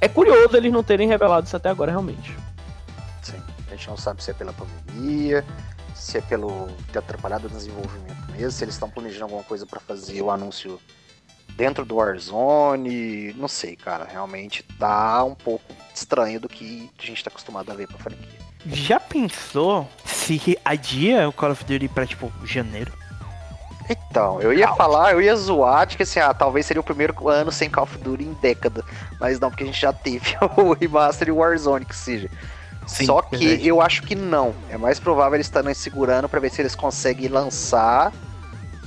é 0.00 0.08
curioso 0.08 0.56
eles 0.56 0.72
não 0.72 0.82
terem 0.82 1.08
revelado 1.08 1.46
isso 1.46 1.56
até 1.56 1.68
agora, 1.68 1.90
realmente. 1.90 2.36
Sim, 3.22 3.40
a 3.68 3.70
gente 3.70 3.88
não 3.88 3.96
sabe 3.96 4.22
se 4.22 4.30
é 4.30 4.34
pela 4.34 4.52
pandemia, 4.52 5.44
se 5.94 6.18
é 6.18 6.20
pelo 6.20 6.68
ter 6.92 6.98
atrapalhado 6.98 7.46
o 7.46 7.50
desenvolvimento 7.50 8.32
mesmo, 8.32 8.50
se 8.50 8.64
eles 8.64 8.74
estão 8.74 8.90
planejando 8.90 9.24
alguma 9.24 9.42
coisa 9.44 9.64
para 9.64 9.80
fazer 9.80 10.20
o 10.22 10.30
anúncio 10.30 10.80
dentro 11.56 11.84
do 11.84 11.96
Warzone, 11.96 13.32
não 13.34 13.48
sei, 13.48 13.76
cara, 13.76 14.04
realmente 14.04 14.62
tá 14.78 15.22
um 15.24 15.34
pouco 15.34 15.72
estranho 15.94 16.40
do 16.40 16.48
que 16.48 16.90
a 16.98 17.06
gente 17.06 17.22
tá 17.22 17.30
acostumado 17.30 17.70
a 17.70 17.74
ver 17.74 17.86
pra 17.86 17.98
franquia. 17.98 18.44
Já 18.66 18.98
pensou 18.98 19.88
se 20.04 20.58
adia 20.64 21.28
o 21.28 21.32
Call 21.32 21.50
of 21.52 21.64
Duty 21.64 21.88
pra, 21.88 22.06
tipo, 22.06 22.32
janeiro? 22.44 22.92
Então, 23.88 24.40
eu 24.40 24.52
ia 24.52 24.72
falar, 24.74 25.12
eu 25.12 25.20
ia 25.20 25.36
zoar 25.36 25.86
de 25.86 25.96
que 25.98 26.02
assim, 26.02 26.18
ah, 26.18 26.32
talvez 26.32 26.64
seria 26.64 26.80
o 26.80 26.84
primeiro 26.84 27.28
ano 27.28 27.52
sem 27.52 27.68
Call 27.68 27.84
of 27.84 27.98
Duty 27.98 28.24
em 28.24 28.32
década. 28.34 28.82
Mas 29.20 29.38
não, 29.38 29.50
porque 29.50 29.62
a 29.64 29.66
gente 29.66 29.78
já 29.80 29.92
teve 29.92 30.34
o 30.56 30.72
remaster 30.72 31.28
e 31.28 31.30
o 31.30 31.36
Warzone, 31.36 31.84
que 31.84 31.94
seja. 31.94 32.30
Sim, 32.86 33.06
Só 33.06 33.22
que 33.22 33.36
verdade. 33.36 33.68
eu 33.68 33.80
acho 33.80 34.02
que 34.02 34.14
não. 34.14 34.54
É 34.70 34.76
mais 34.76 34.98
provável 34.98 35.36
eles 35.36 35.46
estarem 35.46 35.72
segurando 35.74 36.28
para 36.28 36.40
ver 36.40 36.50
se 36.50 36.62
eles 36.62 36.74
conseguem 36.74 37.28
lançar 37.28 38.12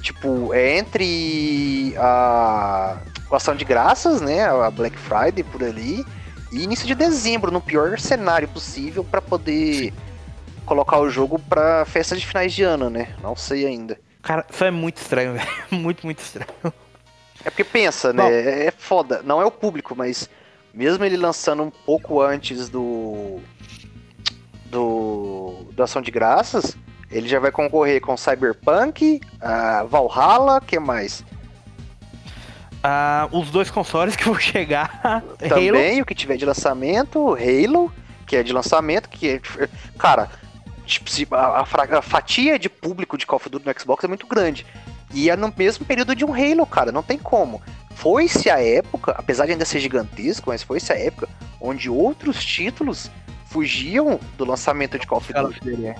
tipo, 0.01 0.53
é 0.53 0.77
entre 0.77 1.93
a, 1.97 2.97
a 3.31 3.35
ação 3.35 3.55
de 3.55 3.65
graças, 3.65 4.21
né, 4.21 4.45
a 4.45 4.69
Black 4.71 4.97
Friday 4.97 5.43
por 5.43 5.63
ali, 5.63 6.05
e 6.51 6.63
início 6.63 6.87
de 6.87 6.95
dezembro, 6.95 7.51
no 7.51 7.61
pior 7.61 7.99
cenário 7.99 8.47
possível, 8.47 9.03
para 9.03 9.21
poder 9.21 9.93
colocar 10.65 10.99
o 10.99 11.09
jogo 11.09 11.39
pra 11.39 11.85
festa 11.85 12.15
de 12.15 12.25
finais 12.25 12.53
de 12.53 12.63
ano, 12.63 12.89
né? 12.89 13.15
Não 13.21 13.35
sei 13.35 13.65
ainda. 13.65 13.99
Cara, 14.21 14.45
isso 14.49 14.63
é 14.63 14.71
muito 14.71 14.97
estranho, 14.97 15.33
velho. 15.35 15.47
Muito, 15.71 16.05
muito 16.05 16.19
estranho. 16.19 16.49
É 17.43 17.49
porque 17.49 17.63
pensa, 17.63 18.11
né? 18.11 18.67
É 18.67 18.71
foda. 18.71 19.21
Não 19.23 19.41
é 19.41 19.45
o 19.45 19.51
público, 19.51 19.95
mas 19.95 20.29
mesmo 20.73 21.03
ele 21.05 21.17
lançando 21.17 21.63
um 21.63 21.71
pouco 21.71 22.21
antes 22.21 22.69
do. 22.69 23.39
do. 24.65 25.67
da 25.73 25.85
ação 25.85 26.01
de 26.01 26.11
graças, 26.11 26.77
Ele 27.09 27.27
já 27.27 27.39
vai 27.39 27.51
concorrer 27.51 28.01
com 28.01 28.17
Cyberpunk, 28.17 29.21
uh, 29.35 29.87
Valhalla, 29.87 30.59
que 30.59 30.77
mais? 30.77 31.23
Uh, 32.77 33.37
os 33.37 33.49
dois 33.49 33.71
consoles 33.71 34.15
que 34.15 34.25
vão 34.25 34.35
chegar. 34.39 35.23
Também 35.39 35.69
Halo. 35.69 36.01
o 36.01 36.05
que 36.05 36.13
tiver 36.13 36.37
de 36.37 36.45
lançamento, 36.45 37.35
Halo, 37.35 37.91
que 38.25 38.35
é 38.35 38.43
de 38.43 38.51
lançamento, 38.51 39.09
que 39.09 39.29
é. 39.29 39.41
Cara, 39.97 40.29
tipo, 40.85 41.35
a, 41.35 41.59
a, 41.59 41.97
a 41.97 42.01
fatia 42.01 42.59
de 42.59 42.69
público 42.69 43.17
de 43.17 43.25
Call 43.25 43.37
of 43.37 43.49
Duty 43.49 43.65
no 43.65 43.79
Xbox 43.79 44.03
é 44.03 44.07
muito 44.07 44.27
grande. 44.27 44.65
E 45.13 45.29
é 45.29 45.35
no 45.35 45.53
mesmo 45.55 45.85
período 45.85 46.13
de 46.13 46.25
um 46.25 46.33
Halo, 46.33 46.65
cara, 46.65 46.91
não 46.91 47.01
tem 47.01 47.17
como. 47.17 47.61
Foi-se 47.95 48.49
a 48.49 48.61
época, 48.61 49.15
apesar 49.17 49.45
de 49.45 49.53
ainda 49.53 49.65
ser 49.65 49.79
gigantesco, 49.79 50.49
mas 50.49 50.61
foi-se 50.61 50.91
a 50.91 50.99
época 50.99 51.27
onde 51.59 51.89
outros 51.89 52.43
títulos 52.43 53.09
fugiam 53.47 54.19
do 54.37 54.45
lançamento 54.45 54.99
de 54.99 55.07
Call 55.07 55.17
of 55.19 55.33
Duty. 55.33 55.95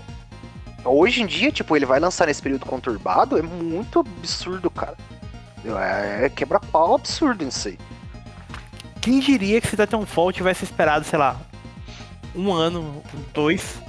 Hoje 0.88 1.22
em 1.22 1.26
dia, 1.26 1.52
tipo, 1.52 1.76
ele 1.76 1.86
vai 1.86 2.00
lançar 2.00 2.28
nesse 2.28 2.42
período 2.42 2.66
conturbado, 2.66 3.38
é 3.38 3.42
muito 3.42 4.00
absurdo, 4.00 4.70
cara. 4.70 4.96
É, 5.66 6.26
é 6.26 6.30
quebra-pau 6.30 6.96
absurdo 6.96 7.44
isso 7.44 7.68
aí. 7.68 7.78
Quem 9.02 9.20
diria 9.20 9.60
que 9.62 9.68
se 9.68 9.76
Titanfall 9.76 10.32
tivesse 10.32 10.64
esperado, 10.64 11.06
sei 11.06 11.20
lá, 11.20 11.40
um 12.36 12.52
ano, 12.54 13.02
dois, 13.34 13.82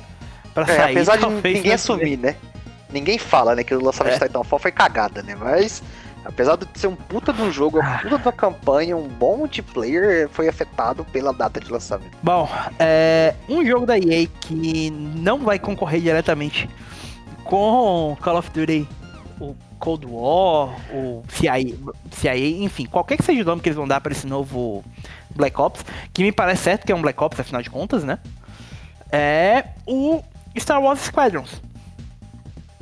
pra 0.54 0.62
é, 0.64 0.66
sair. 0.66 0.92
Apesar 0.96 1.16
de 1.16 1.26
ninguém 1.26 1.72
assumir, 1.72 2.16
né? 2.16 2.36
Ninguém 2.90 3.18
fala, 3.18 3.54
né, 3.54 3.62
que 3.62 3.74
o 3.74 3.82
lançamento 3.82 4.14
é. 4.14 4.18
de 4.18 4.24
Titanfall 4.26 4.58
foi 4.58 4.72
cagada, 4.72 5.22
né? 5.22 5.36
Mas, 5.38 5.82
apesar 6.24 6.56
de 6.56 6.66
ser 6.74 6.86
um 6.86 6.96
puta 6.96 7.32
de 7.32 7.42
um 7.42 7.52
jogo, 7.52 7.78
uma 7.78 7.98
puta 7.98 8.16
de 8.16 8.22
uma 8.22 8.32
campanha, 8.32 8.96
um 8.96 9.08
bom 9.08 9.36
multiplayer, 9.36 10.28
foi 10.30 10.48
afetado 10.48 11.04
pela 11.04 11.32
data 11.32 11.60
de 11.60 11.70
lançamento. 11.70 12.16
Bom, 12.22 12.48
é, 12.78 13.34
um 13.48 13.64
jogo 13.64 13.84
da 13.84 13.98
EA 13.98 14.26
que 14.40 14.90
não 14.90 15.40
vai 15.40 15.58
concorrer 15.58 16.00
diretamente 16.00 16.68
com 17.48 18.14
Call 18.20 18.36
of 18.36 18.50
Duty, 18.50 18.86
o 19.40 19.56
Cold 19.78 20.04
War, 20.06 20.68
o 20.92 21.24
CIA, 21.30 21.74
CIA, 22.10 22.62
enfim, 22.62 22.84
qualquer 22.84 23.16
que 23.16 23.22
seja 23.22 23.40
o 23.40 23.44
nome 23.44 23.62
que 23.62 23.70
eles 23.70 23.76
vão 23.76 23.88
dar 23.88 24.02
para 24.02 24.12
esse 24.12 24.26
novo 24.26 24.84
Black 25.34 25.58
Ops, 25.58 25.82
que 26.12 26.22
me 26.22 26.30
parece 26.30 26.64
certo 26.64 26.84
que 26.84 26.92
é 26.92 26.94
um 26.94 27.00
Black 27.00 27.18
Ops, 27.24 27.40
afinal 27.40 27.62
de 27.62 27.70
contas, 27.70 28.04
né? 28.04 28.18
É 29.10 29.64
o 29.86 30.22
Star 30.58 30.82
Wars 30.82 31.00
Squadrons. 31.00 31.62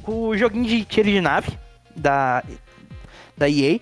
O 0.04 0.36
joguinho 0.36 0.64
de 0.64 0.84
tiro 0.84 1.08
de 1.08 1.20
nave 1.20 1.56
da, 1.94 2.42
da 3.36 3.48
EA 3.48 3.78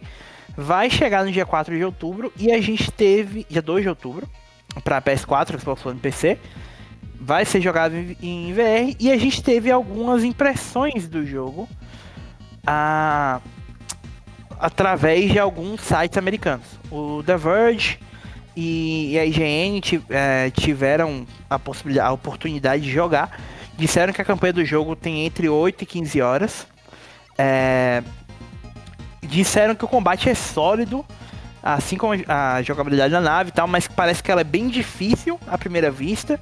vai 0.54 0.90
chegar 0.90 1.24
no 1.24 1.32
dia 1.32 1.46
4 1.46 1.74
de 1.74 1.82
outubro 1.82 2.30
e 2.36 2.52
a 2.52 2.60
gente 2.60 2.92
teve, 2.92 3.46
dia 3.48 3.62
2 3.62 3.84
de 3.84 3.88
outubro, 3.88 4.28
para 4.82 5.00
PS4, 5.00 5.58
Xbox 5.58 5.86
One 5.86 5.96
e 5.96 6.00
PC. 6.00 6.38
Vai 7.24 7.46
ser 7.46 7.62
jogado 7.62 7.94
em 7.94 8.52
VR 8.52 8.94
e 9.00 9.10
a 9.10 9.16
gente 9.16 9.42
teve 9.42 9.70
algumas 9.70 10.22
impressões 10.22 11.08
do 11.08 11.24
jogo 11.24 11.66
a, 12.66 13.40
através 14.60 15.32
de 15.32 15.38
alguns 15.38 15.80
sites 15.80 16.18
americanos. 16.18 16.66
O 16.90 17.22
The 17.24 17.38
Verge 17.38 17.98
e 18.54 19.18
a 19.18 19.24
IGN 19.24 19.80
é, 20.10 20.50
tiveram 20.50 21.26
a 21.48 21.58
possibilidade, 21.58 22.08
a 22.10 22.12
oportunidade 22.12 22.82
de 22.82 22.90
jogar. 22.90 23.40
Disseram 23.74 24.12
que 24.12 24.20
a 24.20 24.24
campanha 24.24 24.52
do 24.52 24.64
jogo 24.64 24.94
tem 24.94 25.24
entre 25.24 25.48
8 25.48 25.80
e 25.80 25.86
15 25.86 26.20
horas. 26.20 26.66
É, 27.38 28.02
disseram 29.22 29.74
que 29.74 29.84
o 29.86 29.88
combate 29.88 30.28
é 30.28 30.34
sólido, 30.34 31.02
assim 31.62 31.96
como 31.96 32.12
a 32.28 32.60
jogabilidade 32.60 33.12
da 33.12 33.20
nave 33.22 33.48
e 33.48 33.52
tal, 33.52 33.66
mas 33.66 33.88
parece 33.88 34.22
que 34.22 34.30
ela 34.30 34.42
é 34.42 34.44
bem 34.44 34.68
difícil 34.68 35.40
à 35.46 35.56
primeira 35.56 35.90
vista. 35.90 36.38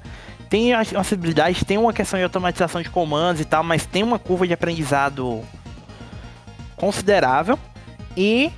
Tem 0.52 0.74
acessibilidade, 0.74 1.64
tem 1.64 1.78
uma 1.78 1.94
questão 1.94 2.18
de 2.18 2.24
automatização 2.24 2.82
de 2.82 2.90
comandos 2.90 3.40
e 3.40 3.44
tal, 3.46 3.64
mas 3.64 3.86
tem 3.86 4.02
uma 4.02 4.18
curva 4.18 4.46
de 4.46 4.52
aprendizado 4.52 5.42
considerável 6.76 7.58
e 8.14 8.52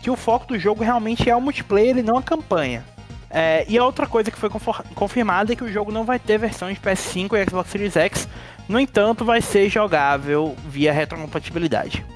que 0.00 0.08
o 0.08 0.14
foco 0.14 0.46
do 0.46 0.56
jogo 0.56 0.84
realmente 0.84 1.28
é 1.28 1.34
o 1.34 1.40
multiplayer 1.40 1.98
e 1.98 2.02
não 2.02 2.16
a 2.16 2.22
campanha. 2.22 2.84
É, 3.28 3.64
e 3.68 3.76
a 3.76 3.84
outra 3.84 4.06
coisa 4.06 4.30
que 4.30 4.38
foi 4.38 4.48
confirmada 4.94 5.52
é 5.52 5.56
que 5.56 5.64
o 5.64 5.72
jogo 5.72 5.90
não 5.90 6.04
vai 6.04 6.20
ter 6.20 6.38
versão 6.38 6.72
de 6.72 6.78
PS5 6.78 7.34
e 7.34 7.50
Xbox 7.50 7.70
Series 7.70 7.96
X, 7.96 8.28
no 8.68 8.78
entanto, 8.78 9.24
vai 9.24 9.40
ser 9.40 9.68
jogável 9.68 10.54
via 10.68 10.92
retrocompatibilidade. 10.92 12.06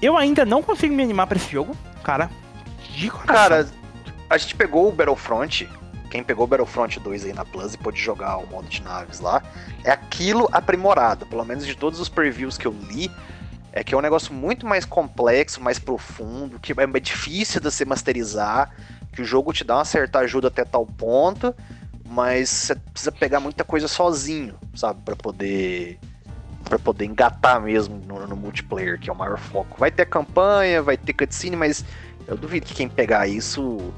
Eu 0.00 0.16
ainda 0.16 0.44
não 0.44 0.62
consigo 0.62 0.94
me 0.94 1.02
animar 1.02 1.26
para 1.26 1.38
esse 1.38 1.50
jogo, 1.50 1.76
cara. 2.04 2.30
De. 2.94 3.10
Cara, 3.10 3.66
a 4.28 4.38
gente 4.38 4.54
pegou 4.54 4.88
o 4.88 4.92
Battlefront. 4.92 5.68
Quem 6.10 6.24
pegou 6.24 6.46
Battlefront 6.46 6.98
2 6.98 7.26
aí 7.26 7.32
na 7.32 7.44
Plus 7.44 7.74
e 7.74 7.78
pôde 7.78 8.00
jogar 8.00 8.36
o 8.38 8.46
modo 8.48 8.68
de 8.68 8.82
naves 8.82 9.20
lá, 9.20 9.40
é 9.84 9.92
aquilo 9.92 10.48
aprimorado. 10.50 11.24
Pelo 11.24 11.44
menos 11.44 11.64
de 11.64 11.76
todos 11.76 12.00
os 12.00 12.08
previews 12.08 12.58
que 12.58 12.66
eu 12.66 12.74
li, 12.88 13.08
é 13.72 13.84
que 13.84 13.94
é 13.94 13.96
um 13.96 14.00
negócio 14.00 14.34
muito 14.34 14.66
mais 14.66 14.84
complexo, 14.84 15.60
mais 15.60 15.78
profundo, 15.78 16.58
que 16.58 16.72
é 16.72 17.00
difícil 17.00 17.60
de 17.60 17.70
se 17.70 17.84
masterizar, 17.84 18.70
que 19.12 19.22
o 19.22 19.24
jogo 19.24 19.52
te 19.52 19.62
dá 19.62 19.76
uma 19.76 19.84
certa 19.84 20.18
ajuda 20.18 20.48
até 20.48 20.64
tal 20.64 20.84
ponto, 20.84 21.54
mas 22.04 22.50
você 22.50 22.74
precisa 22.74 23.12
pegar 23.12 23.38
muita 23.38 23.62
coisa 23.62 23.86
sozinho, 23.86 24.56
sabe, 24.74 25.00
para 25.04 25.14
poder 25.14 25.98
para 26.64 26.78
poder 26.78 27.04
engatar 27.04 27.60
mesmo 27.60 28.00
no, 28.06 28.26
no, 28.26 28.36
multiplayer, 28.36 28.98
que 28.98 29.10
é 29.10 29.12
o 29.12 29.16
maior 29.16 29.38
foco. 29.38 29.76
Vai 29.78 29.90
ter 29.90 30.06
campanha, 30.06 30.82
vai 30.82 30.96
ter 30.96 31.12
cutscene, 31.12 31.56
mas 31.56 31.84
eu 32.28 32.36
duvido 32.36 32.66
que 32.66 32.74
quem 32.74 32.88
pegar 32.88 33.26
isso 33.26 33.92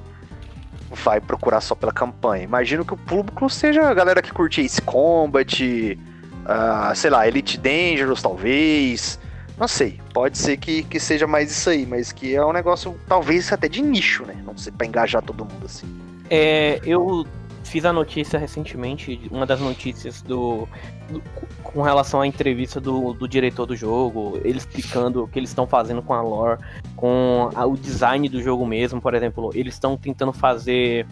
vai 0.93 1.21
procurar 1.21 1.61
só 1.61 1.75
pela 1.75 1.93
campanha. 1.93 2.45
Imagino 2.45 2.85
que 2.85 2.95
o 2.95 2.97
público 2.97 3.49
seja 3.49 3.89
a 3.89 3.95
galera 3.95 4.23
que 4.23 4.33
curte 4.33 4.61
Ace 4.61 4.81
Combat, 4.83 5.63
uh, 5.63 6.95
sei 6.95 7.11
lá, 7.11 7.27
Elite 7.27 7.59
Dangerous 7.59 8.23
talvez, 8.23 9.19
não 9.59 9.69
sei, 9.69 10.01
pode 10.13 10.39
ser 10.39 10.57
que, 10.57 10.83
que 10.83 10.99
seja 10.99 11.27
mais 11.27 11.51
isso 11.51 11.71
aí, 11.71 11.87
mas 11.87 12.11
que 12.11 12.35
é 12.35 12.45
um 12.45 12.53
negócio 12.53 12.99
talvez 13.07 13.53
até 13.53 13.69
de 13.69 13.83
nicho, 13.83 14.25
né? 14.25 14.37
Não 14.45 14.57
sei, 14.57 14.73
pra 14.73 14.87
engajar 14.87 15.23
todo 15.23 15.45
mundo 15.45 15.67
assim. 15.67 15.87
É, 16.31 16.81
eu 16.85 17.27
fiz 17.73 17.87
a 17.87 17.93
notícia 17.93 18.39
recentemente, 18.39 19.19
uma 19.31 19.47
das 19.47 19.59
notícias 19.59 20.21
do, 20.21 20.69
do 21.11 21.23
com 21.63 21.81
relação 21.81 22.21
à 22.21 22.27
entrevista 22.27 22.79
do, 22.79 23.15
do, 23.15 23.27
diretor 23.27 23.65
do 23.65 23.75
jogo, 23.75 24.39
ele 24.45 24.59
explicando 24.59 25.25
o 25.25 25.29
que 25.29 25.39
eles 25.39 25.49
estão 25.49 25.67
fazendo 25.67 26.03
com 26.03 26.13
a 26.13 26.21
lore, 26.21 26.61
com 26.95 27.49
a, 27.55 27.65
o 27.65 27.75
design 27.75 28.29
do 28.29 28.43
jogo 28.43 28.67
mesmo, 28.67 29.01
por 29.01 29.15
exemplo, 29.15 29.51
eles 29.55 29.73
estão 29.73 29.97
tentando 29.97 30.35
fazer 30.35 31.07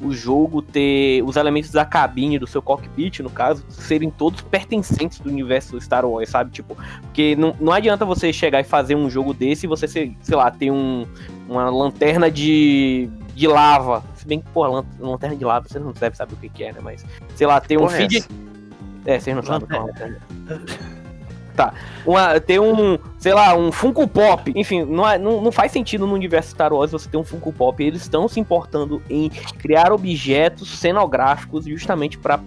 o 0.00 0.12
jogo 0.12 0.62
ter 0.62 1.20
os 1.24 1.34
elementos 1.34 1.70
da 1.70 1.84
cabine, 1.84 2.38
do 2.38 2.46
seu 2.46 2.62
cockpit, 2.62 3.18
no 3.20 3.30
caso, 3.30 3.64
serem 3.68 4.08
todos 4.08 4.40
pertencentes 4.40 5.18
do 5.18 5.28
universo 5.28 5.80
Star 5.80 6.04
Wars, 6.06 6.28
sabe? 6.28 6.52
Tipo, 6.52 6.76
porque 7.02 7.34
não, 7.34 7.56
não 7.60 7.72
adianta 7.72 8.04
você 8.04 8.32
chegar 8.32 8.60
e 8.60 8.64
fazer 8.64 8.94
um 8.94 9.10
jogo 9.10 9.34
desse 9.34 9.66
e 9.66 9.68
você, 9.68 9.88
sei 9.88 10.16
lá, 10.30 10.48
ter 10.48 10.70
um, 10.70 11.06
uma 11.48 11.70
lanterna 11.70 12.30
de, 12.30 13.08
de 13.34 13.46
lava. 13.46 14.02
Se 14.14 14.26
bem 14.26 14.40
que, 14.40 14.48
pô, 14.50 14.66
lanterna 14.98 15.36
de 15.36 15.44
lava, 15.44 15.68
você 15.68 15.78
não 15.78 15.92
deve 15.92 16.16
saber 16.16 16.34
o 16.34 16.36
que, 16.36 16.48
que 16.48 16.64
é, 16.64 16.72
né? 16.72 16.80
Mas, 16.82 17.04
sei 17.34 17.46
lá, 17.46 17.60
ter 17.60 17.78
um 17.78 17.86
é 17.86 17.90
feed. 17.90 18.24
É, 19.04 19.18
vocês 19.18 19.34
não 19.34 19.42
sabem 19.42 19.68
qual 19.68 19.88
é. 19.88 20.18
Tá. 21.54 21.72
Uma, 22.04 22.40
ter 22.40 22.60
um, 22.60 22.98
sei 23.18 23.32
lá, 23.32 23.54
um 23.54 23.70
Funko 23.70 24.08
Pop. 24.08 24.52
Enfim, 24.56 24.84
não, 24.84 25.08
é, 25.08 25.16
não, 25.16 25.40
não 25.40 25.52
faz 25.52 25.70
sentido 25.70 26.06
no 26.06 26.14
universo 26.14 26.50
Star 26.50 26.72
Wars 26.72 26.90
você 26.90 27.08
ter 27.08 27.16
um 27.16 27.24
Funko 27.24 27.52
Pop. 27.52 27.82
Eles 27.82 28.02
estão 28.02 28.26
se 28.26 28.40
importando 28.40 29.00
em 29.08 29.30
criar 29.58 29.92
objetos 29.92 30.68
cenográficos 30.78 31.64
justamente 31.64 32.18
para 32.18 32.40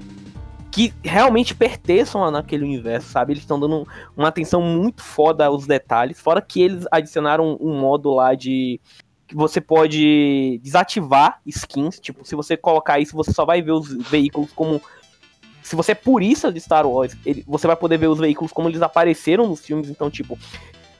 que 0.69 0.93
realmente 1.03 1.55
pertençam 1.55 2.29
naquele 2.29 2.63
universo, 2.63 3.09
sabe? 3.09 3.33
Eles 3.33 3.43
estão 3.43 3.59
dando 3.59 3.87
uma 4.15 4.27
atenção 4.27 4.61
muito 4.61 5.01
foda 5.01 5.45
aos 5.45 5.65
detalhes. 5.65 6.19
Fora 6.19 6.41
que 6.41 6.61
eles 6.61 6.85
adicionaram 6.91 7.57
um 7.61 7.79
modo 7.79 8.13
lá 8.13 8.35
de 8.35 8.79
você 9.33 9.59
pode 9.61 10.59
desativar 10.63 11.39
skins. 11.45 11.99
Tipo, 11.99 12.25
se 12.25 12.35
você 12.35 12.55
colocar 12.55 12.99
isso, 12.99 13.15
você 13.15 13.31
só 13.33 13.45
vai 13.45 13.61
ver 13.61 13.71
os 13.71 13.91
veículos 14.09 14.51
como 14.53 14.81
se 15.67 15.75
você 15.75 15.91
é 15.91 15.95
purista 15.95 16.51
de 16.51 16.61
Star 16.61 16.87
Wars, 16.87 17.13
ele, 17.25 17.43
você 17.45 17.67
vai 17.67 17.75
poder 17.75 17.97
ver 17.97 18.07
os 18.07 18.19
veículos 18.19 18.53
como 18.53 18.69
eles 18.69 18.81
apareceram 18.81 19.47
nos 19.47 19.59
filmes. 19.59 19.89
Então, 19.89 20.09
tipo, 20.09 20.39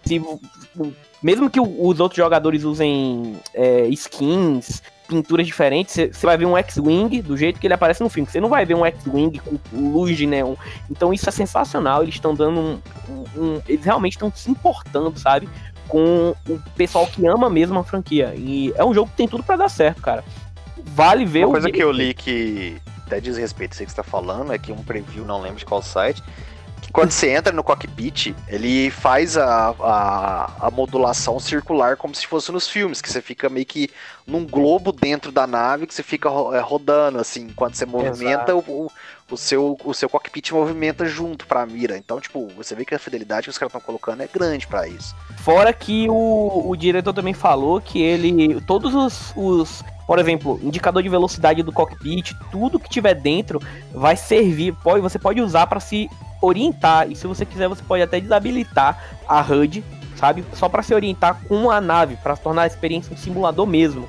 se, 0.03 0.21
mesmo 1.23 1.49
que 1.49 1.59
os 1.59 1.99
outros 2.01 2.17
jogadores 2.17 2.65
usem 2.65 3.37
é, 3.53 3.87
skins, 3.87 4.81
pinturas 5.07 5.45
diferentes, 5.45 5.95
você 5.95 6.25
vai 6.25 6.37
ver 6.37 6.45
um 6.45 6.57
X-Wing 6.57 7.21
do 7.21 7.37
jeito 7.37 7.59
que 7.59 7.67
ele 7.67 7.73
aparece 7.73 8.03
no 8.03 8.09
filme. 8.09 8.29
Você 8.29 8.41
não 8.41 8.49
vai 8.49 8.65
ver 8.65 8.75
um 8.75 8.85
X-Wing 8.85 9.39
com 9.39 9.57
luz 9.73 10.17
de 10.17 10.27
neon. 10.27 10.55
Então 10.91 11.13
isso 11.13 11.29
é 11.29 11.31
sensacional. 11.31 12.03
Eles 12.03 12.15
estão 12.15 12.35
dando 12.35 12.59
um, 12.59 12.81
um, 13.09 13.41
um, 13.41 13.61
Eles 13.67 13.85
realmente 13.85 14.13
estão 14.13 14.31
se 14.35 14.51
importando, 14.51 15.17
sabe? 15.17 15.47
Com 15.87 16.35
o 16.49 16.59
pessoal 16.75 17.07
que 17.07 17.25
ama 17.25 17.49
mesmo 17.49 17.79
a 17.79 17.83
franquia. 17.83 18.33
E 18.35 18.73
é 18.75 18.83
um 18.83 18.93
jogo 18.93 19.09
que 19.09 19.17
tem 19.17 19.27
tudo 19.27 19.43
para 19.43 19.55
dar 19.55 19.69
certo, 19.69 20.01
cara. 20.01 20.23
Vale 20.83 21.25
ver 21.25 21.45
Uma 21.45 21.53
coisa 21.53 21.71
que 21.71 21.83
eu 21.83 21.91
li 21.91 22.13
que 22.13 22.77
até 23.05 23.21
diz 23.21 23.37
respeito 23.37 23.71
a 23.71 23.73
isso 23.75 23.85
que 23.85 23.91
você 23.91 24.01
está 24.01 24.03
falando, 24.03 24.51
é 24.51 24.57
que 24.57 24.71
um 24.71 24.83
preview, 24.83 25.25
não 25.25 25.41
lembro 25.41 25.57
de 25.57 25.65
qual 25.65 25.81
site, 25.81 26.21
quando 26.91 27.11
você 27.11 27.29
entra 27.29 27.53
no 27.53 27.63
cockpit, 27.63 28.33
ele 28.47 28.89
faz 28.89 29.37
a, 29.37 29.75
a, 29.79 30.67
a, 30.67 30.71
modulação 30.71 31.39
circular 31.39 31.95
como 31.95 32.15
se 32.15 32.25
fosse 32.25 32.51
nos 32.51 32.67
filmes, 32.67 33.01
que 33.01 33.09
você 33.11 33.21
fica 33.21 33.49
meio 33.49 33.65
que 33.65 33.89
num 34.25 34.45
globo 34.45 34.91
dentro 34.91 35.31
da 35.31 35.45
nave, 35.45 35.85
que 35.85 35.93
você 35.93 36.01
fica 36.01 36.27
é, 36.53 36.59
rodando, 36.59 37.19
assim, 37.19 37.49
quando 37.55 37.75
você 37.75 37.85
movimenta, 37.85 38.55
o, 38.55 38.91
o, 39.29 39.37
seu, 39.37 39.77
o 39.83 39.93
seu 39.93 40.09
cockpit 40.09 40.51
movimenta 40.51 41.05
junto 41.05 41.45
pra 41.45 41.65
mira. 41.65 41.97
Então, 41.97 42.19
tipo, 42.19 42.47
você 42.55 42.73
vê 42.73 42.83
que 42.83 42.95
a 42.95 42.99
fidelidade 42.99 43.43
que 43.43 43.51
os 43.51 43.57
caras 43.57 43.69
estão 43.69 43.81
colocando 43.81 44.23
é 44.23 44.27
grande 44.27 44.65
para 44.65 44.87
isso. 44.87 45.15
Fora 45.43 45.71
que 45.73 46.09
o, 46.09 46.69
o 46.69 46.75
diretor 46.75 47.13
também 47.13 47.33
falou 47.33 47.79
que 47.79 48.01
ele. 48.01 48.59
Todos 48.61 48.95
os, 48.95 49.33
os 49.35 49.83
por 50.07 50.19
exemplo, 50.19 50.57
indicador 50.63 51.03
de 51.03 51.09
velocidade 51.09 51.61
do 51.61 51.71
cockpit, 51.71 52.33
tudo 52.49 52.79
que 52.79 52.89
tiver 52.89 53.13
dentro 53.13 53.61
vai 53.91 54.15
servir, 54.15 54.73
pode, 54.73 55.01
você 55.01 55.19
pode 55.19 55.41
usar 55.41 55.67
para 55.67 55.81
se 55.81 56.09
orientar. 56.41 57.09
E 57.11 57.15
se 57.15 57.27
você 57.27 57.45
quiser, 57.45 57.67
você 57.67 57.83
pode 57.83 58.03
até 58.03 58.19
desabilitar 58.19 59.01
a 59.27 59.41
HUD, 59.41 59.83
sabe? 60.15 60.43
Só 60.53 60.67
para 60.67 60.83
se 60.83 60.93
orientar 60.93 61.41
com 61.47 61.69
a 61.69 61.79
nave, 61.79 62.15
para 62.17 62.35
tornar 62.35 62.63
a 62.63 62.67
experiência 62.67 63.13
um 63.13 63.17
simulador 63.17 63.65
mesmo. 63.65 64.07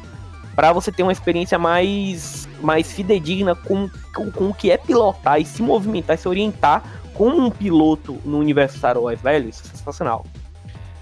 Para 0.54 0.72
você 0.72 0.90
ter 0.90 1.04
uma 1.04 1.12
experiência 1.12 1.58
mais, 1.58 2.48
mais 2.60 2.92
fidedigna 2.92 3.54
com, 3.54 3.88
com, 4.14 4.30
com 4.30 4.48
o 4.48 4.54
que 4.54 4.70
é 4.70 4.76
pilotar 4.76 5.40
e 5.40 5.44
se 5.44 5.62
movimentar 5.62 6.16
e 6.16 6.18
se 6.18 6.28
orientar 6.28 6.82
como 7.14 7.46
um 7.46 7.50
piloto 7.50 8.18
no 8.24 8.38
universo 8.38 8.78
Star 8.78 8.98
Wars, 8.98 9.20
velho. 9.20 9.48
Isso 9.48 9.62
é 9.64 9.76
sensacional. 9.76 10.24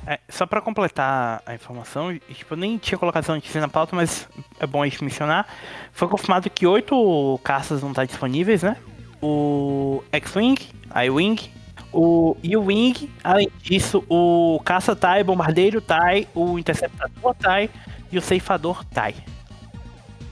É, 0.07 0.21
só 0.29 0.47
para 0.47 0.61
completar 0.61 1.43
a 1.45 1.55
informação, 1.55 2.17
tipo, 2.17 2.55
eu 2.55 2.57
nem 2.57 2.79
tinha 2.79 2.97
colocado 2.97 3.25
essa 3.25 3.35
notícia 3.35 3.61
na 3.61 3.67
pauta, 3.67 3.97
mas 3.97 4.29
é 4.61 4.67
bom 4.67 4.83
a 4.83 4.87
gente 4.87 5.03
mencionar. 5.03 5.49
Foi 5.91 6.07
confirmado 6.07 6.49
que 6.49 6.65
oito 6.65 7.41
caças 7.43 7.81
vão 7.81 7.91
estar 7.91 8.05
disponíveis, 8.05 8.63
né? 8.63 8.77
O 9.21 10.03
X-Wing, 10.13 10.57
I-Wing, 10.95 11.51
o 11.93 12.37
U-Wing, 12.45 13.11
além 13.25 13.51
disso, 13.63 14.05
o 14.09 14.61
caça 14.65 14.95
TIE, 14.95 15.25
bombardeiro 15.25 15.81
TIE, 15.81 16.29
o 16.35 16.59
interceptador 16.59 17.35
TIE 17.35 17.71
e 18.13 18.19
o 18.19 18.23
ceifador 18.23 18.85
TIE. 18.85 19.23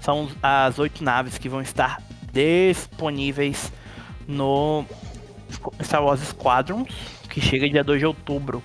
São 0.00 0.28
as 0.42 0.78
oito 0.78 1.02
naves 1.02 1.38
que 1.38 1.48
vão 1.48 1.62
estar 1.62 2.02
disponíveis 2.32 3.72
no 4.26 4.84
Star 5.82 6.04
Wars 6.04 6.20
Squadrons, 6.20 6.88
que 7.30 7.40
chega 7.40 7.68
dia 7.68 7.82
2 7.82 8.00
de 8.00 8.06
outubro 8.06 8.62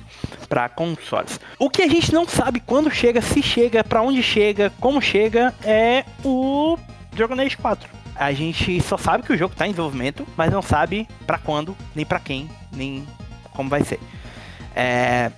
para 0.48 0.68
consoles. 0.68 1.40
O 1.58 1.70
que 1.70 1.84
a 1.84 1.88
gente 1.88 2.14
não 2.14 2.28
sabe 2.28 2.60
quando 2.60 2.92
chega, 2.92 3.22
se 3.22 3.42
chega, 3.42 3.84
para 3.84 4.02
onde 4.02 4.22
chega, 4.22 4.72
como 4.80 5.02
chega, 5.02 5.54
é 5.64 6.04
o 6.24 6.78
Dragon 7.14 7.40
Age 7.40 7.58
4. 7.58 7.99
A 8.20 8.34
gente 8.34 8.82
só 8.82 8.98
sabe 8.98 9.24
que 9.24 9.32
o 9.32 9.38
jogo 9.38 9.54
está 9.54 9.66
em 9.66 9.72
desenvolvimento, 9.72 10.28
mas 10.36 10.52
não 10.52 10.62
sabe 10.62 11.08
para 11.26 11.38
quando, 11.38 11.76
nem 11.96 12.06
para 12.06 12.20
quem, 12.20 12.50
nem 12.74 13.08
como 13.54 13.70
vai 13.70 13.82
ser. 13.82 13.98
É, 14.76 15.32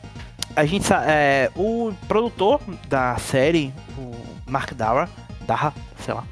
a 0.56 0.66
gente 0.66 0.92
é, 0.92 1.52
o 1.56 1.94
produtor 2.08 2.60
da 2.90 3.16
série, 3.18 3.72
o 3.98 4.12
Mark 4.50 4.74
Dara, 4.74 5.08
Dara, 5.46 5.72
sei 6.00 6.14
lá, 6.14 6.24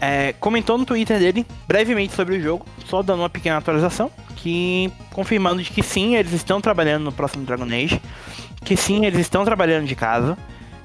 é, 0.00 0.32
comentou 0.34 0.78
no 0.78 0.86
Twitter 0.86 1.18
dele 1.18 1.44
brevemente 1.66 2.14
sobre 2.14 2.36
o 2.36 2.40
jogo, 2.40 2.64
só 2.86 3.02
dando 3.02 3.22
uma 3.22 3.30
pequena 3.30 3.56
atualização 3.56 4.10
que 4.36 4.92
confirmando 5.12 5.62
de 5.62 5.70
que 5.70 5.82
sim, 5.82 6.14
eles 6.14 6.32
estão 6.32 6.60
trabalhando 6.60 7.04
no 7.04 7.12
próximo 7.12 7.44
Dragon 7.44 7.64
Age, 7.64 8.00
que 8.64 8.76
sim, 8.76 9.04
eles 9.06 9.18
estão 9.18 9.44
trabalhando 9.44 9.86
de 9.86 9.96
casa, 9.96 10.38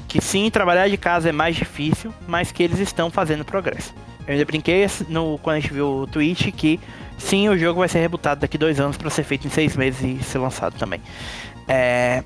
que 0.07 0.19
sim, 0.19 0.49
trabalhar 0.49 0.89
de 0.89 0.97
casa 0.97 1.29
é 1.29 1.31
mais 1.31 1.55
difícil, 1.55 2.13
mas 2.27 2.51
que 2.51 2.63
eles 2.63 2.79
estão 2.79 3.11
fazendo 3.11 3.45
progresso. 3.45 3.93
Eu 4.29 4.33
ainda 4.33 4.45
brinquei 4.45 4.85
no, 5.07 5.39
quando 5.39 5.55
a 5.55 5.59
gente 5.59 5.73
viu 5.73 6.01
o 6.01 6.05
tweet 6.05 6.51
que 6.51 6.79
sim, 7.17 7.49
o 7.49 7.57
jogo 7.57 7.79
vai 7.79 7.89
ser 7.89 7.97
rebutado 7.97 8.41
daqui 8.41 8.59
dois 8.59 8.79
anos 8.79 8.95
para 8.95 9.09
ser 9.09 9.23
feito 9.23 9.47
em 9.47 9.49
seis 9.49 9.75
meses 9.75 10.03
e 10.03 10.23
ser 10.23 10.37
lançado 10.37 10.77
também. 10.77 11.01
É... 11.67 12.23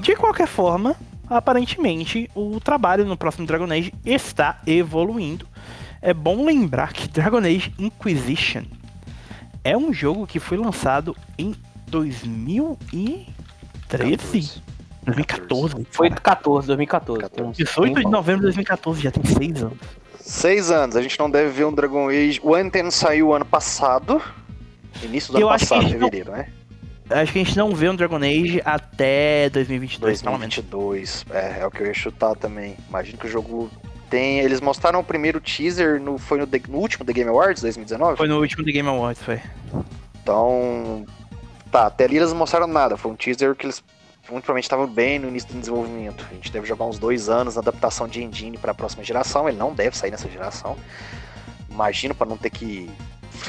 De 0.00 0.14
qualquer 0.14 0.46
forma, 0.46 0.94
aparentemente 1.28 2.30
o 2.32 2.60
trabalho 2.60 3.04
no 3.04 3.16
próximo 3.16 3.44
Dragon 3.44 3.64
Age 3.64 3.92
está 4.04 4.60
evoluindo. 4.64 5.48
É 6.00 6.14
bom 6.14 6.44
lembrar 6.44 6.92
que 6.92 7.08
Dragon 7.08 7.38
Age 7.38 7.74
Inquisition 7.76 8.62
é 9.64 9.76
um 9.76 9.92
jogo 9.92 10.28
que 10.28 10.38
foi 10.38 10.58
lançado 10.58 11.16
em 11.36 11.56
2013? 11.88 14.62
2014. 15.04 15.86
Foi 15.90 16.08
14, 16.08 16.68
2014. 16.68 17.24
18 17.64 17.94
de 17.96 18.04
novembro 18.04 18.42
de 18.42 18.54
2014, 18.54 19.02
já 19.02 19.10
tem 19.10 19.24
6 19.24 19.64
anos. 19.64 20.03
6 20.24 20.70
anos, 20.70 20.96
a 20.96 21.02
gente 21.02 21.18
não 21.18 21.28
deve 21.28 21.50
ver 21.50 21.66
um 21.66 21.72
Dragon 21.72 22.08
Age. 22.08 22.40
O 22.42 22.54
Anthem 22.54 22.90
saiu 22.90 23.34
ano 23.34 23.44
passado. 23.44 24.22
Início 25.02 25.32
do 25.32 25.38
Eu 25.38 25.50
ano 25.50 25.58
passado, 25.58 25.86
fevereiro, 25.86 26.30
não... 26.30 26.38
né? 26.38 26.48
Acho 27.10 27.32
que 27.34 27.40
a 27.40 27.44
gente 27.44 27.56
não 27.58 27.74
vê 27.74 27.90
um 27.90 27.94
Dragon 27.94 28.16
Age 28.16 28.62
até 28.64 29.50
2022, 29.50 30.22
2022, 30.22 31.26
é, 31.30 31.60
é 31.60 31.66
o 31.66 31.70
que 31.70 31.82
eu 31.82 31.86
ia 31.86 31.92
chutar 31.92 32.34
também. 32.34 32.74
Imagino 32.88 33.18
que 33.18 33.26
o 33.26 33.30
jogo 33.30 33.70
tem, 34.08 34.38
eles 34.38 34.62
mostraram 34.62 35.00
o 35.00 35.04
primeiro 35.04 35.38
teaser 35.38 36.00
no, 36.00 36.16
foi 36.16 36.38
no, 36.38 36.48
no, 36.68 36.78
último 36.78 37.04
The 37.04 37.12
Game 37.12 37.28
Awards 37.28 37.60
2019? 37.60 38.16
Foi 38.16 38.26
no 38.26 38.40
último 38.40 38.64
The 38.64 38.72
Game 38.72 38.88
Awards, 38.88 39.22
foi. 39.22 39.42
Então. 40.22 41.04
Tá, 41.70 41.86
até 41.86 42.04
ali 42.04 42.16
eles 42.16 42.30
não 42.30 42.38
mostraram 42.38 42.66
nada. 42.66 42.96
Foi 42.96 43.12
um 43.12 43.16
teaser 43.16 43.54
que 43.54 43.66
eles 43.66 43.82
muito 44.32 44.44
provavelmente 44.44 44.64
estavam 44.64 44.86
bem 44.86 45.18
no 45.18 45.28
início 45.28 45.50
do 45.50 45.58
desenvolvimento. 45.58 46.26
A 46.30 46.34
gente 46.34 46.50
deve 46.50 46.66
jogar 46.66 46.84
uns 46.86 46.98
dois 46.98 47.28
anos 47.28 47.56
na 47.56 47.60
adaptação 47.60 48.08
de 48.08 48.22
engine 48.22 48.56
para 48.56 48.72
a 48.72 48.74
próxima 48.74 49.04
geração. 49.04 49.48
Ele 49.48 49.58
não 49.58 49.74
deve 49.74 49.96
sair 49.96 50.10
nessa 50.10 50.28
geração. 50.28 50.76
Imagino 51.70 52.14
para 52.14 52.26
não 52.26 52.36
ter 52.36 52.50
que 52.50 52.90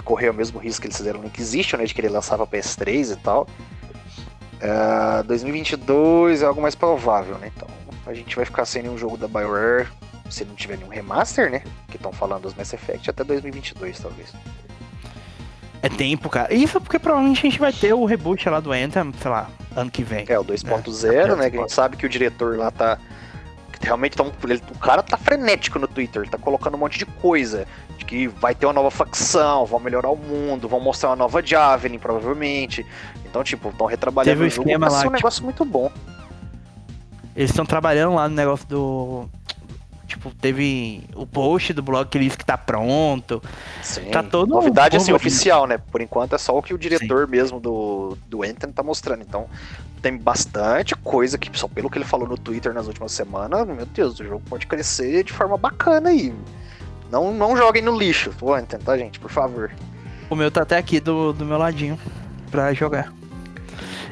correr 0.04 0.30
o 0.30 0.34
mesmo 0.34 0.60
risco 0.60 0.82
que 0.82 0.88
eles 0.88 0.98
fizeram 0.98 1.22
no 1.22 1.28
Inquisition, 1.28 1.78
né, 1.78 1.86
de 1.86 1.94
querer 1.94 2.10
lançar 2.10 2.38
para 2.38 2.46
PS3 2.48 3.14
e 3.14 3.16
tal. 3.18 3.48
Uh, 4.56 5.24
2022 5.24 6.42
é 6.42 6.46
algo 6.46 6.62
mais 6.62 6.76
provável, 6.76 7.38
né? 7.38 7.52
Então 7.56 7.68
a 8.06 8.14
gente 8.14 8.36
vai 8.36 8.46
ficar 8.46 8.66
sem 8.66 8.84
nenhum 8.84 8.98
jogo 8.98 9.18
da 9.18 9.28
BioWare 9.28 9.88
se 10.30 10.44
não 10.44 10.56
tiver 10.56 10.78
nenhum 10.78 10.90
remaster, 10.90 11.52
né? 11.52 11.62
Que 11.90 11.98
estão 11.98 12.12
falando 12.12 12.44
dos 12.44 12.54
Mass 12.54 12.74
Effect 12.74 13.10
até 13.10 13.24
2022, 13.24 14.00
talvez. 14.00 14.34
É 15.86 15.90
tempo, 15.90 16.30
cara. 16.30 16.52
Isso 16.52 16.82
porque 16.82 16.98
provavelmente 16.98 17.38
a 17.38 17.42
gente 17.44 17.60
vai 17.60 17.72
ter 17.72 17.94
o 17.94 18.06
reboot 18.06 18.50
lá 18.50 18.60
do 18.60 18.72
Anthem, 18.72 19.14
sei 19.22 19.30
lá, 19.30 19.48
ano 19.76 19.92
que 19.92 20.04
vem. 20.04 20.26
É, 20.28 20.40
o 20.40 20.44
2.0, 20.44 21.14
é. 21.14 21.36
né? 21.36 21.48
Que 21.52 21.58
a 21.58 21.60
gente 21.60 21.74
sabe 21.74 21.96
que 21.96 22.08
o 22.08 22.10
diretor 22.10 22.58
lá 22.58 22.72
tá. 22.72 22.98
Realmente 23.80 24.18
tá 24.18 24.24
um, 24.24 24.32
ele, 24.46 24.60
o 24.72 24.80
cara 24.80 25.04
tá 25.04 25.16
frenético 25.16 25.78
no 25.78 25.88
Twitter, 25.88 26.24
ele 26.24 26.32
tá 26.32 26.40
colocando 26.40 26.74
um 26.74 26.80
monte 26.80 26.98
de 26.98 27.06
coisa. 27.06 27.68
De 28.00 28.04
que 28.06 28.28
vai 28.28 28.56
ter 28.56 28.66
uma 28.66 28.74
nova 28.74 28.90
facção, 28.90 29.64
vão 29.64 29.80
melhorar 29.80 30.10
o 30.10 30.18
mundo, 30.18 30.68
vão 30.68 30.80
mostrar 30.80 31.10
uma 31.10 31.18
nova 31.18 31.46
Javelin, 31.46 32.00
provavelmente. 32.00 32.84
Então, 33.24 33.44
tipo, 33.44 33.70
estão 33.70 33.86
retrabalhando 33.86 34.40
Teve 34.40 34.48
o 34.48 34.50
jogo, 34.50 34.80
mas 34.80 34.92
é 34.92 34.98
um 34.98 35.02
tipo, 35.02 35.14
negócio 35.14 35.44
muito 35.44 35.64
bom. 35.64 35.92
Eles 37.36 37.52
estão 37.52 37.64
trabalhando 37.64 38.16
lá 38.16 38.28
no 38.28 38.34
negócio 38.34 38.68
do 38.68 39.30
Tipo, 40.08 40.32
teve 40.32 41.04
o 41.16 41.26
post 41.26 41.74
do 41.74 41.82
blog 41.82 42.08
que 42.08 42.18
ele 42.18 42.26
disse 42.26 42.38
que 42.38 42.46
tá 42.46 42.58
pronto. 42.58 43.42
Sim. 43.82 44.06
Tá 44.12 44.22
todo 44.22 44.50
Novidade 44.50 44.98
assim, 44.98 45.12
oficial, 45.12 45.66
né? 45.66 45.78
Por 45.78 46.02
enquanto 46.02 46.36
é 46.36 46.38
só 46.38 46.58
o 46.58 46.62
que 46.62 46.74
o 46.74 46.78
diretor 46.78 47.26
Sim. 47.26 47.32
mesmo 47.32 47.60
do, 47.60 48.18
do 48.28 48.44
Anthem 48.44 48.72
tá 48.72 48.84
mostrando. 48.84 49.22
Então, 49.22 49.48
tem 50.02 50.16
bastante 50.16 50.96
coisa 50.96 51.38
que, 51.38 51.50
só 51.58 51.68
pelo 51.68 51.90
que 51.90 51.98
ele 51.98 52.06
falou 52.06 52.28
no 52.28 52.38
Twitter 52.38 52.74
nas 52.74 52.86
últimas 52.86 53.12
semanas, 53.12 53.66
meu 53.68 53.86
Deus, 53.88 54.20
o 54.20 54.24
jogo 54.24 54.44
pode 54.48 54.68
crescer 54.68 55.24
de 55.24 55.34
forma 55.34 55.58
bacana 55.58 56.10
aí. 56.10 56.34
Não, 57.10 57.34
não 57.34 57.58
joguem 57.58 57.82
no 57.82 57.98
lixo, 57.98 58.32
o 58.40 58.54
Anthem, 58.54 58.80
tá, 58.80 58.96
gente? 58.98 59.20
Por 59.20 59.32
favor. 59.32 59.72
O 60.30 60.36
meu 60.36 60.52
tá 60.52 60.62
até 60.62 60.78
aqui 60.78 61.00
do, 61.00 61.34
do 61.34 61.46
meu 61.46 61.58
ladinho 61.58 62.00
pra 62.52 62.74
jogar. 62.74 63.12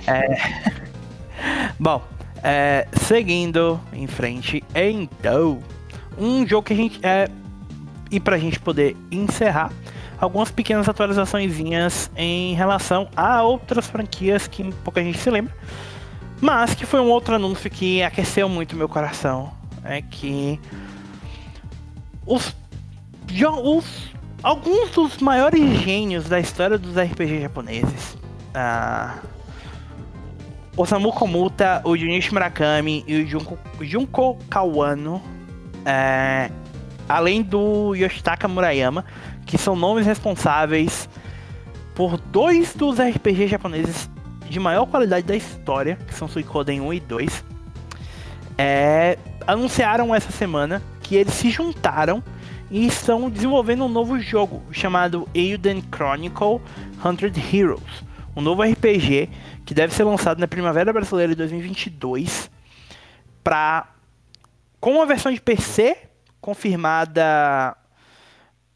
É. 0.08 0.74
Bom, 1.80 2.02
é, 2.42 2.88
seguindo 3.04 3.80
em 3.94 4.08
frente, 4.08 4.64
então 4.76 5.60
um 6.18 6.46
jogo 6.48 6.64
que 6.68 6.74
a 6.74 6.76
gente. 6.76 7.00
É, 7.04 7.30
e 8.12 8.20
pra 8.20 8.38
gente 8.38 8.60
poder 8.60 8.96
encerrar, 9.12 9.72
algumas 10.20 10.52
pequenas 10.52 10.88
atualizações 10.88 11.54
em 12.16 12.54
relação 12.54 13.10
a 13.16 13.42
outras 13.42 13.88
franquias 13.88 14.48
que 14.48 14.72
pouca 14.84 15.02
gente 15.04 15.18
se 15.18 15.30
lembra. 15.30 15.54
Mas 16.40 16.76
que 16.76 16.86
foi 16.86 17.00
um 17.00 17.10
outro 17.10 17.36
anúncio 17.36 17.70
que 17.70 18.04
aqueceu 18.04 18.48
muito 18.50 18.76
meu 18.76 18.90
coração. 18.90 19.52
É 19.84 20.02
que 20.02 20.60
os, 22.26 22.56
os 23.64 24.14
alguns 24.42 24.92
dos 24.92 25.18
maiores 25.18 25.80
gênios 25.82 26.28
da 26.28 26.40
história 26.40 26.78
dos 26.78 26.96
RPG 26.98 27.42
japoneses. 27.42 28.18
Ah, 28.54 29.20
Osamu 30.76 31.12
Komuta, 31.14 31.82
o 31.86 31.96
Junichi 31.96 32.34
Murakami 32.34 33.04
e 33.08 33.22
o 33.22 33.28
Junko, 33.28 33.58
Junko 33.80 34.38
Kawano 34.50 35.22
é, 35.86 36.50
além 37.08 37.42
do 37.42 37.96
Yoshitaka 37.96 38.48
Murayama, 38.48 39.06
que 39.46 39.58
são 39.58 39.76
nomes 39.76 40.06
responsáveis 40.06 41.10
por 41.96 42.18
dois 42.18 42.74
dos 42.74 43.00
RPGs 43.00 43.48
japoneses 43.48 44.10
de 44.50 44.60
maior 44.60 44.86
qualidade 44.86 45.26
da 45.26 45.36
história, 45.36 45.98
que 46.08 46.14
são 46.14 46.28
Suikoden 46.28 46.82
1 46.82 46.94
e 46.94 47.00
2, 47.00 47.46
é, 48.58 49.18
anunciaram 49.48 50.14
essa 50.14 50.32
semana 50.32 50.82
que 51.02 51.16
eles 51.16 51.34
se 51.34 51.50
juntaram 51.50 52.24
e 52.70 52.88
estão 52.88 53.30
desenvolvendo 53.30 53.86
um 53.86 53.90
novo 53.90 54.20
jogo 54.20 54.64
chamado 54.72 55.28
Euden 55.34 55.84
Chronicle 55.92 56.60
100 57.02 57.60
Heroes. 57.60 58.04
um 58.36 58.42
novo 58.42 58.64
RPG 58.64 59.30
que 59.66 59.74
deve 59.74 59.94
ser 59.94 60.04
lançado 60.04 60.40
na 60.40 60.48
Primavera 60.48 60.92
Brasileira 60.92 61.34
de 61.34 61.38
2022 61.38 62.50
para 63.44 63.93
com 64.84 64.96
uma 64.96 65.06
versão 65.06 65.32
de 65.32 65.40
PC 65.40 65.96
confirmada 66.42 67.74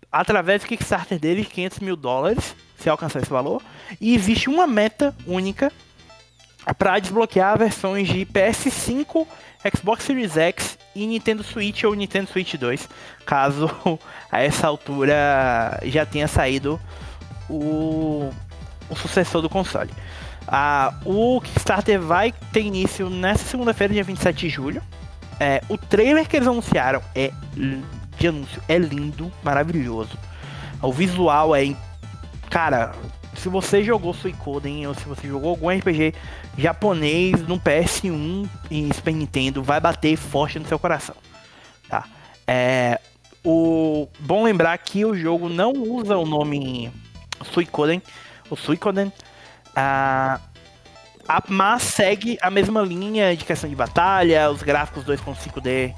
através 0.10 0.62
do 0.62 0.68
Kickstarter 0.70 1.20
dele, 1.20 1.44
500 1.44 1.80
mil 1.80 1.98
dólares, 1.98 2.56
se 2.80 2.90
alcançar 2.90 3.20
esse 3.20 3.30
valor. 3.30 3.62
E 4.00 4.16
existe 4.16 4.50
uma 4.50 4.66
meta 4.66 5.14
única 5.28 5.70
para 6.78 6.98
desbloquear 6.98 7.58
versões 7.58 8.08
de 8.08 8.26
PS5, 8.26 9.28
Xbox 9.76 10.06
Series 10.06 10.38
X 10.38 10.80
e 10.96 11.06
Nintendo 11.06 11.44
Switch 11.44 11.84
ou 11.84 11.94
Nintendo 11.94 12.32
Switch 12.32 12.56
2, 12.56 12.88
caso 13.26 13.70
a 14.32 14.42
essa 14.42 14.66
altura 14.66 15.78
já 15.84 16.06
tenha 16.06 16.30
saído 16.30 16.80
o, 17.50 18.32
o 18.90 18.96
sucessor 18.96 19.42
do 19.42 19.50
console. 19.50 19.92
Ah, 20.48 20.94
o 21.04 21.42
Kickstarter 21.42 22.00
vai 22.00 22.34
ter 22.54 22.62
início 22.62 23.10
nessa 23.10 23.44
segunda-feira, 23.44 23.94
dia 23.94 24.06
27 24.06 24.38
de 24.38 24.48
julho. 24.48 24.82
É, 25.40 25.62
o 25.70 25.78
trailer 25.78 26.28
que 26.28 26.36
eles 26.36 26.48
anunciaram 26.48 27.02
é 27.16 27.32
de 28.18 28.28
anúncio 28.28 28.62
é 28.68 28.78
lindo, 28.78 29.32
maravilhoso. 29.44 30.18
O 30.82 30.92
visual 30.92 31.56
é. 31.56 31.76
Cara, 32.50 32.94
se 33.36 33.50
você 33.50 33.84
jogou 33.84 34.14
Suicoden 34.14 34.88
ou 34.88 34.96
se 34.96 35.06
você 35.06 35.28
jogou 35.28 35.52
algum 35.52 35.70
RPG 35.70 36.14
japonês 36.58 37.42
no 37.48 37.60
PS1 37.60 38.50
e 38.72 38.94
Super 38.94 39.14
Nintendo, 39.14 39.62
vai 39.62 39.80
bater 39.80 40.18
forte 40.18 40.58
no 40.58 40.68
seu 40.68 40.80
coração. 40.80 41.16
Tá? 41.88 42.06
É, 42.48 43.00
o, 43.44 44.08
bom 44.20 44.44
lembrar 44.44 44.78
que 44.80 45.06
o 45.06 45.16
jogo 45.16 45.50
não 45.50 45.72
usa 45.72 46.18
o 46.18 46.26
nome 46.26 46.92
Suicoden, 47.54 48.02
o 48.50 48.56
Suicoden, 48.56 49.12
ah, 49.76 50.40
mas 51.50 51.84
segue 51.84 52.38
a 52.42 52.50
mesma 52.50 52.82
linha 52.82 53.36
de 53.36 53.44
questão 53.44 53.70
de 53.70 53.76
batalha, 53.76 54.50
os 54.50 54.64
gráficos 54.64 55.04
2.5D 55.04 55.94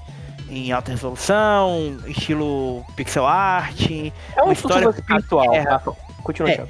em 0.50 0.72
alta 0.72 0.92
resolução, 0.92 1.98
estilo 2.08 2.84
pixel 2.96 3.26
art. 3.26 3.90
É 4.36 4.42
uma 4.42 4.54
história 4.54 4.90
espiritual. 4.90 5.64
Tá? 5.64 5.82
Continua, 6.24 6.50
é, 6.50 6.68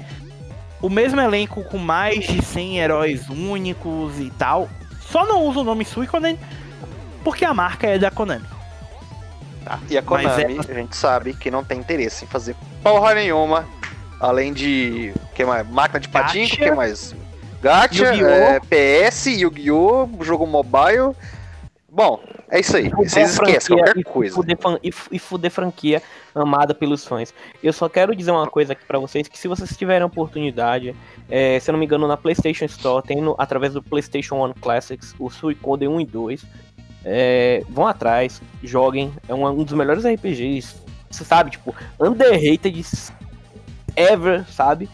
O 0.82 0.90
mesmo 0.90 1.20
elenco 1.20 1.64
com 1.64 1.78
mais 1.78 2.26
de 2.26 2.42
100 2.42 2.78
heróis 2.78 3.28
únicos 3.28 4.18
e 4.18 4.30
tal. 4.30 4.68
Só 5.00 5.24
não 5.26 5.44
usa 5.44 5.60
o 5.60 5.64
nome 5.64 5.84
Suicoden 5.84 6.38
porque 7.24 7.44
a 7.44 7.54
marca 7.54 7.86
é 7.86 7.98
da 7.98 8.10
Konami. 8.10 8.46
Tá? 9.64 9.78
E 9.88 9.96
a 9.96 10.02
Konami, 10.02 10.56
é... 10.56 10.60
a 10.60 10.74
gente 10.74 10.96
sabe 10.96 11.34
que 11.34 11.50
não 11.50 11.64
tem 11.64 11.78
interesse 11.78 12.24
em 12.24 12.28
fazer 12.28 12.54
porra 12.82 13.14
nenhuma. 13.14 13.66
Além 14.20 14.52
de. 14.52 15.14
que 15.34 15.44
mais? 15.44 15.66
Máquina 15.66 15.98
de 15.98 16.08
patinco, 16.08 16.56
que 16.56 16.70
mais? 16.72 17.14
Gacha, 17.60 18.06
é, 18.06 18.60
PS, 18.60 19.26
Yu-Gi-Oh!, 19.26 20.08
jogo 20.22 20.46
mobile 20.46 21.14
Bom, 21.92 22.20
é 22.48 22.60
isso 22.60 22.76
aí. 22.76 22.88
Vocês 22.88 23.32
esquecem 23.32 23.76
qualquer 23.76 24.04
coisa. 24.04 24.34
Fuder, 24.36 24.56
e, 24.82 24.92
e 25.10 25.18
fuder 25.18 25.50
franquia 25.50 26.00
amada 26.32 26.72
pelos 26.72 27.04
fãs. 27.04 27.34
Eu 27.60 27.72
só 27.72 27.88
quero 27.88 28.14
dizer 28.14 28.30
uma 28.30 28.46
coisa 28.46 28.74
aqui 28.74 28.84
para 28.84 28.98
vocês, 29.00 29.26
que 29.26 29.36
se 29.36 29.48
vocês 29.48 29.76
tiverem 29.76 30.06
oportunidade, 30.06 30.94
é, 31.28 31.58
se 31.58 31.68
eu 31.68 31.72
não 31.72 31.80
me 31.80 31.86
engano, 31.86 32.06
na 32.06 32.16
PlayStation 32.16 32.64
Store, 32.66 33.04
tem 33.04 33.20
no, 33.20 33.34
através 33.36 33.72
do 33.72 33.82
PlayStation 33.82 34.36
One 34.36 34.54
Classics, 34.54 35.16
o 35.18 35.28
Suicoden 35.28 35.88
1 35.88 36.00
e 36.00 36.06
2. 36.06 36.46
É, 37.04 37.64
vão 37.68 37.88
atrás, 37.88 38.40
joguem. 38.62 39.12
É 39.28 39.34
um, 39.34 39.44
um 39.48 39.64
dos 39.64 39.74
melhores 39.74 40.04
RPGs, 40.04 40.76
você 41.10 41.24
sabe, 41.24 41.50
tipo, 41.50 41.74
underrated 41.98 42.84
ever, 43.96 44.46
sabe? 44.48 44.88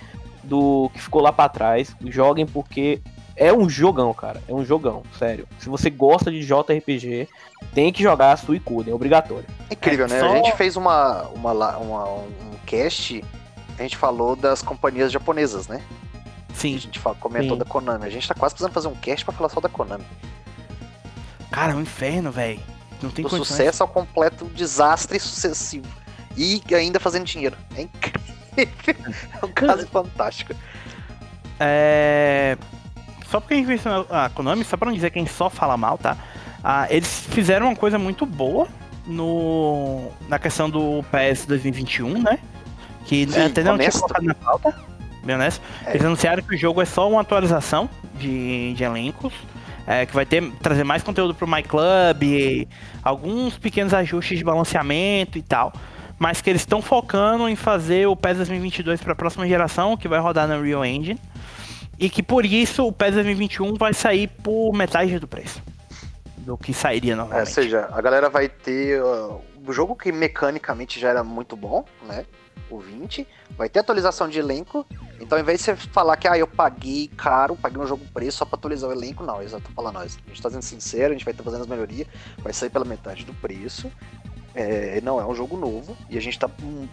Do 0.47 0.91
que 0.95 1.03
ficou 1.03 1.21
lá 1.21 1.33
para 1.33 1.49
trás. 1.49 1.95
Joguem 2.05 2.47
porque 2.47 3.01
é 3.37 3.53
um 3.53 3.69
jogão, 3.69 4.13
cara. 4.15 4.43
É 4.49 4.55
um 4.55 4.65
jogão, 4.65 5.03
sério. 5.19 5.47
Se 5.59 5.69
você 5.69 5.91
gosta 5.91 6.31
de 6.31 6.41
JRPG, 6.41 7.29
tem 7.75 7.93
que 7.93 8.03
jogar 8.03 8.33
a 8.33 8.37
Suicoden, 8.37 8.93
é 8.93 8.95
obrigatório. 8.95 9.45
É 9.69 9.75
incrível, 9.75 10.07
é, 10.07 10.09
né? 10.09 10.21
Só... 10.21 10.33
A 10.33 10.37
gente 10.37 10.57
fez 10.57 10.77
uma, 10.77 11.23
uma, 11.35 11.77
uma, 11.77 12.05
um 12.09 12.57
cast, 12.65 13.23
a 13.79 13.83
gente 13.83 13.97
falou 13.97 14.35
das 14.35 14.63
companhias 14.63 15.13
japonesas, 15.13 15.69
né? 15.69 15.83
Sim. 16.55 16.77
A 16.77 16.79
gente 16.79 16.99
comentou 17.21 17.57
Sim. 17.57 17.59
da 17.59 17.65
Konami. 17.67 18.07
A 18.07 18.11
gente 18.11 18.27
tá 18.27 18.35
quase 18.35 18.55
precisando 18.55 18.73
fazer 18.73 18.89
um 18.89 18.95
cast 18.95 19.25
pra 19.25 19.35
falar 19.35 19.51
só 19.51 19.61
da 19.61 19.69
Konami. 19.69 20.05
Cara, 21.51 21.73
é 21.73 21.75
um 21.75 21.83
inferno, 21.83 22.33
velho. 22.33 22.61
Não 23.03 23.11
tem 23.11 23.23
Do 23.23 23.29
sucesso 23.29 23.83
ao 23.83 23.89
completo 23.89 24.47
desastre 24.47 25.21
sucessivo. 25.21 25.87
E 26.35 26.63
ainda 26.75 26.99
fazendo 26.99 27.25
dinheiro. 27.25 27.57
É 27.77 27.83
incrível. 27.83 28.36
É 29.43 29.45
um 29.45 29.53
caso 29.53 29.87
fantástico. 29.89 30.55
É 31.61 32.57
só 33.27 33.41
porque 33.41 33.55
a 33.55 33.57
gente 33.57 33.67
mencionou 33.67 34.07
a 34.11 34.29
Konami, 34.31 34.65
só 34.65 34.77
pra 34.77 34.87
não 34.87 34.95
dizer 34.95 35.11
quem 35.11 35.27
só 35.27 35.51
fala 35.51 35.77
mal, 35.77 35.99
tá? 35.99 36.17
Ah, 36.63 36.87
eles 36.91 37.27
fizeram 37.31 37.67
uma 37.67 37.77
coisa 37.77 37.99
muito 37.99 38.25
boa 38.25 38.69
no, 39.07 40.11
na 40.29 40.39
questão 40.39 40.71
do 40.71 41.05
PS 41.11 41.47
2021, 41.47 42.23
né? 42.23 42.39
Que 43.05 43.27
Sim, 43.29 43.47
até 43.47 43.63
não 43.63 43.77
tinha 43.77 43.91
colocado 43.91 44.25
na 44.25 44.35
pauta, 44.35 44.75
bem 45.25 45.37
honesto. 45.37 45.61
É. 45.85 45.91
Eles 45.91 46.05
anunciaram 46.05 46.43
que 46.43 46.55
o 46.55 46.59
jogo 46.59 46.81
é 46.81 46.85
só 46.85 47.09
uma 47.09 47.21
atualização 47.21 47.89
de, 48.15 48.75
de 48.75 48.85
elencos. 48.85 49.33
É, 49.89 50.05
que 50.05 50.13
vai 50.13 50.27
ter, 50.27 50.43
trazer 50.61 50.83
mais 50.83 51.05
conteúdo 51.05 51.33
pro 51.33 51.47
My 51.47 51.63
Club, 51.63 52.67
alguns 53.05 53.57
pequenos 53.57 53.95
ajustes 53.95 54.37
de 54.37 54.43
balanceamento 54.43 55.39
e 55.39 55.43
tal. 55.43 55.73
Mas 56.19 56.41
que 56.41 56.49
eles 56.49 56.63
estão 56.63 56.81
focando 56.81 57.49
em 57.49 57.57
fazer 57.57 58.07
o 58.07 58.17
PES 58.17 58.39
2022 58.39 59.03
para 59.03 59.13
a 59.13 59.17
próxima 59.17 59.47
geração, 59.47 59.97
que 59.97 60.09
vai 60.09 60.19
rodar 60.19 60.49
na 60.49 60.61
Real 60.61 60.85
Engine. 60.85 61.21
E 61.99 62.11
que 62.11 62.23
por 62.23 62.45
isso 62.45 62.87
o 62.87 62.93
PES 62.93 63.15
2021 63.15 63.75
vai 63.75 63.93
sair 63.93 64.29
por 64.29 64.73
metade 64.73 65.19
do 65.19 65.29
preço 65.29 65.63
do 66.47 66.57
que 66.57 66.73
sairia 66.73 67.13
é, 67.13 67.17
normalmente. 67.17 67.47
É, 67.47 67.51
ou 67.51 67.55
seja, 67.55 67.89
a 67.93 68.01
galera 68.01 68.31
vai 68.31 68.49
ter 68.49 69.03
uh, 69.03 69.41
o 69.67 69.73
jogo 69.73 69.97
que 69.97 70.13
mecanicamente 70.13 70.99
já 70.99 71.09
era 71.11 71.25
muito 71.25 71.57
bom, 71.57 71.85
né? 72.07 72.25
O 72.71 72.79
20, 72.79 73.27
vai 73.51 73.69
ter 73.69 73.81
atualização 73.81 74.29
de 74.29 74.39
elenco. 74.39 74.87
Então, 75.21 75.37
ao 75.37 75.43
invés 75.43 75.59
de 75.59 75.65
você 75.65 75.77
falar 75.77 76.17
que 76.17 76.27
ah, 76.27 76.37
eu 76.37 76.49
paguei 76.49 77.09
caro, 77.17 77.57
paguei 77.57 77.81
um 77.81 77.87
jogo 77.87 78.05
preço 78.13 78.39
só 78.39 78.45
pra 78.45 78.57
atualizar 78.57 78.91
o 78.91 78.93
elenco, 78.93 79.23
não, 79.23 79.41
eles 79.41 79.53
estão 79.53 79.73
falando, 79.73 79.95
nós. 79.95 80.19
A 80.25 80.29
gente 80.29 80.43
tá 80.43 80.51
sendo 80.51 80.63
sincero, 80.63 81.11
a 81.11 81.13
gente 81.13 81.25
vai 81.25 81.33
estar 81.33 81.45
fazendo 81.45 81.63
as 81.63 81.67
melhorias, 81.69 82.09
vai 82.39 82.53
sair 82.53 82.71
pela 82.71 82.85
metade 82.85 83.25
do 83.25 83.33
preço. 83.35 83.91
É, 84.59 85.03
não 85.03 85.21
é 85.21 85.27
um 85.27 85.35
jogo 85.35 85.55
novo 85.59 85.95
e 86.09 86.17
a 86.17 86.21
gente 86.21 86.39
tá 86.39 86.49
hum, 86.63 86.89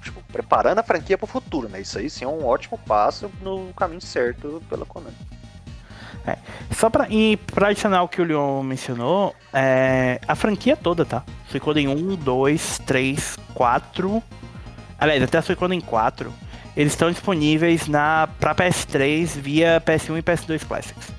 tipo, 0.00 0.22
preparando 0.32 0.78
a 0.78 0.82
franquia 0.84 1.18
para 1.18 1.24
o 1.24 1.28
futuro, 1.28 1.68
né? 1.68 1.80
Isso 1.80 1.98
aí 1.98 2.08
sim 2.08 2.24
é 2.24 2.28
um 2.28 2.46
ótimo 2.46 2.78
passo 2.78 3.28
no 3.42 3.74
caminho 3.74 4.00
certo 4.00 4.62
pela 4.68 4.86
Konami. 4.86 5.16
É, 6.24 6.36
só 6.72 6.88
para 6.88 7.08
adicionar 7.66 8.04
o 8.04 8.08
que 8.08 8.20
o 8.20 8.24
Leon 8.24 8.62
mencionou, 8.62 9.34
é, 9.52 10.20
a 10.28 10.36
franquia 10.36 10.76
toda, 10.76 11.04
tá? 11.04 11.24
Suicoden 11.48 11.88
1, 11.88 12.16
2, 12.16 12.78
3, 12.86 13.36
4. 13.54 14.22
Aliás, 14.98 15.22
até 15.22 15.38
a 15.38 15.42
Suicoden 15.42 15.80
4. 15.80 16.32
Eles 16.76 16.92
estão 16.92 17.10
disponíveis 17.10 17.88
na 17.88 18.28
para 18.38 18.54
PS3 18.54 19.26
via 19.38 19.82
PS1 19.84 20.18
e 20.18 20.22
PS2 20.22 20.64
Classics. 20.64 21.12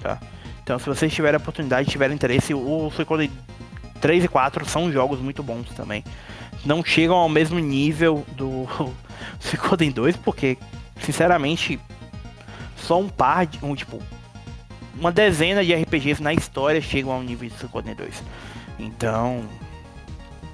Tá? 0.00 0.18
Então, 0.62 0.78
se 0.80 0.86
vocês 0.86 1.12
tiverem 1.12 1.36
a 1.36 1.40
oportunidade, 1.40 1.88
tiverem 1.88 2.14
interesse, 2.14 2.52
o 2.52 2.90
Suicoden 2.90 3.30
3 4.00 4.24
e 4.24 4.28
4 4.28 4.64
são 4.66 4.90
jogos 4.90 5.20
muito 5.20 5.42
bons 5.42 5.68
também. 5.70 6.04
Não 6.64 6.84
chegam 6.84 7.16
ao 7.16 7.28
mesmo 7.28 7.58
nível 7.58 8.24
do 8.32 8.66
Suicoden 9.38 9.90
2, 9.90 10.16
porque, 10.16 10.58
sinceramente, 11.00 11.78
só 12.76 13.00
um 13.00 13.08
par 13.08 13.46
de. 13.46 13.64
Um, 13.64 13.74
tipo, 13.74 14.00
uma 14.98 15.12
dezena 15.12 15.64
de 15.64 15.74
RPGs 15.74 16.22
na 16.22 16.32
história 16.32 16.80
chegam 16.80 17.12
ao 17.12 17.22
nível 17.22 17.48
de 17.48 17.56
Suicoden 17.56 17.94
2. 17.94 18.22
Então. 18.78 19.44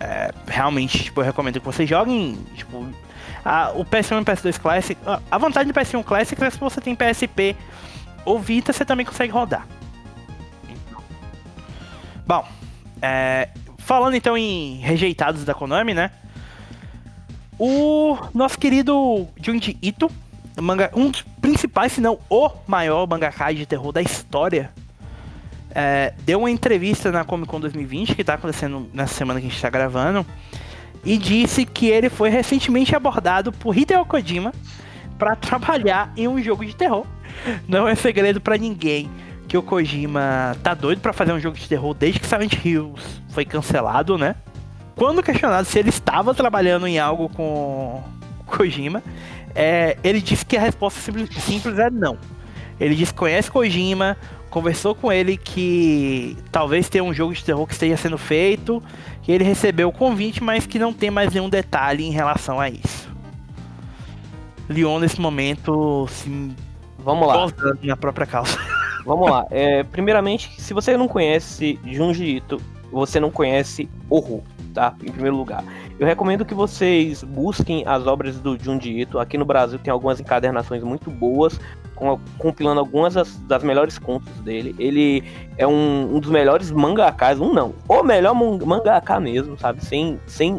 É, 0.00 0.32
realmente, 0.48 1.04
tipo, 1.04 1.20
eu 1.20 1.24
recomendo 1.24 1.60
que 1.60 1.66
vocês 1.66 1.88
joguem. 1.88 2.36
Tipo, 2.56 2.86
a, 3.44 3.70
o 3.70 3.84
PS1 3.84 4.18
e 4.18 4.20
o 4.20 4.24
PS2 4.24 4.60
Classic. 4.60 5.00
A 5.30 5.38
vantagem 5.38 5.72
do 5.72 5.78
PS1 5.78 6.04
Classic 6.04 6.42
é 6.42 6.46
que 6.46 6.52
se 6.52 6.60
você 6.60 6.80
tem 6.80 6.94
PSP 6.94 7.56
ou 8.24 8.38
Vita, 8.38 8.72
você 8.72 8.84
também 8.84 9.06
consegue 9.06 9.32
rodar. 9.32 9.66
Bom, 12.26 12.46
é, 13.02 13.48
falando 13.78 14.14
então 14.14 14.38
em 14.38 14.76
rejeitados 14.76 15.44
da 15.44 15.52
Konami, 15.52 15.92
né? 15.92 16.10
O 17.58 18.16
nosso 18.32 18.58
querido 18.58 19.28
Junji 19.40 19.76
Ito, 19.82 20.10
manga, 20.60 20.90
um 20.94 21.10
dos 21.10 21.22
principais, 21.40 21.92
se 21.92 22.00
não 22.00 22.18
o 22.30 22.50
maior 22.66 23.06
mangaka 23.06 23.52
de 23.52 23.66
terror 23.66 23.92
da 23.92 24.00
história, 24.00 24.70
é, 25.74 26.14
deu 26.24 26.38
uma 26.38 26.50
entrevista 26.50 27.10
na 27.10 27.24
Comic 27.24 27.48
Con 27.48 27.60
2020, 27.60 28.14
que 28.14 28.20
está 28.20 28.34
acontecendo 28.34 28.88
nessa 28.94 29.14
semana 29.14 29.40
que 29.40 29.46
a 29.46 29.48
gente 29.48 29.56
está 29.56 29.70
gravando, 29.70 30.24
e 31.04 31.18
disse 31.18 31.66
que 31.66 31.88
ele 31.88 32.08
foi 32.08 32.30
recentemente 32.30 32.94
abordado 32.94 33.52
por 33.52 33.76
Hideo 33.76 34.04
Kojima 34.04 34.52
para 35.18 35.34
trabalhar 35.36 36.12
em 36.16 36.28
um 36.28 36.40
jogo 36.40 36.64
de 36.64 36.74
terror. 36.74 37.06
Não 37.66 37.88
é 37.88 37.94
segredo 37.94 38.40
para 38.40 38.56
ninguém 38.56 39.10
que 39.52 39.58
o 39.58 39.62
Kojima 39.62 40.56
tá 40.62 40.72
doido 40.72 41.02
para 41.02 41.12
fazer 41.12 41.30
um 41.30 41.38
jogo 41.38 41.58
de 41.58 41.68
terror 41.68 41.92
desde 41.92 42.18
que 42.18 42.26
Silent 42.26 42.54
Hills 42.64 43.20
foi 43.28 43.44
cancelado, 43.44 44.16
né? 44.16 44.34
Quando 44.96 45.22
questionado 45.22 45.66
se 45.66 45.78
ele 45.78 45.90
estava 45.90 46.32
trabalhando 46.32 46.86
em 46.86 46.98
algo 46.98 47.28
com 47.28 48.02
Kojima, 48.46 49.02
É, 49.54 49.98
ele 50.02 50.22
disse 50.22 50.46
que 50.46 50.56
a 50.56 50.60
resposta 50.62 50.98
simples, 50.98 51.28
simples 51.42 51.78
é 51.78 51.90
não. 51.90 52.16
Ele 52.80 52.94
disse 52.94 53.12
que 53.12 53.18
conhece 53.18 53.50
Kojima, 53.50 54.16
conversou 54.48 54.94
com 54.94 55.12
ele 55.12 55.36
que 55.36 56.34
talvez 56.50 56.88
tenha 56.88 57.04
um 57.04 57.12
jogo 57.12 57.34
de 57.34 57.44
terror 57.44 57.66
que 57.66 57.74
esteja 57.74 57.98
sendo 57.98 58.16
feito, 58.16 58.82
que 59.20 59.30
ele 59.30 59.44
recebeu 59.44 59.90
o 59.90 59.92
convite, 59.92 60.42
mas 60.42 60.64
que 60.64 60.78
não 60.78 60.94
tem 60.94 61.10
mais 61.10 61.30
nenhum 61.30 61.50
detalhe 61.50 62.02
em 62.02 62.10
relação 62.10 62.58
a 62.58 62.70
isso. 62.70 63.06
Leon 64.66 64.98
nesse 64.98 65.20
momento 65.20 66.06
se 66.08 66.56
vamos 66.98 67.28
lá 67.28 67.48
na 67.82 67.98
própria 67.98 68.24
calça. 68.24 68.58
Vamos 69.04 69.30
lá. 69.30 69.46
É, 69.50 69.82
primeiramente, 69.82 70.60
se 70.60 70.72
você 70.72 70.96
não 70.96 71.08
conhece 71.08 71.78
Junji 71.84 72.36
Ito, 72.36 72.60
você 72.90 73.18
não 73.18 73.30
conhece 73.30 73.88
horror, 74.08 74.42
tá? 74.74 74.94
Em 75.02 75.10
primeiro 75.10 75.36
lugar. 75.36 75.64
Eu 75.98 76.06
recomendo 76.06 76.44
que 76.44 76.54
vocês 76.54 77.22
busquem 77.22 77.84
as 77.86 78.06
obras 78.06 78.38
do 78.38 78.58
Junji 78.58 79.00
Ito. 79.00 79.18
Aqui 79.18 79.38
no 79.38 79.44
Brasil 79.44 79.78
tem 79.78 79.90
algumas 79.90 80.20
encadernações 80.20 80.82
muito 80.82 81.10
boas, 81.10 81.58
com, 81.94 82.18
compilando 82.38 82.80
algumas 82.80 83.14
das, 83.14 83.36
das, 83.38 83.62
melhores 83.62 83.98
contos 83.98 84.32
dele. 84.40 84.74
Ele 84.78 85.24
é 85.56 85.66
um, 85.66 86.16
um 86.16 86.20
dos 86.20 86.30
melhores 86.30 86.70
mangakas, 86.70 87.40
um 87.40 87.52
não, 87.52 87.74
o 87.88 88.02
melhor 88.02 88.34
mangaka 88.34 89.18
mesmo, 89.18 89.58
sabe? 89.58 89.84
Sem, 89.84 90.18
sem 90.26 90.58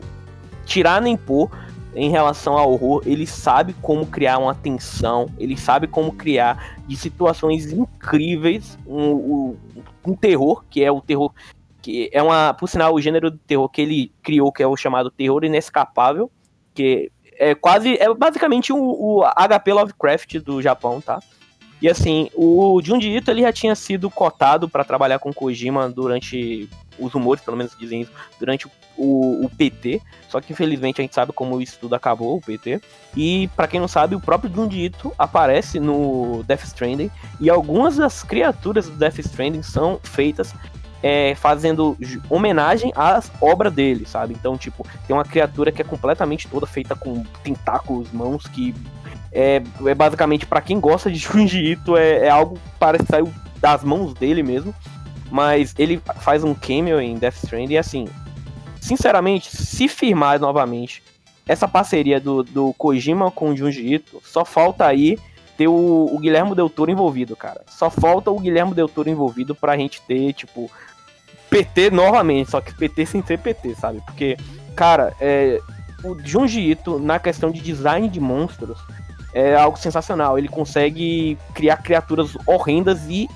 tirar 0.65 1.01
nem 1.01 1.17
pôr 1.17 1.49
em 1.95 2.09
relação 2.09 2.57
ao 2.57 2.71
horror, 2.71 3.03
ele 3.05 3.27
sabe 3.27 3.73
como 3.81 4.05
criar 4.05 4.37
uma 4.37 4.55
tensão, 4.55 5.27
ele 5.37 5.55
sabe 5.57 5.87
como 5.87 6.11
criar 6.11 6.77
de 6.87 6.95
situações 6.95 7.71
incríveis 7.71 8.77
um, 8.85 9.11
um, 9.11 9.57
um 10.07 10.15
terror, 10.15 10.63
que 10.69 10.83
é 10.83 10.91
o 10.91 11.01
terror 11.01 11.31
que 11.81 12.09
é 12.13 12.23
uma, 12.23 12.53
por 12.53 12.69
sinal, 12.69 12.93
o 12.93 13.01
gênero 13.01 13.29
de 13.29 13.37
terror 13.39 13.67
que 13.67 13.81
ele 13.81 14.11
criou, 14.23 14.53
que 14.53 14.63
é 14.63 14.67
o 14.67 14.77
chamado 14.77 15.11
terror 15.11 15.43
inescapável, 15.43 16.31
que 16.73 17.11
é 17.37 17.53
quase, 17.53 17.95
é 17.95 18.11
basicamente 18.13 18.71
o, 18.71 18.77
o 18.77 19.23
HP 19.25 19.73
Lovecraft 19.73 20.35
do 20.39 20.61
Japão, 20.61 21.01
tá? 21.01 21.19
E 21.81 21.89
assim, 21.89 22.29
o 22.33 22.79
Junji 22.81 23.09
Ito 23.09 23.29
ele 23.29 23.41
já 23.41 23.51
tinha 23.51 23.75
sido 23.75 24.09
cotado 24.09 24.69
para 24.69 24.85
trabalhar 24.85 25.19
com 25.19 25.33
Kojima 25.33 25.89
durante 25.89 26.69
os 26.99 27.11
rumores, 27.13 27.43
pelo 27.43 27.57
menos 27.57 27.75
dizem 27.77 28.01
isso, 28.01 28.11
durante 28.39 28.67
o, 28.97 29.45
o, 29.45 29.49
PT. 29.49 30.01
Só 30.29 30.39
que 30.39 30.53
infelizmente 30.53 31.01
a 31.01 31.03
gente 31.03 31.15
sabe 31.15 31.31
como 31.31 31.61
isso 31.61 31.77
tudo 31.79 31.95
acabou, 31.95 32.37
o 32.37 32.41
PT. 32.41 32.81
E 33.15 33.49
para 33.55 33.67
quem 33.67 33.79
não 33.79 33.87
sabe, 33.87 34.15
o 34.15 34.19
próprio 34.19 34.53
Junji 34.53 34.85
Ito 34.85 35.13
aparece 35.17 35.79
no 35.79 36.43
Death 36.43 36.63
Stranding 36.63 37.11
e 37.39 37.49
algumas 37.49 37.97
das 37.97 38.23
criaturas 38.23 38.89
do 38.89 38.95
Death 38.95 39.19
Stranding 39.19 39.63
são 39.63 39.99
feitas 40.03 40.53
é, 41.03 41.35
fazendo 41.35 41.97
homenagem 42.29 42.93
às 42.95 43.29
obras 43.41 43.73
dele, 43.73 44.05
sabe? 44.05 44.33
Então, 44.33 44.57
tipo, 44.57 44.87
tem 45.05 45.13
uma 45.13 45.25
criatura 45.25 45.69
que 45.71 45.81
é 45.81 45.85
completamente 45.85 46.47
toda 46.47 46.65
feita 46.65 46.95
com 46.95 47.23
tentáculos, 47.43 48.09
mãos 48.11 48.47
que 48.47 48.73
é, 49.33 49.61
é 49.85 49.95
basicamente 49.95 50.45
para 50.45 50.61
quem 50.61 50.79
gosta 50.79 51.11
de 51.11 51.17
Junji 51.19 51.71
Ito, 51.71 51.97
é, 51.97 52.27
é 52.27 52.29
algo 52.29 52.57
parece 52.79 53.05
sair 53.07 53.25
das 53.57 53.83
mãos 53.83 54.13
dele 54.13 54.41
mesmo. 54.41 54.73
Mas 55.33 55.73
ele 55.79 55.99
faz 56.19 56.43
um 56.43 56.53
cameo 56.53 57.01
em 57.01 57.17
Death 57.17 57.37
Stranding 57.43 57.73
e 57.73 57.77
assim, 57.79 58.07
sinceramente, 58.79 59.49
se 59.49 59.87
firmar 59.87 60.39
novamente 60.39 61.01
essa 61.47 61.67
parceria 61.67 62.19
do, 62.19 62.43
do 62.43 62.71
Kojima 62.73 63.31
com 63.31 63.49
o 63.49 63.57
Junji 63.57 63.95
Ito, 63.95 64.21
só 64.23 64.45
falta 64.45 64.85
aí 64.85 65.17
ter 65.57 65.67
o, 65.67 66.07
o 66.13 66.19
Guilherme 66.19 66.53
Del 66.53 66.69
Toro 66.69 66.91
envolvido, 66.91 67.35
cara. 67.35 67.61
Só 67.67 67.89
falta 67.89 68.29
o 68.29 68.39
Guilherme 68.39 68.75
Del 68.75 68.87
Toro 68.87 69.09
envolvido 69.09 69.55
pra 69.55 69.75
gente 69.75 69.99
ter, 70.03 70.33
tipo, 70.33 70.69
PT 71.49 71.89
novamente, 71.89 72.51
só 72.51 72.61
que 72.61 72.71
PT 72.71 73.03
sem 73.07 73.25
ser 73.25 73.39
PT, 73.39 73.73
sabe? 73.73 74.01
Porque, 74.05 74.37
cara, 74.75 75.15
é, 75.19 75.59
o 76.03 76.15
Junji 76.23 76.59
Ito, 76.59 76.99
na 76.99 77.17
questão 77.17 77.49
de 77.49 77.59
design 77.59 78.07
de 78.07 78.19
monstros, 78.19 78.77
é 79.33 79.55
algo 79.55 79.79
sensacional. 79.79 80.37
Ele 80.37 80.47
consegue 80.47 81.39
criar 81.55 81.77
criaturas 81.77 82.37
horrendas 82.45 83.09
e 83.09 83.27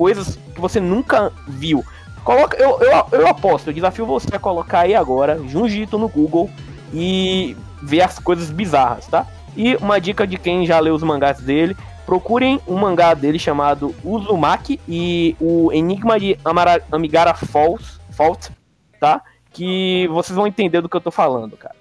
coisas 0.00 0.38
que 0.54 0.60
você 0.60 0.80
nunca 0.80 1.30
viu. 1.46 1.84
Coloca, 2.24 2.56
eu, 2.56 2.80
eu, 2.80 3.20
eu 3.20 3.28
aposto, 3.28 3.68
eu 3.68 3.74
desafio 3.74 4.06
você 4.06 4.34
a 4.34 4.38
colocar 4.38 4.80
aí 4.80 4.94
agora 4.94 5.38
Junjito 5.46 5.98
no 5.98 6.08
Google 6.08 6.48
e 6.90 7.54
ver 7.82 8.00
as 8.00 8.18
coisas 8.18 8.50
bizarras, 8.50 9.06
tá? 9.06 9.26
E 9.54 9.76
uma 9.76 10.00
dica 10.00 10.26
de 10.26 10.38
quem 10.38 10.64
já 10.64 10.80
leu 10.80 10.94
os 10.94 11.02
mangás 11.02 11.40
dele, 11.40 11.76
procurem 12.06 12.58
um 12.66 12.78
mangá 12.78 13.12
dele 13.12 13.38
chamado 13.38 13.94
Uzumaki 14.02 14.80
e 14.88 15.36
o 15.38 15.70
Enigma 15.70 16.18
de 16.18 16.38
Amara, 16.42 16.82
Amigara 16.90 17.34
Falls, 17.34 18.00
Fault, 18.12 18.50
tá? 18.98 19.20
Que 19.52 20.08
vocês 20.08 20.34
vão 20.34 20.46
entender 20.46 20.80
do 20.80 20.88
que 20.88 20.96
eu 20.96 21.00
tô 21.02 21.10
falando, 21.10 21.58
cara. 21.58 21.76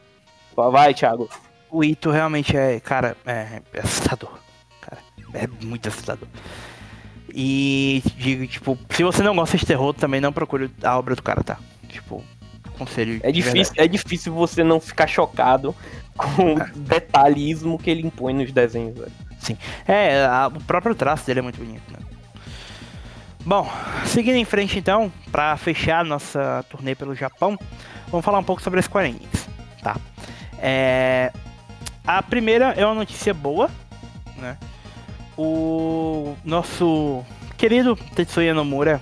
Vai, 0.56 0.94
Thiago 0.94 1.30
o 1.72 1.84
Ito 1.84 2.10
realmente 2.10 2.58
é, 2.58 2.80
cara, 2.80 3.16
é, 3.26 3.62
é 3.74 3.80
assustador. 3.80 4.32
Cara, 4.82 4.98
é 5.34 5.48
muito 5.64 5.88
assustador. 5.88 6.28
E 7.34 8.04
digo, 8.18 8.48
tipo, 8.48 8.78
se 8.90 9.04
você 9.04 9.24
não 9.24 9.36
gosta 9.36 9.58
de 9.58 9.66
terror, 9.66 9.94
também 9.94 10.22
não 10.22 10.34
procure 10.34 10.70
a 10.84 10.98
obra 10.98 11.16
do 11.16 11.24
cara, 11.24 11.44
tá? 11.44 11.58
Tipo, 11.88 12.24
conselho. 12.78 13.20
É 13.24 13.32
difícil, 13.32 13.74
é 13.78 13.88
difícil 13.88 14.34
você 14.34 14.64
não 14.64 14.80
ficar 14.80 15.08
chocado 15.08 15.76
com 16.16 16.54
o 16.54 16.60
detalhismo 16.76 17.78
que 17.78 17.90
ele 17.90 18.06
impõe 18.06 18.34
nos 18.34 18.52
desenhos, 18.52 18.98
velho. 18.98 19.12
Sim. 19.40 19.58
É, 19.88 20.26
a, 20.26 20.48
o 20.48 20.64
próprio 20.64 20.96
traço 20.96 21.26
dele 21.26 21.40
é 21.40 21.44
muito 21.44 21.58
bonito, 21.58 21.92
né? 21.92 22.00
Bom, 23.46 23.70
seguindo 24.06 24.36
em 24.36 24.46
frente 24.46 24.78
então, 24.78 25.12
para 25.32 25.56
fechar 25.58 26.04
nossa 26.04 26.64
turnê 26.70 26.94
pelo 26.94 27.16
Japão, 27.16 27.58
vamos 28.10 28.26
falar 28.26 28.40
um 28.40 28.44
pouco 28.44 28.62
sobre 28.62 28.80
a 28.80 28.84
Square 28.84 29.10
Enix, 29.10 29.48
tá? 29.82 29.96
É, 30.60 31.32
a 32.06 32.22
primeira 32.22 32.74
é 32.74 32.86
uma 32.86 32.96
notícia 32.96 33.34
boa, 33.34 33.70
né? 34.38 34.58
O 35.42 36.36
nosso 36.44 37.24
querido 37.58 37.96
Tetsuya 37.96 38.54
Nomura 38.54 39.00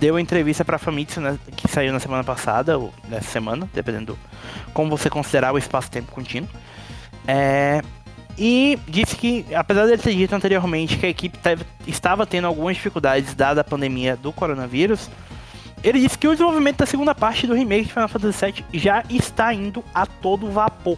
deu 0.00 0.18
entrevista 0.18 0.64
para 0.64 0.76
a 0.76 0.78
Famitsu, 0.78 1.20
né, 1.20 1.38
que 1.54 1.68
saiu 1.68 1.92
na 1.92 2.00
semana 2.00 2.24
passada, 2.24 2.78
ou 2.78 2.90
nessa 3.06 3.28
semana, 3.28 3.68
dependendo 3.74 4.18
como 4.72 4.88
você 4.88 5.10
considerar 5.10 5.52
o 5.52 5.58
espaço-tempo 5.58 6.10
contínuo. 6.10 6.48
É, 7.28 7.82
e 8.38 8.78
disse 8.88 9.14
que, 9.14 9.44
apesar 9.54 9.84
de 9.84 9.92
ele 9.92 10.00
ter 10.00 10.14
dito 10.14 10.34
anteriormente 10.34 10.96
que 10.96 11.04
a 11.04 11.10
equipe 11.10 11.36
teve, 11.36 11.66
estava 11.86 12.24
tendo 12.24 12.46
algumas 12.46 12.76
dificuldades 12.76 13.34
dada 13.34 13.60
a 13.60 13.64
pandemia 13.64 14.16
do 14.16 14.32
coronavírus, 14.32 15.10
ele 15.84 16.00
disse 16.00 16.16
que 16.16 16.26
o 16.26 16.32
desenvolvimento 16.32 16.78
da 16.78 16.86
segunda 16.86 17.14
parte 17.14 17.46
do 17.46 17.52
remake 17.52 17.88
de 17.88 17.92
Final 17.92 18.08
Fantasy 18.08 18.46
VII 18.46 18.80
já 18.80 19.04
está 19.10 19.52
indo 19.52 19.84
a 19.94 20.06
todo 20.06 20.50
vapor. 20.50 20.96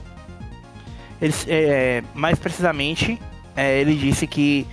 Ele, 1.21 1.35
é, 1.49 2.05
mais 2.15 2.39
precisamente, 2.39 3.19
é, 3.57 3.81
ele 3.81 3.95
disse 3.95 4.27
que 4.27 4.67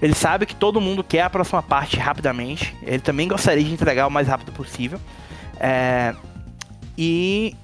ele 0.00 0.14
sabe 0.14 0.46
que 0.46 0.54
todo 0.54 0.80
mundo 0.80 1.02
quer 1.02 1.22
a 1.22 1.30
próxima 1.30 1.62
parte 1.62 1.96
rapidamente. 1.96 2.74
Ele 2.82 3.00
também 3.00 3.26
gostaria 3.26 3.64
de 3.64 3.72
entregar 3.72 4.06
o 4.06 4.10
mais 4.10 4.28
rápido 4.28 4.52
possível. 4.52 5.00
É, 5.58 6.14
e 6.96 7.56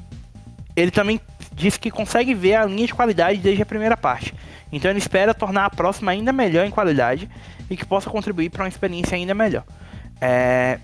ele 0.74 0.90
também 0.90 1.20
disse 1.52 1.78
que 1.78 1.90
consegue 1.90 2.34
ver 2.34 2.54
a 2.54 2.64
linha 2.64 2.86
de 2.86 2.94
qualidade 2.94 3.38
desde 3.38 3.62
a 3.62 3.66
primeira 3.66 3.96
parte. 3.96 4.34
Então 4.72 4.90
ele 4.90 4.98
espera 4.98 5.32
tornar 5.32 5.66
a 5.66 5.70
próxima 5.70 6.10
ainda 6.10 6.32
melhor 6.32 6.66
em 6.66 6.70
qualidade 6.70 7.30
e 7.70 7.76
que 7.76 7.84
possa 7.84 8.10
contribuir 8.10 8.50
para 8.50 8.64
uma 8.64 8.68
experiência 8.68 9.14
ainda 9.16 9.32
melhor. 9.32 9.62
É, 10.20 10.80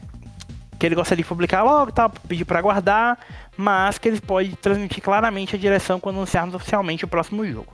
que 0.78 0.86
ele 0.86 0.94
gostaria 0.94 1.22
de 1.22 1.28
publicar 1.28 1.62
logo, 1.62 1.90
tá, 1.90 2.08
pedir 2.08 2.44
para 2.44 2.58
aguardar, 2.58 3.18
mas 3.56 3.98
que 3.98 4.08
ele 4.08 4.20
pode 4.20 4.54
transmitir 4.56 5.02
claramente 5.02 5.56
a 5.56 5.58
direção 5.58 5.98
quando 5.98 6.16
anunciarmos 6.16 6.54
oficialmente 6.54 7.04
o 7.04 7.08
próximo 7.08 7.44
jogo. 7.44 7.72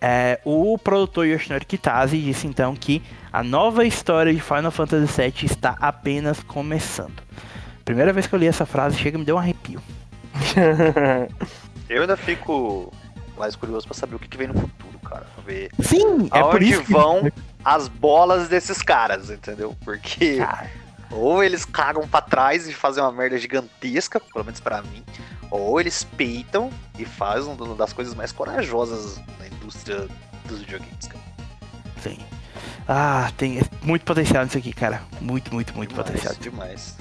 É, 0.00 0.40
o 0.44 0.76
produtor 0.76 1.26
Yoshinori 1.26 1.64
Kitase 1.64 2.20
disse 2.20 2.46
então 2.46 2.74
que 2.74 3.02
a 3.32 3.42
nova 3.42 3.84
história 3.84 4.32
de 4.32 4.40
Final 4.40 4.70
Fantasy 4.70 5.22
VII 5.22 5.34
está 5.44 5.76
apenas 5.80 6.42
começando. 6.42 7.22
Primeira 7.84 8.12
vez 8.12 8.26
que 8.26 8.34
eu 8.34 8.38
li 8.38 8.46
essa 8.46 8.66
frase, 8.66 8.96
chega 8.96 9.16
e 9.16 9.20
me 9.20 9.24
deu 9.24 9.36
um 9.36 9.38
arrepio. 9.38 9.80
eu 11.88 12.02
ainda 12.02 12.16
fico 12.16 12.92
mais 13.36 13.56
curioso 13.56 13.86
para 13.86 13.96
saber 13.96 14.16
o 14.16 14.18
que, 14.18 14.28
que, 14.28 14.36
vem 14.36 14.48
no 14.48 14.54
futuro, 14.54 14.98
cara. 15.00 15.26
Pra 15.34 15.44
ver 15.44 15.70
Sim, 15.80 16.28
é 16.32 16.42
por 16.42 16.62
isso 16.62 16.82
vão 16.84 17.22
que... 17.22 17.32
as 17.64 17.88
bolas 17.88 18.48
desses 18.48 18.82
caras, 18.82 19.30
entendeu? 19.30 19.74
Porque 19.84 20.36
cara 20.36 20.83
ou 21.14 21.42
eles 21.42 21.64
cagam 21.64 22.06
para 22.06 22.20
trás 22.20 22.68
e 22.68 22.72
fazem 22.72 23.02
uma 23.02 23.12
merda 23.12 23.38
gigantesca, 23.38 24.18
pelo 24.18 24.44
menos 24.44 24.60
para 24.60 24.82
mim, 24.82 25.04
ou 25.50 25.80
eles 25.80 26.02
peitam 26.02 26.70
e 26.98 27.04
fazem 27.04 27.52
uma 27.52 27.74
das 27.76 27.92
coisas 27.92 28.14
mais 28.14 28.32
corajosas 28.32 29.20
na 29.38 29.46
indústria 29.46 30.08
dos 30.44 30.60
videogames, 30.60 31.06
cara. 31.06 31.24
Sim. 32.02 32.18
Ah, 32.86 33.30
tem 33.36 33.62
muito 33.82 34.04
potencial 34.04 34.44
nisso 34.44 34.58
aqui, 34.58 34.72
cara. 34.72 35.02
Muito, 35.20 35.54
muito, 35.54 35.74
muito 35.74 35.90
demais, 35.90 36.06
potencial. 36.06 36.34
Demais. 36.40 36.96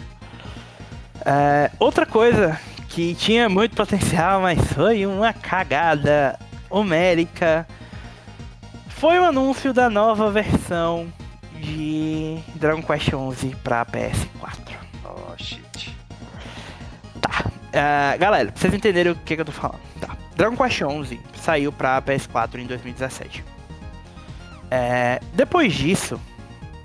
É, 1.26 1.72
outra 1.80 2.06
coisa 2.06 2.60
que 2.90 3.16
tinha 3.16 3.50
muito 3.50 3.76
potencial, 3.76 4.42
mas 4.42 4.60
foi 4.74 5.06
uma 5.06 5.34
cagada 5.34 6.40
homérica. 6.70 7.68
Foi 8.88 9.20
o 9.20 9.26
anúncio 9.26 9.74
da 9.74 9.90
nova 9.90 10.32
versão 10.32 11.12
de 11.64 12.40
Dragon 12.56 12.82
Quest 12.82 13.14
11 13.14 13.56
pra 13.64 13.86
PS4. 13.86 14.76
Oh, 15.06 15.38
shit. 15.38 15.98
Tá. 17.22 17.46
Uh, 17.48 18.20
galera, 18.20 18.52
pra 18.52 18.60
vocês 18.60 18.74
entenderem 18.74 19.14
o 19.14 19.16
que, 19.16 19.36
que 19.36 19.42
eu 19.42 19.46
tô 19.46 19.52
falando. 19.52 19.80
Tá. 20.00 20.18
Dragon 20.36 20.58
Quest 20.58 20.78
XI 20.78 21.20
saiu 21.36 21.72
para 21.72 22.02
PS4 22.02 22.60
em 22.60 22.66
2017. 22.66 23.44
É, 24.70 25.20
depois 25.34 25.74
disso, 25.74 26.20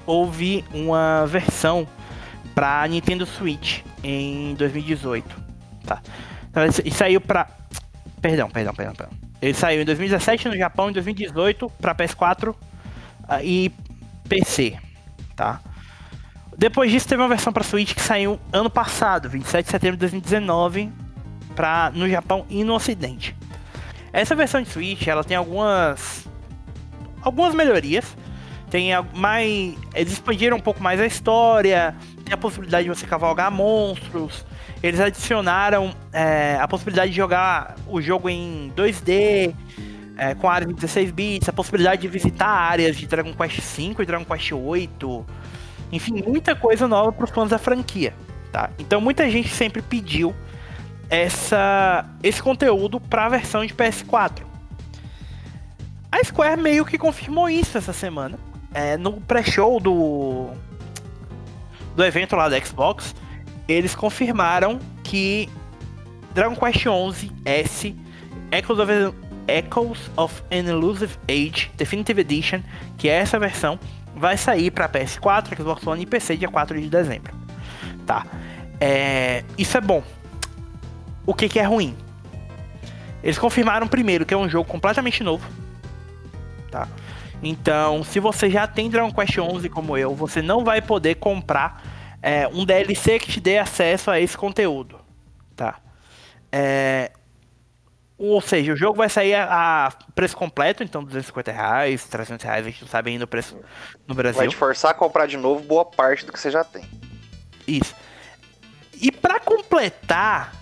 houve 0.07 0.65
uma 0.73 1.27
versão 1.27 1.87
para 2.55 2.87
Nintendo 2.87 3.27
Switch 3.27 3.83
em 4.03 4.55
2018, 4.55 5.43
tá? 5.87 6.01
Então, 6.51 6.63
e 6.85 6.91
saiu 6.91 7.21
para 7.21 7.49
Perdão, 8.21 8.51
perdão, 8.51 8.75
perdão, 8.75 8.95
perdão. 8.95 9.17
Ele 9.41 9.55
saiu 9.55 9.83
em 9.83 9.85
2017 9.85 10.49
no 10.49 10.57
Japão, 10.57 10.91
em 10.91 10.93
2018 10.93 11.71
para 11.81 11.95
PS4 11.95 12.51
uh, 12.51 12.57
e 13.43 13.73
PC, 14.29 14.77
tá? 15.35 15.61
Depois 16.57 16.91
disso 16.91 17.07
teve 17.09 17.23
uma 17.23 17.29
versão 17.29 17.53
para 17.53 17.63
Switch 17.63 17.95
que 17.95 18.03
saiu 18.03 18.39
ano 18.53 18.69
passado, 18.69 19.29
27 19.29 19.65
de 19.65 19.71
setembro 19.71 19.97
de 19.97 20.01
2019, 20.01 20.93
para 21.55 21.91
no 21.95 22.09
Japão 22.09 22.45
e 22.51 22.65
no 22.65 22.75
Ocidente. 22.75 23.37
Essa 24.13 24.35
versão 24.35 24.61
de 24.61 24.69
Switch, 24.69 25.07
ela 25.07 25.23
tem 25.23 25.37
algumas 25.37 26.29
algumas 27.23 27.55
melhorias. 27.55 28.17
Tem 28.71 28.91
mais, 29.15 29.77
eles 29.95 30.13
expandiram 30.13 30.57
um 30.59 30.61
pouco 30.61 30.83
mais 30.83 31.01
a 31.01 31.07
história, 31.07 31.95
tem 32.23 32.35
a 32.35 32.37
possibilidade 32.37 32.85
de 32.85 32.91
você 32.91 33.07
cavalgar 33.07 33.51
monstros. 33.51 34.45
Eles 34.83 35.01
adicionaram 35.01 35.95
é, 36.13 36.59
a 36.61 36.69
possibilidade 36.69 37.11
de 37.11 37.17
jogar 37.17 37.77
o 37.87 38.01
jogo 38.01 38.29
em 38.29 38.71
2D, 38.77 39.55
é, 40.19 40.35
com 40.35 40.51
áreas 40.51 40.69
de 40.69 40.75
16 40.75 41.13
bits, 41.13 41.49
a 41.49 41.53
possibilidade 41.53 42.03
de 42.03 42.09
visitar 42.09 42.49
áreas 42.49 42.97
de 42.97 43.07
Dragon 43.07 43.33
Quest 43.33 43.61
V 43.61 44.03
e 44.03 44.05
Dragon 44.05 44.25
Quest 44.25 44.51
VIII. 44.51 45.25
Enfim, 45.93 46.23
muita 46.27 46.57
coisa 46.57 46.89
nova 46.89 47.13
para 47.13 47.25
os 47.25 47.31
fãs 47.31 47.49
da 47.49 47.59
franquia. 47.59 48.13
Tá? 48.53 48.71
Então 48.79 49.01
muita 49.01 49.31
gente 49.31 49.49
sempre 49.49 49.81
pediu 49.81 50.35
essa, 51.09 52.05
esse 52.23 52.43
conteúdo 52.43 52.99
para 52.99 53.27
a 53.27 53.29
versão 53.29 53.65
de 53.65 53.73
PS4. 53.73 54.43
A 56.11 56.25
Square 56.25 56.61
meio 56.61 56.85
que 56.85 56.99
confirmou 56.99 57.49
isso 57.49 57.79
essa 57.79 57.93
semana. 57.93 58.39
É, 58.75 58.97
no 58.97 59.21
pré-show 59.21 59.79
do, 59.79 60.51
do 61.95 62.05
evento 62.05 62.35
lá 62.35 62.49
da 62.49 62.61
Xbox, 62.61 63.15
eles 63.69 63.95
confirmaram 63.95 64.79
que 65.05 65.49
Dragon 66.35 66.57
Quest 66.57 66.81
XI 66.81 67.33
S 67.45 67.97
Echoes 68.51 68.79
of, 68.79 69.15
Echoes 69.49 70.11
of 70.17 70.43
an 70.51 70.69
Elusive 70.69 71.17
Age 71.29 71.71
Definitive 71.77 72.21
Edition, 72.21 72.61
que 72.97 73.09
é 73.09 73.15
essa 73.15 73.39
versão, 73.39 73.79
vai 74.15 74.37
sair 74.37 74.71
para 74.71 74.89
PS4, 74.89 75.57
Xbox 75.57 75.87
One 75.87 76.03
e 76.03 76.07
PC 76.07 76.37
dia 76.37 76.49
4 76.49 76.81
de 76.81 76.89
dezembro. 76.89 77.33
Tá? 78.07 78.27
É, 78.81 79.45
isso 79.57 79.77
é 79.77 79.81
bom. 79.81 80.03
O 81.27 81.35
que, 81.35 81.49
que 81.49 81.59
é 81.59 81.65
ruim? 81.65 81.97
Eles 83.23 83.39
confirmaram 83.39 83.89
primeiro 83.89 84.25
que 84.25 84.33
é 84.33 84.37
um 84.37 84.49
jogo 84.49 84.69
completamente 84.69 85.23
novo. 85.23 85.49
Tá? 86.71 86.89
Então, 87.43 88.03
se 88.03 88.21
você 88.21 88.51
já 88.51 88.67
tem 88.67 88.91
Dragon 88.91 89.13
Quest 89.13 89.39
11 89.39 89.69
como 89.69 89.97
eu, 89.97 90.15
você 90.15 90.43
não 90.43 90.65
vai 90.65 90.81
poder 90.81 91.17
comprar 91.17 91.83
é, 92.23 92.49
um 92.49 92.65
DLC 92.65 93.19
que 93.19 93.31
te 93.31 93.41
dê 93.41 93.59
acesso 93.59 94.11
a 94.11 94.21
esse 94.21 94.37
conteúdo. 94.37 94.99
Tá? 95.55 95.77
É, 96.51 97.13
ou 98.19 98.41
seja, 98.41 98.73
o 98.73 98.77
jogo 98.77 98.97
vai 98.97 99.09
sair 99.09 99.35
a, 99.35 99.87
a, 99.87 99.91
preço 100.13 100.37
completo, 100.37 100.83
então 100.83 101.05
250 101.05 101.53
reais, 101.53 102.05
300 102.05 102.45
reais, 102.45 102.67
a 102.67 102.71
gente 102.71 102.83
não 102.83 102.89
sabe 102.89 103.11
ainda 103.11 103.25
o 103.25 103.29
preço 103.29 103.57
no 104.09 104.15
Brasil. 104.15 104.39
Vai 104.39 104.49
te 104.49 104.57
forçar 104.57 104.91
a 104.91 104.95
comprar 104.95 105.27
de 105.27 105.37
novo 105.37 105.63
boa 105.63 105.85
parte 105.85 106.27
do 106.27 106.33
que 106.33 106.41
você 106.41 106.51
já 106.51 106.65
tem. 106.65 106.85
Isso. 107.67 107.95
E 109.01 109.13
para 109.13 109.39
completar, 109.39 110.53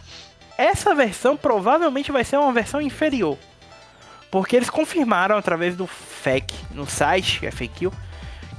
essa 0.58 0.94
versão 0.94 1.34
provavelmente 1.34 2.12
vai 2.12 2.24
ser 2.24 2.36
uma 2.36 2.52
versão 2.52 2.80
inferior. 2.80 3.38
Porque 4.30 4.54
eles 4.54 4.68
confirmaram 4.68 5.38
através 5.38 5.74
do 5.74 5.86
FAQ 5.86 6.54
no 6.72 6.86
site, 6.86 7.46
é 7.46 7.50
FAQ, 7.50 7.90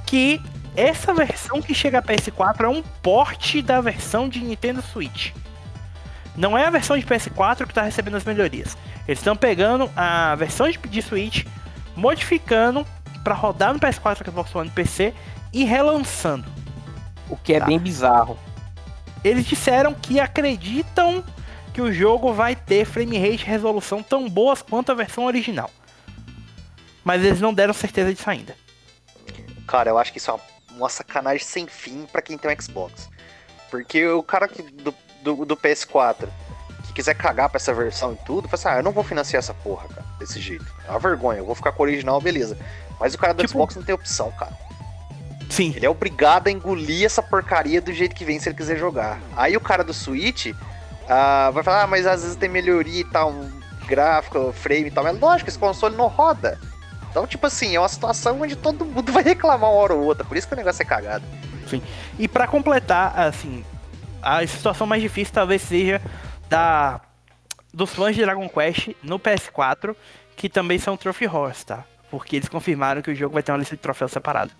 que 0.06 0.40
essa 0.74 1.14
versão 1.14 1.62
que 1.62 1.72
chega 1.72 1.98
a 1.98 2.02
PS4 2.02 2.64
é 2.64 2.68
um 2.68 2.82
porte 2.82 3.62
da 3.62 3.80
versão 3.80 4.28
de 4.28 4.40
Nintendo 4.40 4.82
Switch. 4.82 5.32
Não 6.38 6.56
é 6.56 6.64
a 6.64 6.70
versão 6.70 6.96
de 6.96 7.04
PS4 7.04 7.64
que 7.64 7.72
está 7.72 7.82
recebendo 7.82 8.16
as 8.16 8.22
melhorias. 8.22 8.76
Eles 9.08 9.18
estão 9.18 9.34
pegando 9.34 9.90
a 9.96 10.36
versão 10.36 10.70
de, 10.70 10.78
de 10.78 11.02
Switch, 11.02 11.44
modificando 11.96 12.86
para 13.24 13.34
rodar 13.34 13.74
no 13.74 13.80
PS4, 13.80 14.24
Xbox 14.24 14.54
One 14.54 14.68
e 14.68 14.72
PC 14.72 15.12
e 15.52 15.64
relançando. 15.64 16.48
O 17.28 17.36
que 17.36 17.54
é 17.54 17.58
tá. 17.58 17.66
bem 17.66 17.76
bizarro. 17.76 18.38
Eles 19.24 19.46
disseram 19.46 19.92
que 19.92 20.20
acreditam 20.20 21.24
que 21.74 21.80
o 21.80 21.92
jogo 21.92 22.32
vai 22.32 22.54
ter 22.54 22.84
frame 22.84 23.18
rate 23.18 23.42
e 23.42 23.48
resolução 23.48 24.00
tão 24.00 24.28
boas 24.28 24.62
quanto 24.62 24.92
a 24.92 24.94
versão 24.94 25.24
original. 25.24 25.68
Mas 27.02 27.24
eles 27.24 27.40
não 27.40 27.52
deram 27.52 27.74
certeza 27.74 28.14
disso 28.14 28.30
ainda. 28.30 28.54
Cara, 29.66 29.90
eu 29.90 29.98
acho 29.98 30.12
que 30.12 30.18
isso 30.18 30.30
é 30.30 30.34
uma, 30.34 30.42
uma 30.76 30.88
sacanagem 30.88 31.44
sem 31.44 31.66
fim 31.66 32.06
para 32.12 32.22
quem 32.22 32.38
tem 32.38 32.48
um 32.48 32.62
Xbox. 32.62 33.10
Porque 33.72 34.06
o 34.06 34.22
cara 34.22 34.46
que, 34.46 34.62
do, 34.62 34.94
do, 35.22 35.44
do 35.44 35.56
PS4 35.56 36.28
que 36.86 36.92
quiser 36.92 37.14
cagar 37.14 37.48
pra 37.48 37.58
essa 37.58 37.72
versão 37.74 38.12
e 38.12 38.16
tudo, 38.24 38.48
fala 38.48 38.54
assim, 38.54 38.68
ah, 38.68 38.76
eu 38.78 38.82
não 38.82 38.92
vou 38.92 39.04
financiar 39.04 39.38
essa 39.38 39.54
porra, 39.54 39.88
cara, 39.88 40.06
desse 40.18 40.40
jeito. 40.40 40.66
É 40.86 40.90
uma 40.90 40.98
vergonha, 40.98 41.38
eu 41.38 41.46
vou 41.46 41.54
ficar 41.54 41.72
com 41.72 41.82
o 41.82 41.86
original, 41.86 42.20
beleza. 42.20 42.56
Mas 42.98 43.14
o 43.14 43.18
cara 43.18 43.34
do 43.34 43.42
tipo... 43.42 43.52
Xbox 43.52 43.76
não 43.76 43.82
tem 43.82 43.94
opção, 43.94 44.30
cara. 44.32 44.52
Sim. 45.50 45.72
Ele 45.74 45.86
é 45.86 45.90
obrigado 45.90 46.48
a 46.48 46.50
engolir 46.50 47.04
essa 47.04 47.22
porcaria 47.22 47.80
do 47.80 47.92
jeito 47.92 48.14
que 48.14 48.24
vem 48.24 48.38
se 48.38 48.48
ele 48.48 48.56
quiser 48.56 48.76
jogar. 48.76 49.18
Aí 49.36 49.56
o 49.56 49.60
cara 49.60 49.82
do 49.82 49.94
Switch 49.94 50.46
uh, 50.46 51.52
vai 51.52 51.62
falar, 51.62 51.82
ah, 51.84 51.86
mas 51.86 52.06
às 52.06 52.22
vezes 52.22 52.36
tem 52.36 52.48
melhoria 52.48 53.00
e 53.00 53.04
tal, 53.04 53.34
gráfico, 53.86 54.52
frame 54.52 54.88
e 54.88 54.90
tal. 54.90 55.04
Mas 55.04 55.18
lógico, 55.18 55.48
esse 55.48 55.58
console 55.58 55.96
não 55.96 56.06
roda. 56.06 56.58
Então, 57.10 57.26
tipo 57.26 57.46
assim, 57.46 57.74
é 57.74 57.80
uma 57.80 57.88
situação 57.88 58.40
onde 58.40 58.54
todo 58.54 58.84
mundo 58.84 59.10
vai 59.12 59.22
reclamar 59.22 59.70
uma 59.70 59.78
hora 59.78 59.94
ou 59.94 60.04
outra. 60.04 60.24
Por 60.24 60.36
isso 60.36 60.46
que 60.46 60.54
o 60.54 60.56
negócio 60.56 60.82
é 60.82 60.84
cagado. 60.84 61.24
Sim. 61.66 61.82
E 62.18 62.28
para 62.28 62.46
completar, 62.46 63.18
assim, 63.18 63.64
a 64.22 64.46
situação 64.46 64.86
mais 64.86 65.02
difícil 65.02 65.32
talvez 65.32 65.62
seja 65.62 66.00
da 66.48 67.00
dos 67.72 67.94
fãs 67.94 68.16
de 68.16 68.22
Dragon 68.22 68.48
Quest 68.48 68.90
no 69.02 69.18
PS4, 69.18 69.94
que 70.36 70.48
também 70.48 70.78
são 70.78 70.96
Trophy 70.96 71.26
Horse, 71.26 71.66
tá? 71.66 71.84
Porque 72.10 72.36
eles 72.36 72.48
confirmaram 72.48 73.02
que 73.02 73.10
o 73.10 73.14
jogo 73.14 73.34
vai 73.34 73.42
ter 73.42 73.52
uma 73.52 73.58
lista 73.58 73.76
de 73.76 73.82
troféus 73.82 74.12
separada. 74.12 74.50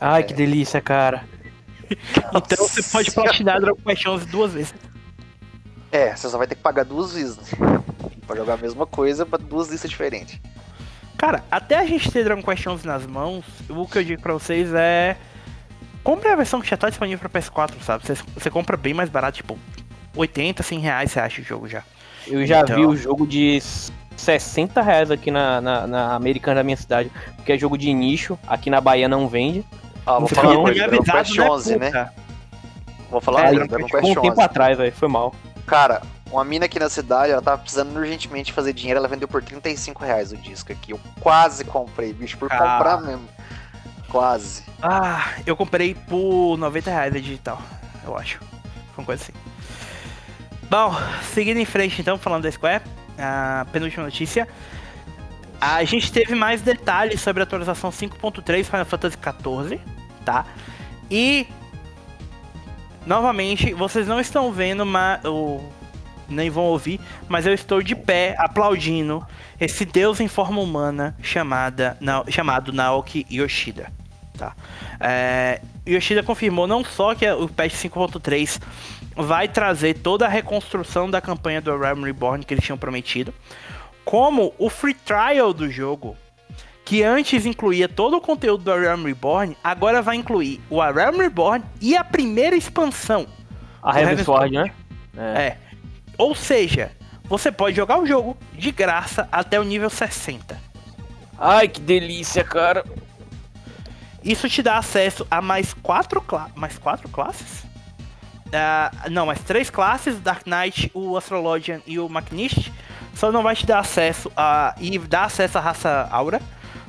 Ai, 0.00 0.20
é. 0.20 0.24
que 0.24 0.32
delícia, 0.32 0.80
cara. 0.80 1.24
então 1.90 2.68
você 2.68 2.82
pode 2.82 3.10
platinar 3.10 3.60
Dragon 3.60 3.80
Quest 3.82 4.06
11 4.06 4.26
duas 4.26 4.52
vezes. 4.52 4.74
É, 5.92 6.14
você 6.14 6.28
só 6.28 6.38
vai 6.38 6.46
ter 6.46 6.54
que 6.54 6.62
pagar 6.62 6.84
duas 6.84 7.12
vezes. 7.12 7.50
Pra 8.26 8.36
jogar 8.36 8.54
a 8.54 8.56
mesma 8.56 8.86
coisa 8.86 9.26
pra 9.26 9.38
duas 9.38 9.68
listas 9.68 9.90
diferentes. 9.90 10.40
Cara, 11.18 11.44
até 11.50 11.76
a 11.76 11.84
gente 11.84 12.10
ter 12.10 12.24
Dragon 12.24 12.42
Quest 12.42 12.66
11 12.66 12.86
nas 12.86 13.04
mãos, 13.04 13.44
o 13.68 13.86
que 13.86 13.98
eu 13.98 14.04
digo 14.04 14.22
pra 14.22 14.32
vocês 14.32 14.72
é 14.72 15.16
compre 16.02 16.28
a 16.28 16.36
versão 16.36 16.60
que 16.60 16.68
já 16.68 16.76
tá 16.76 16.88
disponível 16.88 17.28
pra 17.28 17.40
PS4, 17.40 17.72
sabe? 17.82 18.06
Você, 18.06 18.14
você 18.34 18.50
compra 18.50 18.76
bem 18.76 18.94
mais 18.94 19.08
barato, 19.08 19.36
tipo, 19.36 19.58
80, 20.16 20.62
100 20.62 20.78
reais 20.78 21.10
você 21.10 21.20
acha 21.20 21.40
o 21.40 21.44
jogo 21.44 21.68
já. 21.68 21.82
Eu 22.26 22.46
já 22.46 22.60
então... 22.60 22.76
vi 22.76 22.86
o 22.86 22.96
jogo 22.96 23.26
de 23.26 23.60
60 24.16 24.82
reais 24.82 25.10
aqui 25.10 25.30
na, 25.30 25.60
na, 25.60 25.86
na, 25.86 26.14
americana 26.14 26.56
da 26.56 26.62
minha 26.62 26.76
cidade, 26.76 27.10
porque 27.36 27.52
é 27.52 27.58
jogo 27.58 27.78
de 27.78 27.92
nicho, 27.92 28.38
aqui 28.46 28.68
na 28.68 28.80
Bahia 28.80 29.08
não 29.08 29.28
vende. 29.28 29.64
Ah, 30.06 30.18
vou 30.18 30.28
falar 30.28 30.58
uma 30.58 30.64
coisa, 30.64 30.88
Quest 30.88 31.38
11, 31.38 31.76
né? 31.76 31.90
né? 31.90 32.10
Vou 33.10 33.20
falar 33.20 33.46
é, 33.46 33.54
Dragon 33.54 33.86
Quest 33.86 34.04
11. 34.04 34.18
Um 34.18 34.22
tempo 34.22 34.40
atrás, 34.40 34.76
velho, 34.76 34.92
foi 34.92 35.08
mal. 35.08 35.34
Cara, 35.66 36.02
uma 36.30 36.44
mina 36.44 36.66
aqui 36.66 36.78
na 36.78 36.88
cidade, 36.88 37.32
ela 37.32 37.42
tava 37.42 37.58
precisando 37.58 37.96
urgentemente 37.96 38.52
fazer 38.52 38.72
dinheiro, 38.72 38.98
ela 38.98 39.08
vendeu 39.08 39.26
por 39.26 39.42
35 39.42 40.04
reais 40.04 40.32
o 40.32 40.36
disco 40.36 40.72
aqui. 40.72 40.92
Eu 40.92 41.00
quase 41.20 41.64
comprei, 41.64 42.12
bicho, 42.12 42.38
por 42.38 42.48
ah. 42.52 42.56
comprar 42.56 43.00
mesmo. 43.00 43.28
Quase. 44.10 44.64
Ah, 44.82 45.34
eu 45.46 45.56
comprei 45.56 45.94
por 45.94 46.56
90 46.58 46.90
reais 46.90 47.14
a 47.14 47.18
digital, 47.18 47.62
eu 48.04 48.16
acho. 48.16 48.38
Foi 48.38 48.98
uma 48.98 49.06
coisa 49.06 49.22
assim. 49.22 49.32
Bom, 50.68 50.94
seguindo 51.32 51.58
em 51.58 51.64
frente 51.64 52.00
então, 52.00 52.18
falando 52.18 52.42
da 52.42 52.52
Square, 52.52 52.82
a 53.18 53.66
penúltima 53.72 54.04
notícia. 54.04 54.48
A 55.60 55.84
gente 55.84 56.10
teve 56.10 56.34
mais 56.34 56.62
detalhes 56.62 57.20
sobre 57.20 57.42
a 57.42 57.44
atualização 57.44 57.90
5.3 57.90 58.64
Final 58.64 58.84
Fantasy 58.84 59.16
XIV, 59.16 59.80
tá? 60.24 60.46
E 61.10 61.46
novamente, 63.06 63.74
vocês 63.74 64.06
não 64.06 64.20
estão 64.20 64.50
vendo 64.52 64.86
mas, 64.86 65.24
o 65.24 65.60
nem 66.30 66.50
vão 66.50 66.64
ouvir, 66.64 67.00
mas 67.28 67.46
eu 67.46 67.52
estou 67.52 67.82
de 67.82 67.94
pé 67.94 68.34
aplaudindo 68.38 69.26
esse 69.60 69.84
deus 69.84 70.20
em 70.20 70.28
forma 70.28 70.60
humana 70.60 71.16
chamada, 71.22 71.96
na, 72.00 72.24
chamado 72.28 72.72
Naoki 72.72 73.26
Yoshida. 73.30 73.92
Tá? 74.36 74.54
É, 74.98 75.60
Yoshida 75.86 76.22
confirmou 76.22 76.66
não 76.66 76.82
só 76.82 77.14
que 77.14 77.30
o 77.30 77.48
patch 77.48 77.74
5.3 77.74 78.60
vai 79.14 79.48
trazer 79.48 79.94
toda 79.98 80.24
a 80.26 80.28
reconstrução 80.28 81.10
da 81.10 81.20
campanha 81.20 81.60
do 81.60 81.76
Realm 81.76 82.02
Reborn 82.04 82.44
que 82.44 82.54
eles 82.54 82.64
tinham 82.64 82.78
prometido, 82.78 83.34
como 84.04 84.54
o 84.58 84.70
free 84.70 84.94
trial 84.94 85.52
do 85.52 85.70
jogo, 85.70 86.16
que 86.84 87.02
antes 87.02 87.46
incluía 87.46 87.88
todo 87.88 88.16
o 88.16 88.20
conteúdo 88.20 88.64
do 88.64 88.74
Realm 88.74 89.04
Reborn, 89.04 89.56
agora 89.62 90.02
vai 90.02 90.16
incluir 90.16 90.60
o 90.68 90.80
Realm 90.80 91.18
Reborn 91.18 91.64
e 91.80 91.96
a 91.96 92.02
primeira 92.02 92.56
expansão. 92.56 93.26
A 93.82 93.98
Heaven's 93.98 94.24
Sword, 94.24 94.54
né? 94.54 94.72
É. 95.16 95.42
é. 95.42 95.58
Ou 96.20 96.34
seja, 96.34 96.92
você 97.24 97.50
pode 97.50 97.74
jogar 97.74 97.98
o 97.98 98.04
jogo 98.04 98.36
de 98.52 98.70
graça 98.70 99.26
até 99.32 99.58
o 99.58 99.64
nível 99.64 99.88
60. 99.88 100.60
Ai, 101.38 101.66
que 101.66 101.80
delícia, 101.80 102.44
cara. 102.44 102.84
Isso 104.22 104.46
te 104.46 104.62
dá 104.62 104.76
acesso 104.76 105.26
a 105.30 105.40
mais 105.40 105.72
quatro, 105.72 106.22
mais 106.54 106.76
quatro 106.76 107.08
classes? 107.08 107.64
Uh, 108.48 109.08
não, 109.10 109.24
mais 109.24 109.40
três 109.40 109.70
classes, 109.70 110.20
Dark 110.20 110.46
Knight, 110.46 110.90
o 110.92 111.16
Astrologian 111.16 111.80
e 111.86 111.98
o 111.98 112.06
Machinist. 112.06 112.70
Só 113.14 113.32
não 113.32 113.42
vai 113.42 113.56
te 113.56 113.64
dar 113.64 113.78
acesso 113.78 114.30
a. 114.36 114.74
E 114.78 114.98
dá 114.98 115.24
acesso 115.24 115.56
à 115.56 115.60
raça 115.62 116.06
Aura. 116.10 116.42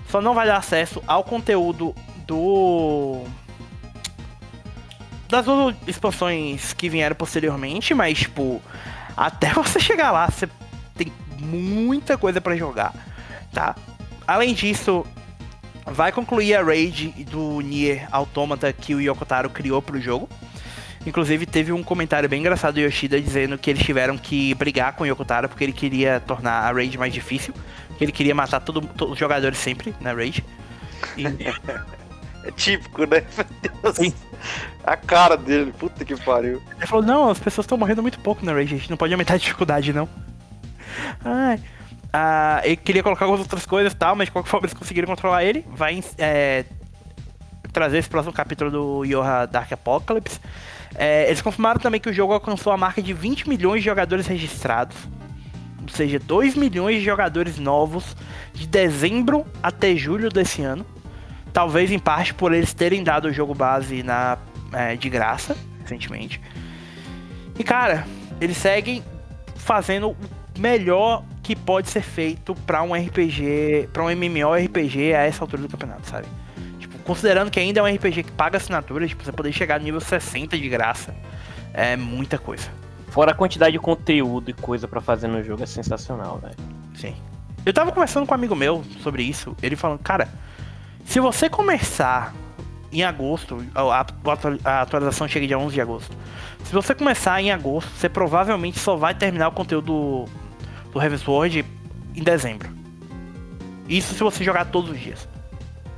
Só 0.10 0.20
não 0.20 0.34
vai 0.34 0.46
dar 0.46 0.58
acesso 0.58 1.02
ao 1.08 1.24
conteúdo 1.24 1.96
do. 2.28 3.24
Das 5.30 5.46
duas 5.46 5.74
expansões 5.88 6.74
que 6.74 6.90
vieram 6.90 7.16
posteriormente, 7.16 7.94
mas 7.94 8.20
tipo. 8.20 8.62
Até 9.22 9.54
você 9.54 9.80
chegar 9.80 10.12
lá, 10.12 10.28
você 10.28 10.50
tem 10.96 11.14
muita 11.38 12.18
coisa 12.18 12.42
para 12.42 12.56
jogar, 12.56 12.92
tá? 13.54 13.76
Além 14.26 14.56
disso, 14.56 15.06
vai 15.86 16.12
concluir 16.12 16.56
a 16.56 16.64
raid 16.64 17.10
do 17.26 17.62
Nier 17.62 18.08
Automata 18.12 18.74
que 18.74 18.96
o 18.96 19.00
Yokotaro 19.00 19.50
criou 19.52 19.80
pro 19.80 20.02
jogo. 20.02 20.28
Inclusive, 21.06 21.46
teve 21.46 21.72
um 21.72 21.84
comentário 21.84 22.28
bem 22.28 22.40
engraçado 22.40 22.76
do 22.76 22.80
Yoshida 22.80 23.22
dizendo 23.22 23.58
que 23.60 23.70
eles 23.70 23.84
tiveram 23.84 24.18
que 24.18 24.56
brigar 24.56 24.94
com 24.94 25.04
o 25.04 25.08
Yokotaro 25.08 25.50
porque 25.50 25.64
ele 25.64 25.74
queria 25.74 26.20
tornar 26.20 26.64
a 26.64 26.72
raid 26.72 26.98
mais 26.98 27.14
difícil. 27.14 27.54
Ele 28.00 28.12
queria 28.12 28.34
matar 28.34 28.60
todo, 28.60 28.82
todos 28.82 29.14
os 29.14 29.20
jogadores 29.20 29.60
sempre 29.60 29.94
na 30.02 30.14
raid. 30.14 30.44
E... 31.16 31.26
é 32.44 32.52
típico, 32.52 33.06
né? 33.06 33.24
Sim. 33.94 34.14
A 34.84 34.98
cara 34.98 35.38
dele, 35.38 35.72
puta 35.78 36.04
que 36.04 36.16
pariu. 36.16 36.62
Ele 36.78 36.88
falou: 36.88 37.06
Não, 37.06 37.30
as 37.30 37.40
pessoas 37.40 37.66
estão 37.66 37.78
morrendo 37.78 38.02
muito 38.02 38.20
pouco 38.20 38.46
na 38.46 38.54
raid, 38.54 38.74
a 38.74 38.78
gente 38.78 38.90
não 38.90 38.98
pode 38.98 39.14
aumentar 39.14 39.36
a 39.36 39.38
dificuldade, 39.38 39.94
não. 39.94 40.10
Ai. 41.24 41.60
Ah, 42.14 42.62
ele 42.64 42.76
queria 42.76 43.02
colocar 43.02 43.26
algumas 43.26 43.42
outras 43.42 43.66
coisas 43.66 43.94
e 43.94 43.96
tal, 43.96 44.16
mas 44.16 44.26
de 44.26 44.32
qualquer 44.32 44.50
forma 44.50 44.66
eles 44.66 44.78
conseguiram 44.78 45.08
controlar 45.08 45.44
ele. 45.44 45.66
Vai 45.72 46.04
é, 46.18 46.66
trazer 47.72 48.00
esse 48.00 48.10
próximo 48.10 48.34
capítulo 48.34 48.70
do 48.70 49.06
Yoha 49.06 49.46
Dark 49.46 49.72
Apocalypse. 49.72 50.40
É, 50.96 51.28
eles 51.28 51.42
confirmaram 51.42 51.80
também 51.80 52.02
que 52.02 52.10
o 52.10 52.14
jogo 52.14 52.34
alcançou 52.34 52.74
a 52.74 52.78
marca 52.78 53.02
de 53.02 53.14
20 53.14 53.48
milhões 53.48 53.82
de 53.82 53.86
jogadores 53.86 54.28
registrados. 54.28 54.98
Ou 55.82 55.90
seja, 55.90 56.20
2 56.20 56.56
milhões 56.56 56.98
de 56.98 57.06
jogadores 57.06 57.58
novos 57.58 58.16
de 58.54 58.68
dezembro 58.68 59.46
até 59.64 59.96
julho 59.96 60.30
desse 60.30 60.62
ano. 60.62 60.86
Talvez 61.54 61.92
em 61.92 62.00
parte 62.00 62.34
por 62.34 62.54
eles 62.54 62.74
terem 62.74 63.04
dado 63.04 63.26
o 63.26 63.34
jogo 63.34 63.54
base 63.54 64.04
na, 64.04 64.38
é, 64.72 64.96
de 64.96 65.10
graça 65.10 65.56
recentemente. 65.82 66.42
E 67.58 67.64
cara, 67.64 68.06
eles 68.40 68.58
seguem 68.58 69.04
fazendo 69.56 70.12
o 70.12 70.18
melhor 70.58 71.24
que 71.44 71.56
pode 71.56 71.90
ser 71.90 72.02
feito 72.02 72.56
para 72.56 72.82
um 72.84 72.94
RPG, 72.94 73.90
para 73.92 74.04
um 74.04 74.10
MMORPG 74.10 75.14
a 75.14 75.22
essa 75.24 75.44
altura 75.44 75.64
do 75.64 75.70
campeonato, 75.70 76.08
sabe? 76.08 76.28
Tipo, 76.80 76.98
considerando 77.00 77.52
que 77.52 77.60
ainda 77.60 77.80
é 77.80 77.84
um 77.84 77.96
RPG 77.96 78.24
que 78.24 78.32
paga 78.32 78.58
assinatura, 78.58 79.08
tipo, 79.08 79.24
você 79.24 79.32
poder 79.32 79.52
chegar 79.52 79.80
no 79.80 79.86
nível 79.86 80.00
60 80.00 80.58
de 80.58 80.70
graça, 80.70 81.14
é 81.74 81.96
muita 81.96 82.38
coisa. 82.38 82.70
Fora 83.10 83.32
a 83.32 83.36
quantidade 83.36 83.74
de 83.74 83.80
conteúdo 83.80 84.50
e 84.50 84.54
coisa 84.54 84.88
para 84.88 85.02
fazer 85.02 85.28
no 85.28 85.44
jogo 85.44 85.64
é 85.64 85.66
sensacional, 85.66 86.40
velho. 86.40 86.56
Sim. 86.96 87.16
Eu 87.66 87.74
tava 87.74 87.92
conversando 87.92 88.26
com 88.26 88.32
um 88.32 88.36
amigo 88.36 88.56
meu 88.56 88.84
sobre 89.02 89.24
isso, 89.24 89.56
ele 89.62 89.76
falando, 89.76 90.00
cara, 90.00 90.30
se 91.06 91.20
você 91.20 91.50
começar 91.50 92.34
em 92.92 93.04
agosto, 93.04 93.66
a, 93.74 94.06
a 94.64 94.82
atualização 94.82 95.28
chega 95.28 95.48
dia 95.48 95.58
11 95.58 95.74
de 95.74 95.82
agosto. 95.82 96.16
Se 96.64 96.74
você 96.74 96.94
começar 96.94 97.42
em 97.42 97.52
agosto, 97.52 97.90
você 97.90 98.10
provavelmente 98.10 98.80
só 98.80 98.96
vai 98.96 99.14
terminar 99.14 99.48
o 99.48 99.52
conteúdo 99.52 100.26
do 100.92 101.02
Heaven 101.02 101.18
Sword 101.18 101.66
em 102.16 102.24
dezembro. 102.24 102.70
Isso 103.88 104.14
se 104.14 104.20
você 104.20 104.44
jogar 104.44 104.66
todos 104.66 104.92
os 104.92 105.00
dias. 105.00 105.28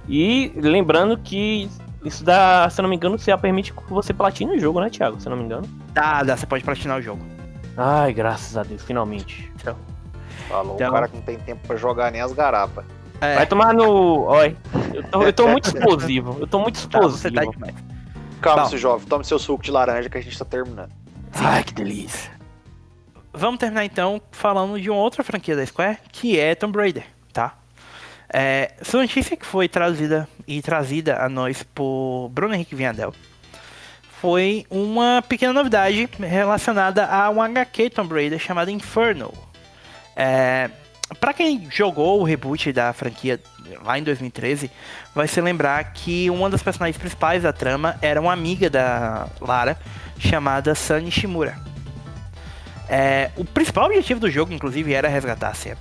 E 0.07 0.51
lembrando 0.55 1.17
que 1.17 1.69
isso 2.03 2.23
dá, 2.23 2.69
se 2.69 2.79
eu 2.79 2.83
não 2.83 2.89
me 2.89 2.95
engano, 2.95 3.17
você 3.17 3.35
permite 3.37 3.73
que 3.73 3.83
você 3.89 4.13
platine 4.13 4.55
o 4.55 4.59
jogo, 4.59 4.79
né, 4.79 4.89
Thiago? 4.89 5.19
Se 5.19 5.27
eu 5.27 5.31
não 5.31 5.37
me 5.37 5.45
engano. 5.45 5.67
Dá, 5.93 6.23
dá, 6.23 6.35
você 6.35 6.45
pode 6.45 6.63
platinar 6.63 6.99
o 6.99 7.01
jogo. 7.01 7.25
Ai, 7.77 8.13
graças 8.13 8.57
a 8.57 8.63
Deus, 8.63 8.83
finalmente. 8.83 9.51
Então, 9.55 9.75
Falou 10.47 10.75
então, 10.75 10.89
um 10.89 10.93
cara 10.93 11.07
que 11.07 11.15
não 11.15 11.23
tem 11.23 11.37
tempo 11.37 11.65
pra 11.65 11.75
jogar 11.75 12.11
nem 12.11 12.21
as 12.21 12.33
garapas. 12.33 12.85
É. 13.23 13.35
Vai 13.35 13.47
tomar 13.47 13.73
no. 13.73 14.25
Oi. 14.25 14.57
Eu 14.93 15.03
tô, 15.03 15.23
eu 15.23 15.33
tô 15.33 15.47
muito 15.47 15.65
explosivo. 15.65 16.37
Eu 16.41 16.47
tô 16.47 16.59
muito 16.59 16.75
tá, 16.89 16.99
explosivo. 16.99 17.53
Tá, 17.53 17.67
tá 17.67 17.73
Calma, 18.41 18.65
seu 18.67 18.77
jovem. 18.77 19.07
Tome 19.07 19.23
seu 19.23 19.39
suco 19.39 19.63
de 19.63 19.71
laranja 19.71 20.09
que 20.09 20.17
a 20.17 20.21
gente 20.21 20.37
tá 20.37 20.43
terminando. 20.43 20.91
Ai, 21.33 21.63
que 21.63 21.73
delícia. 21.73 22.31
Vamos 23.31 23.59
terminar 23.59 23.85
então 23.85 24.21
falando 24.31 24.79
de 24.79 24.89
uma 24.89 24.99
outra 24.99 25.23
franquia 25.23 25.55
da 25.55 25.65
Square, 25.65 25.97
que 26.11 26.37
é 26.37 26.53
Tomb 26.53 26.77
Raider, 26.77 27.05
tá? 27.31 27.55
É, 28.31 28.73
essa 28.79 28.97
notícia 28.97 29.37
que 29.37 29.45
foi 29.45 29.69
traduzida 29.69 30.27
e 30.45 30.61
trazida 30.61 31.23
a 31.23 31.29
nós 31.29 31.63
por 31.63 32.29
Bruno 32.29 32.53
Henrique 32.53 32.75
Viandel 32.75 33.13
foi 34.19 34.65
uma 34.69 35.23
pequena 35.27 35.53
novidade 35.53 36.09
relacionada 36.19 37.05
a 37.05 37.29
um 37.29 37.41
HQ 37.41 37.89
Tomb 37.89 38.13
Raider 38.13 38.39
chamado 38.39 38.69
Inferno. 38.69 39.33
É, 40.15 40.69
para 41.19 41.33
quem 41.33 41.67
jogou 41.69 42.21
o 42.21 42.23
reboot 42.23 42.71
da 42.71 42.93
franquia 42.93 43.39
lá 43.83 43.97
em 43.97 44.03
2013, 44.03 44.69
vai 45.13 45.27
se 45.27 45.39
lembrar 45.41 45.83
que 45.93 46.29
uma 46.29 46.49
das 46.49 46.63
personagens 46.63 46.97
principais 46.97 47.43
da 47.43 47.53
trama 47.53 47.97
era 48.01 48.19
uma 48.19 48.33
amiga 48.33 48.69
da 48.69 49.27
Lara 49.39 49.77
chamada 50.17 50.73
Sunny 50.75 51.11
Shimura. 51.11 51.57
É, 52.87 53.31
o 53.35 53.45
principal 53.45 53.85
objetivo 53.85 54.19
do 54.19 54.29
jogo, 54.29 54.53
inclusive, 54.53 54.93
era 54.93 55.07
resgatar 55.07 55.49
a 55.49 55.53
Sam. 55.53 55.77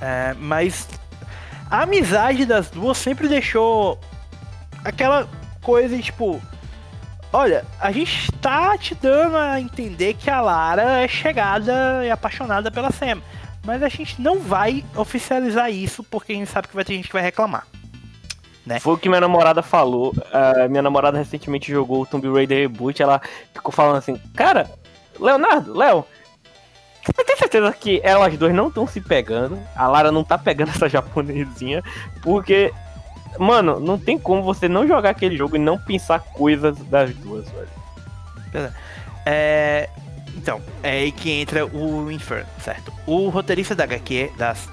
É, 0.00 0.34
mas 0.38 0.88
a 1.70 1.82
amizade 1.82 2.44
das 2.46 2.70
duas 2.70 2.96
sempre 2.98 3.28
deixou 3.28 3.98
aquela 4.84 5.28
coisa 5.62 5.98
tipo. 5.98 6.40
Olha, 7.30 7.64
a 7.78 7.92
gente 7.92 8.32
tá 8.40 8.78
te 8.78 8.94
dando 8.94 9.36
a 9.36 9.60
entender 9.60 10.14
que 10.14 10.30
a 10.30 10.40
Lara 10.40 11.02
é 11.02 11.08
chegada 11.08 12.02
e 12.02 12.10
apaixonada 12.10 12.70
pela 12.70 12.90
Sam. 12.90 13.20
Mas 13.64 13.82
a 13.82 13.88
gente 13.88 14.20
não 14.20 14.38
vai 14.38 14.84
oficializar 14.96 15.70
isso 15.70 16.02
porque 16.02 16.32
a 16.32 16.36
gente 16.36 16.50
sabe 16.50 16.68
que 16.68 16.74
vai 16.74 16.84
ter 16.84 16.94
gente 16.94 17.08
que 17.08 17.12
vai 17.12 17.22
reclamar. 17.22 17.66
Né? 18.64 18.80
Foi 18.80 18.94
o 18.94 18.98
que 18.98 19.08
minha 19.08 19.20
namorada 19.20 19.62
falou. 19.62 20.12
Uh, 20.12 20.68
minha 20.68 20.82
namorada 20.82 21.16
recentemente 21.16 21.72
jogou 21.72 22.02
o 22.02 22.06
Tomb 22.06 22.28
Raider 22.30 22.58
Reboot. 22.58 23.02
Ela 23.02 23.20
ficou 23.54 23.72
falando 23.72 23.96
assim: 23.96 24.20
Cara, 24.34 24.70
Leonardo, 25.18 25.76
Léo, 25.76 26.04
você 27.04 27.24
tem 27.24 27.36
certeza 27.36 27.72
que 27.72 28.00
elas 28.04 28.36
duas 28.36 28.54
não 28.54 28.68
estão 28.68 28.86
se 28.86 29.00
pegando? 29.00 29.58
A 29.74 29.86
Lara 29.88 30.12
não 30.12 30.22
tá 30.22 30.36
pegando 30.36 30.68
essa 30.76 30.88
japonesinha, 30.88 31.82
porque, 32.22 32.72
mano, 33.38 33.80
não 33.80 33.98
tem 33.98 34.18
como 34.18 34.42
você 34.42 34.68
não 34.68 34.86
jogar 34.86 35.10
aquele 35.10 35.36
jogo 35.36 35.56
e 35.56 35.58
não 35.58 35.78
pensar 35.78 36.20
coisas 36.20 36.76
das 36.84 37.14
duas, 37.14 37.48
velho. 37.50 38.72
É. 39.24 39.88
Então, 40.38 40.62
é 40.84 40.90
aí 40.90 41.10
que 41.10 41.32
entra 41.32 41.66
o 41.66 42.12
Inferno, 42.12 42.48
certo? 42.60 42.92
O 43.04 43.28
roteirista 43.28 43.74
da 43.74 43.82
HQ, 43.82 44.30
das, 44.38 44.68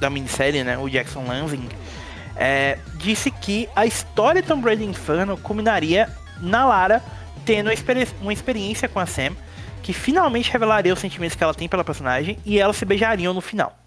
da 0.00 0.08
minissérie, 0.08 0.64
né, 0.64 0.78
o 0.78 0.88
Jackson 0.88 1.22
Lansing, 1.26 1.68
é, 2.34 2.78
disse 2.94 3.30
que 3.30 3.68
a 3.76 3.84
história 3.84 4.42
Tomb 4.42 4.64
Raider 4.64 4.88
Inferno 4.88 5.36
culminaria 5.36 6.08
na 6.40 6.64
Lara 6.64 7.02
tendo 7.44 7.70
uma 8.22 8.32
experiência 8.32 8.88
com 8.88 8.98
a 8.98 9.04
Sam 9.04 9.36
que 9.82 9.92
finalmente 9.92 10.50
revelaria 10.50 10.94
os 10.94 10.98
sentimentos 10.98 11.36
que 11.36 11.44
ela 11.44 11.54
tem 11.54 11.68
pela 11.68 11.84
personagem 11.84 12.38
e 12.44 12.58
elas 12.58 12.76
se 12.76 12.86
beijariam 12.86 13.34
no 13.34 13.42
final. 13.42 13.78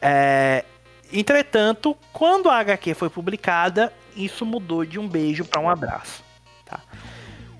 É... 0.00 0.64
Entretanto, 1.12 1.96
quando 2.12 2.48
a 2.48 2.58
HQ 2.58 2.94
foi 2.94 3.10
publicada, 3.10 3.92
isso 4.16 4.46
mudou 4.46 4.84
de 4.86 5.00
um 5.00 5.08
beijo 5.08 5.44
para 5.44 5.60
um 5.60 5.68
abraço. 5.68 6.22
Tá? 6.64 6.80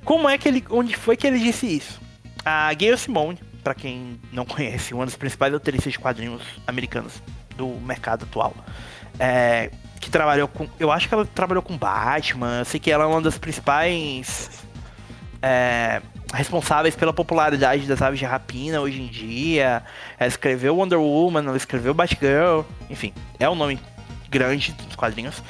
Como 0.05 0.29
é 0.29 0.39
que 0.39 0.49
ele, 0.49 0.65
onde 0.71 0.97
foi 0.97 1.17
que 1.17 1.27
ele 1.27 1.41
disse 1.41 1.67
isso? 1.67 2.02
A 2.45 2.73
Gayle 2.75 2.99
Simone, 2.99 3.39
para 3.63 3.75
quem 3.75 4.21
não 4.33 4.45
conhece, 4.45 4.93
uma 4.95 5.05
das 5.05 5.17
principais 5.17 5.53
roteiristas 5.53 5.93
de 5.93 5.99
quadrinhos 5.99 6.43
americanos 6.67 7.23
do 7.57 7.69
mercado 7.81 8.25
atual, 8.25 8.55
é, 9.19 9.71
que 10.01 10.11
trabalhou 10.11 10.49
com, 10.49 10.69
eu 10.81 10.91
acho 10.91 11.09
que 11.09 11.15
ela 11.15 11.25
trabalhou 11.25 11.63
com 11.63 11.77
Batman, 11.77 12.61
eu 12.61 12.65
sei 12.65 12.81
que 12.81 12.91
ela 12.91 13.05
é 13.05 13.07
uma 13.07 13.21
das 13.21 13.39
principais 13.39 14.51
é, 15.41 16.03
responsáveis 16.33 16.97
pela 16.97 17.13
popularidade 17.13 17.87
das 17.87 18.01
aves 18.01 18.19
de 18.19 18.25
rapina 18.25 18.81
hoje 18.81 19.01
em 19.03 19.07
dia. 19.07 19.83
Ela 20.19 20.29
escreveu 20.29 20.77
Wonder 20.77 20.99
Woman, 20.99 21.47
ela 21.47 21.57
escreveu 21.57 21.95
Batgirl, 21.95 22.63
enfim, 22.89 23.13
é 23.39 23.49
um 23.49 23.55
nome 23.55 23.79
grande 24.29 24.73
dos 24.73 24.97
quadrinhos. 24.97 25.43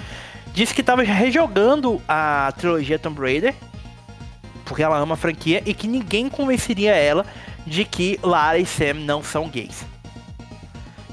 Disse 0.52 0.74
que 0.74 0.82
estava 0.82 1.02
rejogando 1.02 2.02
a 2.06 2.52
trilogia 2.58 2.98
Tomb 2.98 3.20
Raider, 3.20 3.54
porque 4.72 4.82
ela 4.82 4.96
ama 4.96 5.12
a 5.12 5.18
franquia, 5.18 5.62
e 5.66 5.74
que 5.74 5.86
ninguém 5.86 6.30
convenceria 6.30 6.94
ela 6.94 7.26
de 7.66 7.84
que 7.84 8.18
Lara 8.22 8.58
e 8.58 8.64
Sam 8.64 8.94
não 8.94 9.22
são 9.22 9.46
gays. 9.46 9.84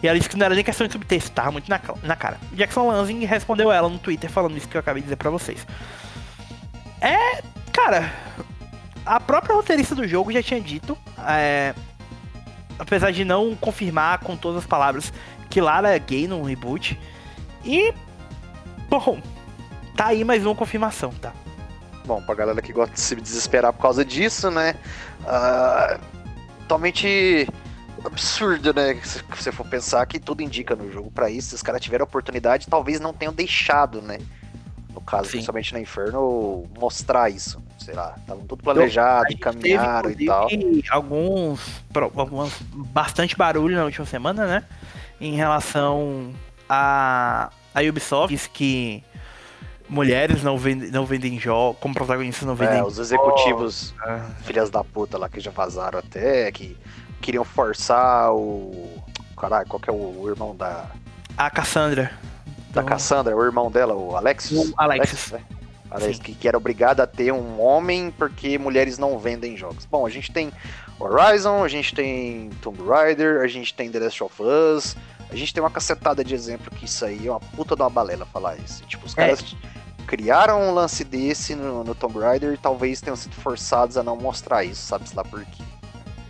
E 0.02 0.08
ela 0.08 0.18
disse 0.18 0.30
que 0.30 0.38
não 0.38 0.46
era 0.46 0.56
nem 0.56 0.64
questão 0.64 0.88
de 0.88 0.94
subtexto, 0.94 1.32
tava 1.32 1.52
muito 1.52 1.70
na, 1.70 1.78
na 2.02 2.16
cara. 2.16 2.40
Jackson 2.54 2.88
Lansing 2.88 3.26
respondeu 3.26 3.70
ela 3.70 3.90
no 3.90 4.00
Twitter 4.00 4.30
falando 4.30 4.56
isso 4.56 4.66
que 4.66 4.78
eu 4.78 4.80
acabei 4.80 5.02
de 5.02 5.08
dizer 5.08 5.18
pra 5.18 5.30
vocês. 5.30 5.68
É. 7.02 7.44
Cara, 7.74 8.14
a 9.06 9.20
própria 9.20 9.54
roteirista 9.54 9.94
do 9.94 10.08
jogo 10.08 10.32
já 10.32 10.42
tinha 10.42 10.62
dito 10.62 10.98
é, 11.28 11.76
apesar 12.78 13.12
de 13.12 13.26
não 13.26 13.58
confirmar 13.58 14.20
com 14.20 14.38
todas 14.38 14.60
as 14.60 14.66
palavras 14.66 15.12
que 15.50 15.60
Lara 15.60 15.94
é 15.94 16.00
gay 16.00 16.30
no 16.30 16.44
reboot. 16.44 16.98
E. 17.66 17.94
Bom, 18.90 19.20
tá 19.98 20.08
aí 20.08 20.24
mais 20.24 20.46
uma 20.46 20.56
confirmação, 20.56 21.12
tá? 21.12 21.34
Bom, 22.10 22.24
pra 22.24 22.34
galera 22.34 22.60
que 22.60 22.74
gosta 22.74 22.92
de 22.92 23.00
se 23.00 23.16
desesperar 23.16 23.72
por 23.72 23.84
causa 23.84 24.04
disso, 24.04 24.50
né? 24.50 24.74
Uh, 25.22 26.02
totalmente 26.62 27.48
absurdo, 28.04 28.74
né? 28.74 28.96
Se 29.04 29.22
você 29.30 29.52
for 29.52 29.64
pensar 29.68 30.08
que 30.08 30.20
tudo 30.20 30.42
indica 30.42 30.76
no 30.76 30.92
jogo 30.92 31.12
para 31.12 31.30
isso. 31.30 31.50
Se 31.50 31.56
os 31.56 31.62
caras 31.62 31.80
tiveram 31.80 32.06
oportunidade, 32.06 32.66
talvez 32.68 33.00
não 33.00 33.14
tenham 33.14 33.32
deixado, 33.32 34.02
né? 34.02 34.18
No 34.92 35.00
caso, 35.02 35.26
Sim. 35.26 35.34
principalmente 35.34 35.72
na 35.72 35.82
Inferno, 35.82 36.68
mostrar 36.80 37.30
isso. 37.30 37.62
Sei 37.78 37.94
lá, 37.94 38.16
estavam 38.18 38.44
tudo 38.44 38.64
planejado, 38.64 39.32
encaminharam 39.32 40.10
e 40.10 40.26
tal. 40.26 40.48
Alguns, 40.90 41.84
alguns. 41.94 42.60
Bastante 42.74 43.38
barulho 43.38 43.76
na 43.76 43.86
última 43.86 44.08
semana, 44.08 44.48
né? 44.48 44.64
Em 45.22 45.36
relação 45.36 46.34
a, 46.68 47.52
a 47.72 47.82
Ubisoft, 47.82 48.34
disse 48.34 48.50
que 48.50 49.04
mulheres 49.90 50.44
não 50.44 50.58
vendem, 50.58 50.92
não 50.92 51.06
vendem 51.06 51.40
jogos, 51.40 51.80
como 51.80 51.94
protagonistas 51.94 52.48
não 52.48 52.56
vendem. 52.56 52.78
É, 52.78 52.84
os 52.84 53.00
executivos, 53.00 53.94
oh, 54.02 54.44
filhas 54.44 54.70
da 54.70 54.84
puta 54.84 55.18
lá 55.18 55.28
que 55.28 55.40
já 55.40 55.52
vazaram 55.52 56.00
até, 56.00 56.52
que 56.52 56.78
queriam 57.22 57.44
forçar 57.44 58.34
o. 58.34 59.02
Caralho, 59.38 59.68
qual 59.68 59.80
que 59.80 59.90
é 59.90 59.94
o, 59.94 60.22
o 60.22 60.30
irmão 60.30 60.56
da. 60.56 60.86
A 61.38 61.50
Cassandra. 61.50 62.12
Da 62.72 62.84
Cassandra, 62.84 63.36
o 63.36 63.44
irmão 63.44 63.72
dela, 63.72 63.96
o 63.96 64.16
Alexis. 64.16 64.52
O 64.52 64.74
Alexis. 64.78 65.32
Alexis 65.32 65.32
né? 65.32 65.60
Alex, 65.92 66.20
que, 66.20 66.36
que, 66.36 66.48
era 66.48 66.58
obrigado 66.58 67.02
a 67.02 67.08
ter 67.08 67.32
um 67.32 67.60
homem 67.60 68.14
porque 68.16 68.58
mulheres 68.58 68.98
não 68.98 69.18
vendem 69.18 69.58
jogos. 69.58 69.86
Bom, 69.86 70.06
a 70.06 70.10
gente 70.10 70.32
tem 70.32 70.52
Horizon, 71.00 71.64
a 71.64 71.68
gente 71.68 71.96
tem 71.96 72.50
Tomb 72.62 72.84
Raider, 72.84 73.42
a 73.42 73.48
gente 73.48 73.74
tem 73.74 73.90
The 73.90 74.00
Last 74.00 74.24
of 74.24 74.36
Us, 74.42 74.96
a 75.32 75.36
gente 75.36 75.54
tem 75.54 75.64
uma 75.64 75.70
cacetada 75.72 76.24
de 76.24 76.36
exemplo 76.36 76.70
que 76.72 76.86
isso 76.86 77.04
aí 77.06 77.28
é 77.28 77.32
uma 77.32 77.40
puta 77.40 77.76
de 77.76 77.82
uma 77.82 77.90
balela 77.90 78.26
falar 78.26 78.58
isso. 78.58 78.84
Tipo, 78.86 79.06
os 79.06 79.14
é. 79.14 79.16
caras 79.16 79.40
é. 79.40 79.79
Criaram 80.10 80.64
um 80.64 80.74
lance 80.74 81.04
desse 81.04 81.54
no, 81.54 81.84
no 81.84 81.94
Tomb 81.94 82.18
Raider 82.18 82.54
e 82.54 82.58
talvez 82.58 83.00
tenham 83.00 83.16
sido 83.16 83.36
forçados 83.36 83.96
a 83.96 84.02
não 84.02 84.16
mostrar 84.16 84.64
isso, 84.64 84.82
sabe-se 84.82 85.16
lá 85.16 85.24
por 85.24 85.46
quê. 85.46 85.62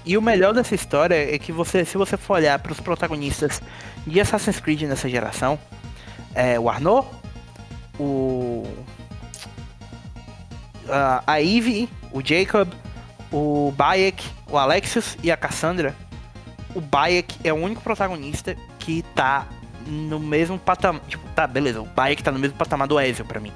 E 0.06 0.18
o 0.18 0.22
melhor 0.22 0.54
dessa 0.54 0.76
história 0.76 1.34
é 1.34 1.40
que 1.40 1.54
você, 1.54 1.86
se 1.86 1.98
você 1.98 2.18
for 2.18 2.34
olhar 2.34 2.60
para 2.60 2.74
os 2.74 2.80
protagonistas 2.82 3.62
de 4.06 4.20
Assassin's 4.20 4.60
Creed 4.60 4.82
nessa 4.82 5.08
geração, 5.08 5.58
é 6.36 6.60
o 6.60 6.70
Arnaud, 6.70 7.08
o 7.98 8.66
a 11.26 11.42
Eve, 11.42 11.88
o 12.12 12.22
Jacob, 12.22 12.68
o 13.32 13.72
Bayek, 13.78 14.28
o 14.50 14.58
Alexius 14.58 15.16
e 15.24 15.32
a 15.32 15.38
Cassandra. 15.38 15.96
O 16.76 16.82
Bayek 16.82 17.34
é 17.46 17.54
o 17.54 17.56
único 17.56 17.82
protagonista 17.82 18.58
que 18.78 19.04
tá 19.16 19.48
no 19.90 20.20
mesmo 20.20 20.58
patamar. 20.58 21.02
Tipo, 21.08 21.28
tá, 21.30 21.48
beleza, 21.48 21.82
o 21.82 21.86
Bayek 21.86 22.24
tá 22.24 22.32
no 22.32 22.40
mesmo 22.40 22.58
patamar 22.58 22.88
do 22.88 23.00
Ezio 23.00 23.26
para 23.26 23.40
mim. 23.40 23.52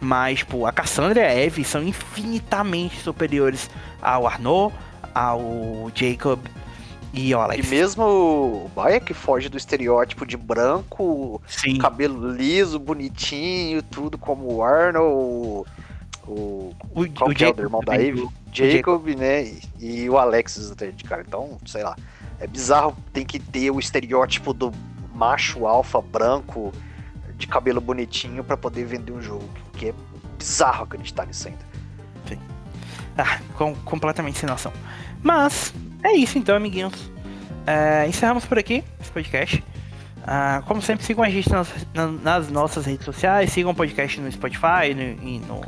Mas, 0.00 0.40
tipo, 0.40 0.66
a 0.66 0.72
Cassandra 0.72 1.20
e 1.20 1.24
a 1.24 1.34
Eve 1.34 1.64
são 1.64 1.82
infinitamente 1.82 3.00
superiores 3.00 3.70
ao 4.02 4.26
Arnaud, 4.26 4.74
ao 5.14 5.90
Jacob 5.94 6.40
e 7.12 7.32
ao 7.32 7.42
Alex. 7.42 7.66
E 7.66 7.70
mesmo 7.70 8.04
o 8.04 8.70
Bayek 8.74 9.14
foge 9.14 9.48
do 9.48 9.56
estereótipo 9.56 10.26
de 10.26 10.36
branco, 10.36 11.40
Sim. 11.46 11.78
cabelo 11.78 12.30
liso, 12.32 12.78
bonitinho, 12.78 13.82
tudo 13.82 14.18
como 14.18 14.52
o 14.52 14.62
Arnold, 14.62 15.04
o. 15.06 15.66
O, 16.26 16.74
o, 16.94 17.04
é 17.04 17.08
Jacob, 17.36 17.58
é 17.58 17.62
o 17.62 17.66
irmão 17.66 17.80
da 17.84 17.96
Eve? 17.96 18.26
Jacob, 18.50 18.72
Jacob, 18.72 19.06
né? 19.18 19.44
E, 19.44 19.60
e 20.04 20.10
o 20.10 20.16
Alexis, 20.16 20.74
de 20.74 21.04
cara. 21.04 21.22
Então, 21.26 21.58
sei 21.66 21.82
lá. 21.82 21.94
É 22.40 22.46
bizarro, 22.46 22.96
tem 23.12 23.24
que 23.24 23.38
ter 23.38 23.70
o 23.70 23.78
estereótipo 23.78 24.54
do 24.54 24.72
macho 25.14 25.66
alfa 25.66 26.00
branco 26.00 26.72
de 27.36 27.46
cabelo 27.46 27.80
bonitinho 27.80 28.42
para 28.44 28.56
poder 28.56 28.84
vender 28.84 29.12
um 29.12 29.22
jogo. 29.22 29.48
Que 29.74 29.88
é 29.88 29.94
bizarro 30.38 30.84
acreditar 30.84 31.26
nisso 31.26 31.48
ainda. 31.48 31.64
Sim. 32.28 32.38
Ah, 33.16 33.38
com, 33.54 33.74
completamente 33.76 34.38
sem 34.38 34.48
noção. 34.48 34.72
Mas 35.22 35.74
é 36.02 36.12
isso 36.12 36.38
então, 36.38 36.56
amiguinhos. 36.56 37.10
É, 37.66 38.06
encerramos 38.06 38.44
por 38.44 38.58
aqui 38.58 38.84
esse 39.00 39.10
podcast. 39.10 39.64
Uh, 40.24 40.64
como 40.64 40.80
sempre, 40.80 41.04
sigam 41.04 41.22
a 41.22 41.28
gente 41.28 41.50
nas, 41.50 41.68
nas, 42.22 42.48
nossas 42.48 42.86
redes 42.86 43.04
sociais, 43.04 43.52
sigam 43.52 43.72
o 43.72 43.74
podcast 43.74 44.18
no 44.18 44.32
Spotify 44.32 44.94
no, 44.94 45.38
no 45.46 45.60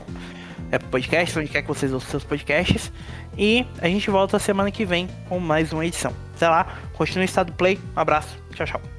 Apple 0.72 0.88
onde 1.36 1.48
quer 1.48 1.62
que 1.62 1.68
vocês 1.68 1.92
ouçam 1.92 2.10
seus 2.10 2.24
podcasts. 2.24 2.90
E 3.36 3.66
a 3.80 3.86
gente 3.86 4.10
volta 4.10 4.38
semana 4.38 4.70
que 4.70 4.84
vem 4.84 5.08
com 5.28 5.38
mais 5.38 5.72
uma 5.72 5.84
edição. 5.84 6.12
Até 6.34 6.48
lá, 6.48 6.66
continue 6.94 7.24
o 7.24 7.26
estado 7.26 7.52
play. 7.52 7.78
Um 7.94 8.00
abraço, 8.00 8.36
tchau, 8.54 8.66
tchau. 8.66 8.95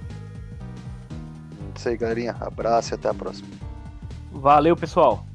Isso 1.78 1.90
aí, 1.90 1.98
galerinha. 1.98 2.36
Abraço 2.40 2.94
e 2.94 2.95
até 2.95 3.10
a 3.10 3.14
próxima. 3.14 3.48
Valeu, 4.32 4.76
pessoal. 4.76 5.26